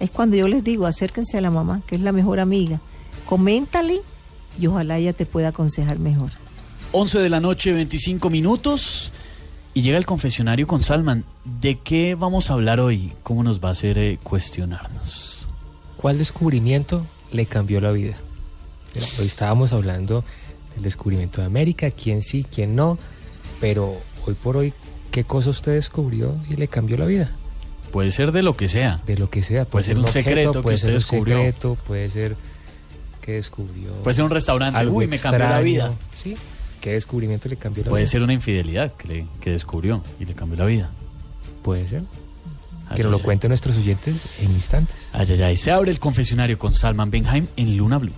Es 0.00 0.10
cuando 0.10 0.36
yo 0.36 0.48
les 0.48 0.64
digo, 0.64 0.86
acérquense 0.86 1.38
a 1.38 1.40
la 1.40 1.50
mamá, 1.50 1.82
que 1.86 1.96
es 1.96 2.00
la 2.00 2.12
mejor 2.12 2.40
amiga, 2.40 2.80
coméntale 3.26 4.00
y 4.58 4.66
ojalá 4.66 4.98
ella 4.98 5.12
te 5.12 5.26
pueda 5.26 5.48
aconsejar 5.48 5.98
mejor. 5.98 6.30
11 6.92 7.18
de 7.20 7.28
la 7.28 7.40
noche, 7.40 7.72
25 7.72 8.30
minutos. 8.30 9.12
Y 9.74 9.82
llega 9.82 9.96
el 9.98 10.06
confesionario 10.06 10.66
con 10.66 10.82
Salman. 10.82 11.24
¿De 11.44 11.78
qué 11.78 12.14
vamos 12.14 12.50
a 12.50 12.54
hablar 12.54 12.78
hoy? 12.78 13.12
¿Cómo 13.22 13.42
nos 13.42 13.62
va 13.62 13.68
a 13.68 13.72
hacer 13.72 13.98
eh, 13.98 14.18
cuestionarnos? 14.22 15.48
¿Cuál 15.96 16.18
descubrimiento 16.18 17.06
le 17.30 17.46
cambió 17.46 17.80
la 17.80 17.92
vida? 17.92 18.16
Mira, 18.94 19.06
hoy 19.18 19.26
estábamos 19.26 19.72
hablando 19.72 20.24
del 20.74 20.82
descubrimiento 20.82 21.40
de 21.40 21.46
América, 21.46 21.90
quién 21.90 22.20
sí, 22.20 22.44
quién 22.44 22.76
no, 22.76 22.98
pero 23.60 23.96
hoy 24.26 24.34
por 24.34 24.58
hoy, 24.58 24.74
¿qué 25.10 25.24
cosa 25.24 25.50
usted 25.50 25.72
descubrió 25.72 26.36
y 26.50 26.56
le 26.56 26.68
cambió 26.68 26.98
la 26.98 27.06
vida? 27.06 27.30
Puede 27.92 28.10
ser 28.10 28.32
de 28.32 28.42
lo 28.42 28.56
que 28.56 28.68
sea. 28.68 29.00
De 29.06 29.16
lo 29.16 29.30
que 29.30 29.42
sea. 29.42 29.64
Puede 29.64 29.84
ser 29.84 29.96
un 29.96 30.04
objeto, 30.04 30.28
secreto 30.28 30.52
que 30.52 30.62
puede 30.62 30.74
usted 30.74 30.86
ser 30.86 30.94
un 30.94 30.98
descubrió. 30.98 31.36
secreto, 31.36 31.78
puede 31.86 32.10
ser 32.10 32.36
que 33.22 33.32
descubrió. 33.32 33.92
Puede 34.02 34.14
ser 34.14 34.24
un 34.24 34.30
restaurante. 34.30 34.78
algo 34.78 34.96
Uy, 34.96 35.06
me 35.06 35.18
cambió 35.18 35.48
la 35.48 35.60
vida. 35.60 35.92
Sí. 36.14 36.34
¿Qué 36.82 36.92
descubrimiento 36.92 37.48
le 37.48 37.56
cambió 37.56 37.84
la 37.84 37.88
Puede 37.90 38.02
vida? 38.02 38.10
ser 38.10 38.22
una 38.22 38.34
infidelidad 38.34 38.92
que, 38.92 39.08
le- 39.08 39.26
que 39.40 39.50
descubrió 39.52 40.02
y 40.20 40.26
le 40.26 40.34
cambió 40.34 40.58
la 40.58 40.66
vida. 40.66 40.90
Puede 41.62 41.88
ser. 41.88 42.02
Ay, 42.88 42.96
Que 42.96 43.02
nos 43.04 43.06
ay, 43.06 43.10
lo 43.12 43.16
ay. 43.18 43.22
cuenten 43.22 43.48
nuestros 43.50 43.76
oyentes 43.78 44.40
en 44.40 44.50
instantes. 44.50 45.08
Ay, 45.12 45.26
ay, 45.30 45.42
ay. 45.42 45.56
Se 45.56 45.70
abre 45.70 45.92
el 45.92 46.00
confesionario 46.00 46.58
con 46.58 46.74
Salman 46.74 47.08
Benheim 47.10 47.46
en 47.56 47.76
Luna 47.76 47.98
Blue. 47.98 48.12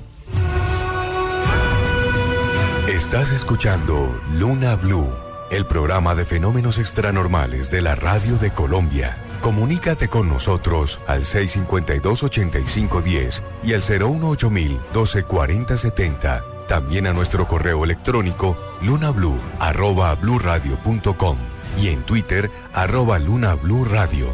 Estás 2.89 3.33
escuchando 3.33 4.19
Luna 4.35 4.77
Blue, 4.77 5.09
el 5.51 5.67
programa 5.67 6.15
de 6.15 6.25
fenómenos 6.25 6.79
extranormales 6.79 7.71
de 7.71 7.83
la 7.83 7.95
radio 7.97 8.37
de 8.39 8.51
Colombia. 8.53 9.19
Comunícate 9.43 10.09
con 10.09 10.27
nosotros 10.29 11.01
al 11.07 11.25
652-8510 11.25 13.43
y 13.65 13.75
al 13.75 13.83
018-124070. 13.83 16.54
También 16.67 17.07
a 17.07 17.13
nuestro 17.13 17.47
correo 17.47 17.85
electrónico 17.85 18.57
lunablue 18.81 19.39
arroba 19.59 20.15
bluradio.com 20.15 21.37
y 21.79 21.89
en 21.89 22.03
Twitter 22.03 22.51
arroba 22.73 23.19
Luna 23.19 23.55
Blue 23.55 23.85
Radio. 23.85 24.29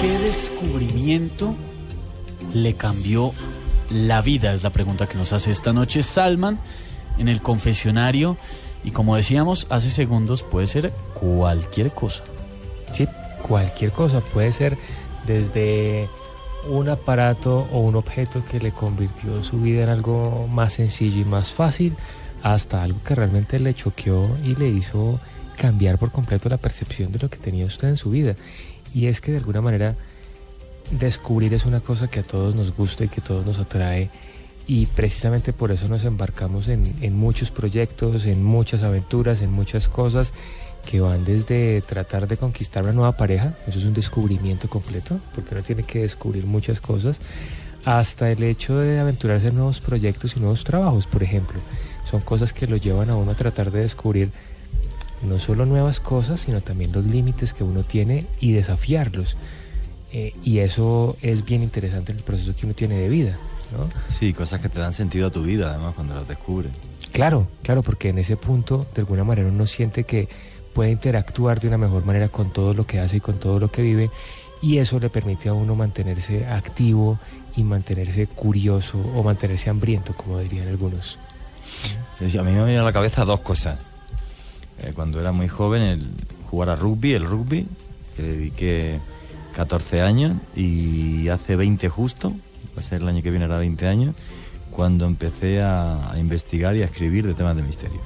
¿Qué 0.00 0.16
descubrimiento 0.20 1.56
le 2.54 2.74
cambió 2.74 3.32
la 3.90 4.22
vida? 4.22 4.54
Es 4.54 4.62
la 4.62 4.70
pregunta 4.70 5.08
que 5.08 5.18
nos 5.18 5.32
hace 5.32 5.50
esta 5.50 5.72
noche 5.72 6.04
Salman 6.04 6.60
en 7.18 7.28
el 7.28 7.40
confesionario. 7.40 8.36
Y 8.84 8.90
como 8.90 9.16
decíamos 9.16 9.66
hace 9.70 9.90
segundos, 9.90 10.42
puede 10.42 10.66
ser 10.66 10.92
cualquier 11.14 11.92
cosa. 11.92 12.24
Sí, 12.92 13.08
cualquier 13.42 13.92
cosa. 13.92 14.20
Puede 14.20 14.52
ser 14.52 14.76
desde 15.26 16.08
un 16.68 16.88
aparato 16.88 17.68
o 17.72 17.80
un 17.80 17.96
objeto 17.96 18.44
que 18.44 18.60
le 18.60 18.72
convirtió 18.72 19.42
su 19.44 19.60
vida 19.60 19.84
en 19.84 19.88
algo 19.88 20.48
más 20.48 20.74
sencillo 20.74 21.20
y 21.20 21.24
más 21.24 21.52
fácil, 21.52 21.96
hasta 22.42 22.82
algo 22.82 22.98
que 23.04 23.14
realmente 23.14 23.58
le 23.58 23.74
choqueó 23.74 24.28
y 24.44 24.54
le 24.54 24.68
hizo 24.68 25.20
cambiar 25.56 25.98
por 25.98 26.12
completo 26.12 26.48
la 26.48 26.58
percepción 26.58 27.12
de 27.12 27.18
lo 27.18 27.30
que 27.30 27.38
tenía 27.38 27.66
usted 27.66 27.88
en 27.88 27.96
su 27.96 28.10
vida. 28.10 28.36
Y 28.94 29.06
es 29.06 29.20
que 29.20 29.32
de 29.32 29.38
alguna 29.38 29.60
manera 29.60 29.96
descubrir 30.90 31.54
es 31.54 31.64
una 31.66 31.80
cosa 31.80 32.08
que 32.08 32.20
a 32.20 32.22
todos 32.22 32.54
nos 32.54 32.74
gusta 32.74 33.04
y 33.04 33.08
que 33.08 33.20
a 33.20 33.24
todos 33.24 33.44
nos 33.44 33.58
atrae 33.58 34.10
y 34.66 34.86
precisamente 34.86 35.52
por 35.52 35.70
eso 35.70 35.88
nos 35.88 36.04
embarcamos 36.04 36.68
en, 36.68 37.16
muchos 37.16 37.50
proyectos, 37.50 38.24
en 38.26 38.42
muchas 38.42 38.82
aventuras, 38.82 39.40
en 39.42 39.52
muchas 39.52 39.88
cosas 39.88 40.32
que 40.84 41.00
van 41.00 41.24
desde 41.24 41.82
tratar 41.82 42.26
de 42.26 42.36
conquistar 42.36 42.82
una 42.84 42.92
nueva 42.92 43.16
pareja, 43.16 43.54
eso 43.66 43.78
es 43.78 43.84
un 43.84 43.94
descubrimiento 43.94 44.68
completo, 44.68 45.18
porque 45.34 45.54
uno 45.54 45.62
tiene 45.62 45.82
que 45.82 46.00
descubrir 46.00 46.46
muchas 46.46 46.80
cosas, 46.80 47.20
hasta 47.84 48.30
el 48.30 48.42
hecho 48.42 48.78
de 48.78 48.98
aventurarse 48.98 49.48
en 49.48 49.56
nuevos 49.56 49.80
proyectos 49.80 50.36
y 50.36 50.40
nuevos 50.40 50.64
trabajos, 50.64 51.06
por 51.06 51.22
ejemplo. 51.22 51.60
Son 52.04 52.20
cosas 52.20 52.52
que 52.52 52.66
lo 52.66 52.76
llevan 52.76 53.10
a 53.10 53.16
uno 53.16 53.32
a 53.32 53.34
tratar 53.34 53.70
de 53.70 53.80
descubrir 53.80 54.30
no 55.22 55.38
solo 55.38 55.66
nuevas 55.66 56.00
cosas, 56.00 56.40
sino 56.40 56.60
también 56.60 56.92
los 56.92 57.04
límites 57.04 57.52
que 57.52 57.64
uno 57.64 57.84
tiene 57.84 58.26
y 58.40 58.52
desafiarlos. 58.52 59.36
Eh, 60.12 60.34
y 60.42 60.58
eso 60.58 61.16
es 61.22 61.44
bien 61.44 61.62
interesante 61.62 62.12
en 62.12 62.18
el 62.18 62.24
proceso 62.24 62.54
que 62.56 62.66
uno 62.66 62.74
tiene 62.74 62.96
de 62.96 63.08
vida. 63.08 63.38
¿No? 63.72 63.88
Sí, 64.08 64.32
cosas 64.32 64.60
que 64.60 64.68
te 64.68 64.80
dan 64.80 64.92
sentido 64.92 65.28
a 65.28 65.30
tu 65.30 65.42
vida, 65.42 65.70
además, 65.70 65.94
cuando 65.94 66.14
las 66.14 66.28
descubres. 66.28 66.72
Claro, 67.12 67.48
claro, 67.62 67.82
porque 67.82 68.10
en 68.10 68.18
ese 68.18 68.36
punto, 68.36 68.86
de 68.94 69.02
alguna 69.02 69.24
manera, 69.24 69.48
uno 69.48 69.66
siente 69.66 70.04
que 70.04 70.28
puede 70.72 70.90
interactuar 70.90 71.60
de 71.60 71.68
una 71.68 71.78
mejor 71.78 72.04
manera 72.04 72.28
con 72.28 72.52
todo 72.52 72.74
lo 72.74 72.86
que 72.86 73.00
hace 73.00 73.18
y 73.18 73.20
con 73.20 73.38
todo 73.38 73.58
lo 73.58 73.70
que 73.70 73.82
vive, 73.82 74.10
y 74.60 74.78
eso 74.78 74.98
le 74.98 75.10
permite 75.10 75.48
a 75.48 75.54
uno 75.54 75.74
mantenerse 75.74 76.46
activo 76.46 77.18
y 77.56 77.62
mantenerse 77.62 78.26
curioso 78.26 78.98
o 78.98 79.22
mantenerse 79.22 79.70
hambriento, 79.70 80.14
como 80.14 80.38
dirían 80.38 80.68
algunos. 80.68 81.18
A 82.20 82.42
mí 82.42 82.52
me 82.52 82.64
viene 82.64 82.78
a 82.78 82.82
la 82.82 82.92
cabeza 82.92 83.24
dos 83.24 83.40
cosas. 83.40 83.78
Eh, 84.82 84.92
cuando 84.94 85.20
era 85.20 85.32
muy 85.32 85.48
joven, 85.48 85.82
el 85.82 86.10
jugar 86.50 86.70
a 86.70 86.76
rugby, 86.76 87.14
el 87.14 87.24
rugby, 87.24 87.66
que 88.14 88.22
le 88.22 88.28
dediqué 88.32 88.98
14 89.54 90.02
años 90.02 90.34
y 90.54 91.28
hace 91.28 91.56
20 91.56 91.88
justo, 91.88 92.34
va 92.76 92.80
a 92.80 92.84
ser 92.84 93.02
el 93.02 93.08
año 93.08 93.22
que 93.22 93.30
viene, 93.30 93.46
era 93.46 93.58
20 93.58 93.86
años, 93.86 94.14
cuando 94.70 95.06
empecé 95.06 95.62
a, 95.62 96.12
a 96.12 96.18
investigar 96.18 96.76
y 96.76 96.82
a 96.82 96.86
escribir 96.86 97.26
de 97.26 97.34
temas 97.34 97.56
de 97.56 97.62
misterio. 97.62 98.00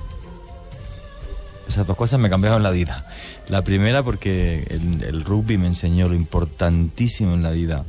Esas 1.69 1.87
dos 1.87 1.97
cosas 1.97 2.19
me 2.19 2.29
cambiaron 2.29 2.63
la 2.63 2.71
vida. 2.71 3.07
La 3.49 3.63
primera 3.63 4.03
porque 4.03 4.67
el, 4.71 5.05
el 5.05 5.25
rugby 5.25 5.57
me 5.57 5.69
enseñó 5.69 6.09
lo 6.09 6.15
importantísimo 6.15 7.35
en 7.35 7.43
la 7.43 7.53
vida 7.53 7.85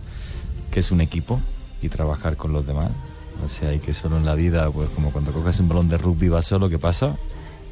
que 0.72 0.80
es 0.80 0.92
un 0.92 1.02
equipo 1.02 1.40
y 1.82 1.90
trabajar 1.90 2.38
con 2.38 2.54
los 2.54 2.66
demás. 2.66 2.90
O 3.46 3.50
sea, 3.50 3.74
y 3.74 3.80
que 3.80 3.94
solo 3.94 4.18
en 4.18 4.26
la 4.26 4.36
vida, 4.36 4.70
pues 4.72 4.90
como 4.90 5.12
cuando 5.12 5.32
coges 5.32 5.60
un 5.60 5.68
balón 5.68 5.90
de 5.90 5.98
rugby 5.98 6.28
y 6.28 6.30
vas 6.30 6.46
solo, 6.46 6.70
¿qué 6.70 6.80
pasa? 6.80 7.16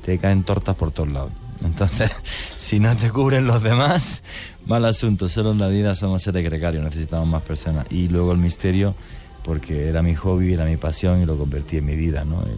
Te 0.03 0.17
caen 0.17 0.43
tortas 0.43 0.75
por 0.75 0.91
todos 0.91 1.11
lados. 1.11 1.31
Entonces, 1.63 2.11
si 2.57 2.79
no 2.79 2.95
te 2.95 3.09
cubren 3.11 3.45
los 3.47 3.61
demás, 3.63 4.23
mal 4.65 4.85
asunto. 4.85 5.27
Solo 5.29 5.51
en 5.51 5.59
la 5.59 5.67
vida 5.67 5.95
somos 5.95 6.23
seres 6.23 6.43
gregarios, 6.43 6.83
necesitamos 6.83 7.27
más 7.27 7.41
personas. 7.43 7.85
Y 7.89 8.07
luego 8.09 8.31
el 8.31 8.37
misterio, 8.37 8.95
porque 9.43 9.87
era 9.87 10.01
mi 10.01 10.15
hobby, 10.15 10.53
era 10.53 10.65
mi 10.65 10.77
pasión 10.77 11.21
y 11.21 11.25
lo 11.25 11.37
convertí 11.37 11.77
en 11.77 11.85
mi 11.85 11.95
vida, 11.95 12.23
¿no? 12.25 12.43
El, 12.43 12.51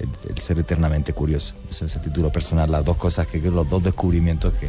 el- 0.00 0.30
el 0.34 0.38
ser 0.38 0.58
eternamente 0.58 1.12
curioso. 1.12 1.54
Ese 1.70 1.86
es 1.86 1.94
el 1.96 2.02
título 2.02 2.30
personal, 2.32 2.70
las 2.70 2.84
dos 2.84 2.96
cosas 2.96 3.26
que 3.28 3.38
los 3.40 3.68
dos 3.70 3.82
descubrimientos 3.82 4.52
que, 4.54 4.68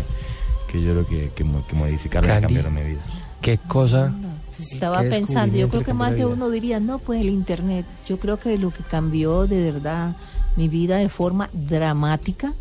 que 0.71 0.81
yo 0.81 0.91
creo 0.91 1.07
que, 1.07 1.31
que, 1.35 1.43
que 1.67 1.75
modificaron 1.75 2.29
y 2.29 2.33
Candy. 2.33 2.45
cambiaron 2.45 2.73
mi 2.73 2.83
vida. 2.83 3.01
¿Qué 3.41 3.57
cosa? 3.57 4.13
Pues 4.55 4.73
estaba 4.73 5.01
¿Qué 5.03 5.09
pensando, 5.09 5.57
yo 5.57 5.67
creo 5.69 5.83
que 5.83 5.93
más 5.93 6.13
de 6.15 6.25
uno 6.25 6.49
diría, 6.49 6.79
no, 6.79 6.99
pues 6.99 7.19
el 7.21 7.29
Internet. 7.29 7.85
Yo 8.07 8.17
creo 8.17 8.39
que 8.39 8.57
lo 8.57 8.71
que 8.71 8.83
cambió 8.83 9.45
de 9.47 9.71
verdad 9.71 10.15
mi 10.55 10.69
vida 10.69 10.97
de 10.97 11.09
forma 11.09 11.49
dramática 11.53 12.53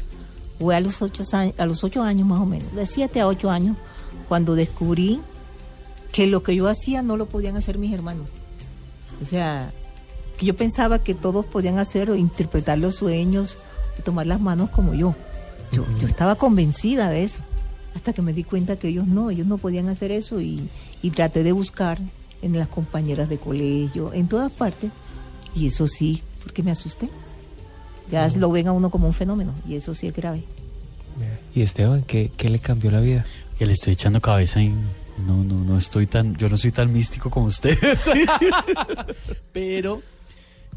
fue 0.59 0.77
a 0.77 0.81
los 0.81 1.03
ocho 1.03 1.23
años, 1.33 1.55
a 1.59 1.67
los 1.67 1.85
ocho 1.85 2.03
años 2.03 2.27
más 2.27 2.41
o 2.41 2.47
menos, 2.47 2.73
de 2.75 2.87
siete 2.87 3.21
a 3.21 3.27
ocho 3.27 3.51
años, 3.51 3.77
cuando 4.29 4.55
descubrí 4.55 5.21
que 6.13 6.27
lo 6.27 6.43
que 6.43 6.55
yo 6.55 6.69
hacía 6.69 7.03
no 7.03 7.17
lo 7.17 7.27
podían 7.27 7.57
hacer 7.57 7.79
mis 7.79 7.93
hermanos. 7.93 8.31
O 9.21 9.27
sea, 9.27 9.73
que 10.37 10.47
yo 10.47 10.57
pensaba 10.57 11.01
que 11.01 11.15
todos 11.15 11.45
podían 11.47 11.79
hacer 11.79 12.11
o 12.11 12.17
interpretar 12.17 12.79
los 12.79 12.97
sueños 12.97 13.59
y 13.99 14.03
tomar 14.03 14.27
las 14.27 14.41
manos 14.41 14.71
como 14.71 14.95
yo. 14.95 15.15
Yo, 15.73 15.85
yo 15.99 16.07
estaba 16.07 16.37
convencida 16.37 17.09
de 17.09 17.25
eso, 17.25 17.43
hasta 17.95 18.13
que 18.13 18.23
me 18.23 18.33
di 18.33 18.45
cuenta 18.45 18.77
que 18.77 18.89
ellos 18.89 19.07
no, 19.07 19.31
ellos 19.31 19.47
no 19.47 19.59
podían 19.59 19.89
hacer 19.89 20.13
eso 20.13 20.41
y, 20.41 20.69
y 21.03 21.11
traté 21.11 21.43
de 21.43 21.53
buscar 21.53 21.99
en 22.43 22.57
las 22.57 22.69
compañeras 22.69 23.29
de 23.29 23.39
colegio, 23.39 24.13
en 24.13 24.29
todas 24.29 24.53
partes, 24.53 24.91
y 25.55 25.67
eso 25.67 25.89
sí, 25.89 26.23
porque 26.43 26.63
me 26.63 26.71
asusté. 26.71 27.09
Ya 28.15 28.29
lo 28.39 28.51
ven 28.53 28.69
a 28.69 28.73
uno 28.73 28.91
como 28.91 29.09
un 29.09 29.13
fenómeno, 29.13 29.53
y 29.69 29.75
eso 29.75 29.93
sí 29.93 30.07
es 30.07 30.15
grave. 30.15 30.45
Y 31.53 31.63
Esteban, 31.63 32.03
¿qué, 32.03 32.31
qué 32.37 32.49
le 32.49 32.61
cambió 32.61 32.91
la 32.93 33.01
vida? 33.01 33.25
Que 33.59 33.67
le 33.67 33.73
estoy 33.73 33.93
echando 33.93 34.21
cabeza 34.21 34.63
y 34.63 34.73
no, 35.27 35.43
no, 35.43 35.65
no 35.65 35.77
estoy 35.77 36.07
tan, 36.07 36.37
yo 36.37 36.49
no 36.49 36.57
soy 36.57 36.71
tan 36.71 36.93
místico 36.93 37.29
como 37.29 37.47
ustedes. 37.47 38.09
Pero 39.53 40.03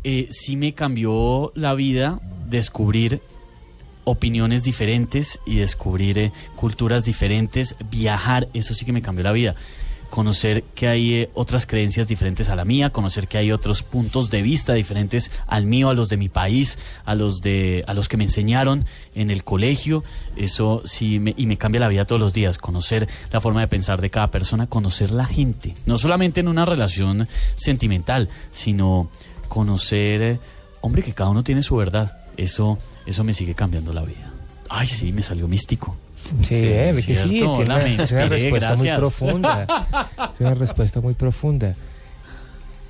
eh, 0.03 0.27
sí 0.31 0.55
me 0.55 0.73
cambió 0.73 1.51
la 1.53 1.73
vida 1.73 2.19
descubrir 2.47 3.21
opiniones 4.03 4.63
diferentes 4.63 5.39
y 5.45 5.57
descubrir 5.57 6.17
eh, 6.17 6.31
culturas 6.55 7.03
diferentes, 7.03 7.75
viajar, 7.91 8.47
eso 8.53 8.73
sí 8.73 8.85
que 8.85 8.93
me 8.93 9.01
cambió 9.01 9.23
la 9.23 9.31
vida. 9.31 9.55
Conocer 10.09 10.63
que 10.75 10.87
hay 10.87 11.13
eh, 11.13 11.29
otras 11.33 11.65
creencias 11.65 12.07
diferentes 12.07 12.49
a 12.49 12.55
la 12.55 12.65
mía, 12.65 12.91
conocer 12.91 13.27
que 13.27 13.37
hay 13.37 13.51
otros 13.51 13.83
puntos 13.83 14.29
de 14.29 14.41
vista 14.41 14.73
diferentes 14.73 15.31
al 15.47 15.65
mío, 15.65 15.89
a 15.89 15.93
los 15.93 16.09
de 16.09 16.17
mi 16.17 16.29
país, 16.29 16.79
a 17.05 17.15
los 17.15 17.41
de 17.41 17.83
a 17.87 17.93
los 17.93 18.07
que 18.07 18.17
me 18.17 18.23
enseñaron 18.23 18.85
en 19.15 19.31
el 19.31 19.43
colegio. 19.43 20.03
Eso 20.35 20.81
sí 20.85 21.19
me, 21.19 21.33
y 21.37 21.45
me 21.45 21.57
cambia 21.57 21.81
la 21.81 21.87
vida 21.87 22.05
todos 22.05 22.21
los 22.21 22.33
días, 22.33 22.57
conocer 22.57 23.07
la 23.31 23.41
forma 23.41 23.61
de 23.61 23.67
pensar 23.67 24.01
de 24.01 24.09
cada 24.09 24.31
persona, 24.31 24.67
conocer 24.67 25.11
la 25.11 25.25
gente, 25.25 25.75
no 25.85 25.97
solamente 25.97 26.39
en 26.39 26.47
una 26.47 26.65
relación 26.65 27.27
sentimental, 27.55 28.29
sino 28.51 29.09
conocer 29.47 30.21
eh, 30.21 30.39
hombre 30.81 31.03
que 31.03 31.13
cada 31.13 31.29
uno 31.29 31.43
tiene 31.43 31.61
su 31.61 31.75
verdad. 31.75 32.19
Eso 32.37 32.77
eso 33.05 33.23
me 33.23 33.33
sigue 33.33 33.55
cambiando 33.55 33.93
la 33.93 34.03
vida. 34.03 34.31
Ay, 34.69 34.87
sí, 34.87 35.13
me 35.13 35.23
salió 35.23 35.47
místico. 35.47 35.95
Sí, 36.41 36.55
eh, 36.55 36.91
que 37.05 37.15
sí, 37.15 37.29
tiene 37.29 37.95
es 37.99 38.11
una 38.11 38.27
respuesta 38.27 38.75
muy 38.75 38.89
profunda. 38.95 39.67
Es 40.33 40.41
una 40.41 40.53
respuesta 40.53 41.01
muy 41.01 41.13
profunda. 41.13 41.75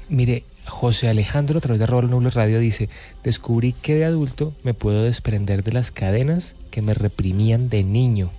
Mire, 0.09 0.43
José 0.65 1.09
Alejandro 1.09 1.57
a 1.57 1.61
través 1.61 1.80
de 1.80 1.85
Arroba 1.85 2.03
Noble 2.03 2.30
Radio 2.30 2.59
dice, 2.59 2.89
descubrí 3.23 3.73
que 3.73 3.95
de 3.95 4.05
adulto 4.05 4.53
me 4.64 4.73
puedo 4.73 5.03
desprender 5.03 5.64
de 5.64 5.72
las 5.73 5.91
cadenas 5.91 6.55
que 6.72 6.81
me 6.81 6.93
reprimían 6.93 7.69
de 7.69 7.84
niño. 7.84 8.31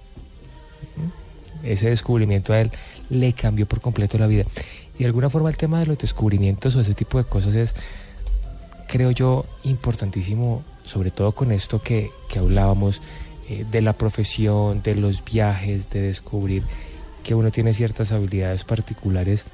¿Mm? 0.97 1.66
Ese 1.66 1.91
descubrimiento 1.91 2.53
a 2.53 2.61
él 2.61 2.70
le 3.11 3.33
cambió 3.33 3.66
por 3.66 3.81
completo 3.81 4.19
la 4.19 4.27
vida. 4.27 4.45
Y 4.97 5.01
de 5.01 5.07
alguna 5.07 5.31
forma 5.31 5.49
el 5.49 5.57
tema 5.57 5.81
de 5.81 5.87
los 5.87 5.99
descubrimientos 5.99 6.75
o 6.77 6.81
ese 6.81 6.95
tipo 6.95 7.19
de 7.19 7.25
cosas 7.25 7.55
es, 7.55 7.75
creo 8.87 9.11
yo, 9.11 9.45
importantísimo, 9.65 10.62
sobre 10.85 11.11
todo 11.11 11.33
con 11.33 11.53
esto 11.53 11.83
que, 11.83 12.11
que 12.29 12.39
hablábamos 12.39 13.01
eh, 13.49 13.65
de 13.70 13.81
la 13.81 13.95
profesión, 13.95 14.83
de 14.83 14.95
los 14.95 15.25
viajes, 15.25 15.91
de 15.91 16.03
descubrir 16.03 16.62
que 17.23 17.35
uno 17.35 17.51
tiene 17.51 17.75
ciertas 17.75 18.12
habilidades 18.12 18.65
particulares. 18.65 19.45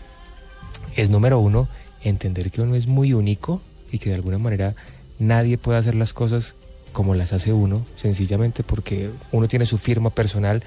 Es 0.97 1.11
número 1.11 1.39
uno, 1.41 1.69
entender 2.03 2.51
que 2.51 2.61
uno 2.61 2.75
es 2.75 2.87
muy 2.87 3.13
único 3.13 3.61
y 3.91 3.99
que 3.99 4.11
de 4.11 4.17
alguna 4.17 4.39
manera 4.39 4.75
nadie 5.19 5.59
puede 5.59 5.79
hacer 5.79 5.95
las 5.95 6.13
cosas 6.13 6.55
como 6.93 7.15
las 7.15 7.33
hace 7.33 7.53
uno, 7.53 7.85
sencillamente 7.97 8.63
porque 8.63 9.11
uno 9.33 9.49
tiene 9.49 9.67
su 9.67 9.79
firma 9.79 10.11
personal 10.11 10.63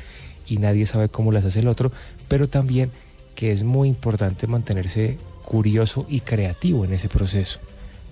y 0.46 0.58
nadie 0.58 0.86
sabe 0.86 1.10
cómo 1.10 1.32
las 1.32 1.46
hace 1.46 1.60
el 1.60 1.68
otro, 1.68 1.92
pero 2.28 2.48
también 2.48 2.92
que 3.36 3.52
es 3.52 3.64
muy 3.64 3.88
importante 3.88 4.48
mantenerse 4.48 5.18
curioso 5.46 6.06
y 6.10 6.20
creativo 6.22 6.86
en 6.86 6.94
ese 6.94 7.08
proceso, 7.08 7.60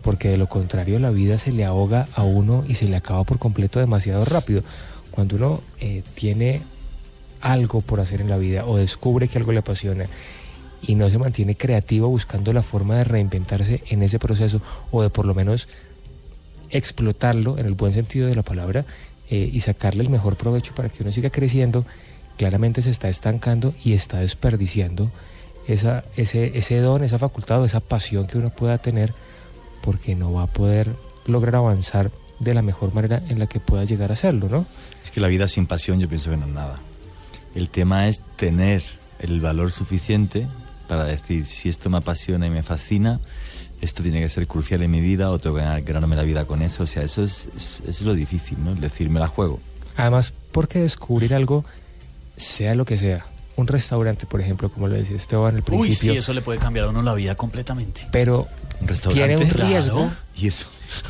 porque 0.01 0.29
de 0.29 0.37
lo 0.37 0.47
contrario 0.47 0.99
la 0.99 1.11
vida 1.11 1.37
se 1.37 1.51
le 1.51 1.65
ahoga 1.65 2.07
a 2.15 2.23
uno 2.23 2.63
y 2.67 2.75
se 2.75 2.87
le 2.87 2.95
acaba 2.95 3.23
por 3.23 3.39
completo 3.39 3.79
demasiado 3.79 4.23
rápido. 4.23 4.63
Cuando 5.15 5.37
uno 5.37 5.61
eh, 5.79 6.03
tiene 6.13 6.61
algo 7.41 7.81
por 7.81 7.99
hacer 7.99 8.21
en 8.21 8.29
la 8.29 8.37
vida 8.37 8.65
o 8.65 8.77
descubre 8.77 9.27
que 9.27 9.37
algo 9.37 9.51
le 9.51 9.59
apasiona 9.59 10.05
y 10.81 10.95
no 10.95 11.09
se 11.09 11.17
mantiene 11.17 11.55
creativo 11.55 12.07
buscando 12.09 12.53
la 12.53 12.61
forma 12.61 12.97
de 12.97 13.05
reinventarse 13.05 13.81
en 13.89 14.03
ese 14.03 14.19
proceso 14.19 14.61
o 14.91 15.01
de 15.01 15.09
por 15.09 15.25
lo 15.25 15.33
menos 15.33 15.67
explotarlo 16.69 17.57
en 17.57 17.65
el 17.65 17.73
buen 17.73 17.93
sentido 17.93 18.27
de 18.27 18.35
la 18.35 18.43
palabra 18.43 18.85
eh, 19.29 19.49
y 19.51 19.61
sacarle 19.61 20.03
el 20.03 20.09
mejor 20.09 20.35
provecho 20.35 20.75
para 20.75 20.89
que 20.89 21.01
uno 21.01 21.11
siga 21.11 21.29
creciendo, 21.29 21.85
claramente 22.37 22.81
se 22.81 22.89
está 22.89 23.09
estancando 23.09 23.73
y 23.83 23.93
está 23.93 24.19
desperdiciando 24.19 25.11
esa, 25.67 26.03
ese, 26.15 26.57
ese 26.57 26.77
don, 26.79 27.03
esa 27.03 27.17
facultad 27.17 27.61
o 27.61 27.65
esa 27.65 27.79
pasión 27.79 28.27
que 28.27 28.37
uno 28.37 28.49
pueda 28.49 28.77
tener 28.77 29.13
porque 29.81 30.15
no 30.15 30.33
va 30.33 30.43
a 30.43 30.47
poder 30.47 30.95
lograr 31.25 31.55
avanzar 31.55 32.11
de 32.39 32.53
la 32.53 32.61
mejor 32.61 32.93
manera 32.93 33.21
en 33.29 33.39
la 33.39 33.47
que 33.47 33.59
pueda 33.59 33.83
llegar 33.85 34.11
a 34.11 34.13
hacerlo, 34.13 34.49
¿no? 34.49 34.65
Es 35.03 35.11
que 35.11 35.19
la 35.21 35.27
vida 35.27 35.47
sin 35.47 35.65
pasión 35.67 35.99
yo 35.99 36.07
pienso 36.09 36.29
que 36.29 36.37
no 36.37 36.45
es 36.47 36.53
nada. 36.53 36.79
El 37.53 37.69
tema 37.69 38.07
es 38.07 38.21
tener 38.35 38.83
el 39.19 39.39
valor 39.39 39.71
suficiente 39.71 40.47
para 40.87 41.05
decir 41.05 41.45
si 41.47 41.69
esto 41.69 41.89
me 41.89 41.97
apasiona 41.97 42.45
y 42.47 42.49
me 42.49 42.61
fascina, 42.63 43.19
esto 43.81 44.03
tiene 44.03 44.19
que 44.21 44.29
ser 44.29 44.47
crucial 44.47 44.81
en 44.83 44.91
mi 44.91 44.99
vida 45.01 45.31
o 45.31 45.39
tengo 45.39 45.55
que 45.55 45.61
ganar- 45.61 45.81
ganarme 45.83 46.15
la 46.15 46.23
vida 46.23 46.45
con 46.45 46.61
eso. 46.61 46.83
O 46.83 46.87
sea, 46.87 47.03
eso 47.03 47.23
es, 47.23 47.49
es, 47.55 47.81
es 47.87 48.01
lo 48.01 48.13
difícil, 48.13 48.57
¿no? 48.63 48.71
El 48.71 48.81
decir, 48.81 49.09
me 49.09 49.19
la 49.19 49.27
juego. 49.27 49.59
Además, 49.95 50.33
porque 50.51 50.79
descubrir 50.79 51.33
algo, 51.33 51.63
sea 52.35 52.75
lo 52.75 52.83
que 52.85 52.97
sea, 52.97 53.25
un 53.55 53.67
restaurante, 53.67 54.25
por 54.25 54.41
ejemplo, 54.41 54.69
como 54.69 54.87
lo 54.89 54.95
decía 54.95 55.15
Esteban 55.15 55.55
al 55.55 55.59
Uy, 55.61 55.61
principio, 55.61 56.11
sí, 56.11 56.17
eso 56.17 56.33
le 56.33 56.41
puede 56.41 56.59
cambiar 56.59 56.85
a 56.87 56.89
uno 56.89 57.01
la 57.01 57.13
vida 57.13 57.35
completamente. 57.35 58.01
pero 58.11 58.47
tiene 59.13 59.37
un 59.37 59.49
riesgo. 59.49 59.97
Claro. 59.99 60.24
¿Y 60.37 60.47
eso? 60.49 60.67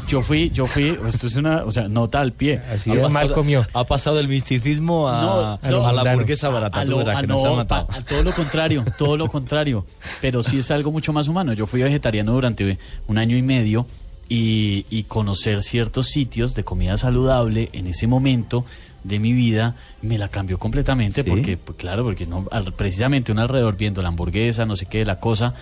Yo 0.07 0.22
fui, 0.22 0.52
yo 0.52 0.68
fui, 0.68 0.97
esto 1.07 1.26
es 1.26 1.35
una, 1.35 1.64
o 1.64 1.72
sea, 1.72 1.88
nota 1.88 2.19
al 2.22 2.31
pie. 2.34 2.61
Así 2.72 2.91
Ha 2.91 2.93
pasado- 2.95 3.10
mal 3.10 3.31
comió. 3.31 3.65
Ha 3.73 3.84
pasado 3.85 4.18
del 4.18 4.27
misticismo 4.27 5.10
a, 5.10 5.60
No, 5.64 5.88
a 5.88 5.91
la 5.91 6.02
hamburguesa 6.11 6.49
barata. 6.49 6.80
A 6.81 6.85
lo- 6.85 6.99
a 6.99 7.22
que 7.22 7.27
nos 7.27 7.41
no, 7.43 7.49
han 7.49 7.56
matado. 7.57 7.88
pa- 7.88 7.97
a 7.97 8.02
todo 8.03 8.22
lo 8.22 8.31
contrario, 8.34 8.85
todo 8.99 9.18
lo 9.18 9.27
contrario. 9.27 9.85
Pero 10.22 10.43
sí 10.43 10.60
es 10.60 10.69
algo 10.69 10.91
mucho 10.91 11.11
más 11.11 11.27
humano. 11.27 11.53
Yo 11.53 11.65
fui 11.65 11.81
vegetariano 11.81 12.34
durante 12.34 12.77
un 13.07 13.18
año 13.18 13.35
y 13.35 13.41
medio 13.41 13.88
y, 14.30 14.85
y 14.91 15.03
conocer 15.03 15.61
ciertos 15.64 16.07
sitios 16.07 16.53
de 16.56 16.64
comida 16.64 16.97
saludable 16.97 17.69
en 17.73 17.88
ese 17.88 18.06
momento 18.07 18.64
de 19.07 19.19
mi 19.19 19.34
vida 19.34 19.76
me 20.02 20.18
la 20.18 20.30
cambió 20.30 20.57
completamente 20.57 21.23
¿Sí? 21.23 21.30
porque 21.30 21.57
pues, 21.57 21.77
claro 21.77 22.03
porque 22.03 22.26
no 22.26 22.45
al- 22.52 22.73
precisamente 22.73 23.32
un 23.32 23.40
alrededor 23.40 23.77
viendo 23.77 24.02
la 24.02 24.07
hamburguesa 24.10 24.65
no 24.65 24.76
sé 24.76 24.88
qué 24.88 25.06
la 25.06 25.19
cosa 25.19 25.53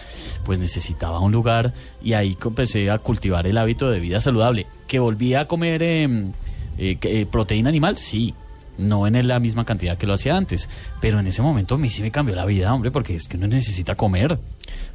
pues 0.46 0.60
necesitaba 0.60 1.20
un 1.20 1.32
lugar 1.34 1.74
y 2.02 2.14
ahí 2.14 2.38
empecé 2.44 2.90
a 2.90 3.00
cultivar 3.00 3.46
el 3.46 3.58
hábito 3.58 3.90
de 3.92 4.00
vida 4.00 4.22
saludable 4.22 4.66
que 4.88 5.00
volví 5.00 5.34
a 5.34 5.46
comer 5.48 5.84
em, 5.84 6.32
eh, 6.78 6.96
que, 6.96 7.22
eh, 7.22 7.26
proteína 7.26 7.68
animal 7.70 7.98
sí 7.98 8.34
no 8.78 9.06
en 9.06 9.28
la 9.28 9.40
misma 9.40 9.66
cantidad 9.66 10.00
que 10.00 10.08
lo 10.08 10.14
hacía 10.14 10.36
antes, 10.36 10.68
pero 11.00 11.20
en 11.20 11.28
ese 11.28 11.44
momento 11.44 11.76
a 11.76 11.78
mí 11.78 11.92
sí 11.92 12.02
me 12.02 12.10
cambió 12.10 12.36
la 12.36 12.44
vida, 12.44 12.74
hombre, 12.74 12.90
porque 12.90 13.16
es 13.16 13.28
que 13.28 13.38
uno 13.38 13.46
necesita 13.46 13.94
comer. 13.94 14.40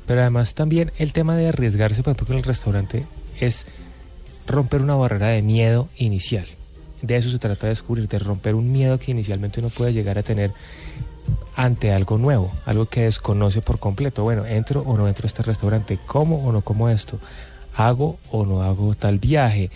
Pero 0.05 0.20
además 0.20 0.55
también 0.55 0.91
el 0.99 1.12
tema 1.12 1.37
de 1.37 1.47
arriesgarse, 1.47 2.03
por 2.03 2.11
ejemplo, 2.11 2.27
con 2.27 2.37
el 2.39 2.43
restaurante 2.43 3.07
es 3.39 3.66
romper 4.49 4.81
una 4.81 4.97
barrera 4.97 5.29
de 5.29 5.43
miedo 5.43 5.89
inicial. 5.97 6.47
De 7.03 7.16
eso 7.16 7.31
se 7.31 7.39
trata 7.39 7.66
de 7.66 7.70
descubrir, 7.73 8.09
de 8.09 8.19
romper 8.19 8.55
un 8.55 8.73
miedo 8.73 8.99
que 8.99 9.12
inicialmente 9.12 9.61
uno 9.61 9.70
puede 9.70 9.93
llegar 9.93 10.19
a 10.19 10.23
tener 10.23 10.53
ante 11.55 11.93
algo 11.93 12.19
nuevo, 12.19 12.53
algo 12.66 12.87
que 12.87 13.03
desconoce 13.03 13.61
por 13.61 13.79
completo. 13.79 14.23
Bueno, 14.23 14.47
entro 14.47 14.83
o 14.83 14.97
no 14.97 15.09
entro 15.09 15.27
a 15.27 15.29
este 15.29 15.43
restaurante, 15.43 15.99
como 16.07 16.47
o 16.47 16.53
no 16.53 16.62
como 16.62 16.89
esto, 16.89 17.19
hago 17.75 18.19
o 18.31 18.45
no 18.45 18.62
hago 18.62 18.95
tal 18.95 19.19
viaje, 19.19 19.70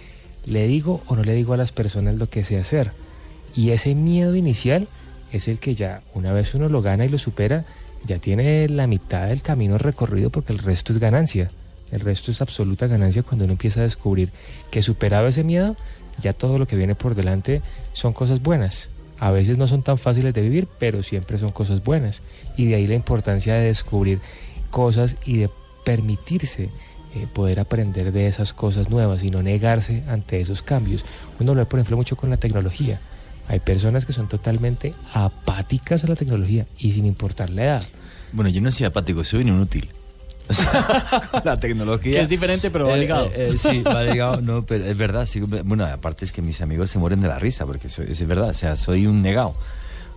le 0.44 0.66
digo 0.66 1.02
o 1.06 1.16
no 1.16 1.22
le 1.22 1.34
digo 1.34 1.54
a 1.54 1.56
las 1.56 1.72
personas 1.72 2.16
lo 2.16 2.28
que 2.28 2.44
sé 2.44 2.58
hacer. 2.58 2.92
Y 3.54 3.70
ese 3.70 3.94
miedo 3.94 4.34
inicial 4.34 4.88
es 5.32 5.48
el 5.48 5.58
que 5.58 5.74
ya, 5.74 6.02
una 6.14 6.32
vez 6.32 6.54
uno 6.54 6.68
lo 6.68 6.82
gana 6.82 7.04
y 7.04 7.08
lo 7.08 7.18
supera, 7.18 7.64
ya 8.04 8.18
tiene 8.18 8.68
la 8.68 8.86
mitad 8.86 9.28
del 9.28 9.42
camino 9.42 9.78
recorrido 9.78 10.30
porque 10.30 10.52
el 10.52 10.58
resto 10.58 10.92
es 10.92 10.98
ganancia. 10.98 11.50
El 11.90 12.00
resto 12.00 12.30
es 12.30 12.40
absoluta 12.40 12.86
ganancia 12.86 13.22
cuando 13.22 13.44
uno 13.44 13.52
empieza 13.52 13.80
a 13.80 13.84
descubrir 13.84 14.30
que 14.70 14.82
superado 14.82 15.26
ese 15.26 15.44
miedo, 15.44 15.76
ya 16.22 16.32
todo 16.32 16.58
lo 16.58 16.66
que 16.66 16.76
viene 16.76 16.94
por 16.94 17.14
delante 17.14 17.62
son 17.92 18.12
cosas 18.12 18.40
buenas. 18.42 18.88
A 19.18 19.30
veces 19.30 19.58
no 19.58 19.68
son 19.68 19.82
tan 19.82 19.98
fáciles 19.98 20.34
de 20.34 20.40
vivir, 20.40 20.68
pero 20.78 21.02
siempre 21.02 21.38
son 21.38 21.52
cosas 21.52 21.84
buenas. 21.84 22.22
Y 22.56 22.66
de 22.66 22.76
ahí 22.76 22.86
la 22.86 22.94
importancia 22.94 23.54
de 23.54 23.66
descubrir 23.66 24.20
cosas 24.70 25.16
y 25.24 25.38
de 25.38 25.50
permitirse 25.84 26.70
eh, 27.14 27.26
poder 27.32 27.60
aprender 27.60 28.10
de 28.10 28.26
esas 28.26 28.54
cosas 28.54 28.88
nuevas 28.88 29.22
y 29.22 29.28
no 29.28 29.42
negarse 29.42 30.02
ante 30.08 30.40
esos 30.40 30.62
cambios. 30.62 31.04
Uno 31.38 31.54
lo 31.54 31.60
ve, 31.60 31.66
por 31.66 31.78
ejemplo, 31.78 31.96
mucho 31.96 32.16
con 32.16 32.30
la 32.30 32.38
tecnología. 32.38 33.00
Hay 33.48 33.60
personas 33.60 34.06
que 34.06 34.14
son 34.14 34.28
totalmente 34.28 34.94
apáticas 35.12 36.04
a 36.04 36.08
la 36.08 36.16
tecnología 36.16 36.66
y 36.78 36.92
sin 36.92 37.04
importar 37.04 37.50
la 37.50 37.64
edad. 37.64 37.84
Bueno, 38.32 38.48
yo 38.48 38.62
no 38.62 38.72
soy 38.72 38.86
apático, 38.86 39.24
soy 39.24 39.42
un 39.42 39.48
inútil. 39.48 39.90
La 41.44 41.58
tecnología. 41.58 42.12
Que 42.12 42.20
es 42.20 42.28
diferente, 42.28 42.70
pero 42.70 42.86
va 42.86 42.96
Eh, 42.96 43.00
ligado. 43.00 43.26
eh, 43.34 43.50
eh, 43.54 43.58
sí, 43.58 43.82
va 43.82 44.02
ligado, 44.04 44.40
no, 44.40 44.64
pero 44.66 44.84
es 44.84 44.96
verdad. 44.96 45.26
sí, 45.26 45.40
bueno, 45.40 45.86
aparte 45.86 46.24
es 46.24 46.32
que 46.32 46.42
mis 46.42 46.60
amigos 46.60 46.90
se 46.90 46.98
mueren 46.98 47.20
de 47.20 47.28
la 47.28 47.38
risa, 47.38 47.66
porque 47.66 47.88
soy- 47.88 48.06
es 48.10 48.26
verdad, 48.26 48.50
o 48.50 48.54
sea, 48.54 48.76
soy 48.76 49.06
un 49.06 49.22
negado. 49.22 49.54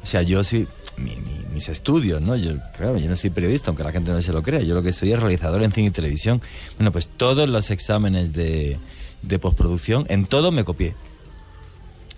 O 0.04 0.06
sea, 0.06 0.22
yo 0.22 0.44
sí, 0.44 0.68
mi- 0.98 1.16
mi- 1.16 1.46
mis 1.54 1.68
estudios, 1.70 2.22
¿no? 2.22 2.36
Yo, 2.36 2.54
claro, 2.78 2.98
yo 2.98 3.10
no 3.10 3.16
soy 3.16 3.30
periodista, 3.32 3.72
aunque 3.72 3.84
la 3.84 3.92
gente 3.92 4.12
no 4.12 4.22
se 4.22 4.32
lo 4.34 4.44
crea. 4.44 4.62
Yo 4.62 4.76
lo 4.76 4.84
que 4.84 4.92
soy 4.92 5.12
es 5.14 5.20
realizador 5.20 5.64
en 5.64 5.72
cine 5.72 5.88
y 5.88 5.92
televisión. 5.92 6.42
Bueno, 6.78 6.92
pues 6.92 7.08
todos 7.08 7.50
los 7.50 7.72
exámenes 7.72 8.34
de, 8.34 8.78
de 9.24 9.40
postproducción, 9.40 10.06
en 10.10 10.26
todo 10.26 10.52
me 10.52 10.64
copié. 10.64 10.94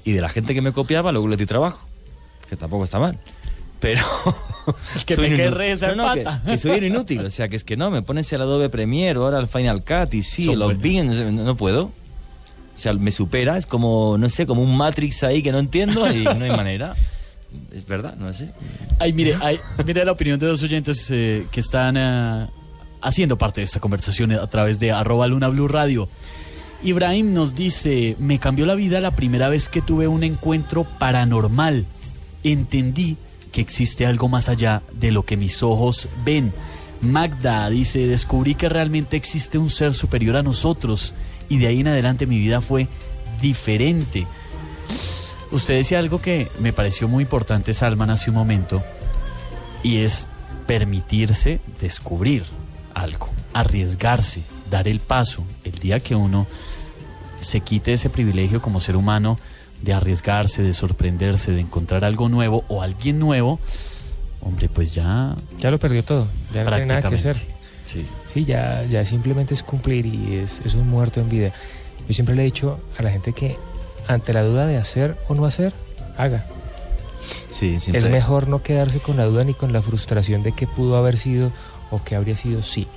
Y 0.03 0.11
de 0.13 0.21
la 0.21 0.29
gente 0.29 0.53
que 0.53 0.61
me 0.61 0.71
copiaba, 0.73 1.11
luego 1.11 1.27
le 1.27 1.37
di 1.37 1.45
trabajo, 1.45 1.85
que 2.49 2.55
tampoco 2.55 2.83
está 2.83 2.99
mal. 2.99 3.17
Pero. 3.79 4.01
Que 5.05 5.15
soy 5.15 5.29
inu- 5.29 5.35
querré 5.37 5.71
esa 5.71 5.95
no, 5.95 6.07
no, 6.07 6.13
que, 6.13 6.25
que 6.45 6.57
soy 6.57 6.85
inútil. 6.85 7.21
O 7.21 7.29
sea, 7.29 7.47
que 7.47 7.55
es 7.55 7.63
que 7.63 7.77
no, 7.77 7.89
me 7.89 8.01
pones 8.01 8.33
el 8.33 8.41
Adobe 8.41 8.67
Premiere 8.67 9.17
ahora 9.17 9.39
el 9.39 9.47
Final 9.47 9.81
Cut 9.85 10.13
y 10.13 10.23
sí, 10.23 10.43
Son 10.43 10.59
los 10.59 10.77
buenos. 10.77 10.83
Bing, 10.83 11.35
no, 11.37 11.43
no- 11.45 11.55
puedo. 11.55 11.83
O 11.83 11.91
sea, 12.73 12.91
me 12.91 13.11
supera, 13.13 13.55
es 13.55 13.65
como, 13.65 14.17
no 14.17 14.27
sé, 14.29 14.45
como 14.45 14.61
un 14.61 14.75
Matrix 14.75 15.23
ahí 15.23 15.41
que 15.41 15.53
no 15.53 15.59
entiendo 15.59 16.11
y 16.11 16.25
no 16.25 16.43
hay 16.43 16.51
manera. 16.51 16.95
Es 17.73 17.87
verdad, 17.87 18.15
no 18.17 18.33
sé. 18.33 18.49
Ay, 18.99 19.13
mire, 19.13 19.37
ay, 19.41 19.57
mire 19.85 20.03
la 20.03 20.11
opinión 20.11 20.37
de 20.37 20.47
dos 20.47 20.61
oyentes 20.63 21.07
eh, 21.11 21.47
que 21.49 21.61
están 21.61 21.95
eh, 21.97 22.47
haciendo 23.01 23.37
parte 23.37 23.61
de 23.61 23.65
esta 23.65 23.79
conversación 23.79 24.33
a 24.33 24.47
través 24.47 24.79
de 24.79 24.91
arroba 24.91 25.27
Luna 25.27 25.47
Blue 25.47 25.69
Radio. 25.69 26.09
Ibrahim 26.83 27.33
nos 27.33 27.55
dice, 27.55 28.17
me 28.19 28.37
cambió 28.37 28.65
la 28.65 28.75
vida 28.75 28.99
la 28.99 29.11
primera 29.11 29.47
vez 29.47 29.69
que 29.69 29.81
tuve 29.81 30.09
un 30.09 30.23
encuentro 30.23 30.83
paranormal. 30.83 31.85
Entendí 32.43 33.15
que 33.57 33.61
existe 33.61 34.05
algo 34.05 34.29
más 34.29 34.49
allá 34.49 34.83
de 34.93 35.09
lo 35.09 35.25
que 35.25 35.35
mis 35.35 35.63
ojos 35.63 36.07
ven. 36.23 36.53
Magda 37.01 37.67
dice, 37.71 38.05
descubrí 38.05 38.53
que 38.53 38.69
realmente 38.69 39.17
existe 39.17 39.57
un 39.57 39.71
ser 39.71 39.95
superior 39.95 40.35
a 40.35 40.43
nosotros 40.43 41.15
y 41.49 41.57
de 41.57 41.65
ahí 41.65 41.79
en 41.79 41.87
adelante 41.87 42.27
mi 42.27 42.37
vida 42.37 42.61
fue 42.61 42.87
diferente. 43.41 44.27
Usted 45.49 45.73
decía 45.73 45.97
algo 45.97 46.21
que 46.21 46.47
me 46.59 46.71
pareció 46.71 47.07
muy 47.07 47.23
importante, 47.23 47.73
Salman, 47.73 48.11
hace 48.11 48.29
un 48.29 48.35
momento, 48.35 48.83
y 49.81 50.01
es 50.01 50.27
permitirse 50.67 51.59
descubrir 51.81 52.43
algo, 52.93 53.31
arriesgarse, 53.53 54.43
dar 54.69 54.87
el 54.87 54.99
paso. 54.99 55.43
El 55.63 55.79
día 55.79 55.99
que 55.99 56.13
uno 56.13 56.45
se 57.39 57.61
quite 57.61 57.93
ese 57.93 58.11
privilegio 58.11 58.61
como 58.61 58.81
ser 58.81 58.95
humano 58.95 59.39
de 59.81 59.93
arriesgarse, 59.93 60.61
de 60.63 60.73
sorprenderse, 60.73 61.51
de 61.51 61.61
encontrar 61.61 62.03
algo 62.03 62.29
nuevo 62.29 62.63
o 62.67 62.81
alguien 62.81 63.19
nuevo, 63.19 63.59
hombre, 64.41 64.69
pues 64.69 64.93
ya... 64.95 65.35
Ya 65.59 65.71
lo 65.71 65.79
perdió 65.79 66.03
todo, 66.03 66.27
ya 66.53 66.63
no 66.63 66.71
tiene 66.71 66.85
nada 66.87 67.09
que 67.09 67.15
hacer. 67.15 67.37
Sí. 67.83 68.05
Sí, 68.27 68.43
ya, 68.45 68.83
ya 68.85 69.05
simplemente 69.05 69.53
es 69.53 69.63
cumplir 69.63 70.05
y 70.05 70.35
es, 70.35 70.61
es 70.65 70.73
un 70.73 70.89
muerto 70.89 71.21
en 71.21 71.29
vida. 71.29 71.51
Yo 72.07 72.13
siempre 72.13 72.35
le 72.35 72.41
he 72.41 72.45
dicho 72.45 72.79
a 72.97 73.03
la 73.03 73.11
gente 73.11 73.33
que 73.33 73.57
ante 74.07 74.33
la 74.33 74.43
duda 74.43 74.65
de 74.65 74.77
hacer 74.77 75.17
o 75.29 75.35
no 75.35 75.45
hacer, 75.45 75.73
haga. 76.17 76.45
Sí, 77.49 77.79
siempre- 77.79 77.99
Es 77.99 78.09
mejor 78.09 78.47
no 78.47 78.61
quedarse 78.61 78.99
con 78.99 79.15
la 79.17 79.25
duda 79.25 79.43
ni 79.43 79.53
con 79.53 79.71
la 79.73 79.81
frustración 79.81 80.43
de 80.43 80.51
que 80.53 80.67
pudo 80.67 80.97
haber 80.97 81.17
sido 81.17 81.51
o 81.91 82.03
que 82.03 82.15
habría 82.15 82.35
sido 82.35 82.61
sí. 82.63 82.87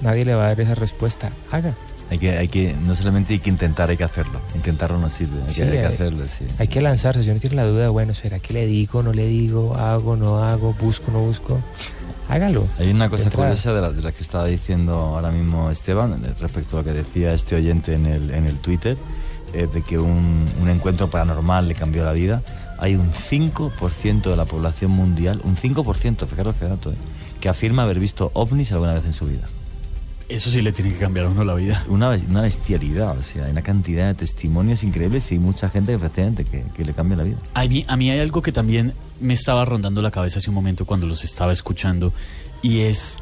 Nadie 0.00 0.24
le 0.24 0.34
va 0.34 0.44
a 0.44 0.48
dar 0.48 0.60
esa 0.60 0.74
respuesta. 0.74 1.30
Haga. 1.50 1.74
Hay 2.10 2.18
que, 2.18 2.36
hay 2.36 2.48
que, 2.48 2.74
no 2.86 2.96
solamente 2.96 3.32
hay 3.34 3.38
que 3.38 3.50
intentar, 3.50 3.88
hay 3.90 3.96
que 3.96 4.02
hacerlo. 4.04 4.40
Intentarlo 4.56 4.98
no 4.98 5.08
sirve, 5.08 5.42
hay, 5.46 5.50
Sí, 5.52 5.58
que, 5.62 5.62
hay 5.64 5.70
que 5.70 5.78
hay- 5.86 5.94
hacerlo, 5.94 6.24
sí. 6.26 6.44
Hay 6.58 6.66
que 6.68 6.80
lanzarse. 6.80 7.22
Si 7.22 7.30
uno 7.30 7.38
tiene 7.38 7.54
la 7.56 7.64
duda 7.66 7.82
de, 7.84 7.88
bueno, 7.88 8.14
¿será 8.14 8.40
que 8.40 8.52
le 8.52 8.66
digo, 8.66 9.02
no 9.02 9.12
le 9.12 9.26
digo, 9.28 9.76
hago, 9.76 10.16
no 10.16 10.42
hago, 10.42 10.74
busco, 10.74 11.12
no 11.12 11.20
busco? 11.20 11.60
Hágalo. 12.28 12.66
Hay 12.78 12.90
una 12.90 13.08
cosa 13.08 13.24
entrada. 13.24 13.46
curiosa 13.48 13.72
de 13.74 13.80
la, 13.80 13.90
de 13.92 14.02
la 14.02 14.12
que 14.12 14.22
estaba 14.22 14.46
diciendo 14.46 14.94
ahora 14.94 15.30
mismo 15.30 15.70
Esteban, 15.70 16.12
eh, 16.24 16.34
respecto 16.40 16.76
a 16.76 16.80
lo 16.80 16.84
que 16.84 16.92
decía 16.92 17.32
este 17.32 17.54
oyente 17.56 17.94
en 17.94 18.06
el, 18.06 18.30
en 18.32 18.46
el 18.46 18.56
Twitter, 18.58 18.96
eh, 19.52 19.68
de 19.72 19.82
que 19.82 19.98
un, 19.98 20.46
un 20.60 20.68
encuentro 20.68 21.08
paranormal 21.10 21.68
le 21.68 21.74
cambió 21.74 22.04
la 22.04 22.12
vida. 22.12 22.42
Hay 22.78 22.94
un 22.96 23.12
5% 23.12 24.22
de 24.30 24.36
la 24.36 24.44
población 24.46 24.90
mundial, 24.90 25.40
un 25.44 25.56
5%, 25.56 26.26
fijaros 26.26 26.56
qué 26.58 26.64
dato, 26.66 26.92
eh, 26.92 26.96
que 27.40 27.48
afirma 27.48 27.82
haber 27.82 27.98
visto 28.00 28.30
ovnis 28.34 28.72
alguna 28.72 28.94
vez 28.94 29.04
en 29.04 29.12
su 29.12 29.26
vida. 29.26 29.46
Eso 30.30 30.48
sí 30.48 30.62
le 30.62 30.70
tiene 30.70 30.92
que 30.92 30.98
cambiar 30.98 31.26
a 31.26 31.28
uno 31.28 31.42
la 31.42 31.54
vida. 31.54 31.84
Una, 31.88 32.10
una 32.10 32.42
bestialidad, 32.42 33.18
o 33.18 33.22
sea, 33.22 33.46
hay 33.46 33.50
una 33.50 33.62
cantidad 33.62 34.06
de 34.06 34.14
testimonios 34.14 34.84
increíbles 34.84 35.30
y 35.32 35.34
hay 35.34 35.40
mucha 35.40 35.68
gente 35.68 35.92
efectivamente 35.92 36.44
que, 36.44 36.64
que 36.72 36.84
le 36.84 36.94
cambia 36.94 37.16
la 37.16 37.24
vida. 37.24 37.38
A 37.54 37.66
mí, 37.66 37.84
a 37.88 37.96
mí 37.96 38.10
hay 38.10 38.20
algo 38.20 38.40
que 38.40 38.52
también 38.52 38.94
me 39.20 39.34
estaba 39.34 39.64
rondando 39.64 40.00
la 40.02 40.12
cabeza 40.12 40.38
hace 40.38 40.48
un 40.48 40.54
momento 40.54 40.86
cuando 40.86 41.08
los 41.08 41.24
estaba 41.24 41.52
escuchando 41.52 42.12
y 42.62 42.82
es 42.82 43.18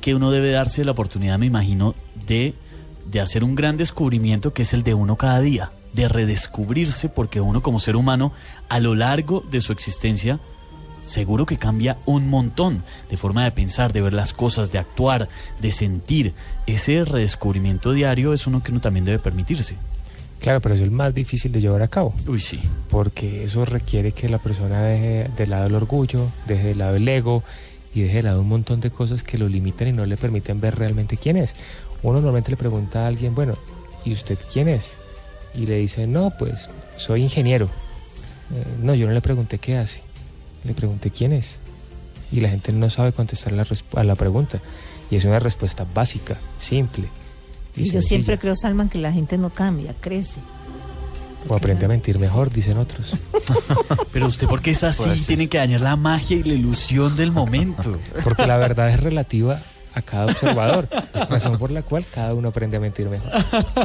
que 0.00 0.14
uno 0.14 0.30
debe 0.30 0.52
darse 0.52 0.84
la 0.84 0.92
oportunidad, 0.92 1.40
me 1.40 1.46
imagino, 1.46 1.96
de, 2.26 2.54
de 3.10 3.20
hacer 3.20 3.42
un 3.42 3.56
gran 3.56 3.76
descubrimiento 3.76 4.52
que 4.52 4.62
es 4.62 4.72
el 4.74 4.84
de 4.84 4.94
uno 4.94 5.16
cada 5.16 5.40
día, 5.40 5.72
de 5.92 6.06
redescubrirse 6.06 7.08
porque 7.08 7.40
uno 7.40 7.62
como 7.62 7.80
ser 7.80 7.96
humano 7.96 8.32
a 8.68 8.78
lo 8.78 8.94
largo 8.94 9.44
de 9.50 9.60
su 9.60 9.72
existencia 9.72 10.38
seguro 11.06 11.46
que 11.46 11.56
cambia 11.56 11.98
un 12.04 12.28
montón 12.28 12.82
de 13.08 13.16
forma 13.16 13.44
de 13.44 13.52
pensar, 13.52 13.92
de 13.92 14.02
ver 14.02 14.12
las 14.12 14.32
cosas, 14.32 14.72
de 14.72 14.78
actuar, 14.78 15.28
de 15.60 15.72
sentir. 15.72 16.34
Ese 16.66 17.04
redescubrimiento 17.04 17.92
diario 17.92 18.32
es 18.32 18.46
uno 18.46 18.62
que 18.62 18.72
uno 18.72 18.80
también 18.80 19.04
debe 19.04 19.18
permitirse. 19.18 19.76
Claro, 20.40 20.60
pero 20.60 20.74
es 20.74 20.80
el 20.80 20.90
más 20.90 21.14
difícil 21.14 21.50
de 21.52 21.60
llevar 21.60 21.82
a 21.82 21.88
cabo. 21.88 22.14
Uy, 22.26 22.40
sí. 22.40 22.60
Porque 22.90 23.44
eso 23.44 23.64
requiere 23.64 24.12
que 24.12 24.28
la 24.28 24.38
persona 24.38 24.82
deje 24.82 25.30
de 25.36 25.46
lado 25.46 25.66
el 25.66 25.74
orgullo, 25.74 26.28
deje 26.46 26.68
de 26.68 26.74
lado 26.74 26.96
el 26.96 27.08
ego 27.08 27.42
y 27.94 28.02
deje 28.02 28.16
de 28.18 28.22
lado 28.24 28.42
un 28.42 28.48
montón 28.48 28.80
de 28.80 28.90
cosas 28.90 29.22
que 29.22 29.38
lo 29.38 29.48
limitan 29.48 29.88
y 29.88 29.92
no 29.92 30.04
le 30.04 30.16
permiten 30.16 30.60
ver 30.60 30.76
realmente 30.76 31.16
quién 31.16 31.36
es. 31.36 31.54
Uno 32.02 32.14
normalmente 32.14 32.50
le 32.50 32.56
pregunta 32.56 33.04
a 33.04 33.06
alguien, 33.08 33.34
bueno, 33.34 33.56
¿y 34.04 34.12
usted 34.12 34.38
quién 34.52 34.68
es? 34.68 34.98
Y 35.54 35.66
le 35.66 35.78
dice, 35.78 36.06
no, 36.06 36.32
pues 36.38 36.68
soy 36.96 37.22
ingeniero. 37.22 37.66
Eh, 37.66 38.64
no, 38.82 38.94
yo 38.94 39.06
no 39.06 39.12
le 39.12 39.20
pregunté 39.22 39.58
qué 39.58 39.78
hace, 39.78 40.02
le 40.66 40.74
pregunté 40.74 41.10
quién 41.10 41.32
es. 41.32 41.58
Y 42.32 42.40
la 42.40 42.48
gente 42.48 42.72
no 42.72 42.90
sabe 42.90 43.12
contestar 43.12 43.52
la 43.52 43.66
a 43.94 44.04
la 44.04 44.14
pregunta. 44.14 44.60
Y 45.10 45.16
es 45.16 45.24
una 45.24 45.38
respuesta 45.38 45.86
básica, 45.94 46.36
simple. 46.58 47.08
y 47.76 47.90
yo 47.90 48.00
siempre 48.02 48.38
creo, 48.38 48.56
Salman, 48.56 48.88
que 48.88 48.98
la 48.98 49.12
gente 49.12 49.38
no 49.38 49.50
cambia, 49.50 49.94
crece. 50.00 50.40
O 51.48 51.54
aprende 51.54 51.84
a 51.84 51.88
mentir 51.88 52.18
mejor, 52.18 52.50
dicen 52.50 52.78
otros. 52.78 53.16
Pero 54.12 54.26
usted, 54.26 54.48
porque 54.48 54.70
es 54.70 54.82
así? 54.82 55.08
Tiene 55.26 55.48
que 55.48 55.58
dañar 55.58 55.80
la 55.80 55.94
magia 55.94 56.36
y 56.38 56.42
la 56.42 56.54
ilusión 56.54 57.16
del 57.16 57.30
momento. 57.30 57.98
Porque 58.24 58.46
la 58.46 58.56
verdad 58.56 58.90
es 58.90 59.00
relativa 59.00 59.60
a 59.94 60.02
cada 60.02 60.26
observador, 60.26 60.88
razón 61.30 61.58
por 61.58 61.70
la 61.70 61.82
cual 61.82 62.04
cada 62.12 62.34
uno 62.34 62.48
aprende 62.48 62.76
a 62.76 62.80
mentir 62.80 63.08
mejor. 63.08 63.30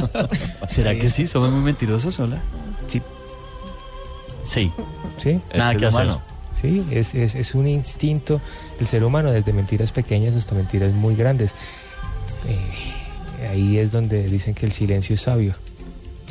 ¿Será 0.68 0.94
que 0.98 1.08
sí? 1.08 1.26
¿Somos 1.26 1.50
muy 1.50 1.62
mentirosos, 1.62 2.18
hola? 2.18 2.38
Sí. 2.86 3.00
Sí. 4.44 4.72
¿Sí? 5.18 5.40
Nada 5.54 5.74
que 5.74 5.86
hacer. 5.86 6.08
Sí, 6.60 6.84
es, 6.90 7.14
es, 7.14 7.34
es 7.34 7.54
un 7.54 7.66
instinto 7.66 8.40
del 8.78 8.86
ser 8.86 9.04
humano, 9.04 9.32
desde 9.32 9.52
mentiras 9.52 9.90
pequeñas 9.90 10.36
hasta 10.36 10.54
mentiras 10.54 10.92
muy 10.92 11.16
grandes. 11.16 11.54
Eh, 12.48 13.46
ahí 13.48 13.78
es 13.78 13.90
donde 13.90 14.28
dicen 14.28 14.54
que 14.54 14.66
el 14.66 14.72
silencio 14.72 15.14
es 15.14 15.22
sabio. 15.22 15.54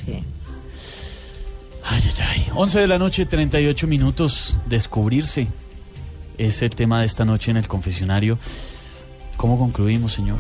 Ay, 0.07 0.23
ay, 1.83 2.11
ay. 2.21 2.47
11 2.53 2.79
de 2.79 2.87
la 2.87 2.97
noche, 2.97 3.25
38 3.25 3.87
minutos. 3.87 4.57
Descubrirse. 4.67 5.47
Es 6.37 6.61
el 6.61 6.71
tema 6.71 6.99
de 6.99 7.05
esta 7.05 7.25
noche 7.25 7.51
en 7.51 7.57
el 7.57 7.67
confesionario. 7.67 8.37
¿Cómo 9.37 9.57
concluimos, 9.57 10.13
señor? 10.13 10.39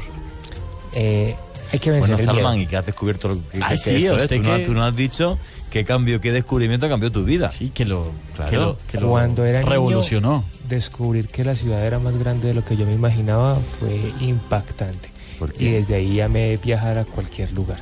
Eh, 0.93 1.35
hay 1.71 1.79
que 1.79 1.91
vencer 1.91 2.15
Bueno, 2.15 2.19
el 2.19 2.25
Salman, 2.25 2.53
miedo. 2.53 2.63
y 2.63 2.67
que 2.67 2.77
has 2.77 2.85
descubierto 2.85 3.27
lo 3.29 3.35
que, 3.49 3.59
Ah, 3.61 3.69
que- 3.69 3.77
sí, 3.77 3.95
eso 4.05 4.15
es. 4.15 4.23
usted 4.23 4.37
Tú, 4.37 4.43
no, 4.43 4.57
que- 4.57 4.65
tú 4.65 4.73
no 4.73 4.83
has 4.83 4.95
dicho 4.95 5.37
qué 5.69 5.85
cambio, 5.85 6.19
qué 6.21 6.31
descubrimiento 6.31 6.87
cambió 6.89 7.11
tu 7.11 7.23
vida. 7.23 7.51
Sí, 7.51 7.69
que 7.69 7.85
lo, 7.85 8.11
Claro. 8.35 8.49
que 8.51 8.57
lo, 8.57 8.77
que 8.91 8.99
lo 8.99 9.09
Cuando 9.09 9.45
era 9.45 9.59
niño, 9.59 9.71
revolucionó. 9.71 10.43
descubrir 10.67 11.27
que 11.27 11.43
la 11.45 11.55
ciudad 11.55 11.85
era 11.85 11.99
más 11.99 12.17
grande 12.17 12.49
de 12.49 12.53
lo 12.53 12.65
que 12.65 12.75
yo 12.77 12.85
me 12.85 12.93
imaginaba 12.93 13.57
fue 13.79 13.99
impactante. 14.19 15.09
Y 15.57 15.71
desde 15.71 15.95
ahí 15.95 16.21
amé 16.21 16.57
viajar 16.63 16.97
a 16.99 17.05
cualquier 17.05 17.51
lugar 17.53 17.79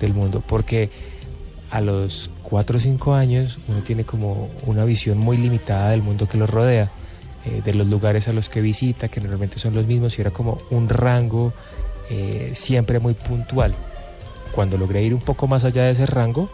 del 0.00 0.12
mundo, 0.12 0.42
porque 0.46 0.90
a 1.70 1.80
los 1.80 2.30
4 2.42 2.76
o 2.76 2.80
5 2.80 3.14
años 3.14 3.58
uno 3.68 3.80
tiene 3.80 4.04
como 4.04 4.50
una 4.66 4.84
visión 4.84 5.16
muy 5.18 5.36
limitada 5.38 5.90
del 5.90 6.02
mundo 6.02 6.28
que 6.28 6.36
lo 6.38 6.46
rodea, 6.46 6.90
eh, 7.46 7.62
de 7.64 7.72
los 7.74 7.86
lugares 7.86 8.28
a 8.28 8.32
los 8.32 8.48
que 8.50 8.60
visita, 8.60 9.08
que 9.08 9.20
normalmente 9.20 9.58
son 9.58 9.74
los 9.74 9.86
mismos, 9.86 10.18
y 10.18 10.20
era 10.22 10.30
como 10.32 10.58
un 10.70 10.88
rango 10.90 11.52
eh, 12.10 12.52
siempre 12.54 13.00
muy 13.00 13.14
puntual. 13.14 13.74
Cuando 14.52 14.78
logré 14.78 15.02
ir 15.02 15.14
un 15.14 15.20
poco 15.20 15.46
más 15.46 15.64
allá 15.64 15.84
de 15.84 15.92
ese 15.92 16.06
rango 16.06 16.48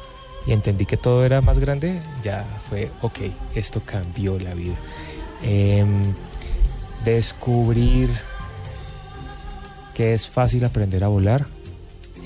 y 0.47 0.53
entendí 0.53 0.85
que 0.85 0.97
todo 0.97 1.25
era 1.25 1.41
más 1.41 1.59
grande, 1.59 2.01
ya 2.23 2.45
fue, 2.69 2.91
ok, 3.03 3.19
esto 3.55 3.83
cambió 3.85 4.39
la 4.39 4.55
vida. 4.55 4.75
Em, 5.43 6.13
descubrir 7.05 8.09
que 9.95 10.13
es 10.13 10.29
fácil 10.29 10.65
aprender 10.65 11.05
a 11.05 11.09
volar, 11.09 11.47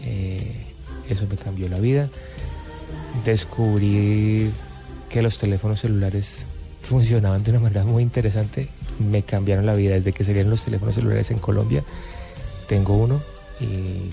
eh, 0.03 0.69
eso 1.09 1.27
me 1.29 1.37
cambió 1.37 1.69
la 1.69 1.79
vida. 1.79 2.09
Descubrir 3.25 4.51
que 5.09 5.23
los 5.23 5.39
teléfonos 5.39 5.81
celulares 5.81 6.47
funcionaban 6.83 7.43
de 7.43 7.51
una 7.51 7.61
manera 7.61 7.85
muy 7.85 8.03
interesante, 8.03 8.69
me 8.99 9.23
cambiaron 9.23 9.67
la 9.67 9.75
vida. 9.75 9.95
Desde 9.95 10.13
que 10.13 10.25
salieron 10.25 10.51
los 10.51 10.65
teléfonos 10.65 10.95
celulares 10.95 11.31
en 11.31 11.39
Colombia, 11.39 11.85
tengo 12.69 12.95
uno 12.95 13.21
y 13.61 14.11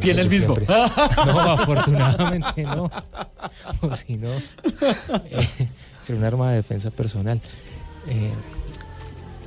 ¿Tiene 0.00 0.22
el 0.22 0.30
mismo? 0.30 0.56
siempre. 0.56 0.66
No, 1.26 1.40
afortunadamente 1.40 2.62
no. 2.62 2.90
O 3.82 3.94
si 3.94 4.16
no, 4.16 4.30
eh, 4.30 5.48
ser 6.00 6.16
un 6.16 6.24
arma 6.24 6.50
de 6.50 6.56
defensa 6.56 6.90
personal. 6.90 7.40
Eh, 8.08 8.30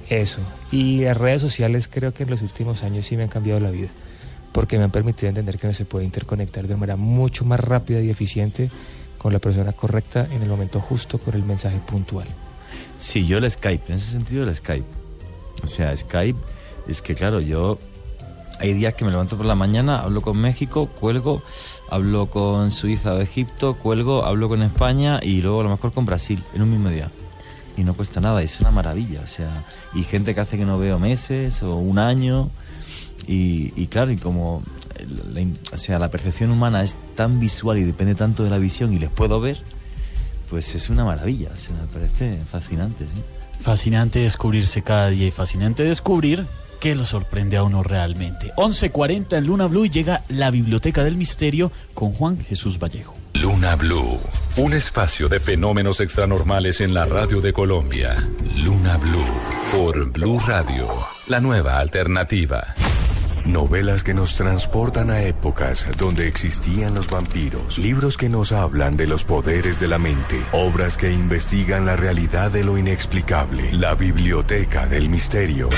eso. 0.10 0.40
Y 0.72 1.02
las 1.04 1.18
redes 1.18 1.42
sociales 1.42 1.90
creo 1.92 2.14
que 2.14 2.24
en 2.24 2.30
los 2.30 2.42
últimos 2.42 2.84
años 2.84 3.06
sí 3.06 3.18
me 3.18 3.24
han 3.24 3.30
cambiado 3.30 3.60
la 3.60 3.72
vida, 3.72 3.90
porque 4.52 4.78
me 4.78 4.84
han 4.84 4.92
permitido 4.92 5.30
entender 5.30 5.58
que 5.58 5.68
no 5.68 5.74
se 5.74 5.86
puede 5.86 6.06
interconectar 6.06 6.68
de 6.68 6.76
manera 6.76 6.96
mucho 6.96 7.46
más 7.46 7.60
rápida 7.60 8.02
y 8.02 8.10
eficiente 8.10 8.70
con 9.18 9.34
la 9.34 9.40
persona 9.40 9.72
correcta 9.74 10.28
en 10.32 10.42
el 10.42 10.50
momento 10.50 10.80
justo 10.80 11.18
con 11.18 11.34
el 11.36 11.44
mensaje 11.44 11.78
puntual. 11.78 12.28
Sí, 12.98 13.26
yo 13.26 13.38
el 13.38 13.50
Skype, 13.50 13.92
en 13.92 13.98
ese 13.98 14.12
sentido 14.12 14.44
el 14.44 14.54
Skype. 14.56 14.88
O 15.64 15.68
sea, 15.68 15.96
Skype 15.96 16.40
es 16.88 17.02
que 17.02 17.16
claro, 17.16 17.40
yo 17.40 17.80
hay 18.64 18.74
días 18.74 18.94
que 18.94 19.04
me 19.04 19.12
levanto 19.12 19.36
por 19.36 19.46
la 19.46 19.56
mañana, 19.56 20.00
hablo 20.00 20.22
con 20.22 20.38
México, 20.38 20.88
cuelgo, 20.88 21.44
hablo 21.90 22.28
con 22.28 22.72
Suiza 22.72 23.14
o 23.14 23.20
Egipto, 23.20 23.76
cuelgo, 23.76 24.24
hablo 24.24 24.48
con 24.48 24.62
España 24.62 25.20
y 25.22 25.42
luego 25.42 25.60
a 25.60 25.64
lo 25.64 25.70
mejor 25.70 25.92
con 25.92 26.06
Brasil 26.06 26.42
en 26.54 26.62
un 26.62 26.72
mismo 26.72 26.88
día. 26.88 27.12
Y 27.76 27.84
no 27.84 27.94
cuesta 27.94 28.22
nada, 28.22 28.42
es 28.42 28.62
una 28.62 28.72
maravilla. 28.72 29.20
O 29.22 29.28
sea, 29.28 29.66
y 29.94 30.04
gente 30.04 30.34
que 30.34 30.40
hace 30.40 30.58
que 30.58 30.64
no 30.64 30.80
veo 30.80 30.98
meses 30.98 31.62
o 31.62 31.76
un 31.76 32.00
año. 32.00 32.52
Y, 33.28 33.74
y 33.76 33.88
claro, 33.88 34.12
y 34.12 34.18
como 34.18 34.64
la, 35.34 35.46
o 35.74 35.78
sea, 35.78 36.00
la 36.00 36.10
percepción 36.10 36.50
humana 36.50 36.84
es 36.84 36.96
tan 37.16 37.42
visual 37.42 37.78
y 37.80 37.84
depende 37.84 38.16
tanto 38.16 38.46
de 38.46 38.50
la 38.50 38.60
visión 38.60 38.94
y 38.94 39.00
les 39.00 39.10
puedo 39.10 39.42
ver, 39.42 39.58
pues 40.50 40.74
es 40.74 40.90
una 40.90 41.04
maravilla. 41.04 41.50
O 41.54 41.58
sea, 41.58 41.76
me 41.76 41.88
parece 41.88 42.40
fascinante. 42.50 43.08
¿sí? 43.14 43.22
Fascinante 43.60 44.20
descubrirse 44.20 44.84
cada 44.84 45.10
día 45.10 45.28
y 45.28 45.32
fascinante 45.32 45.84
descubrir 45.84 46.46
que 46.84 46.96
lo 46.96 47.06
sorprende 47.06 47.56
a 47.56 47.64
uno 47.64 47.82
realmente. 47.82 48.52
11.40 48.58 49.38
en 49.38 49.48
Luna 49.48 49.68
Blue 49.68 49.86
y 49.86 49.90
llega 49.90 50.24
la 50.28 50.52
Biblioteca 50.52 51.06
del 51.06 51.16
Misterio 51.16 51.72
con 51.94 52.12
Juan 52.12 52.38
Jesús 52.38 52.78
Vallejo. 52.78 53.14
Luna 53.36 53.78
Blue, 53.78 54.20
un 54.58 54.74
espacio 54.74 55.30
de 55.30 55.40
fenómenos 55.40 56.02
extranormales 56.02 56.82
en 56.82 56.94
la 56.94 57.06
radio 57.06 57.40
de 57.40 57.54
Colombia. 57.54 58.28
Luna 58.66 58.98
Blue, 58.98 59.24
por 59.72 60.12
Blue 60.12 60.42
Radio, 60.46 60.90
la 61.28 61.40
nueva 61.40 61.80
alternativa. 61.80 62.76
Novelas 63.46 64.06
que 64.06 64.14
nos 64.14 64.36
transportan 64.36 65.10
a 65.10 65.22
épocas 65.24 65.86
donde 65.98 66.30
existían 66.30 66.96
los 66.96 67.10
vampiros, 67.10 67.78
libros 67.78 68.16
que 68.16 68.30
nos 68.30 68.54
hablan 68.54 68.96
de 68.96 69.06
los 69.06 69.26
poderes 69.26 69.82
de 69.82 69.90
la 69.90 69.98
mente, 69.98 70.42
obras 70.54 70.98
que 70.98 71.12
investigan 71.12 71.86
la 71.86 71.98
realidad 71.98 72.52
de 72.52 72.64
lo 72.64 72.78
inexplicable, 72.78 73.74
la 73.74 73.96
biblioteca 73.96 74.88
del 74.88 75.10
misterio. 75.10 75.70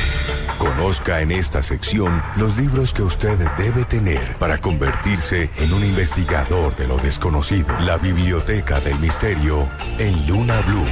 Conozca 0.60 1.22
en 1.22 1.32
esta 1.32 1.64
sección 1.64 2.22
los 2.38 2.56
libros 2.56 2.94
que 2.94 3.02
usted 3.02 3.36
debe 3.58 3.84
tener 3.86 4.36
para 4.38 4.60
convertirse 4.60 5.50
en 5.58 5.74
un 5.74 5.84
investigador 5.84 6.76
de 6.76 6.88
lo 6.88 6.98
desconocido. 6.98 7.80
La 7.80 7.98
biblioteca 7.98 8.80
del 8.80 9.00
misterio 9.00 9.68
en 9.98 10.28
Luna 10.28 10.62
Blue, 10.62 10.86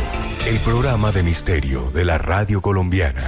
el 0.47 0.59
programa 0.61 1.11
de 1.11 1.21
misterio 1.21 1.91
de 1.91 2.03
la 2.03 2.17
radio 2.17 2.61
colombiana. 2.61 3.23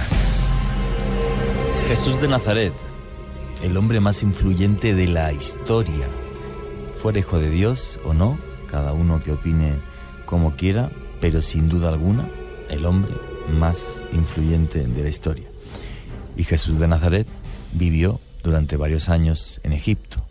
Jesús 1.88 2.20
de 2.20 2.26
Nazaret 2.26 2.72
el 3.62 3.76
hombre 3.76 4.00
más 4.00 4.22
influyente 4.22 4.94
de 4.94 5.06
la 5.06 5.32
historia. 5.32 6.08
Fuera 6.96 7.18
hijo 7.18 7.38
de 7.38 7.50
Dios 7.50 8.00
o 8.04 8.14
no, 8.14 8.38
cada 8.70 8.92
uno 8.92 9.22
que 9.22 9.32
opine 9.32 9.74
como 10.24 10.56
quiera, 10.56 10.90
pero 11.20 11.40
sin 11.42 11.68
duda 11.68 11.88
alguna, 11.88 12.28
el 12.68 12.84
hombre 12.84 13.12
más 13.58 14.04
influyente 14.12 14.86
de 14.86 15.02
la 15.02 15.08
historia. 15.08 15.46
Y 16.36 16.44
Jesús 16.44 16.78
de 16.78 16.88
Nazaret 16.88 17.26
vivió 17.72 18.20
durante 18.42 18.76
varios 18.76 19.08
años 19.08 19.60
en 19.62 19.72
Egipto. 19.72 20.22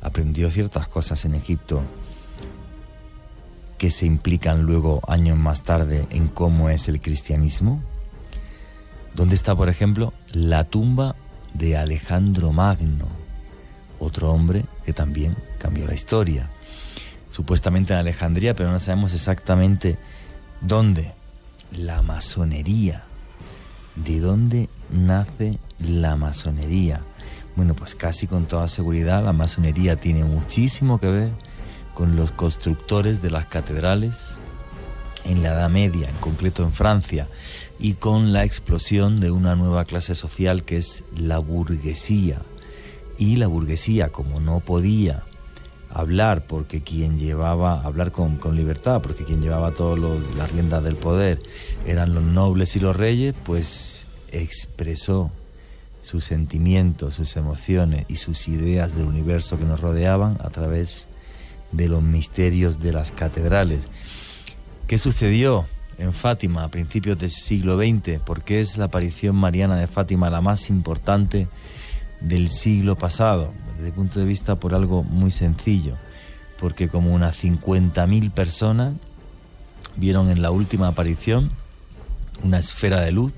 Aprendió 0.00 0.50
ciertas 0.50 0.88
cosas 0.88 1.24
en 1.24 1.34
Egipto 1.34 1.82
que 3.76 3.90
se 3.90 4.06
implican 4.06 4.62
luego 4.62 5.00
años 5.06 5.38
más 5.38 5.62
tarde 5.62 6.06
en 6.10 6.28
cómo 6.28 6.68
es 6.68 6.88
el 6.88 7.00
cristianismo. 7.00 7.82
¿Dónde 9.14 9.34
está, 9.34 9.54
por 9.54 9.68
ejemplo, 9.68 10.12
la 10.32 10.64
tumba 10.64 11.16
de 11.58 11.76
Alejandro 11.76 12.52
Magno, 12.52 13.08
otro 13.98 14.30
hombre 14.30 14.64
que 14.84 14.92
también 14.92 15.36
cambió 15.58 15.86
la 15.86 15.94
historia. 15.94 16.50
Supuestamente 17.30 17.92
en 17.92 17.98
Alejandría, 17.98 18.54
pero 18.54 18.70
no 18.70 18.78
sabemos 18.78 19.12
exactamente 19.12 19.98
dónde. 20.60 21.12
La 21.72 22.00
masonería. 22.00 23.04
¿De 23.94 24.20
dónde 24.20 24.70
nace 24.90 25.58
la 25.78 26.16
masonería? 26.16 27.02
Bueno, 27.56 27.74
pues 27.74 27.94
casi 27.94 28.26
con 28.26 28.46
toda 28.46 28.68
seguridad 28.68 29.24
la 29.24 29.32
masonería 29.32 29.96
tiene 29.96 30.24
muchísimo 30.24 30.98
que 31.00 31.08
ver 31.08 31.32
con 31.92 32.16
los 32.16 32.30
constructores 32.30 33.20
de 33.20 33.30
las 33.30 33.46
catedrales 33.46 34.38
en 35.24 35.42
la 35.42 35.50
Edad 35.50 35.68
Media, 35.68 36.08
en 36.08 36.16
concreto 36.16 36.62
en 36.62 36.72
Francia, 36.72 37.28
y 37.78 37.94
con 37.94 38.32
la 38.32 38.44
explosión 38.44 39.20
de 39.20 39.30
una 39.30 39.54
nueva 39.54 39.84
clase 39.84 40.14
social 40.14 40.64
que 40.64 40.78
es 40.78 41.04
la 41.16 41.38
burguesía. 41.38 42.42
Y 43.18 43.36
la 43.36 43.46
burguesía, 43.46 44.10
como 44.10 44.40
no 44.40 44.60
podía 44.60 45.24
hablar 45.90 46.46
porque 46.46 46.82
quien 46.82 47.18
llevaba, 47.18 47.80
hablar 47.82 48.12
con, 48.12 48.36
con 48.36 48.56
libertad, 48.56 49.00
porque 49.00 49.24
quien 49.24 49.40
llevaba 49.40 49.72
todas 49.72 49.98
las 50.36 50.52
riendas 50.52 50.84
del 50.84 50.96
poder 50.96 51.38
eran 51.86 52.14
los 52.14 52.22
nobles 52.22 52.76
y 52.76 52.80
los 52.80 52.96
reyes, 52.96 53.34
pues 53.44 54.06
expresó 54.30 55.30
sus 56.00 56.24
sentimientos, 56.24 57.14
sus 57.14 57.36
emociones 57.36 58.04
y 58.08 58.16
sus 58.16 58.48
ideas 58.48 58.96
del 58.96 59.06
universo 59.06 59.58
que 59.58 59.64
nos 59.64 59.80
rodeaban 59.80 60.38
a 60.42 60.50
través 60.50 61.08
de 61.72 61.88
los 61.88 62.02
misterios 62.02 62.80
de 62.80 62.92
las 62.92 63.12
catedrales. 63.12 63.88
¿Qué 64.86 64.98
sucedió 64.98 65.66
en 65.98 66.12
Fátima 66.12 66.64
a 66.64 66.70
principios 66.70 67.18
del 67.18 67.30
siglo 67.30 67.76
XX? 67.76 68.20
Porque 68.24 68.60
es 68.60 68.78
la 68.78 68.86
aparición 68.86 69.36
mariana 69.36 69.76
de 69.76 69.86
Fátima 69.86 70.30
la 70.30 70.40
más 70.40 70.70
importante 70.70 71.48
del 72.20 72.50
siglo 72.50 72.96
pasado, 72.96 73.52
desde 73.76 73.88
el 73.88 73.94
punto 73.94 74.20
de 74.20 74.26
vista 74.26 74.56
por 74.56 74.74
algo 74.74 75.02
muy 75.02 75.30
sencillo, 75.30 75.96
porque 76.58 76.88
como 76.88 77.14
unas 77.14 77.42
50.000 77.42 78.32
personas 78.32 78.94
vieron 79.96 80.30
en 80.30 80.42
la 80.42 80.50
última 80.50 80.88
aparición 80.88 81.50
una 82.42 82.58
esfera 82.58 83.00
de 83.00 83.12
luz 83.12 83.32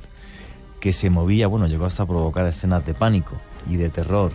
que 0.80 0.92
se 0.92 1.10
movía, 1.10 1.46
bueno, 1.46 1.66
llegó 1.66 1.86
hasta 1.86 2.06
provocar 2.06 2.46
escenas 2.46 2.84
de 2.86 2.94
pánico 2.94 3.36
y 3.68 3.76
de 3.76 3.90
terror. 3.90 4.32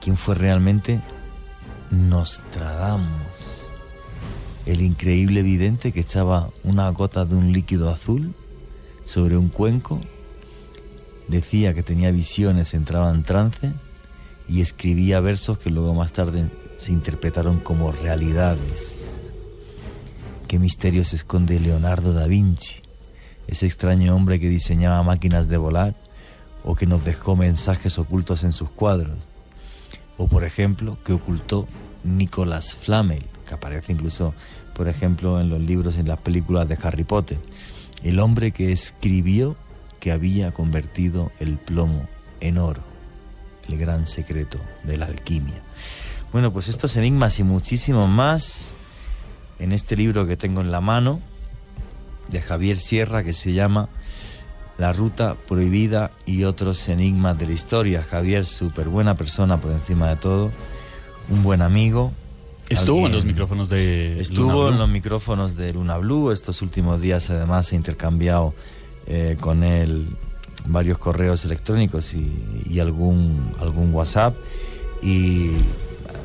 ¿Quién 0.00 0.16
fue 0.16 0.34
realmente? 0.34 1.00
Nostradamus 1.90 3.51
el 4.66 4.80
increíble 4.80 5.42
vidente 5.42 5.92
que 5.92 6.00
echaba 6.00 6.50
una 6.62 6.88
gota 6.90 7.24
de 7.24 7.34
un 7.34 7.52
líquido 7.52 7.90
azul 7.90 8.34
sobre 9.04 9.36
un 9.36 9.48
cuenco, 9.48 10.00
decía 11.28 11.74
que 11.74 11.82
tenía 11.82 12.10
visiones, 12.10 12.74
entraba 12.74 13.10
en 13.10 13.24
trance 13.24 13.72
y 14.48 14.60
escribía 14.60 15.20
versos 15.20 15.58
que 15.58 15.70
luego 15.70 15.94
más 15.94 16.12
tarde 16.12 16.44
se 16.76 16.92
interpretaron 16.92 17.58
como 17.58 17.92
realidades. 17.92 19.10
¿Qué 20.46 20.58
misterio 20.58 21.04
se 21.04 21.16
esconde 21.16 21.58
Leonardo 21.58 22.12
da 22.12 22.26
Vinci, 22.26 22.82
ese 23.46 23.66
extraño 23.66 24.14
hombre 24.14 24.38
que 24.38 24.48
diseñaba 24.48 25.02
máquinas 25.02 25.48
de 25.48 25.56
volar 25.56 25.96
o 26.62 26.76
que 26.76 26.86
nos 26.86 27.04
dejó 27.04 27.34
mensajes 27.34 27.98
ocultos 27.98 28.44
en 28.44 28.52
sus 28.52 28.70
cuadros? 28.70 29.18
O 30.18 30.28
por 30.28 30.44
ejemplo, 30.44 30.98
que 31.04 31.14
ocultó 31.14 31.66
Nicolás 32.04 32.74
Flamel, 32.74 33.24
que 33.52 33.56
aparece 33.56 33.92
incluso, 33.92 34.34
por 34.74 34.88
ejemplo, 34.88 35.38
en 35.38 35.50
los 35.50 35.60
libros 35.60 35.96
y 35.96 36.00
en 36.00 36.08
las 36.08 36.18
películas 36.18 36.66
de 36.66 36.78
Harry 36.82 37.04
Potter. 37.04 37.38
El 38.02 38.18
hombre 38.18 38.50
que 38.50 38.72
escribió 38.72 39.56
que 40.00 40.10
había 40.10 40.52
convertido 40.52 41.30
el 41.38 41.58
plomo 41.58 42.08
en 42.40 42.56
oro, 42.56 42.82
el 43.68 43.76
gran 43.76 44.06
secreto 44.06 44.58
de 44.84 44.96
la 44.96 45.04
alquimia. 45.04 45.62
Bueno, 46.32 46.50
pues 46.50 46.68
estos 46.68 46.96
enigmas 46.96 47.38
y 47.40 47.42
muchísimos 47.42 48.08
más 48.08 48.72
en 49.58 49.72
este 49.72 49.96
libro 49.96 50.26
que 50.26 50.38
tengo 50.38 50.62
en 50.62 50.72
la 50.72 50.80
mano 50.80 51.20
de 52.30 52.40
Javier 52.40 52.78
Sierra 52.78 53.22
que 53.22 53.34
se 53.34 53.52
llama 53.52 53.90
La 54.78 54.94
ruta 54.94 55.36
prohibida 55.46 56.10
y 56.24 56.44
otros 56.44 56.88
enigmas 56.88 57.38
de 57.38 57.48
la 57.48 57.52
historia. 57.52 58.02
Javier, 58.02 58.46
súper 58.46 58.88
buena 58.88 59.14
persona 59.14 59.60
por 59.60 59.72
encima 59.72 60.08
de 60.08 60.16
todo, 60.16 60.50
un 61.28 61.42
buen 61.42 61.60
amigo, 61.60 62.12
Estuvo 62.72 63.06
en 63.06 63.12
los 63.12 63.24
micrófonos 63.24 63.68
de 63.68 64.20
Estuvo 64.20 64.68
en 64.68 64.78
los 64.78 64.88
micrófonos 64.88 65.56
de 65.56 65.74
Luna 65.74 65.98
Blue. 65.98 66.30
Estos 66.30 66.62
últimos 66.62 67.00
días 67.00 67.28
además 67.30 67.72
he 67.72 67.76
intercambiado 67.76 68.54
eh, 69.06 69.36
con 69.40 69.62
él 69.62 70.16
varios 70.64 70.98
correos 70.98 71.44
electrónicos 71.44 72.14
y, 72.14 72.80
algún, 72.80 73.52
algún 73.60 73.92
WhatsApp. 73.92 74.36
Y 75.02 75.50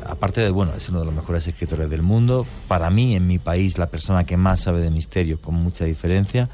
aparte 0.06 0.42
de, 0.42 0.52
bueno, 0.52 0.74
es 0.76 0.88
uno 0.90 1.00
de 1.00 1.06
los 1.06 1.14
mejores 1.14 1.48
escritores 1.48 1.90
del 1.90 2.02
mundo. 2.02 2.46
Para 2.68 2.90
mí, 2.90 3.16
en 3.16 3.28
mi 3.28 3.40
país, 3.40 3.78
la 3.78 3.88
persona 3.88 4.24
que 4.24 4.38
más 4.38 4.62
sabe 4.62 4.82
de 4.82 4.90
misterio, 4.90 5.42
con 5.42 5.56
mucha 5.56 5.86
diferencia. 5.86 6.50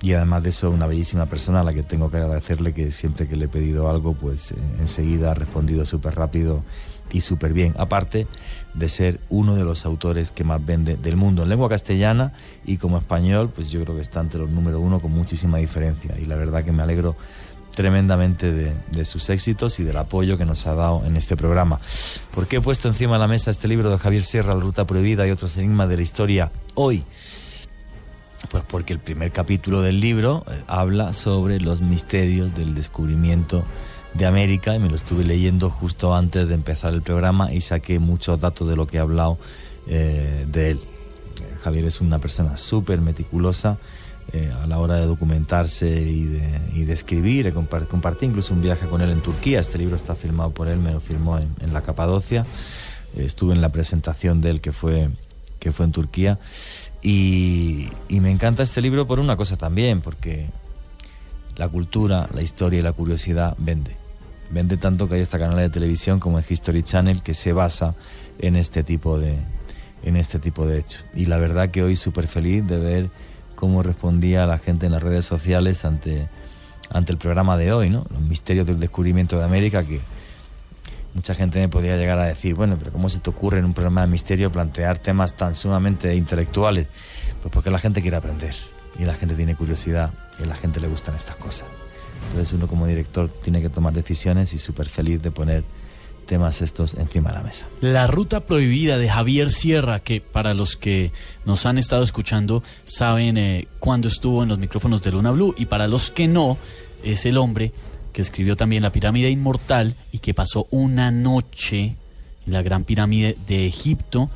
Y 0.00 0.12
además 0.12 0.42
de 0.42 0.50
eso, 0.50 0.70
una 0.70 0.86
bellísima 0.86 1.26
persona 1.26 1.60
a 1.60 1.64
la 1.64 1.72
que 1.72 1.82
tengo 1.82 2.10
que 2.10 2.18
agradecerle 2.18 2.74
que 2.74 2.90
siempre 2.90 3.26
que 3.26 3.36
le 3.36 3.46
he 3.46 3.48
pedido 3.48 3.88
algo, 3.88 4.12
pues 4.12 4.52
eh, 4.52 4.56
enseguida 4.78 5.30
ha 5.30 5.34
respondido 5.34 5.86
súper 5.86 6.14
rápido 6.14 6.62
y 7.10 7.20
súper 7.20 7.52
bien, 7.52 7.74
aparte 7.78 8.26
de 8.74 8.88
ser 8.88 9.20
uno 9.30 9.54
de 9.54 9.64
los 9.64 9.86
autores 9.86 10.30
que 10.30 10.44
más 10.44 10.64
vende 10.64 10.96
del 10.96 11.16
mundo 11.16 11.42
en 11.42 11.48
lengua 11.48 11.68
castellana 11.68 12.32
y 12.64 12.76
como 12.76 12.98
español, 12.98 13.50
pues 13.54 13.70
yo 13.70 13.82
creo 13.82 13.94
que 13.94 14.02
está 14.02 14.20
entre 14.20 14.40
los 14.40 14.50
número 14.50 14.80
uno 14.80 15.00
con 15.00 15.12
muchísima 15.12 15.58
diferencia 15.58 16.16
y 16.20 16.26
la 16.26 16.36
verdad 16.36 16.64
que 16.64 16.72
me 16.72 16.82
alegro 16.82 17.16
tremendamente 17.74 18.52
de, 18.52 19.04
sus 19.04 19.28
éxitos 19.30 19.78
y 19.80 19.84
del 19.84 19.96
apoyo 19.96 20.38
que 20.38 20.44
nos 20.44 20.66
ha 20.66 20.74
dado 20.74 21.02
en 21.04 21.16
este 21.16 21.36
programa. 21.36 21.80
¿Por 22.32 22.46
qué 22.46 22.56
he 22.56 22.60
puesto 22.60 22.88
encima 22.88 23.14
de 23.14 23.18
la 23.18 23.28
mesa 23.28 23.50
este 23.50 23.68
libro 23.68 23.90
de 23.90 23.98
Javier 23.98 24.22
Sierra, 24.22 24.54
La 24.54 24.60
Ruta 24.60 24.86
Prohibida 24.86 25.26
y 25.26 25.30
otros 25.30 25.56
enigmas 25.56 25.88
de 25.88 25.96
la 25.96 26.02
historia 26.02 26.52
hoy? 26.74 27.04
Pues 28.50 28.62
porque 28.64 28.92
el 28.92 28.98
primer 28.98 29.32
capítulo 29.32 29.82
del 29.82 30.00
libro 30.00 30.44
eh, 30.48 30.62
habla 30.66 31.12
sobre 31.12 31.60
los 31.60 31.80
misterios 31.80 32.54
del 32.54 32.74
descubrimiento 32.74 33.64
de 34.14 34.26
América 34.26 34.74
y 34.74 34.78
me 34.78 34.88
lo 34.88 34.96
estuve 34.96 35.24
leyendo 35.24 35.70
justo 35.70 36.14
antes 36.14 36.48
de 36.48 36.54
empezar 36.54 36.94
el 36.94 37.02
programa 37.02 37.52
y 37.52 37.60
saqué 37.60 37.98
muchos 37.98 38.40
datos 38.40 38.68
de 38.68 38.76
lo 38.76 38.86
que 38.86 38.96
he 38.96 39.00
hablado 39.00 39.38
eh, 39.86 40.46
de 40.48 40.70
él. 40.70 40.80
Javier 41.62 41.84
es 41.86 42.00
una 42.00 42.18
persona 42.18 42.56
súper 42.56 43.00
meticulosa 43.00 43.78
eh, 44.32 44.52
a 44.62 44.66
la 44.66 44.78
hora 44.78 44.96
de 44.96 45.06
documentarse 45.06 45.88
y 45.88 46.24
de, 46.24 46.92
escribir. 46.92 47.52
Compartí 47.52 48.26
incluso 48.26 48.54
un 48.54 48.62
viaje 48.62 48.86
con 48.86 49.00
él 49.00 49.10
en 49.10 49.20
Turquía. 49.20 49.60
Este 49.60 49.78
libro 49.78 49.96
está 49.96 50.14
firmado 50.14 50.50
por 50.50 50.68
él, 50.68 50.78
me 50.78 50.92
lo 50.92 51.00
firmó 51.00 51.38
en, 51.38 51.72
la 51.72 51.82
Capadocia. 51.82 52.46
estuve 53.16 53.54
en 53.54 53.60
la 53.60 53.70
presentación 53.70 54.40
de 54.40 54.50
él 54.50 54.60
que 54.60 54.72
fue 54.72 55.10
que 55.58 55.72
fue 55.72 55.86
en 55.86 55.92
Turquía. 55.92 56.38
Y, 57.02 57.88
y 58.08 58.20
me 58.20 58.30
encanta 58.30 58.62
este 58.62 58.80
libro 58.80 59.06
por 59.06 59.18
una 59.18 59.36
cosa 59.36 59.56
también, 59.56 60.02
porque 60.02 60.46
la 61.56 61.68
cultura, 61.68 62.28
la 62.32 62.42
historia 62.42 62.80
y 62.80 62.82
la 62.82 62.92
curiosidad 62.92 63.54
vende. 63.58 64.03
Vende 64.50 64.76
tanto 64.76 65.08
que 65.08 65.16
hay 65.16 65.20
esta 65.20 65.38
canal 65.38 65.56
de 65.56 65.70
televisión 65.70 66.20
como 66.20 66.38
el 66.38 66.44
History 66.48 66.82
Channel 66.82 67.22
que 67.22 67.34
se 67.34 67.52
basa 67.52 67.94
en 68.38 68.56
este 68.56 68.84
tipo 68.84 69.18
de, 69.18 69.38
en 70.02 70.16
este 70.16 70.38
tipo 70.38 70.66
de 70.66 70.78
hechos. 70.78 71.04
Y 71.14 71.26
la 71.26 71.38
verdad 71.38 71.70
que 71.70 71.82
hoy 71.82 71.96
súper 71.96 72.28
feliz 72.28 72.66
de 72.66 72.78
ver 72.78 73.10
cómo 73.54 73.82
respondía 73.82 74.46
la 74.46 74.58
gente 74.58 74.86
en 74.86 74.92
las 74.92 75.02
redes 75.02 75.24
sociales 75.24 75.84
ante, 75.84 76.28
ante 76.90 77.12
el 77.12 77.18
programa 77.18 77.56
de 77.56 77.72
hoy, 77.72 77.90
¿no? 77.90 78.06
Los 78.10 78.20
misterios 78.20 78.66
del 78.66 78.78
descubrimiento 78.78 79.38
de 79.38 79.44
América 79.44 79.84
que 79.84 80.00
mucha 81.14 81.34
gente 81.34 81.60
me 81.60 81.68
podría 81.68 81.96
llegar 81.96 82.18
a 82.18 82.26
decir, 82.26 82.54
bueno, 82.54 82.76
pero 82.78 82.92
¿cómo 82.92 83.08
se 83.08 83.20
te 83.20 83.30
ocurre 83.30 83.58
en 83.58 83.64
un 83.64 83.72
programa 83.72 84.02
de 84.02 84.08
misterio 84.08 84.50
plantear 84.52 84.98
temas 84.98 85.34
tan 85.34 85.54
sumamente 85.54 86.14
intelectuales? 86.14 86.88
Pues 87.40 87.52
porque 87.52 87.70
la 87.70 87.78
gente 87.78 88.02
quiere 88.02 88.16
aprender 88.16 88.54
y 88.98 89.04
la 89.04 89.14
gente 89.14 89.34
tiene 89.34 89.54
curiosidad 89.54 90.12
y 90.38 90.42
a 90.42 90.46
la 90.46 90.56
gente 90.56 90.80
le 90.80 90.88
gustan 90.88 91.14
estas 91.14 91.36
cosas. 91.36 91.66
Entonces 92.28 92.52
uno 92.52 92.66
como 92.66 92.86
director 92.86 93.30
tiene 93.42 93.62
que 93.62 93.68
tomar 93.68 93.92
decisiones 93.92 94.52
y 94.54 94.58
súper 94.58 94.88
feliz 94.88 95.22
de 95.22 95.30
poner 95.30 95.64
temas 96.24 96.62
estos 96.62 96.94
encima 96.94 97.30
de 97.30 97.36
la 97.36 97.42
mesa. 97.42 97.68
La 97.80 98.06
ruta 98.06 98.40
prohibida 98.40 98.98
de 98.98 99.08
Javier 99.08 99.50
Sierra, 99.50 100.00
que 100.00 100.20
para 100.20 100.54
los 100.54 100.76
que 100.76 101.12
nos 101.44 101.66
han 101.66 101.78
estado 101.78 102.02
escuchando 102.02 102.62
saben 102.84 103.36
eh, 103.36 103.68
cuándo 103.78 104.08
estuvo 104.08 104.42
en 104.42 104.48
los 104.48 104.58
micrófonos 104.58 105.02
de 105.02 105.12
Luna 105.12 105.30
Blue 105.30 105.54
y 105.56 105.66
para 105.66 105.86
los 105.86 106.10
que 106.10 106.26
no, 106.26 106.56
es 107.02 107.26
el 107.26 107.36
hombre 107.36 107.72
que 108.12 108.22
escribió 108.22 108.56
también 108.56 108.82
La 108.82 108.92
pirámide 108.92 109.28
inmortal 109.30 109.96
y 110.12 110.18
que 110.18 110.34
pasó 110.34 110.66
una 110.70 111.10
noche 111.10 111.96
en 112.46 112.52
la 112.52 112.62
gran 112.62 112.84
pirámide 112.84 113.36
de 113.46 113.66
Egipto. 113.66 114.30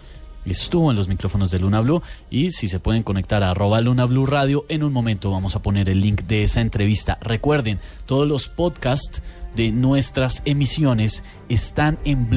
Estuvo 0.50 0.90
en 0.90 0.96
los 0.96 1.08
micrófonos 1.08 1.50
de 1.50 1.58
Luna 1.58 1.80
Blue 1.80 2.02
y 2.30 2.50
si 2.50 2.68
se 2.68 2.80
pueden 2.80 3.02
conectar 3.02 3.42
a 3.42 3.50
arroba 3.50 3.80
Luna 3.80 4.04
Blue 4.06 4.26
Radio, 4.26 4.64
en 4.68 4.82
un 4.82 4.92
momento 4.92 5.30
vamos 5.30 5.56
a 5.56 5.62
poner 5.62 5.88
el 5.88 6.00
link 6.00 6.22
de 6.22 6.42
esa 6.44 6.60
entrevista. 6.60 7.18
Recuerden, 7.20 7.80
todos 8.06 8.26
los 8.28 8.48
podcasts 8.48 9.22
de 9.56 9.72
nuestras 9.72 10.42
emisiones 10.44 11.24
están 11.48 11.98
en 12.04 12.28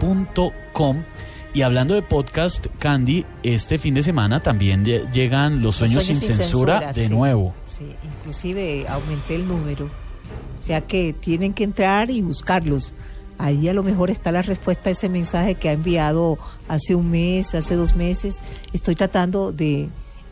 bluradio.com. 0.00 1.02
Y 1.54 1.60
hablando 1.62 1.92
de 1.94 2.00
podcast, 2.00 2.66
Candy, 2.78 3.26
este 3.42 3.78
fin 3.78 3.92
de 3.92 4.02
semana 4.02 4.42
también 4.42 4.84
lle- 4.86 5.10
llegan 5.12 5.60
Los 5.62 5.76
Sueños, 5.76 6.04
sin, 6.04 6.16
censura, 6.16 6.92
de 6.94 7.08
sí. 7.08 7.14
nuevo. 7.14 7.52
Sí, 7.66 7.84
inclusive 8.02 8.86
aumenté 8.88 9.34
el 9.34 9.46
número. 9.46 9.84
O 10.58 10.62
sea 10.62 10.80
que 10.80 11.12
tienen 11.12 11.52
que 11.52 11.64
entrar 11.64 12.10
y 12.10 12.22
buscarlos. 12.22 12.94
Ahí 13.38 13.68
a 13.68 13.74
lo 13.74 13.82
mejor 13.82 14.10
está 14.10 14.30
la 14.32 14.42
respuesta 14.42 14.88
a 14.88 14.92
ese 14.92 15.08
mensaje 15.08 15.54
que 15.54 15.68
ha 15.68 15.72
enviado 15.72 16.38
hace 16.68 16.94
un 16.94 17.10
mes, 17.10 17.54
hace 17.54 17.74
dos 17.74 17.96
meses. 17.96 18.40
Estoy 18.72 18.94
tratando 18.94 19.52
de 19.52 19.88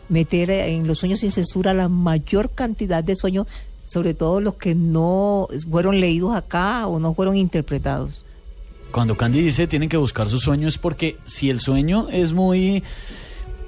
meter 0.08 0.50
en 0.50 0.86
los 0.86 0.98
sueños 0.98 1.20
sin 1.20 1.30
censura 1.30 1.72
la 1.72 1.88
mayor 1.88 2.50
cantidad 2.50 3.02
de 3.02 3.16
sueños, 3.16 3.46
sobre 3.86 4.14
todo 4.14 4.40
los 4.40 4.54
que 4.54 4.74
no 4.74 5.48
fueron 5.70 6.00
leídos 6.00 6.34
acá 6.34 6.86
o 6.86 6.98
no 6.98 7.14
fueron 7.14 7.36
interpretados. 7.36 8.26
Cuando 8.90 9.16
Candy 9.16 9.40
dice 9.40 9.66
tienen 9.66 9.88
que 9.88 9.96
buscar 9.96 10.28
su 10.28 10.38
sueño 10.38 10.66
es 10.66 10.78
porque 10.78 11.18
si 11.24 11.48
el 11.48 11.60
sueño 11.60 12.08
es 12.10 12.32
muy 12.32 12.82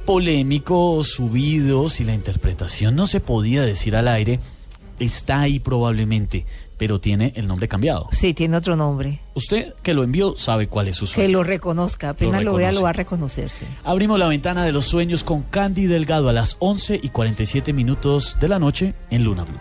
polémico, 0.04 1.04
subido, 1.04 1.88
si 1.88 2.04
la 2.04 2.14
interpretación 2.14 2.96
no 2.96 3.06
se 3.06 3.20
podía 3.20 3.62
decir 3.62 3.94
al 3.94 4.08
aire, 4.08 4.40
está 4.98 5.42
ahí 5.42 5.60
probablemente, 5.60 6.44
pero 6.82 6.98
tiene 6.98 7.32
el 7.36 7.46
nombre 7.46 7.68
cambiado. 7.68 8.08
Sí, 8.10 8.34
tiene 8.34 8.56
otro 8.56 8.74
nombre. 8.74 9.20
Usted 9.34 9.74
que 9.84 9.94
lo 9.94 10.02
envió 10.02 10.36
sabe 10.36 10.66
cuál 10.66 10.88
es 10.88 10.96
su 10.96 11.04
Que 11.04 11.12
sueño. 11.12 11.28
lo 11.34 11.44
reconozca, 11.44 12.08
apenas 12.08 12.42
lo, 12.42 12.54
vea 12.54 12.72
lo 12.72 12.82
va 12.82 12.88
a 12.88 12.92
reconocer. 12.92 13.50
sí. 13.50 13.66
Abrimos 13.84 14.18
la 14.18 14.26
ventana 14.26 14.64
de 14.64 14.72
los 14.72 14.86
sueños 14.86 15.22
con 15.22 15.42
Candy 15.42 15.86
Delgado 15.86 16.28
a 16.28 16.32
las 16.32 16.56
11 16.58 16.98
y 17.00 17.10
47 17.10 17.72
minutos 17.72 18.36
de 18.40 18.48
la 18.48 18.58
noche 18.58 18.94
en 19.10 19.22
Luna 19.22 19.44
Blue. 19.44 19.60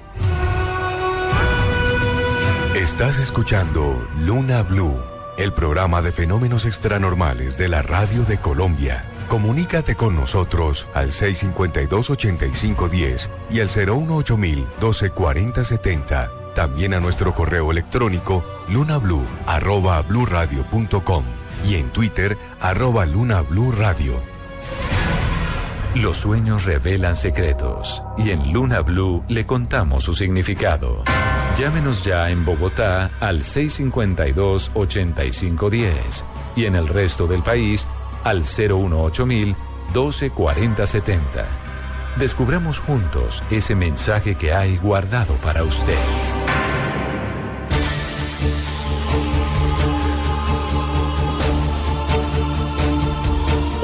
Estás 2.76 3.19
escuchando 3.19 4.03
Luna 4.26 4.64
Blue, 4.64 4.95
el 5.38 5.53
programa 5.53 6.02
de 6.02 6.11
fenómenos 6.11 6.65
extranormales 6.65 7.56
de 7.56 7.68
la 7.68 7.84
radio 7.84 8.23
de 8.23 8.39
Colombia. 8.39 9.06
Comunícate 9.27 9.95
con 9.95 10.15
nosotros 10.15 10.88
al 10.93 11.11
652-8510 11.11 13.30
y 13.49 13.61
al 13.61 13.69
018-124070. 13.69 16.30
También 16.53 16.93
a 16.93 16.99
nuestro 16.99 17.34
correo 17.34 17.72
electrónico 17.72 18.43
lunablue 18.68 19.23
arroba 19.45 20.03
y 21.65 21.76
en 21.76 21.89
Twitter 21.91 22.38
arroba 22.60 23.06
lunabluradio. 23.06 24.19
Los 25.95 26.18
sueños 26.18 26.64
revelan 26.64 27.18
secretos 27.18 28.02
y 28.18 28.31
en 28.31 28.53
Luna 28.53 28.80
Blue 28.80 29.26
le 29.27 29.45
contamos 29.45 30.06
su 30.06 30.14
significado. 30.14 31.03
Llámenos 31.57 32.02
ya 32.02 32.30
en 32.30 32.45
Bogotá 32.45 33.11
al 33.19 33.43
652-8510 33.43 35.91
y 36.56 36.64
en 36.64 36.76
el 36.76 36.88
resto 36.88 37.27
del 37.27 37.43
país 37.43 37.89
al 38.23 38.43
018-124070. 38.43 41.19
Descubramos 42.18 42.80
juntos 42.80 43.43
ese 43.49 43.76
mensaje 43.76 44.35
que 44.35 44.53
hay 44.53 44.77
guardado 44.77 45.34
para 45.35 45.64
usted. 45.64 45.98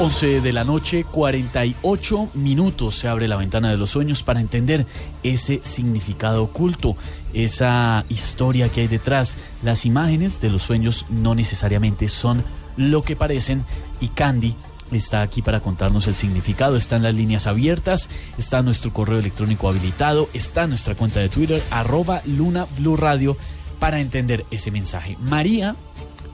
11 0.00 0.42
de 0.42 0.52
la 0.52 0.62
noche, 0.62 1.02
48 1.02 2.30
minutos 2.34 2.94
se 2.94 3.08
abre 3.08 3.26
la 3.26 3.36
ventana 3.36 3.70
de 3.70 3.76
los 3.76 3.90
sueños 3.90 4.22
para 4.22 4.40
entender 4.40 4.86
ese 5.24 5.60
significado 5.64 6.44
oculto, 6.44 6.96
esa 7.34 8.04
historia 8.08 8.68
que 8.68 8.82
hay 8.82 8.86
detrás. 8.86 9.36
Las 9.64 9.84
imágenes 9.84 10.40
de 10.40 10.50
los 10.50 10.62
sueños 10.62 11.04
no 11.10 11.34
necesariamente 11.34 12.06
son 12.06 12.44
lo 12.78 13.02
que 13.02 13.16
parecen 13.16 13.64
y 14.00 14.08
Candy 14.08 14.56
está 14.96 15.20
aquí 15.20 15.42
para 15.42 15.60
contarnos 15.60 16.06
el 16.06 16.14
significado. 16.14 16.76
Están 16.76 17.02
las 17.02 17.14
líneas 17.14 17.46
abiertas, 17.46 18.08
está 18.38 18.62
nuestro 18.62 18.92
correo 18.92 19.18
electrónico 19.18 19.68
habilitado, 19.68 20.30
está 20.32 20.66
nuestra 20.66 20.94
cuenta 20.94 21.20
de 21.20 21.28
Twitter, 21.28 21.62
arroba 21.70 22.22
Luna 22.24 22.66
Blue 22.78 22.96
Radio, 22.96 23.36
para 23.78 24.00
entender 24.00 24.46
ese 24.50 24.70
mensaje. 24.70 25.16
María 25.20 25.76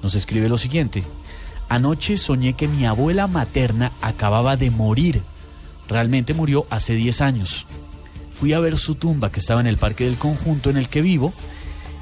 nos 0.02 0.14
escribe 0.14 0.48
lo 0.48 0.58
siguiente. 0.58 1.02
Anoche 1.68 2.16
soñé 2.16 2.52
que 2.54 2.68
mi 2.68 2.84
abuela 2.84 3.26
materna 3.26 3.92
acababa 4.00 4.56
de 4.56 4.70
morir. 4.70 5.22
Realmente 5.88 6.34
murió 6.34 6.66
hace 6.70 6.94
10 6.94 7.20
años. 7.22 7.66
Fui 8.30 8.52
a 8.52 8.60
ver 8.60 8.76
su 8.76 8.94
tumba 8.94 9.30
que 9.32 9.40
estaba 9.40 9.60
en 9.60 9.66
el 9.66 9.78
parque 9.78 10.04
del 10.04 10.18
conjunto 10.18 10.70
en 10.70 10.76
el 10.76 10.88
que 10.88 11.02
vivo, 11.02 11.32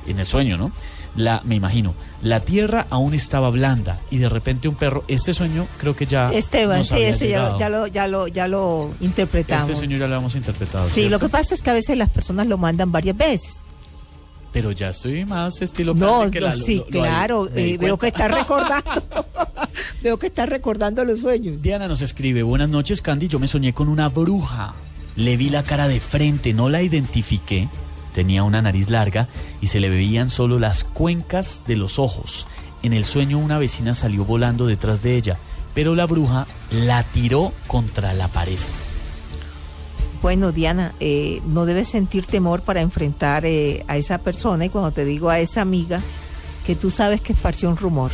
en 0.07 0.19
el 0.19 0.27
sueño, 0.27 0.57
¿no? 0.57 0.73
La, 1.15 1.43
me 1.45 1.55
imagino, 1.57 1.95
la 2.23 2.41
tierra 2.41 2.87
aún 2.89 3.13
estaba 3.13 3.51
blanda 3.51 3.99
y 4.11 4.17
de 4.17 4.31
repente 4.31 4.67
un 4.69 4.75
perro, 4.77 5.05
este 5.09 5.35
sueño 5.35 5.67
creo 5.79 5.95
que 5.95 6.07
ya 6.07 6.27
Esteban, 6.33 6.79
nos 6.79 6.89
sí, 6.89 6.95
había 6.95 7.09
ese 7.11 7.29
ya, 7.29 7.51
lo- 7.51 7.59
ya 7.59 7.69
lo, 7.69 7.87
ya 7.87 8.07
lo, 8.09 8.29
ya 8.29 8.49
lo 8.49 8.91
interpretamos. 9.01 9.65
Este 9.69 9.77
sueño 9.77 9.99
ya 9.99 10.07
lo 10.09 10.15
habíamos 10.15 10.35
interpretado. 10.37 10.87
Sí, 10.89 10.95
¿cierto? 10.95 11.11
lo 11.11 11.19
que 11.19 11.29
pasa 11.29 11.55
es 11.55 11.61
que 11.61 11.69
a 11.69 11.75
veces 11.75 11.99
las 11.99 12.09
personas 12.09 12.47
lo 12.47 12.57
mandan 12.57 12.91
varias 12.91 13.15
veces. 13.17 13.59
Pero 14.53 14.71
ya 14.73 14.89
estoy 14.91 15.25
más 15.27 15.61
estilo 15.63 15.93
No, 15.95 16.31
que 16.31 16.41
no, 16.41 16.47
la- 16.47 16.53
sí, 16.53 16.79
lo- 16.79 16.85
claro. 16.87 17.49
eh, 17.55 17.77
veo 17.79 17.99
que 17.99 18.07
está 18.09 18.29
recordando. 18.29 19.03
veo 20.03 20.19
que 20.19 20.27
está 20.29 20.47
recordando 20.47 21.05
los 21.05 21.21
sueños. 21.21 21.61
Diana 21.61 21.89
nos 21.89 22.01
escribe, 22.01 22.43
buenas 22.43 22.71
noches 22.71 23.03
Candy, 23.03 23.29
yo 23.29 23.39
me 23.39 23.49
soñé 23.49 23.75
con 23.75 23.89
una 23.89 24.09
bruja. 24.09 24.73
Le 25.17 25.37
vi 25.37 25.51
la 25.51 25.63
cara 25.63 25.89
de 25.89 26.01
frente, 26.01 26.55
no 26.55 26.71
la 26.71 26.81
identifiqué. 26.83 27.69
Tenía 28.13 28.45
una 28.45 28.63
nariz 28.63 28.91
larga 28.91 29.29
y 29.61 29.69
se 29.69 29.81
le 29.81 29.89
veían 29.89 30.31
solo 30.31 30.59
las 30.59 30.85
cuencas 30.85 31.63
de 31.67 31.77
los 31.77 31.99
ojos. 31.99 32.47
En 32.83 32.93
el 32.93 33.05
sueño 33.05 33.39
una 33.39 33.59
vecina 33.59 33.95
salió 33.95 34.25
volando 34.25 34.67
detrás 34.67 35.03
de 35.03 35.17
ella, 35.17 35.39
pero 35.75 35.95
la 35.95 36.07
bruja 36.07 36.47
la 36.71 37.05
tiró 37.05 37.53
contra 37.67 38.13
la 38.15 38.29
pared. 38.29 38.59
Bueno, 40.21 40.53
Diana, 40.53 40.95
eh, 41.01 41.41
no 41.47 41.65
debes 41.65 41.89
sentir 41.89 42.27
temor 42.27 42.63
para 42.63 42.81
enfrentar 42.81 43.45
eh, 43.45 43.85
a 43.89 43.97
esa 43.97 44.19
persona 44.19 44.65
y 44.65 44.69
cuando 44.69 44.93
te 44.93 45.05
digo 45.05 45.31
a 45.31 45.41
esa 45.41 45.63
amiga 45.63 46.01
que 46.65 46.77
tú 46.77 46.91
sabes 46.91 47.21
que 47.21 47.33
esparció 47.33 47.69
un 47.69 47.77
rumor 47.77 48.13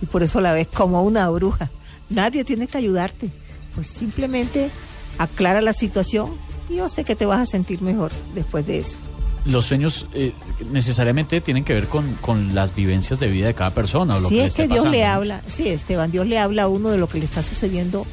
y 0.00 0.06
por 0.06 0.22
eso 0.22 0.40
la 0.40 0.52
ves 0.52 0.68
como 0.68 1.02
una 1.02 1.28
bruja. 1.28 1.70
Nadie 2.08 2.44
tiene 2.44 2.66
que 2.66 2.78
ayudarte. 2.78 3.30
Pues 3.74 3.88
simplemente 3.88 4.70
aclara 5.18 5.60
la 5.60 5.72
situación 5.72 6.30
yo 6.76 6.88
sé 6.88 7.04
que 7.04 7.16
te 7.16 7.26
vas 7.26 7.40
a 7.40 7.46
sentir 7.46 7.82
mejor 7.82 8.12
después 8.34 8.66
de 8.66 8.78
eso. 8.78 8.98
Los 9.44 9.66
sueños 9.66 10.06
eh, 10.12 10.32
necesariamente 10.70 11.40
tienen 11.40 11.64
que 11.64 11.72
ver 11.72 11.88
con, 11.88 12.14
con 12.16 12.54
las 12.54 12.74
vivencias 12.74 13.18
de 13.20 13.28
vida 13.28 13.46
de 13.46 13.54
cada 13.54 13.70
persona. 13.70 14.16
O 14.16 14.20
lo 14.20 14.28
que 14.28 14.36
le 14.36 14.44
es 14.44 14.54
que 14.54 14.68
Dios 14.68 14.86
le 14.88 15.04
habla, 15.04 15.42
sí, 15.48 15.68
Esteban, 15.68 16.10
Dios 16.10 16.26
le 16.26 16.38
habla 16.38 16.64
a 16.64 16.68
uno 16.68 16.90
de 16.90 16.98
lo 16.98 17.08
que 17.08 17.18
le 17.18 17.24
está 17.24 17.42
sucediendo 17.42 18.06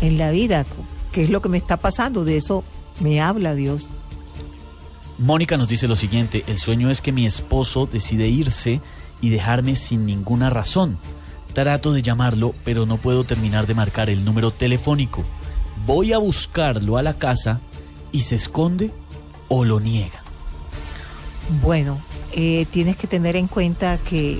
en 0.00 0.18
la 0.18 0.30
vida, 0.30 0.66
qué 1.12 1.22
es 1.24 1.30
lo 1.30 1.40
que 1.40 1.48
me 1.48 1.58
está 1.58 1.76
pasando, 1.76 2.24
de 2.24 2.36
eso 2.36 2.64
me 3.00 3.20
habla 3.20 3.54
Dios. 3.54 3.90
Mónica 5.18 5.56
nos 5.56 5.68
dice 5.68 5.86
lo 5.86 5.94
siguiente, 5.94 6.42
el 6.48 6.58
sueño 6.58 6.90
es 6.90 7.00
que 7.00 7.12
mi 7.12 7.24
esposo 7.24 7.86
decide 7.90 8.28
irse 8.28 8.80
y 9.20 9.28
dejarme 9.28 9.76
sin 9.76 10.06
ninguna 10.06 10.50
razón. 10.50 10.98
Trato 11.52 11.92
de 11.92 12.02
llamarlo, 12.02 12.52
pero 12.64 12.84
no 12.84 12.96
puedo 12.96 13.22
terminar 13.22 13.68
de 13.68 13.74
marcar 13.74 14.10
el 14.10 14.24
número 14.24 14.50
telefónico. 14.50 15.24
Voy 15.86 16.12
a 16.12 16.18
buscarlo 16.18 16.96
a 16.96 17.02
la 17.02 17.14
casa 17.14 17.60
y 18.14 18.20
se 18.20 18.36
esconde 18.36 18.92
o 19.48 19.64
lo 19.64 19.80
niega. 19.80 20.22
Bueno, 21.60 22.00
eh, 22.32 22.64
tienes 22.70 22.96
que 22.96 23.08
tener 23.08 23.34
en 23.34 23.48
cuenta 23.48 23.98
que 23.98 24.38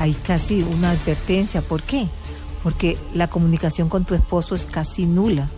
hay 0.00 0.14
casi 0.14 0.62
una 0.62 0.92
advertencia. 0.92 1.60
¿Por 1.60 1.82
qué? 1.82 2.08
Porque 2.62 2.96
la 3.12 3.28
comunicación 3.28 3.90
con 3.90 4.06
tu 4.06 4.14
esposo 4.14 4.54
es 4.54 4.64
casi 4.64 5.04
nula. 5.04 5.50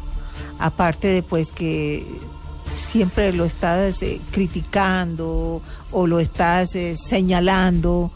Aparte 0.58 1.06
de 1.06 1.22
pues 1.22 1.52
que 1.52 2.04
siempre 2.74 3.32
lo 3.32 3.44
estás 3.44 4.02
eh, 4.02 4.20
criticando 4.32 5.62
o 5.92 6.06
lo 6.08 6.18
estás 6.18 6.74
eh, 6.74 6.96
señalando. 6.96 8.10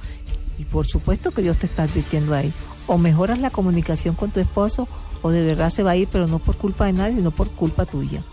Y 0.59 0.65
por 0.65 0.89
supuesto 0.89 1.31
que 1.31 1.43
Dios 1.43 1.57
te 1.57 1.67
está 1.67 1.85
advirtiendo 1.85 2.35
ahí. 2.35 2.53
O 2.89 2.99
mejoras 2.99 3.39
la 3.39 3.51
comunicación 3.51 4.17
con 4.17 4.33
tu 4.33 4.41
esposo 4.41 4.89
o 5.23 5.31
de 5.31 5.45
verdad 5.45 5.71
se 5.71 5.85
va 5.85 5.93
a 5.93 5.97
ir, 5.97 6.09
pero 6.11 6.27
no 6.27 6.41
por 6.41 6.57
culpa 6.57 6.87
de 6.87 6.95
nadie, 6.95 7.15
sino 7.15 7.31
por 7.31 7.49
culpa 7.53 7.87
tuya. 7.87 8.25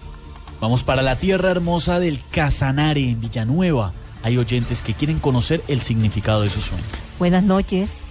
Vamos 0.59 0.83
para 0.83 1.01
la 1.01 1.17
tierra 1.17 1.51
hermosa 1.51 1.99
del 1.99 2.19
Casanare, 2.31 3.09
en 3.09 3.21
Villanueva. 3.21 3.93
Hay 4.23 4.37
oyentes 4.37 4.81
que 4.81 4.93
quieren 4.93 5.19
conocer 5.19 5.61
el 5.67 5.81
significado 5.81 6.41
de 6.41 6.49
su 6.49 6.61
sueño. 6.61 6.83
Buenas 7.19 7.43
noches. 7.43 8.07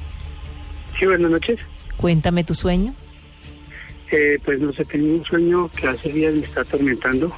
Sí, 0.99 1.07
buenas 1.07 1.31
noches. 1.31 1.59
Cuéntame 1.97 2.45
tu 2.45 2.55
sueño. 2.55 2.95
Eh, 4.11 4.39
pues 4.45 4.61
no 4.61 4.73
sé, 4.73 4.85
tengo 4.85 5.15
un 5.15 5.25
sueño 5.25 5.69
que 5.71 5.89
hace 5.89 6.13
días 6.13 6.35
me 6.35 6.45
está 6.45 6.61
atormentando. 6.61 7.33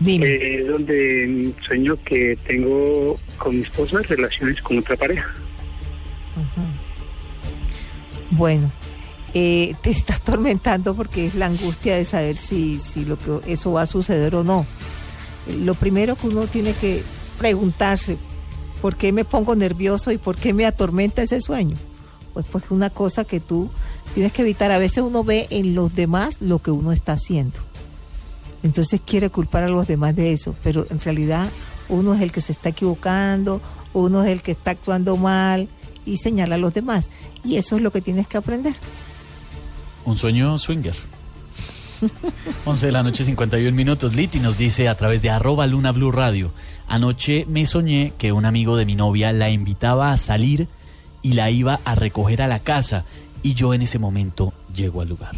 Dime. 0.00 0.26
Eh, 0.26 0.64
donde 0.64 1.52
sueño 1.66 1.96
que 2.04 2.36
tengo 2.46 3.18
con 3.38 3.56
mi 3.56 3.62
esposa 3.62 4.02
relaciones 4.02 4.60
con 4.60 4.78
otra 4.78 4.96
pareja. 4.96 5.32
Bueno, 8.30 8.70
eh, 9.34 9.74
te 9.82 9.90
está 9.90 10.14
atormentando 10.14 10.94
porque 10.94 11.26
es 11.26 11.34
la 11.34 11.46
angustia 11.46 11.96
de 11.96 12.04
saber 12.04 12.36
si, 12.36 12.78
si 12.78 13.04
lo 13.04 13.18
que 13.18 13.52
eso 13.52 13.72
va 13.72 13.82
a 13.82 13.86
suceder 13.86 14.34
o 14.34 14.44
no. 14.44 14.66
Lo 15.60 15.74
primero 15.74 16.16
que 16.16 16.28
uno 16.28 16.46
tiene 16.46 16.72
que 16.72 17.02
preguntarse, 17.38 18.16
¿por 18.80 18.96
qué 18.96 19.12
me 19.12 19.24
pongo 19.24 19.54
nervioso 19.54 20.10
y 20.10 20.18
por 20.18 20.36
qué 20.36 20.52
me 20.52 20.66
atormenta 20.66 21.22
ese 21.22 21.40
sueño? 21.40 21.76
Pues 22.34 22.46
porque 22.46 22.66
es 22.66 22.70
una 22.72 22.90
cosa 22.90 23.24
que 23.24 23.40
tú 23.40 23.70
tienes 24.14 24.32
que 24.32 24.42
evitar. 24.42 24.70
A 24.72 24.78
veces 24.78 24.98
uno 24.98 25.24
ve 25.24 25.46
en 25.50 25.74
los 25.74 25.94
demás 25.94 26.40
lo 26.40 26.58
que 26.58 26.70
uno 26.70 26.92
está 26.92 27.12
haciendo. 27.12 27.60
Entonces 28.62 29.00
quiere 29.04 29.30
culpar 29.30 29.64
a 29.64 29.68
los 29.68 29.86
demás 29.86 30.16
de 30.16 30.32
eso, 30.32 30.54
pero 30.62 30.86
en 30.90 31.00
realidad 31.00 31.48
uno 31.88 32.14
es 32.14 32.20
el 32.20 32.32
que 32.32 32.40
se 32.40 32.52
está 32.52 32.70
equivocando, 32.70 33.60
uno 33.92 34.24
es 34.24 34.30
el 34.30 34.42
que 34.42 34.52
está 34.52 34.72
actuando 34.72 35.16
mal 35.16 35.68
y 36.04 36.16
señala 36.16 36.56
a 36.56 36.58
los 36.58 36.74
demás. 36.74 37.08
Y 37.44 37.56
eso 37.56 37.76
es 37.76 37.82
lo 37.82 37.90
que 37.92 38.00
tienes 38.00 38.26
que 38.26 38.38
aprender. 38.38 38.74
Un 40.06 40.16
sueño 40.16 40.56
swinger. 40.56 40.94
11 42.64 42.86
de 42.86 42.92
la 42.92 43.02
noche, 43.02 43.24
51 43.24 43.74
minutos. 43.74 44.14
Liti 44.14 44.38
nos 44.38 44.56
dice 44.56 44.88
a 44.88 44.94
través 44.94 45.20
de 45.20 45.30
arroba 45.30 45.66
Luna 45.66 45.90
Blue 45.90 46.12
Radio. 46.12 46.52
Anoche 46.86 47.44
me 47.48 47.66
soñé 47.66 48.12
que 48.16 48.30
un 48.30 48.44
amigo 48.44 48.76
de 48.76 48.86
mi 48.86 48.94
novia 48.94 49.32
la 49.32 49.50
invitaba 49.50 50.12
a 50.12 50.16
salir 50.16 50.68
y 51.22 51.32
la 51.32 51.50
iba 51.50 51.80
a 51.84 51.96
recoger 51.96 52.40
a 52.40 52.46
la 52.46 52.60
casa. 52.60 53.04
Y 53.42 53.54
yo 53.54 53.74
en 53.74 53.82
ese 53.82 53.98
momento 53.98 54.52
llego 54.72 55.00
al 55.00 55.08
lugar. 55.08 55.32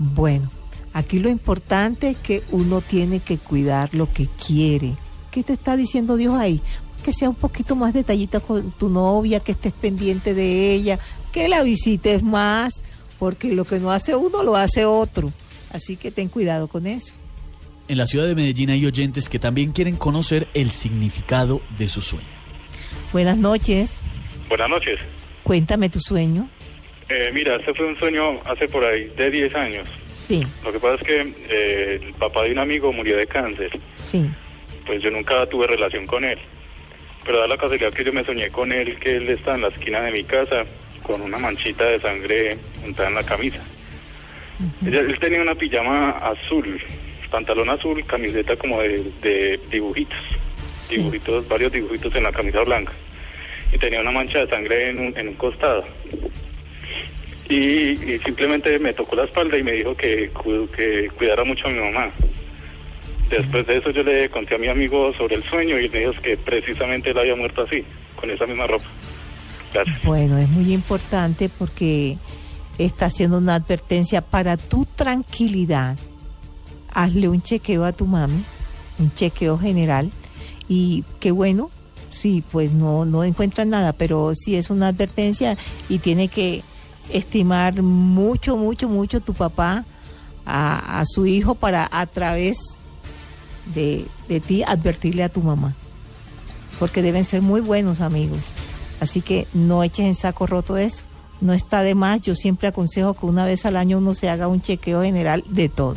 Bueno, 0.00 0.50
aquí 0.92 1.20
lo 1.20 1.28
importante 1.28 2.10
es 2.10 2.16
que 2.16 2.42
uno 2.50 2.80
tiene 2.80 3.20
que 3.20 3.38
cuidar 3.38 3.94
lo 3.94 4.12
que 4.12 4.26
quiere. 4.26 4.96
¿Qué 5.30 5.44
te 5.44 5.52
está 5.52 5.76
diciendo 5.76 6.16
Dios 6.16 6.34
ahí? 6.34 6.60
Que 7.04 7.12
sea 7.12 7.28
un 7.28 7.36
poquito 7.36 7.76
más 7.76 7.92
detallita 7.92 8.40
con 8.40 8.72
tu 8.72 8.88
novia, 8.88 9.38
que 9.38 9.52
estés 9.52 9.72
pendiente 9.72 10.34
de 10.34 10.74
ella, 10.74 10.98
que 11.30 11.48
la 11.48 11.62
visites 11.62 12.24
más, 12.24 12.84
porque 13.24 13.54
lo 13.54 13.64
que 13.64 13.80
no 13.80 13.90
hace 13.90 14.14
uno 14.14 14.42
lo 14.42 14.54
hace 14.54 14.84
otro. 14.84 15.32
Así 15.72 15.96
que 15.96 16.10
ten 16.10 16.28
cuidado 16.28 16.68
con 16.68 16.86
eso. 16.86 17.14
En 17.88 17.96
la 17.96 18.04
ciudad 18.04 18.26
de 18.26 18.34
Medellín 18.34 18.68
hay 18.68 18.84
oyentes 18.84 19.30
que 19.30 19.38
también 19.38 19.72
quieren 19.72 19.96
conocer 19.96 20.46
el 20.52 20.70
significado 20.70 21.62
de 21.78 21.88
su 21.88 22.02
sueño. 22.02 22.28
Buenas 23.14 23.38
noches. 23.38 23.96
Buenas 24.46 24.68
noches. 24.68 25.00
Cuéntame 25.42 25.88
tu 25.88 26.00
sueño. 26.00 26.50
Eh, 27.08 27.30
mira, 27.32 27.56
este 27.56 27.72
fue 27.72 27.86
un 27.86 27.98
sueño 27.98 28.42
hace 28.44 28.68
por 28.68 28.84
ahí 28.84 29.10
de 29.16 29.30
10 29.30 29.54
años. 29.54 29.86
Sí, 30.12 30.46
Lo 30.62 30.70
que 30.70 30.78
pasa 30.78 30.96
es 30.96 31.02
que 31.04 31.34
eh, 31.48 32.00
el 32.02 32.12
papá 32.12 32.42
de 32.42 32.52
un 32.52 32.58
amigo 32.58 32.92
murió 32.92 33.16
de 33.16 33.26
cáncer. 33.26 33.70
sí. 33.94 34.28
Pues 34.84 35.02
yo 35.02 35.10
nunca 35.10 35.46
tuve 35.46 35.66
relación 35.66 36.06
con 36.06 36.24
él. 36.24 36.38
Pero 37.24 37.38
da 37.38 37.46
la 37.46 37.56
casualidad 37.56 37.90
que 37.94 38.04
yo 38.04 38.12
me 38.12 38.22
soñé 38.22 38.50
con 38.50 38.70
él, 38.70 38.98
que 38.98 39.16
él 39.16 39.30
está 39.30 39.54
en 39.54 39.62
la 39.62 39.68
esquina 39.68 40.02
de 40.02 40.12
mi 40.12 40.24
casa 40.24 40.64
con 41.04 41.22
una 41.22 41.38
manchita 41.38 41.84
de 41.84 42.00
sangre 42.00 42.58
untada 42.84 43.10
en 43.10 43.14
la 43.14 43.22
camisa. 43.22 43.60
Él 44.84 45.18
tenía 45.20 45.42
una 45.42 45.54
pijama 45.54 46.10
azul, 46.10 46.80
pantalón 47.30 47.70
azul, 47.70 48.04
camiseta 48.06 48.56
como 48.56 48.80
de, 48.80 49.04
de 49.22 49.60
dibujitos. 49.70 50.18
Dibujitos, 50.90 51.46
varios 51.46 51.72
dibujitos 51.72 52.14
en 52.16 52.22
la 52.22 52.32
camisa 52.32 52.60
blanca. 52.62 52.92
Y 53.72 53.78
tenía 53.78 54.00
una 54.00 54.12
mancha 54.12 54.40
de 54.40 54.48
sangre 54.48 54.90
en 54.90 54.98
un, 54.98 55.18
en 55.18 55.28
un 55.28 55.34
costado. 55.34 55.84
Y, 57.48 57.90
y 58.12 58.18
simplemente 58.24 58.78
me 58.78 58.94
tocó 58.94 59.16
la 59.16 59.24
espalda 59.24 59.58
y 59.58 59.62
me 59.62 59.72
dijo 59.72 59.94
que, 59.96 60.30
que 60.74 61.10
cuidara 61.16 61.44
mucho 61.44 61.68
a 61.68 61.70
mi 61.70 61.80
mamá. 61.80 62.10
Después 63.28 63.66
de 63.66 63.78
eso 63.78 63.90
yo 63.90 64.02
le 64.02 64.28
conté 64.30 64.54
a 64.54 64.58
mi 64.58 64.68
amigo 64.68 65.12
sobre 65.14 65.36
el 65.36 65.44
sueño 65.44 65.78
y 65.78 65.88
me 65.88 66.00
dijo 66.00 66.12
que 66.22 66.36
precisamente 66.36 67.10
él 67.10 67.18
había 67.18 67.36
muerto 67.36 67.62
así, 67.62 67.84
con 68.16 68.30
esa 68.30 68.46
misma 68.46 68.66
ropa. 68.66 68.86
Bueno, 70.04 70.38
es 70.38 70.48
muy 70.50 70.72
importante 70.72 71.48
porque 71.48 72.18
está 72.78 73.06
haciendo 73.06 73.38
una 73.38 73.56
advertencia 73.56 74.20
para 74.20 74.56
tu 74.56 74.84
tranquilidad. 74.84 75.96
Hazle 76.92 77.28
un 77.28 77.42
chequeo 77.42 77.84
a 77.84 77.92
tu 77.92 78.06
mami, 78.06 78.44
un 78.98 79.12
chequeo 79.14 79.58
general 79.58 80.10
y 80.68 81.04
qué 81.20 81.30
bueno, 81.30 81.70
sí, 82.10 82.44
pues 82.52 82.70
no 82.72 83.04
no 83.04 83.24
encuentran 83.24 83.70
nada, 83.70 83.92
pero 83.92 84.32
sí 84.34 84.54
es 84.54 84.70
una 84.70 84.88
advertencia 84.88 85.56
y 85.88 85.98
tiene 85.98 86.28
que 86.28 86.62
estimar 87.10 87.82
mucho, 87.82 88.56
mucho, 88.56 88.88
mucho 88.88 89.20
tu 89.20 89.34
papá 89.34 89.84
a, 90.46 91.00
a 91.00 91.04
su 91.04 91.26
hijo 91.26 91.54
para 91.54 91.88
a 91.90 92.06
través 92.06 92.58
de, 93.74 94.06
de 94.28 94.40
ti 94.40 94.62
advertirle 94.62 95.24
a 95.24 95.28
tu 95.28 95.42
mamá, 95.42 95.74
porque 96.78 97.02
deben 97.02 97.24
ser 97.24 97.42
muy 97.42 97.60
buenos 97.60 98.00
amigos. 98.00 98.54
Así 99.04 99.20
que 99.20 99.46
no 99.52 99.84
eches 99.84 100.06
en 100.06 100.14
saco 100.14 100.46
roto 100.46 100.78
eso. 100.78 101.04
No 101.42 101.52
está 101.52 101.82
de 101.82 101.94
más. 101.94 102.22
Yo 102.22 102.34
siempre 102.34 102.68
aconsejo 102.68 103.12
que 103.12 103.26
una 103.26 103.44
vez 103.44 103.66
al 103.66 103.76
año 103.76 103.98
uno 103.98 104.14
se 104.14 104.30
haga 104.30 104.48
un 104.48 104.62
chequeo 104.62 105.02
general 105.02 105.44
de 105.46 105.68
todo. 105.68 105.96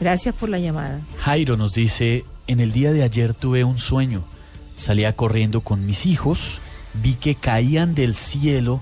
Gracias 0.00 0.34
por 0.34 0.48
la 0.48 0.58
llamada. 0.58 1.02
Jairo 1.18 1.56
nos 1.56 1.72
dice, 1.72 2.24
en 2.48 2.58
el 2.58 2.72
día 2.72 2.92
de 2.92 3.04
ayer 3.04 3.32
tuve 3.32 3.62
un 3.62 3.78
sueño. 3.78 4.24
Salía 4.74 5.14
corriendo 5.14 5.60
con 5.60 5.86
mis 5.86 6.04
hijos, 6.04 6.58
vi 6.94 7.14
que 7.14 7.36
caían 7.36 7.94
del 7.94 8.16
cielo 8.16 8.80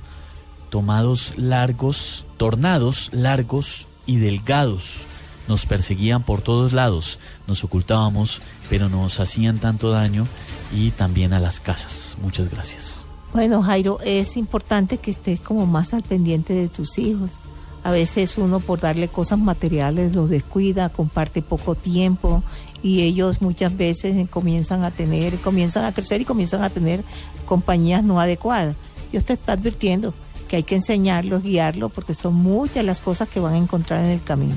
tomados 0.70 1.34
largos, 1.36 2.24
tornados 2.38 3.10
largos 3.12 3.88
y 4.06 4.16
delgados. 4.16 5.06
Nos 5.48 5.66
perseguían 5.66 6.22
por 6.22 6.40
todos 6.40 6.72
lados, 6.72 7.18
nos 7.46 7.62
ocultábamos, 7.62 8.40
pero 8.70 8.88
nos 8.88 9.20
hacían 9.20 9.59
tanto 9.59 9.90
daño 9.90 10.26
y 10.72 10.92
también 10.92 11.34
a 11.34 11.40
las 11.40 11.60
casas. 11.60 12.16
Muchas 12.22 12.48
gracias. 12.48 13.07
Bueno, 13.32 13.62
Jairo, 13.62 13.98
es 14.05 14.36
importante 14.36 14.98
que 14.98 15.10
estés 15.10 15.40
como 15.40 15.66
más 15.66 15.92
al 15.92 16.02
pendiente 16.02 16.55
de 16.55 16.68
tus 16.68 16.98
hijos. 16.98 17.38
A 17.84 17.92
veces 17.92 18.38
uno 18.38 18.59
por 18.60 18.80
darle 18.80 19.09
cosas 19.09 19.38
materiales 19.38 20.14
los 20.14 20.30
descuida, 20.30 20.88
comparte 20.88 21.42
poco 21.42 21.74
tiempo 21.74 22.42
y 22.82 23.02
ellos 23.02 23.40
muchas 23.40 23.76
veces 23.76 24.28
comienzan 24.28 24.82
a 24.82 24.90
tener, 24.90 25.38
comienzan 25.38 25.84
a 25.84 25.92
crecer 25.92 26.20
y 26.20 26.24
comienzan 26.24 26.62
a 26.62 26.70
tener 26.70 27.05
compañías 27.46 28.02
no 28.02 28.20
adecuadas. 28.20 28.76
Dios 29.12 29.24
te 29.24 29.34
está 29.34 29.52
advirtiendo 29.52 30.14
que 30.48 30.56
hay 30.56 30.62
que 30.62 30.76
enseñarlos, 30.76 31.42
guiarlos, 31.42 31.92
porque 31.92 32.14
son 32.14 32.34
muchas 32.34 32.84
las 32.84 33.00
cosas 33.00 33.28
que 33.28 33.40
van 33.40 33.55
a 33.55 33.59
encontrar 33.59 34.05
en 34.05 34.10
el 34.10 34.22
camino. 34.22 34.56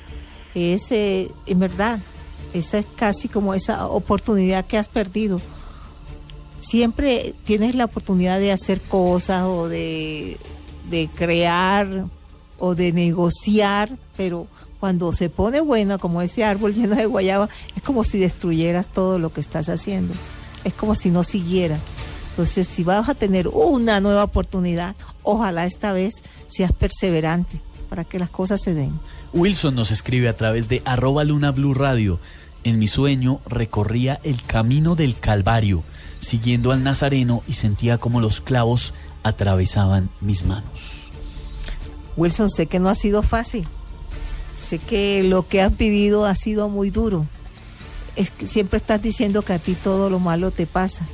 es 0.54 0.90
eh, 0.92 1.30
en 1.46 1.58
verdad 1.58 2.00
Esa 2.52 2.78
es 2.78 2.86
casi 2.96 3.28
como 3.28 3.54
esa 3.54 3.86
oportunidad 3.86 4.66
que 4.66 4.78
has 4.78 4.88
perdido. 4.88 5.40
Siempre 6.58 7.34
tienes 7.44 7.74
la 7.74 7.86
oportunidad 7.86 8.38
de 8.38 8.52
hacer 8.52 8.80
cosas 8.80 9.44
o 9.44 9.68
de, 9.68 10.36
de 10.90 11.08
crear 11.14 12.06
o 12.58 12.74
de 12.74 12.92
negociar, 12.92 13.90
pero 14.16 14.46
cuando 14.80 15.12
se 15.12 15.30
pone 15.30 15.60
bueno, 15.60 15.98
como 15.98 16.20
ese 16.22 16.44
árbol 16.44 16.74
lleno 16.74 16.96
de 16.96 17.06
guayaba, 17.06 17.48
es 17.76 17.82
como 17.82 18.02
si 18.02 18.18
destruyeras 18.18 18.88
todo 18.88 19.18
lo 19.18 19.32
que 19.32 19.40
estás 19.40 19.68
haciendo. 19.68 20.14
Es 20.64 20.74
como 20.74 20.94
si 20.94 21.10
no 21.10 21.24
siguiera. 21.24 21.78
Entonces, 22.30 22.68
si 22.68 22.84
vas 22.84 23.08
a 23.08 23.14
tener 23.14 23.48
una 23.48 24.00
nueva 24.00 24.24
oportunidad, 24.24 24.94
ojalá 25.22 25.66
esta 25.66 25.92
vez 25.92 26.22
seas 26.46 26.72
perseverante 26.72 27.60
para 27.88 28.04
que 28.04 28.18
las 28.18 28.30
cosas 28.30 28.62
se 28.62 28.72
den. 28.72 28.98
Wilson 29.32 29.74
nos 29.74 29.90
escribe 29.90 30.28
a 30.28 30.36
través 30.36 30.68
de 30.68 30.80
arroba 30.84 31.24
luna 31.24 31.50
blue 31.50 31.74
radio. 31.74 32.20
En 32.62 32.78
mi 32.78 32.86
sueño 32.86 33.40
recorría 33.46 34.20
el 34.22 34.42
camino 34.42 34.94
del 34.94 35.18
Calvario, 35.18 35.82
siguiendo 36.20 36.72
al 36.72 36.84
Nazareno 36.84 37.42
y 37.46 37.54
sentía 37.54 37.98
como 37.98 38.20
los 38.20 38.40
clavos 38.40 38.94
atravesaban 39.22 40.10
mis 40.20 40.44
manos. 40.44 41.00
Wilson, 42.16 42.48
sé 42.48 42.66
que 42.66 42.78
no 42.78 42.88
ha 42.88 42.94
sido 42.94 43.22
fácil. 43.22 43.66
Sé 44.58 44.78
que 44.78 45.22
lo 45.24 45.48
que 45.48 45.62
has 45.62 45.76
vivido 45.76 46.26
ha 46.26 46.34
sido 46.34 46.68
muy 46.68 46.90
duro. 46.90 47.26
Es 48.16 48.30
que 48.30 48.46
siempre 48.46 48.78
estás 48.78 49.00
diciendo 49.02 49.42
que 49.42 49.52
a 49.52 49.58
ti 49.58 49.74
todo 49.74 50.10
lo 50.10 50.18
malo 50.18 50.50
te 50.50 50.66
pasa. 50.66 51.06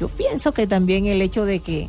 Yo 0.00 0.08
pienso 0.08 0.52
que 0.52 0.66
también 0.66 1.06
el 1.06 1.22
hecho 1.22 1.44
de 1.44 1.60
que 1.60 1.88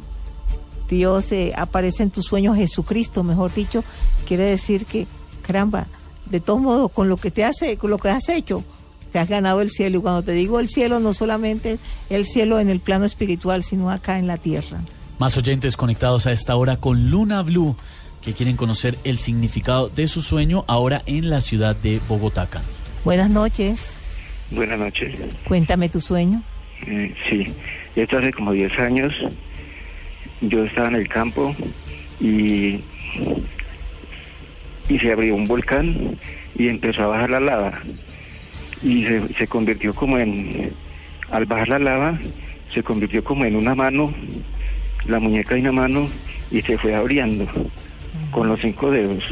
Dios 0.89 1.31
eh, 1.31 1.53
aparece 1.55 2.03
en 2.03 2.11
tus 2.11 2.25
sueños, 2.25 2.57
Jesucristo, 2.57 3.23
mejor 3.23 3.53
dicho, 3.53 3.83
quiere 4.25 4.43
decir 4.43 4.85
que, 4.85 5.07
caramba, 5.41 5.87
de 6.29 6.39
todos 6.39 6.61
modos, 6.61 6.91
con 6.91 7.09
lo 7.09 7.17
que 7.17 7.31
te 7.31 7.43
hace, 7.43 7.77
con 7.77 7.89
lo 7.89 7.97
que 7.97 8.09
has 8.09 8.29
hecho, 8.29 8.63
te 9.11 9.19
has 9.19 9.27
ganado 9.27 9.61
el 9.61 9.69
cielo. 9.69 9.99
Y 9.99 10.01
cuando 10.01 10.23
te 10.23 10.31
digo 10.33 10.59
el 10.59 10.69
cielo, 10.69 10.99
no 10.99 11.13
solamente 11.13 11.79
el 12.09 12.25
cielo 12.25 12.59
en 12.59 12.69
el 12.69 12.79
plano 12.79 13.05
espiritual, 13.05 13.63
sino 13.63 13.89
acá 13.89 14.19
en 14.19 14.27
la 14.27 14.37
tierra. 14.37 14.81
Más 15.19 15.37
oyentes 15.37 15.77
conectados 15.77 16.25
a 16.25 16.31
esta 16.31 16.55
hora 16.55 16.77
con 16.77 17.09
Luna 17.09 17.41
Blue 17.43 17.75
que 18.21 18.33
quieren 18.33 18.55
conocer 18.55 18.97
el 19.03 19.19
significado 19.19 19.89
de 19.89 20.07
su 20.07 20.21
sueño 20.21 20.63
ahora 20.67 21.03
en 21.05 21.29
la 21.29 21.41
ciudad 21.41 21.75
de 21.75 21.99
Bogotá. 22.07 22.47
Buenas 23.03 23.29
noches. 23.29 24.02
Buenas 24.55 24.77
noches. 24.77 25.15
Cuéntame 25.47 25.89
tu 25.89 25.99
sueño. 25.99 26.43
Eh, 26.85 27.13
sí, 27.29 27.45
esto 27.95 28.17
hace 28.17 28.31
como 28.31 28.51
10 28.51 28.77
años. 28.79 29.13
Yo 30.41 30.63
estaba 30.65 30.89
en 30.89 30.95
el 30.95 31.07
campo 31.07 31.55
y, 32.19 32.81
y 34.89 34.99
se 34.99 35.11
abrió 35.11 35.35
un 35.35 35.47
volcán 35.47 36.17
y 36.55 36.67
empezó 36.67 37.03
a 37.03 37.07
bajar 37.07 37.29
la 37.31 37.39
lava. 37.39 37.79
Y 38.83 39.05
se, 39.05 39.33
se 39.33 39.47
convirtió 39.47 39.93
como 39.93 40.17
en, 40.19 40.73
al 41.31 41.45
bajar 41.45 41.69
la 41.69 41.79
lava, 41.79 42.19
se 42.73 42.83
convirtió 42.83 43.23
como 43.23 43.45
en 43.45 43.55
una 43.55 43.73
mano, 43.73 44.13
la 45.05 45.19
muñeca 45.19 45.55
de 45.55 45.61
una 45.61 45.71
mano, 45.71 46.09
y 46.51 46.61
se 46.61 46.77
fue 46.77 46.93
abriendo 46.93 47.47
con 48.31 48.49
los 48.49 48.59
cinco 48.59 48.91
dedos. 48.91 49.23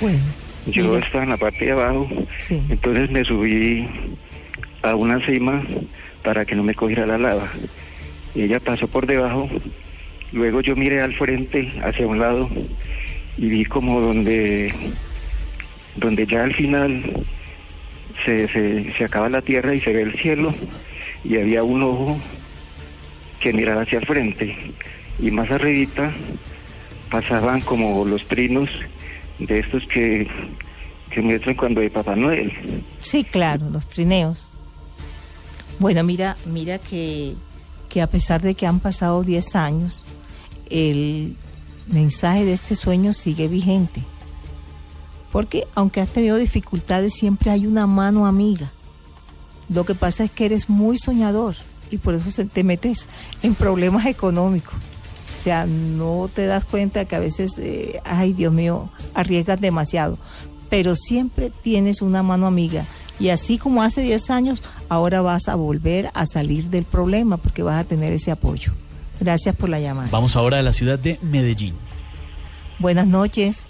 Bueno. 0.00 0.47
Yo 0.70 0.98
estaba 0.98 1.24
en 1.24 1.30
la 1.30 1.36
parte 1.36 1.64
de 1.64 1.72
abajo, 1.72 2.08
entonces 2.50 3.10
me 3.10 3.24
subí 3.24 3.88
a 4.82 4.94
una 4.94 5.24
cima 5.24 5.64
para 6.22 6.44
que 6.44 6.54
no 6.54 6.62
me 6.62 6.74
cogiera 6.74 7.06
la 7.06 7.18
lava. 7.18 7.48
Y 8.34 8.42
ella 8.42 8.60
pasó 8.60 8.86
por 8.86 9.06
debajo, 9.06 9.48
luego 10.32 10.60
yo 10.60 10.76
miré 10.76 11.00
al 11.00 11.14
frente, 11.14 11.72
hacia 11.82 12.06
un 12.06 12.18
lado, 12.18 12.50
y 13.36 13.48
vi 13.48 13.64
como 13.64 14.00
donde, 14.00 14.72
donde 15.96 16.26
ya 16.26 16.44
al 16.44 16.54
final 16.54 17.02
se, 18.24 18.48
se, 18.48 18.92
se 18.92 19.04
acaba 19.04 19.28
la 19.28 19.42
tierra 19.42 19.74
y 19.74 19.80
se 19.80 19.92
ve 19.92 20.02
el 20.02 20.18
cielo, 20.18 20.54
y 21.24 21.38
había 21.38 21.62
un 21.62 21.82
ojo 21.82 22.20
que 23.40 23.52
miraba 23.52 23.82
hacia 23.82 24.00
el 24.00 24.06
frente, 24.06 24.56
y 25.18 25.30
más 25.30 25.50
arribita 25.50 26.12
pasaban 27.10 27.60
como 27.62 28.04
los 28.04 28.26
trinos 28.28 28.68
de 29.38 29.60
estos 29.60 29.84
que, 29.86 30.28
que 31.10 31.20
muestran 31.22 31.54
cuando 31.56 31.80
hay 31.80 31.90
Papá 31.90 32.16
Noel. 32.16 32.52
Sí, 33.00 33.24
claro, 33.24 33.70
los 33.70 33.88
trineos. 33.88 34.48
Bueno, 35.78 36.02
mira, 36.02 36.36
mira 36.44 36.78
que, 36.78 37.34
que 37.88 38.02
a 38.02 38.06
pesar 38.06 38.42
de 38.42 38.54
que 38.54 38.66
han 38.66 38.80
pasado 38.80 39.22
10 39.22 39.56
años, 39.56 40.04
el 40.70 41.36
mensaje 41.86 42.44
de 42.44 42.52
este 42.52 42.74
sueño 42.74 43.12
sigue 43.12 43.48
vigente. 43.48 44.02
Porque 45.30 45.66
aunque 45.74 46.00
has 46.00 46.08
tenido 46.08 46.36
dificultades, 46.36 47.14
siempre 47.14 47.50
hay 47.50 47.66
una 47.66 47.86
mano 47.86 48.26
amiga. 48.26 48.72
Lo 49.68 49.84
que 49.84 49.94
pasa 49.94 50.24
es 50.24 50.30
que 50.30 50.46
eres 50.46 50.68
muy 50.68 50.96
soñador 50.96 51.54
y 51.90 51.98
por 51.98 52.14
eso 52.14 52.30
se 52.30 52.44
te 52.44 52.64
metes 52.64 53.08
en 53.42 53.54
problemas 53.54 54.06
económicos. 54.06 54.74
O 55.38 55.40
sea, 55.40 55.66
no 55.66 56.28
te 56.34 56.46
das 56.46 56.64
cuenta 56.64 57.04
que 57.04 57.14
a 57.14 57.20
veces, 57.20 57.56
eh, 57.58 58.00
ay 58.04 58.32
Dios 58.32 58.52
mío, 58.52 58.90
arriesgas 59.14 59.60
demasiado. 59.60 60.18
Pero 60.68 60.96
siempre 60.96 61.52
tienes 61.62 62.02
una 62.02 62.24
mano 62.24 62.48
amiga. 62.48 62.86
Y 63.20 63.28
así 63.28 63.56
como 63.56 63.84
hace 63.84 64.00
10 64.00 64.30
años, 64.30 64.64
ahora 64.88 65.20
vas 65.20 65.46
a 65.46 65.54
volver 65.54 66.10
a 66.12 66.26
salir 66.26 66.70
del 66.70 66.82
problema 66.82 67.36
porque 67.36 67.62
vas 67.62 67.80
a 67.80 67.84
tener 67.84 68.12
ese 68.12 68.32
apoyo. 68.32 68.72
Gracias 69.20 69.54
por 69.54 69.68
la 69.68 69.78
llamada. 69.78 70.08
Vamos 70.10 70.34
ahora 70.34 70.58
a 70.58 70.62
la 70.62 70.72
ciudad 70.72 70.98
de 70.98 71.20
Medellín. 71.22 71.76
Buenas 72.80 73.06
noches. 73.06 73.68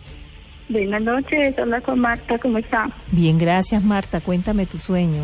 Buenas 0.70 1.03
noches, 1.03 1.55
hola 1.59 1.82
con 1.82 1.99
Marta, 1.99 2.39
¿cómo 2.39 2.57
está? 2.57 2.90
Bien, 3.12 3.36
gracias 3.36 3.85
Marta. 3.85 4.23
Cuéntame 4.23 4.65
tu 4.65 4.78
sueño. 4.78 5.23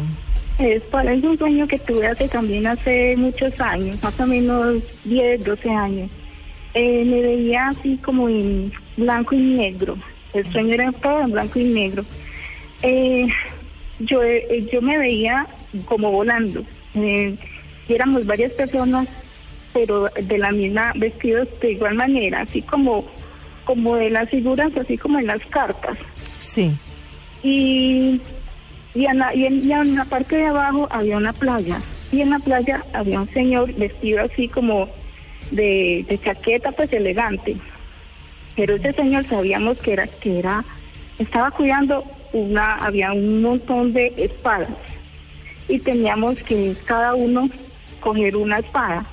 Es, 0.59 0.83
es 0.83 1.25
un 1.25 1.39
sueño 1.39 1.67
que 1.67 1.79
tuve 1.79 2.07
hace 2.07 2.29
también 2.29 2.67
hace 2.67 3.17
muchos 3.17 3.59
años, 3.63 3.97
más 4.03 4.21
o 4.21 4.27
menos 4.27 4.77
10, 5.05 5.43
12 5.43 5.71
años. 5.71 6.11
Eh, 6.75 7.05
me 7.05 7.21
veía 7.21 7.69
así 7.69 7.97
como 7.99 8.29
en 8.29 8.73
blanco 8.97 9.35
y 9.35 9.39
negro. 9.39 9.97
El 10.33 10.51
sueño 10.51 10.75
era 10.75 10.91
todo 10.93 11.21
en 11.21 11.31
blanco 11.31 11.59
y 11.61 11.65
negro. 11.65 12.05
Eh, 12.83 13.27
yo, 14.01 14.23
eh, 14.23 14.67
yo 14.73 14.83
me 14.83 14.99
veía 14.99 15.47
como 15.85 16.11
volando. 16.11 16.65
Eh, 16.95 17.37
éramos 17.89 18.27
varias 18.27 18.53
personas, 18.53 19.09
pero 19.73 20.09
de 20.21 20.39
la 20.39 20.51
misma, 20.51 20.93
vestidos 20.97 21.49
de 21.61 21.73
igual 21.73 21.95
manera, 21.95 22.43
así 22.43 22.63
como, 22.63 23.05
como 23.65 23.97
de 23.97 24.11
las 24.11 24.29
figuras, 24.31 24.73
así 24.77 24.99
como 24.99 25.19
en 25.19 25.27
las 25.27 25.45
cartas. 25.47 25.97
Sí. 26.39 26.73
Y, 27.43 28.21
y, 28.95 29.07
en 29.07 29.19
la, 29.19 29.35
y, 29.35 29.47
en, 29.47 29.69
y 29.69 29.73
en 29.73 29.95
la 29.95 30.05
parte 30.05 30.37
de 30.37 30.47
abajo 30.47 30.89
había 30.91 31.17
una 31.17 31.33
playa. 31.33 31.81
Y 32.11 32.21
en 32.21 32.31
la 32.31 32.39
playa 32.39 32.85
había 32.93 33.21
un 33.21 33.33
señor 33.33 33.73
vestido 33.75 34.23
así 34.23 34.49
como 34.49 34.89
de, 35.51 36.05
de 36.09 36.21
chaqueta 36.23 36.73
pues 36.73 36.93
elegante. 36.93 37.57
Pero 38.57 38.77
ese 38.77 38.93
señor 38.93 39.27
sabíamos 39.27 39.79
que 39.79 39.93
era, 39.93 40.07
que 40.07 40.39
era, 40.39 40.65
estaba 41.19 41.51
cuidando 41.51 42.05
una, 42.33 42.75
había 42.77 43.13
un 43.13 43.43
montón 43.43 43.93
de 43.93 44.13
espadas 44.17 44.71
y 45.69 45.79
teníamos 45.79 46.37
que 46.39 46.77
cada 46.85 47.15
uno 47.15 47.49
coger 48.01 48.37
una 48.37 48.59
espada, 48.59 49.07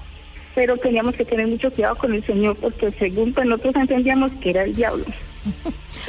pero 0.54 0.78
teníamos 0.78 1.16
que 1.16 1.24
tener 1.24 1.48
mucho 1.48 1.72
cuidado 1.72 1.96
con 1.96 2.14
el 2.14 2.26
Señor 2.26 2.58
porque 2.58 2.92
según 2.92 3.34
pues, 3.34 3.48
nosotros 3.48 3.76
entendíamos 3.76 4.32
que 4.34 4.50
era 4.50 4.64
el 4.64 4.76
diablo. 4.76 5.06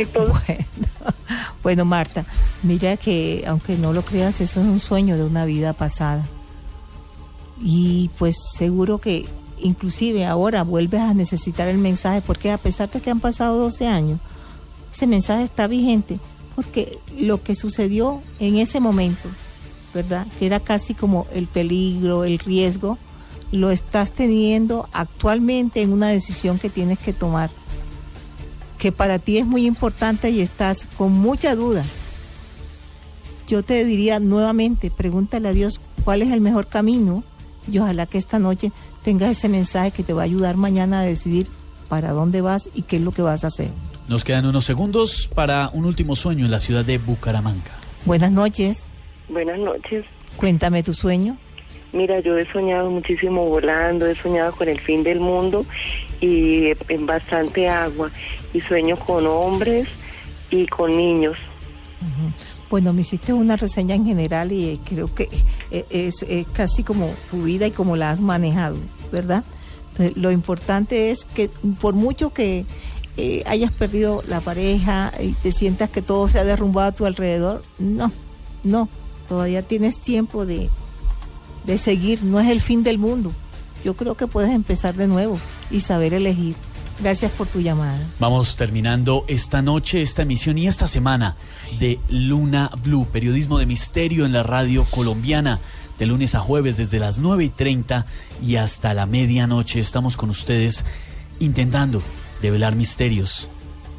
Bueno, 0.07 0.33
bueno, 1.63 1.85
Marta, 1.85 2.25
mira 2.63 2.97
que 2.97 3.45
aunque 3.47 3.77
no 3.77 3.93
lo 3.93 4.03
creas, 4.03 4.41
eso 4.41 4.61
es 4.61 4.67
un 4.67 4.81
sueño 4.81 5.17
de 5.17 5.25
una 5.25 5.45
vida 5.45 5.75
pasada. 5.75 6.27
Y 7.61 8.11
pues 8.19 8.37
seguro 8.57 8.99
que 8.99 9.27
inclusive 9.63 10.27
ahora 10.27 10.63
vuelves 10.63 11.01
a 11.01 11.15
necesitar 11.15 11.69
el 11.69 11.79
mensaje 11.79 12.21
porque 12.21 12.51
a 12.51 12.59
pesar 12.59 12.91
de 12.91 13.01
que 13.01 13.11
han 13.11 13.21
pasado 13.21 13.59
12 13.59 13.87
años, 13.87 14.21
ese 14.93 15.07
mensaje 15.07 15.45
está 15.45 15.67
vigente 15.67 16.19
porque 16.55 16.99
lo 17.19 17.43
que 17.43 17.55
sucedió 17.55 18.21
en 18.39 18.57
ese 18.57 18.81
momento, 18.81 19.29
¿verdad? 19.95 20.27
Que 20.39 20.47
era 20.47 20.61
casi 20.61 20.95
como 20.95 21.27
el 21.33 21.47
peligro, 21.47 22.25
el 22.25 22.39
riesgo, 22.39 22.99
lo 23.53 23.71
estás 23.71 24.11
teniendo 24.11 24.89
actualmente 24.93 25.83
en 25.83 25.93
una 25.93 26.09
decisión 26.09 26.59
que 26.59 26.71
tienes 26.71 26.99
que 26.99 27.13
tomar, 27.13 27.51
que 28.79 28.93
para 28.93 29.19
ti 29.19 29.39
es 29.39 29.47
muy 29.47 29.67
importante 29.67 30.31
y 30.31 30.41
estás 30.41 30.89
con 30.97 31.13
mucha 31.13 31.55
duda. 31.55 31.85
Yo 33.47 33.63
te 33.63 33.85
diría 33.85 34.19
nuevamente, 34.19 34.91
pregúntale 34.91 35.49
a 35.49 35.53
Dios 35.53 35.81
cuál 36.05 36.23
es 36.23 36.33
el 36.33 36.41
mejor 36.41 36.67
camino 36.69 37.23
y 37.71 37.79
ojalá 37.79 38.07
que 38.07 38.19
esta 38.19 38.39
noche 38.39 38.73
tengas 39.03 39.31
ese 39.31 39.49
mensaje 39.49 39.91
que 39.91 40.03
te 40.03 40.13
va 40.13 40.23
a 40.23 40.25
ayudar 40.25 40.57
mañana 40.57 41.01
a 41.01 41.03
decidir 41.03 41.49
para 41.89 42.11
dónde 42.11 42.41
vas 42.41 42.71
y 42.75 42.83
qué 42.83 42.97
es 42.97 43.03
lo 43.03 43.13
que 43.13 43.23
vas 43.23 43.45
a 43.45 43.49
hacer. 43.49 43.71
Nos 44.09 44.25
quedan 44.25 44.47
unos 44.47 44.65
segundos 44.65 45.29
para 45.35 45.69
un 45.71 45.85
último 45.85 46.17
sueño 46.17 46.45
en 46.45 46.51
la 46.51 46.61
ciudad 46.61 46.85
de 46.85 46.99
Bucaramanga. 46.99 47.73
Buenas 48.05 48.33
noches. 48.33 48.83
Buenas 49.29 49.59
noches. 49.59 50.05
Cuéntame 50.37 50.83
tu 50.83 50.95
sueño. 50.95 51.37
Mira, 51.93 52.21
yo 52.21 52.39
he 52.39 52.51
soñado 52.51 52.91
muchísimo 52.91 53.45
volando, 53.45 54.07
he 54.07 54.15
soñado 54.17 54.53
con 54.53 54.69
el 54.69 54.81
fin 54.81 55.03
del 55.03 55.21
mundo 55.21 55.67
y 56.21 56.73
en 56.89 57.07
bastante 57.07 57.69
agua. 57.69 58.11
Y 58.55 58.61
sueño 58.63 58.97
con 58.97 59.27
hombres 59.27 59.89
y 60.51 60.67
con 60.67 60.97
niños. 60.97 61.37
Bueno, 62.73 62.95
me 62.95 63.03
hiciste 63.03 63.35
una 63.35 63.57
reseña 63.57 63.95
en 63.95 64.07
general 64.07 64.51
y 64.51 64.71
eh, 64.71 64.81
creo 64.83 65.15
que 65.15 65.29
eh, 65.71 65.85
es, 65.91 66.25
casi 66.55 66.83
como 66.83 67.11
tu 67.31 67.43
vida 67.43 67.67
y 67.67 67.71
como 67.71 67.97
la 67.97 68.13
has 68.13 68.21
manejado, 68.23 68.77
¿verdad? 69.13 69.45
lo 70.15 70.31
importante 70.31 71.11
es 71.11 71.27
que 71.27 71.51
por 71.83 71.93
mucho 71.93 72.33
que 72.33 72.65
eh, 73.19 73.43
hayas 73.45 73.73
perdido 73.73 74.25
la 74.27 74.41
pareja 74.41 75.13
y 75.21 75.33
te 75.33 75.53
sientas 75.53 75.91
que 75.91 76.01
todo 76.01 76.29
se 76.29 76.39
ha 76.39 76.45
derrumbado 76.45 76.89
a 76.89 76.93
tu 76.93 77.05
alrededor, 77.05 77.63
no, 77.79 78.11
no, 78.65 78.89
todavía 79.29 79.61
tienes 79.61 80.01
tiempo 80.01 80.47
de, 80.47 80.71
de 81.67 81.77
seguir, 81.77 82.25
no 82.25 82.41
es 82.41 82.49
el 82.49 82.63
fin 82.63 82.83
del 82.83 82.97
mundo. 82.97 83.33
Yo 83.85 83.97
creo 83.97 84.17
que 84.17 84.27
puedes 84.27 84.51
empezar 84.51 84.95
de 84.95 85.09
nuevo 85.09 85.39
y 85.71 85.81
saber 85.81 86.15
elegir. 86.15 86.55
Gracias 87.01 87.33
por 87.33 87.47
tu 87.47 87.61
llamada. 87.61 87.99
Vamos 88.19 88.57
terminando 88.57 89.25
esta 89.29 89.63
noche, 89.63 90.03
esta 90.03 90.23
emisión 90.23 90.59
y 90.59 90.69
esta 90.69 90.87
semana 90.87 91.37
de 91.79 91.99
Luna 92.09 92.71
Blue, 92.83 93.09
periodismo 93.11 93.59
de 93.59 93.67
misterio 93.67 94.25
en 94.25 94.33
la 94.33 94.43
radio 94.43 94.85
colombiana. 94.85 95.61
De 95.99 96.07
lunes 96.07 96.35
a 96.35 96.41
jueves 96.41 96.77
desde 96.77 96.99
las 96.99 97.19
9 97.19 97.45
y 97.45 97.49
30 97.51 98.07
y 98.43 98.57
hasta 98.57 98.95
la 98.95 99.07
medianoche 99.07 99.79
estamos 99.79 100.17
con 100.17 100.31
ustedes 100.31 100.85
intentando 101.39 102.03
develar 102.41 102.75
misterios, 102.75 103.49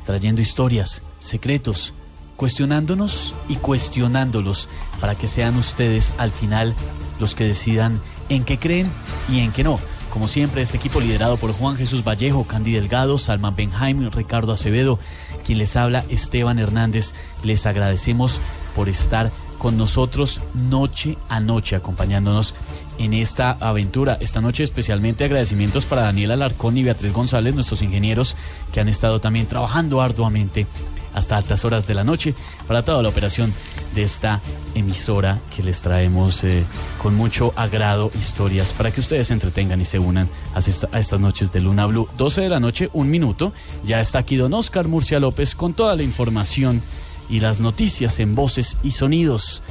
trayendo 0.05 0.41
historias, 0.41 1.01
secretos, 1.19 1.93
cuestionándonos 2.35 3.33
y 3.47 3.55
cuestionándolos 3.55 4.67
para 4.99 5.15
que 5.15 5.27
sean 5.27 5.55
ustedes 5.55 6.13
al 6.17 6.31
final 6.31 6.75
los 7.19 7.35
que 7.35 7.45
decidan 7.45 8.01
en 8.29 8.43
qué 8.43 8.57
creen 8.57 8.91
y 9.29 9.39
en 9.39 9.51
qué 9.51 9.63
no. 9.63 9.79
Como 10.13 10.27
siempre, 10.27 10.61
este 10.61 10.77
equipo 10.77 11.01
liderado 11.01 11.37
por 11.37 11.53
Juan 11.53 11.75
Jesús 11.75 12.03
Vallejo, 12.03 12.43
Candy 12.43 12.73
Delgado, 12.73 13.17
Salman 13.17 13.55
Benjamin, 13.55 14.11
Ricardo 14.11 14.51
Acevedo, 14.51 14.99
quien 15.43 15.57
les 15.57 15.75
habla, 15.75 16.05
Esteban 16.07 16.59
Hernández, 16.59 17.15
les 17.41 17.65
agradecemos 17.65 18.39
por 18.75 18.89
estar 18.89 19.31
con 19.57 19.75
nosotros 19.75 20.39
noche 20.53 21.17
a 21.29 21.39
noche, 21.39 21.75
acompañándonos 21.75 22.53
en 22.99 23.15
esta 23.15 23.57
aventura. 23.59 24.19
Esta 24.21 24.39
noche 24.39 24.61
especialmente 24.61 25.23
agradecimientos 25.23 25.87
para 25.87 26.03
Daniel 26.03 26.29
Alarcón 26.29 26.77
y 26.77 26.83
Beatriz 26.83 27.11
González, 27.11 27.55
nuestros 27.55 27.81
ingenieros 27.81 28.35
que 28.71 28.81
han 28.81 28.89
estado 28.89 29.19
también 29.19 29.47
trabajando 29.47 29.99
arduamente 29.99 30.67
hasta 31.13 31.37
altas 31.37 31.65
horas 31.65 31.87
de 31.87 31.93
la 31.93 32.03
noche 32.03 32.35
para 32.67 32.83
toda 32.83 33.01
la 33.01 33.09
operación 33.09 33.53
de 33.95 34.03
esta 34.03 34.41
emisora 34.75 35.39
que 35.55 35.63
les 35.63 35.81
traemos 35.81 36.43
eh, 36.43 36.63
con 37.01 37.15
mucho 37.15 37.53
agrado 37.55 38.11
historias 38.17 38.73
para 38.73 38.91
que 38.91 39.01
ustedes 39.01 39.27
se 39.27 39.33
entretengan 39.33 39.79
y 39.81 39.85
se 39.85 39.99
unan 39.99 40.29
a, 40.53 40.59
a, 40.59 40.99
estas 40.99 41.19
noches 41.19 41.51
de 41.51 41.61
Luna 41.61 41.85
Blue. 41.85 42.07
12 42.17 42.41
de 42.41 42.49
la 42.49 42.59
noche, 42.59 42.89
un 42.93 43.09
minuto. 43.09 43.53
Ya 43.83 44.01
está 44.01 44.19
aquí 44.19 44.35
don 44.35 44.53
Oscar 44.53 44.87
Murcia 44.87 45.19
López 45.19 45.55
con 45.55 45.73
toda 45.73 45.95
la 45.95 46.03
información 46.03 46.81
y 47.29 47.39
las 47.39 47.59
noticias 47.59 48.19
en 48.19 48.35
voces 48.35 48.77
y 48.83 48.91
sonidos. 48.91 49.61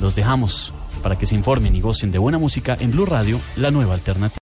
Los 0.00 0.14
dejamos 0.14 0.72
para 1.02 1.16
que 1.16 1.26
se 1.26 1.34
informen 1.34 1.74
y 1.76 1.80
gocen 1.80 2.10
de 2.10 2.18
buena 2.18 2.38
música 2.38 2.76
en 2.78 2.90
Blue 2.90 3.06
Radio, 3.06 3.40
la 3.56 3.70
nueva 3.70 3.94
alternativa. 3.94 4.36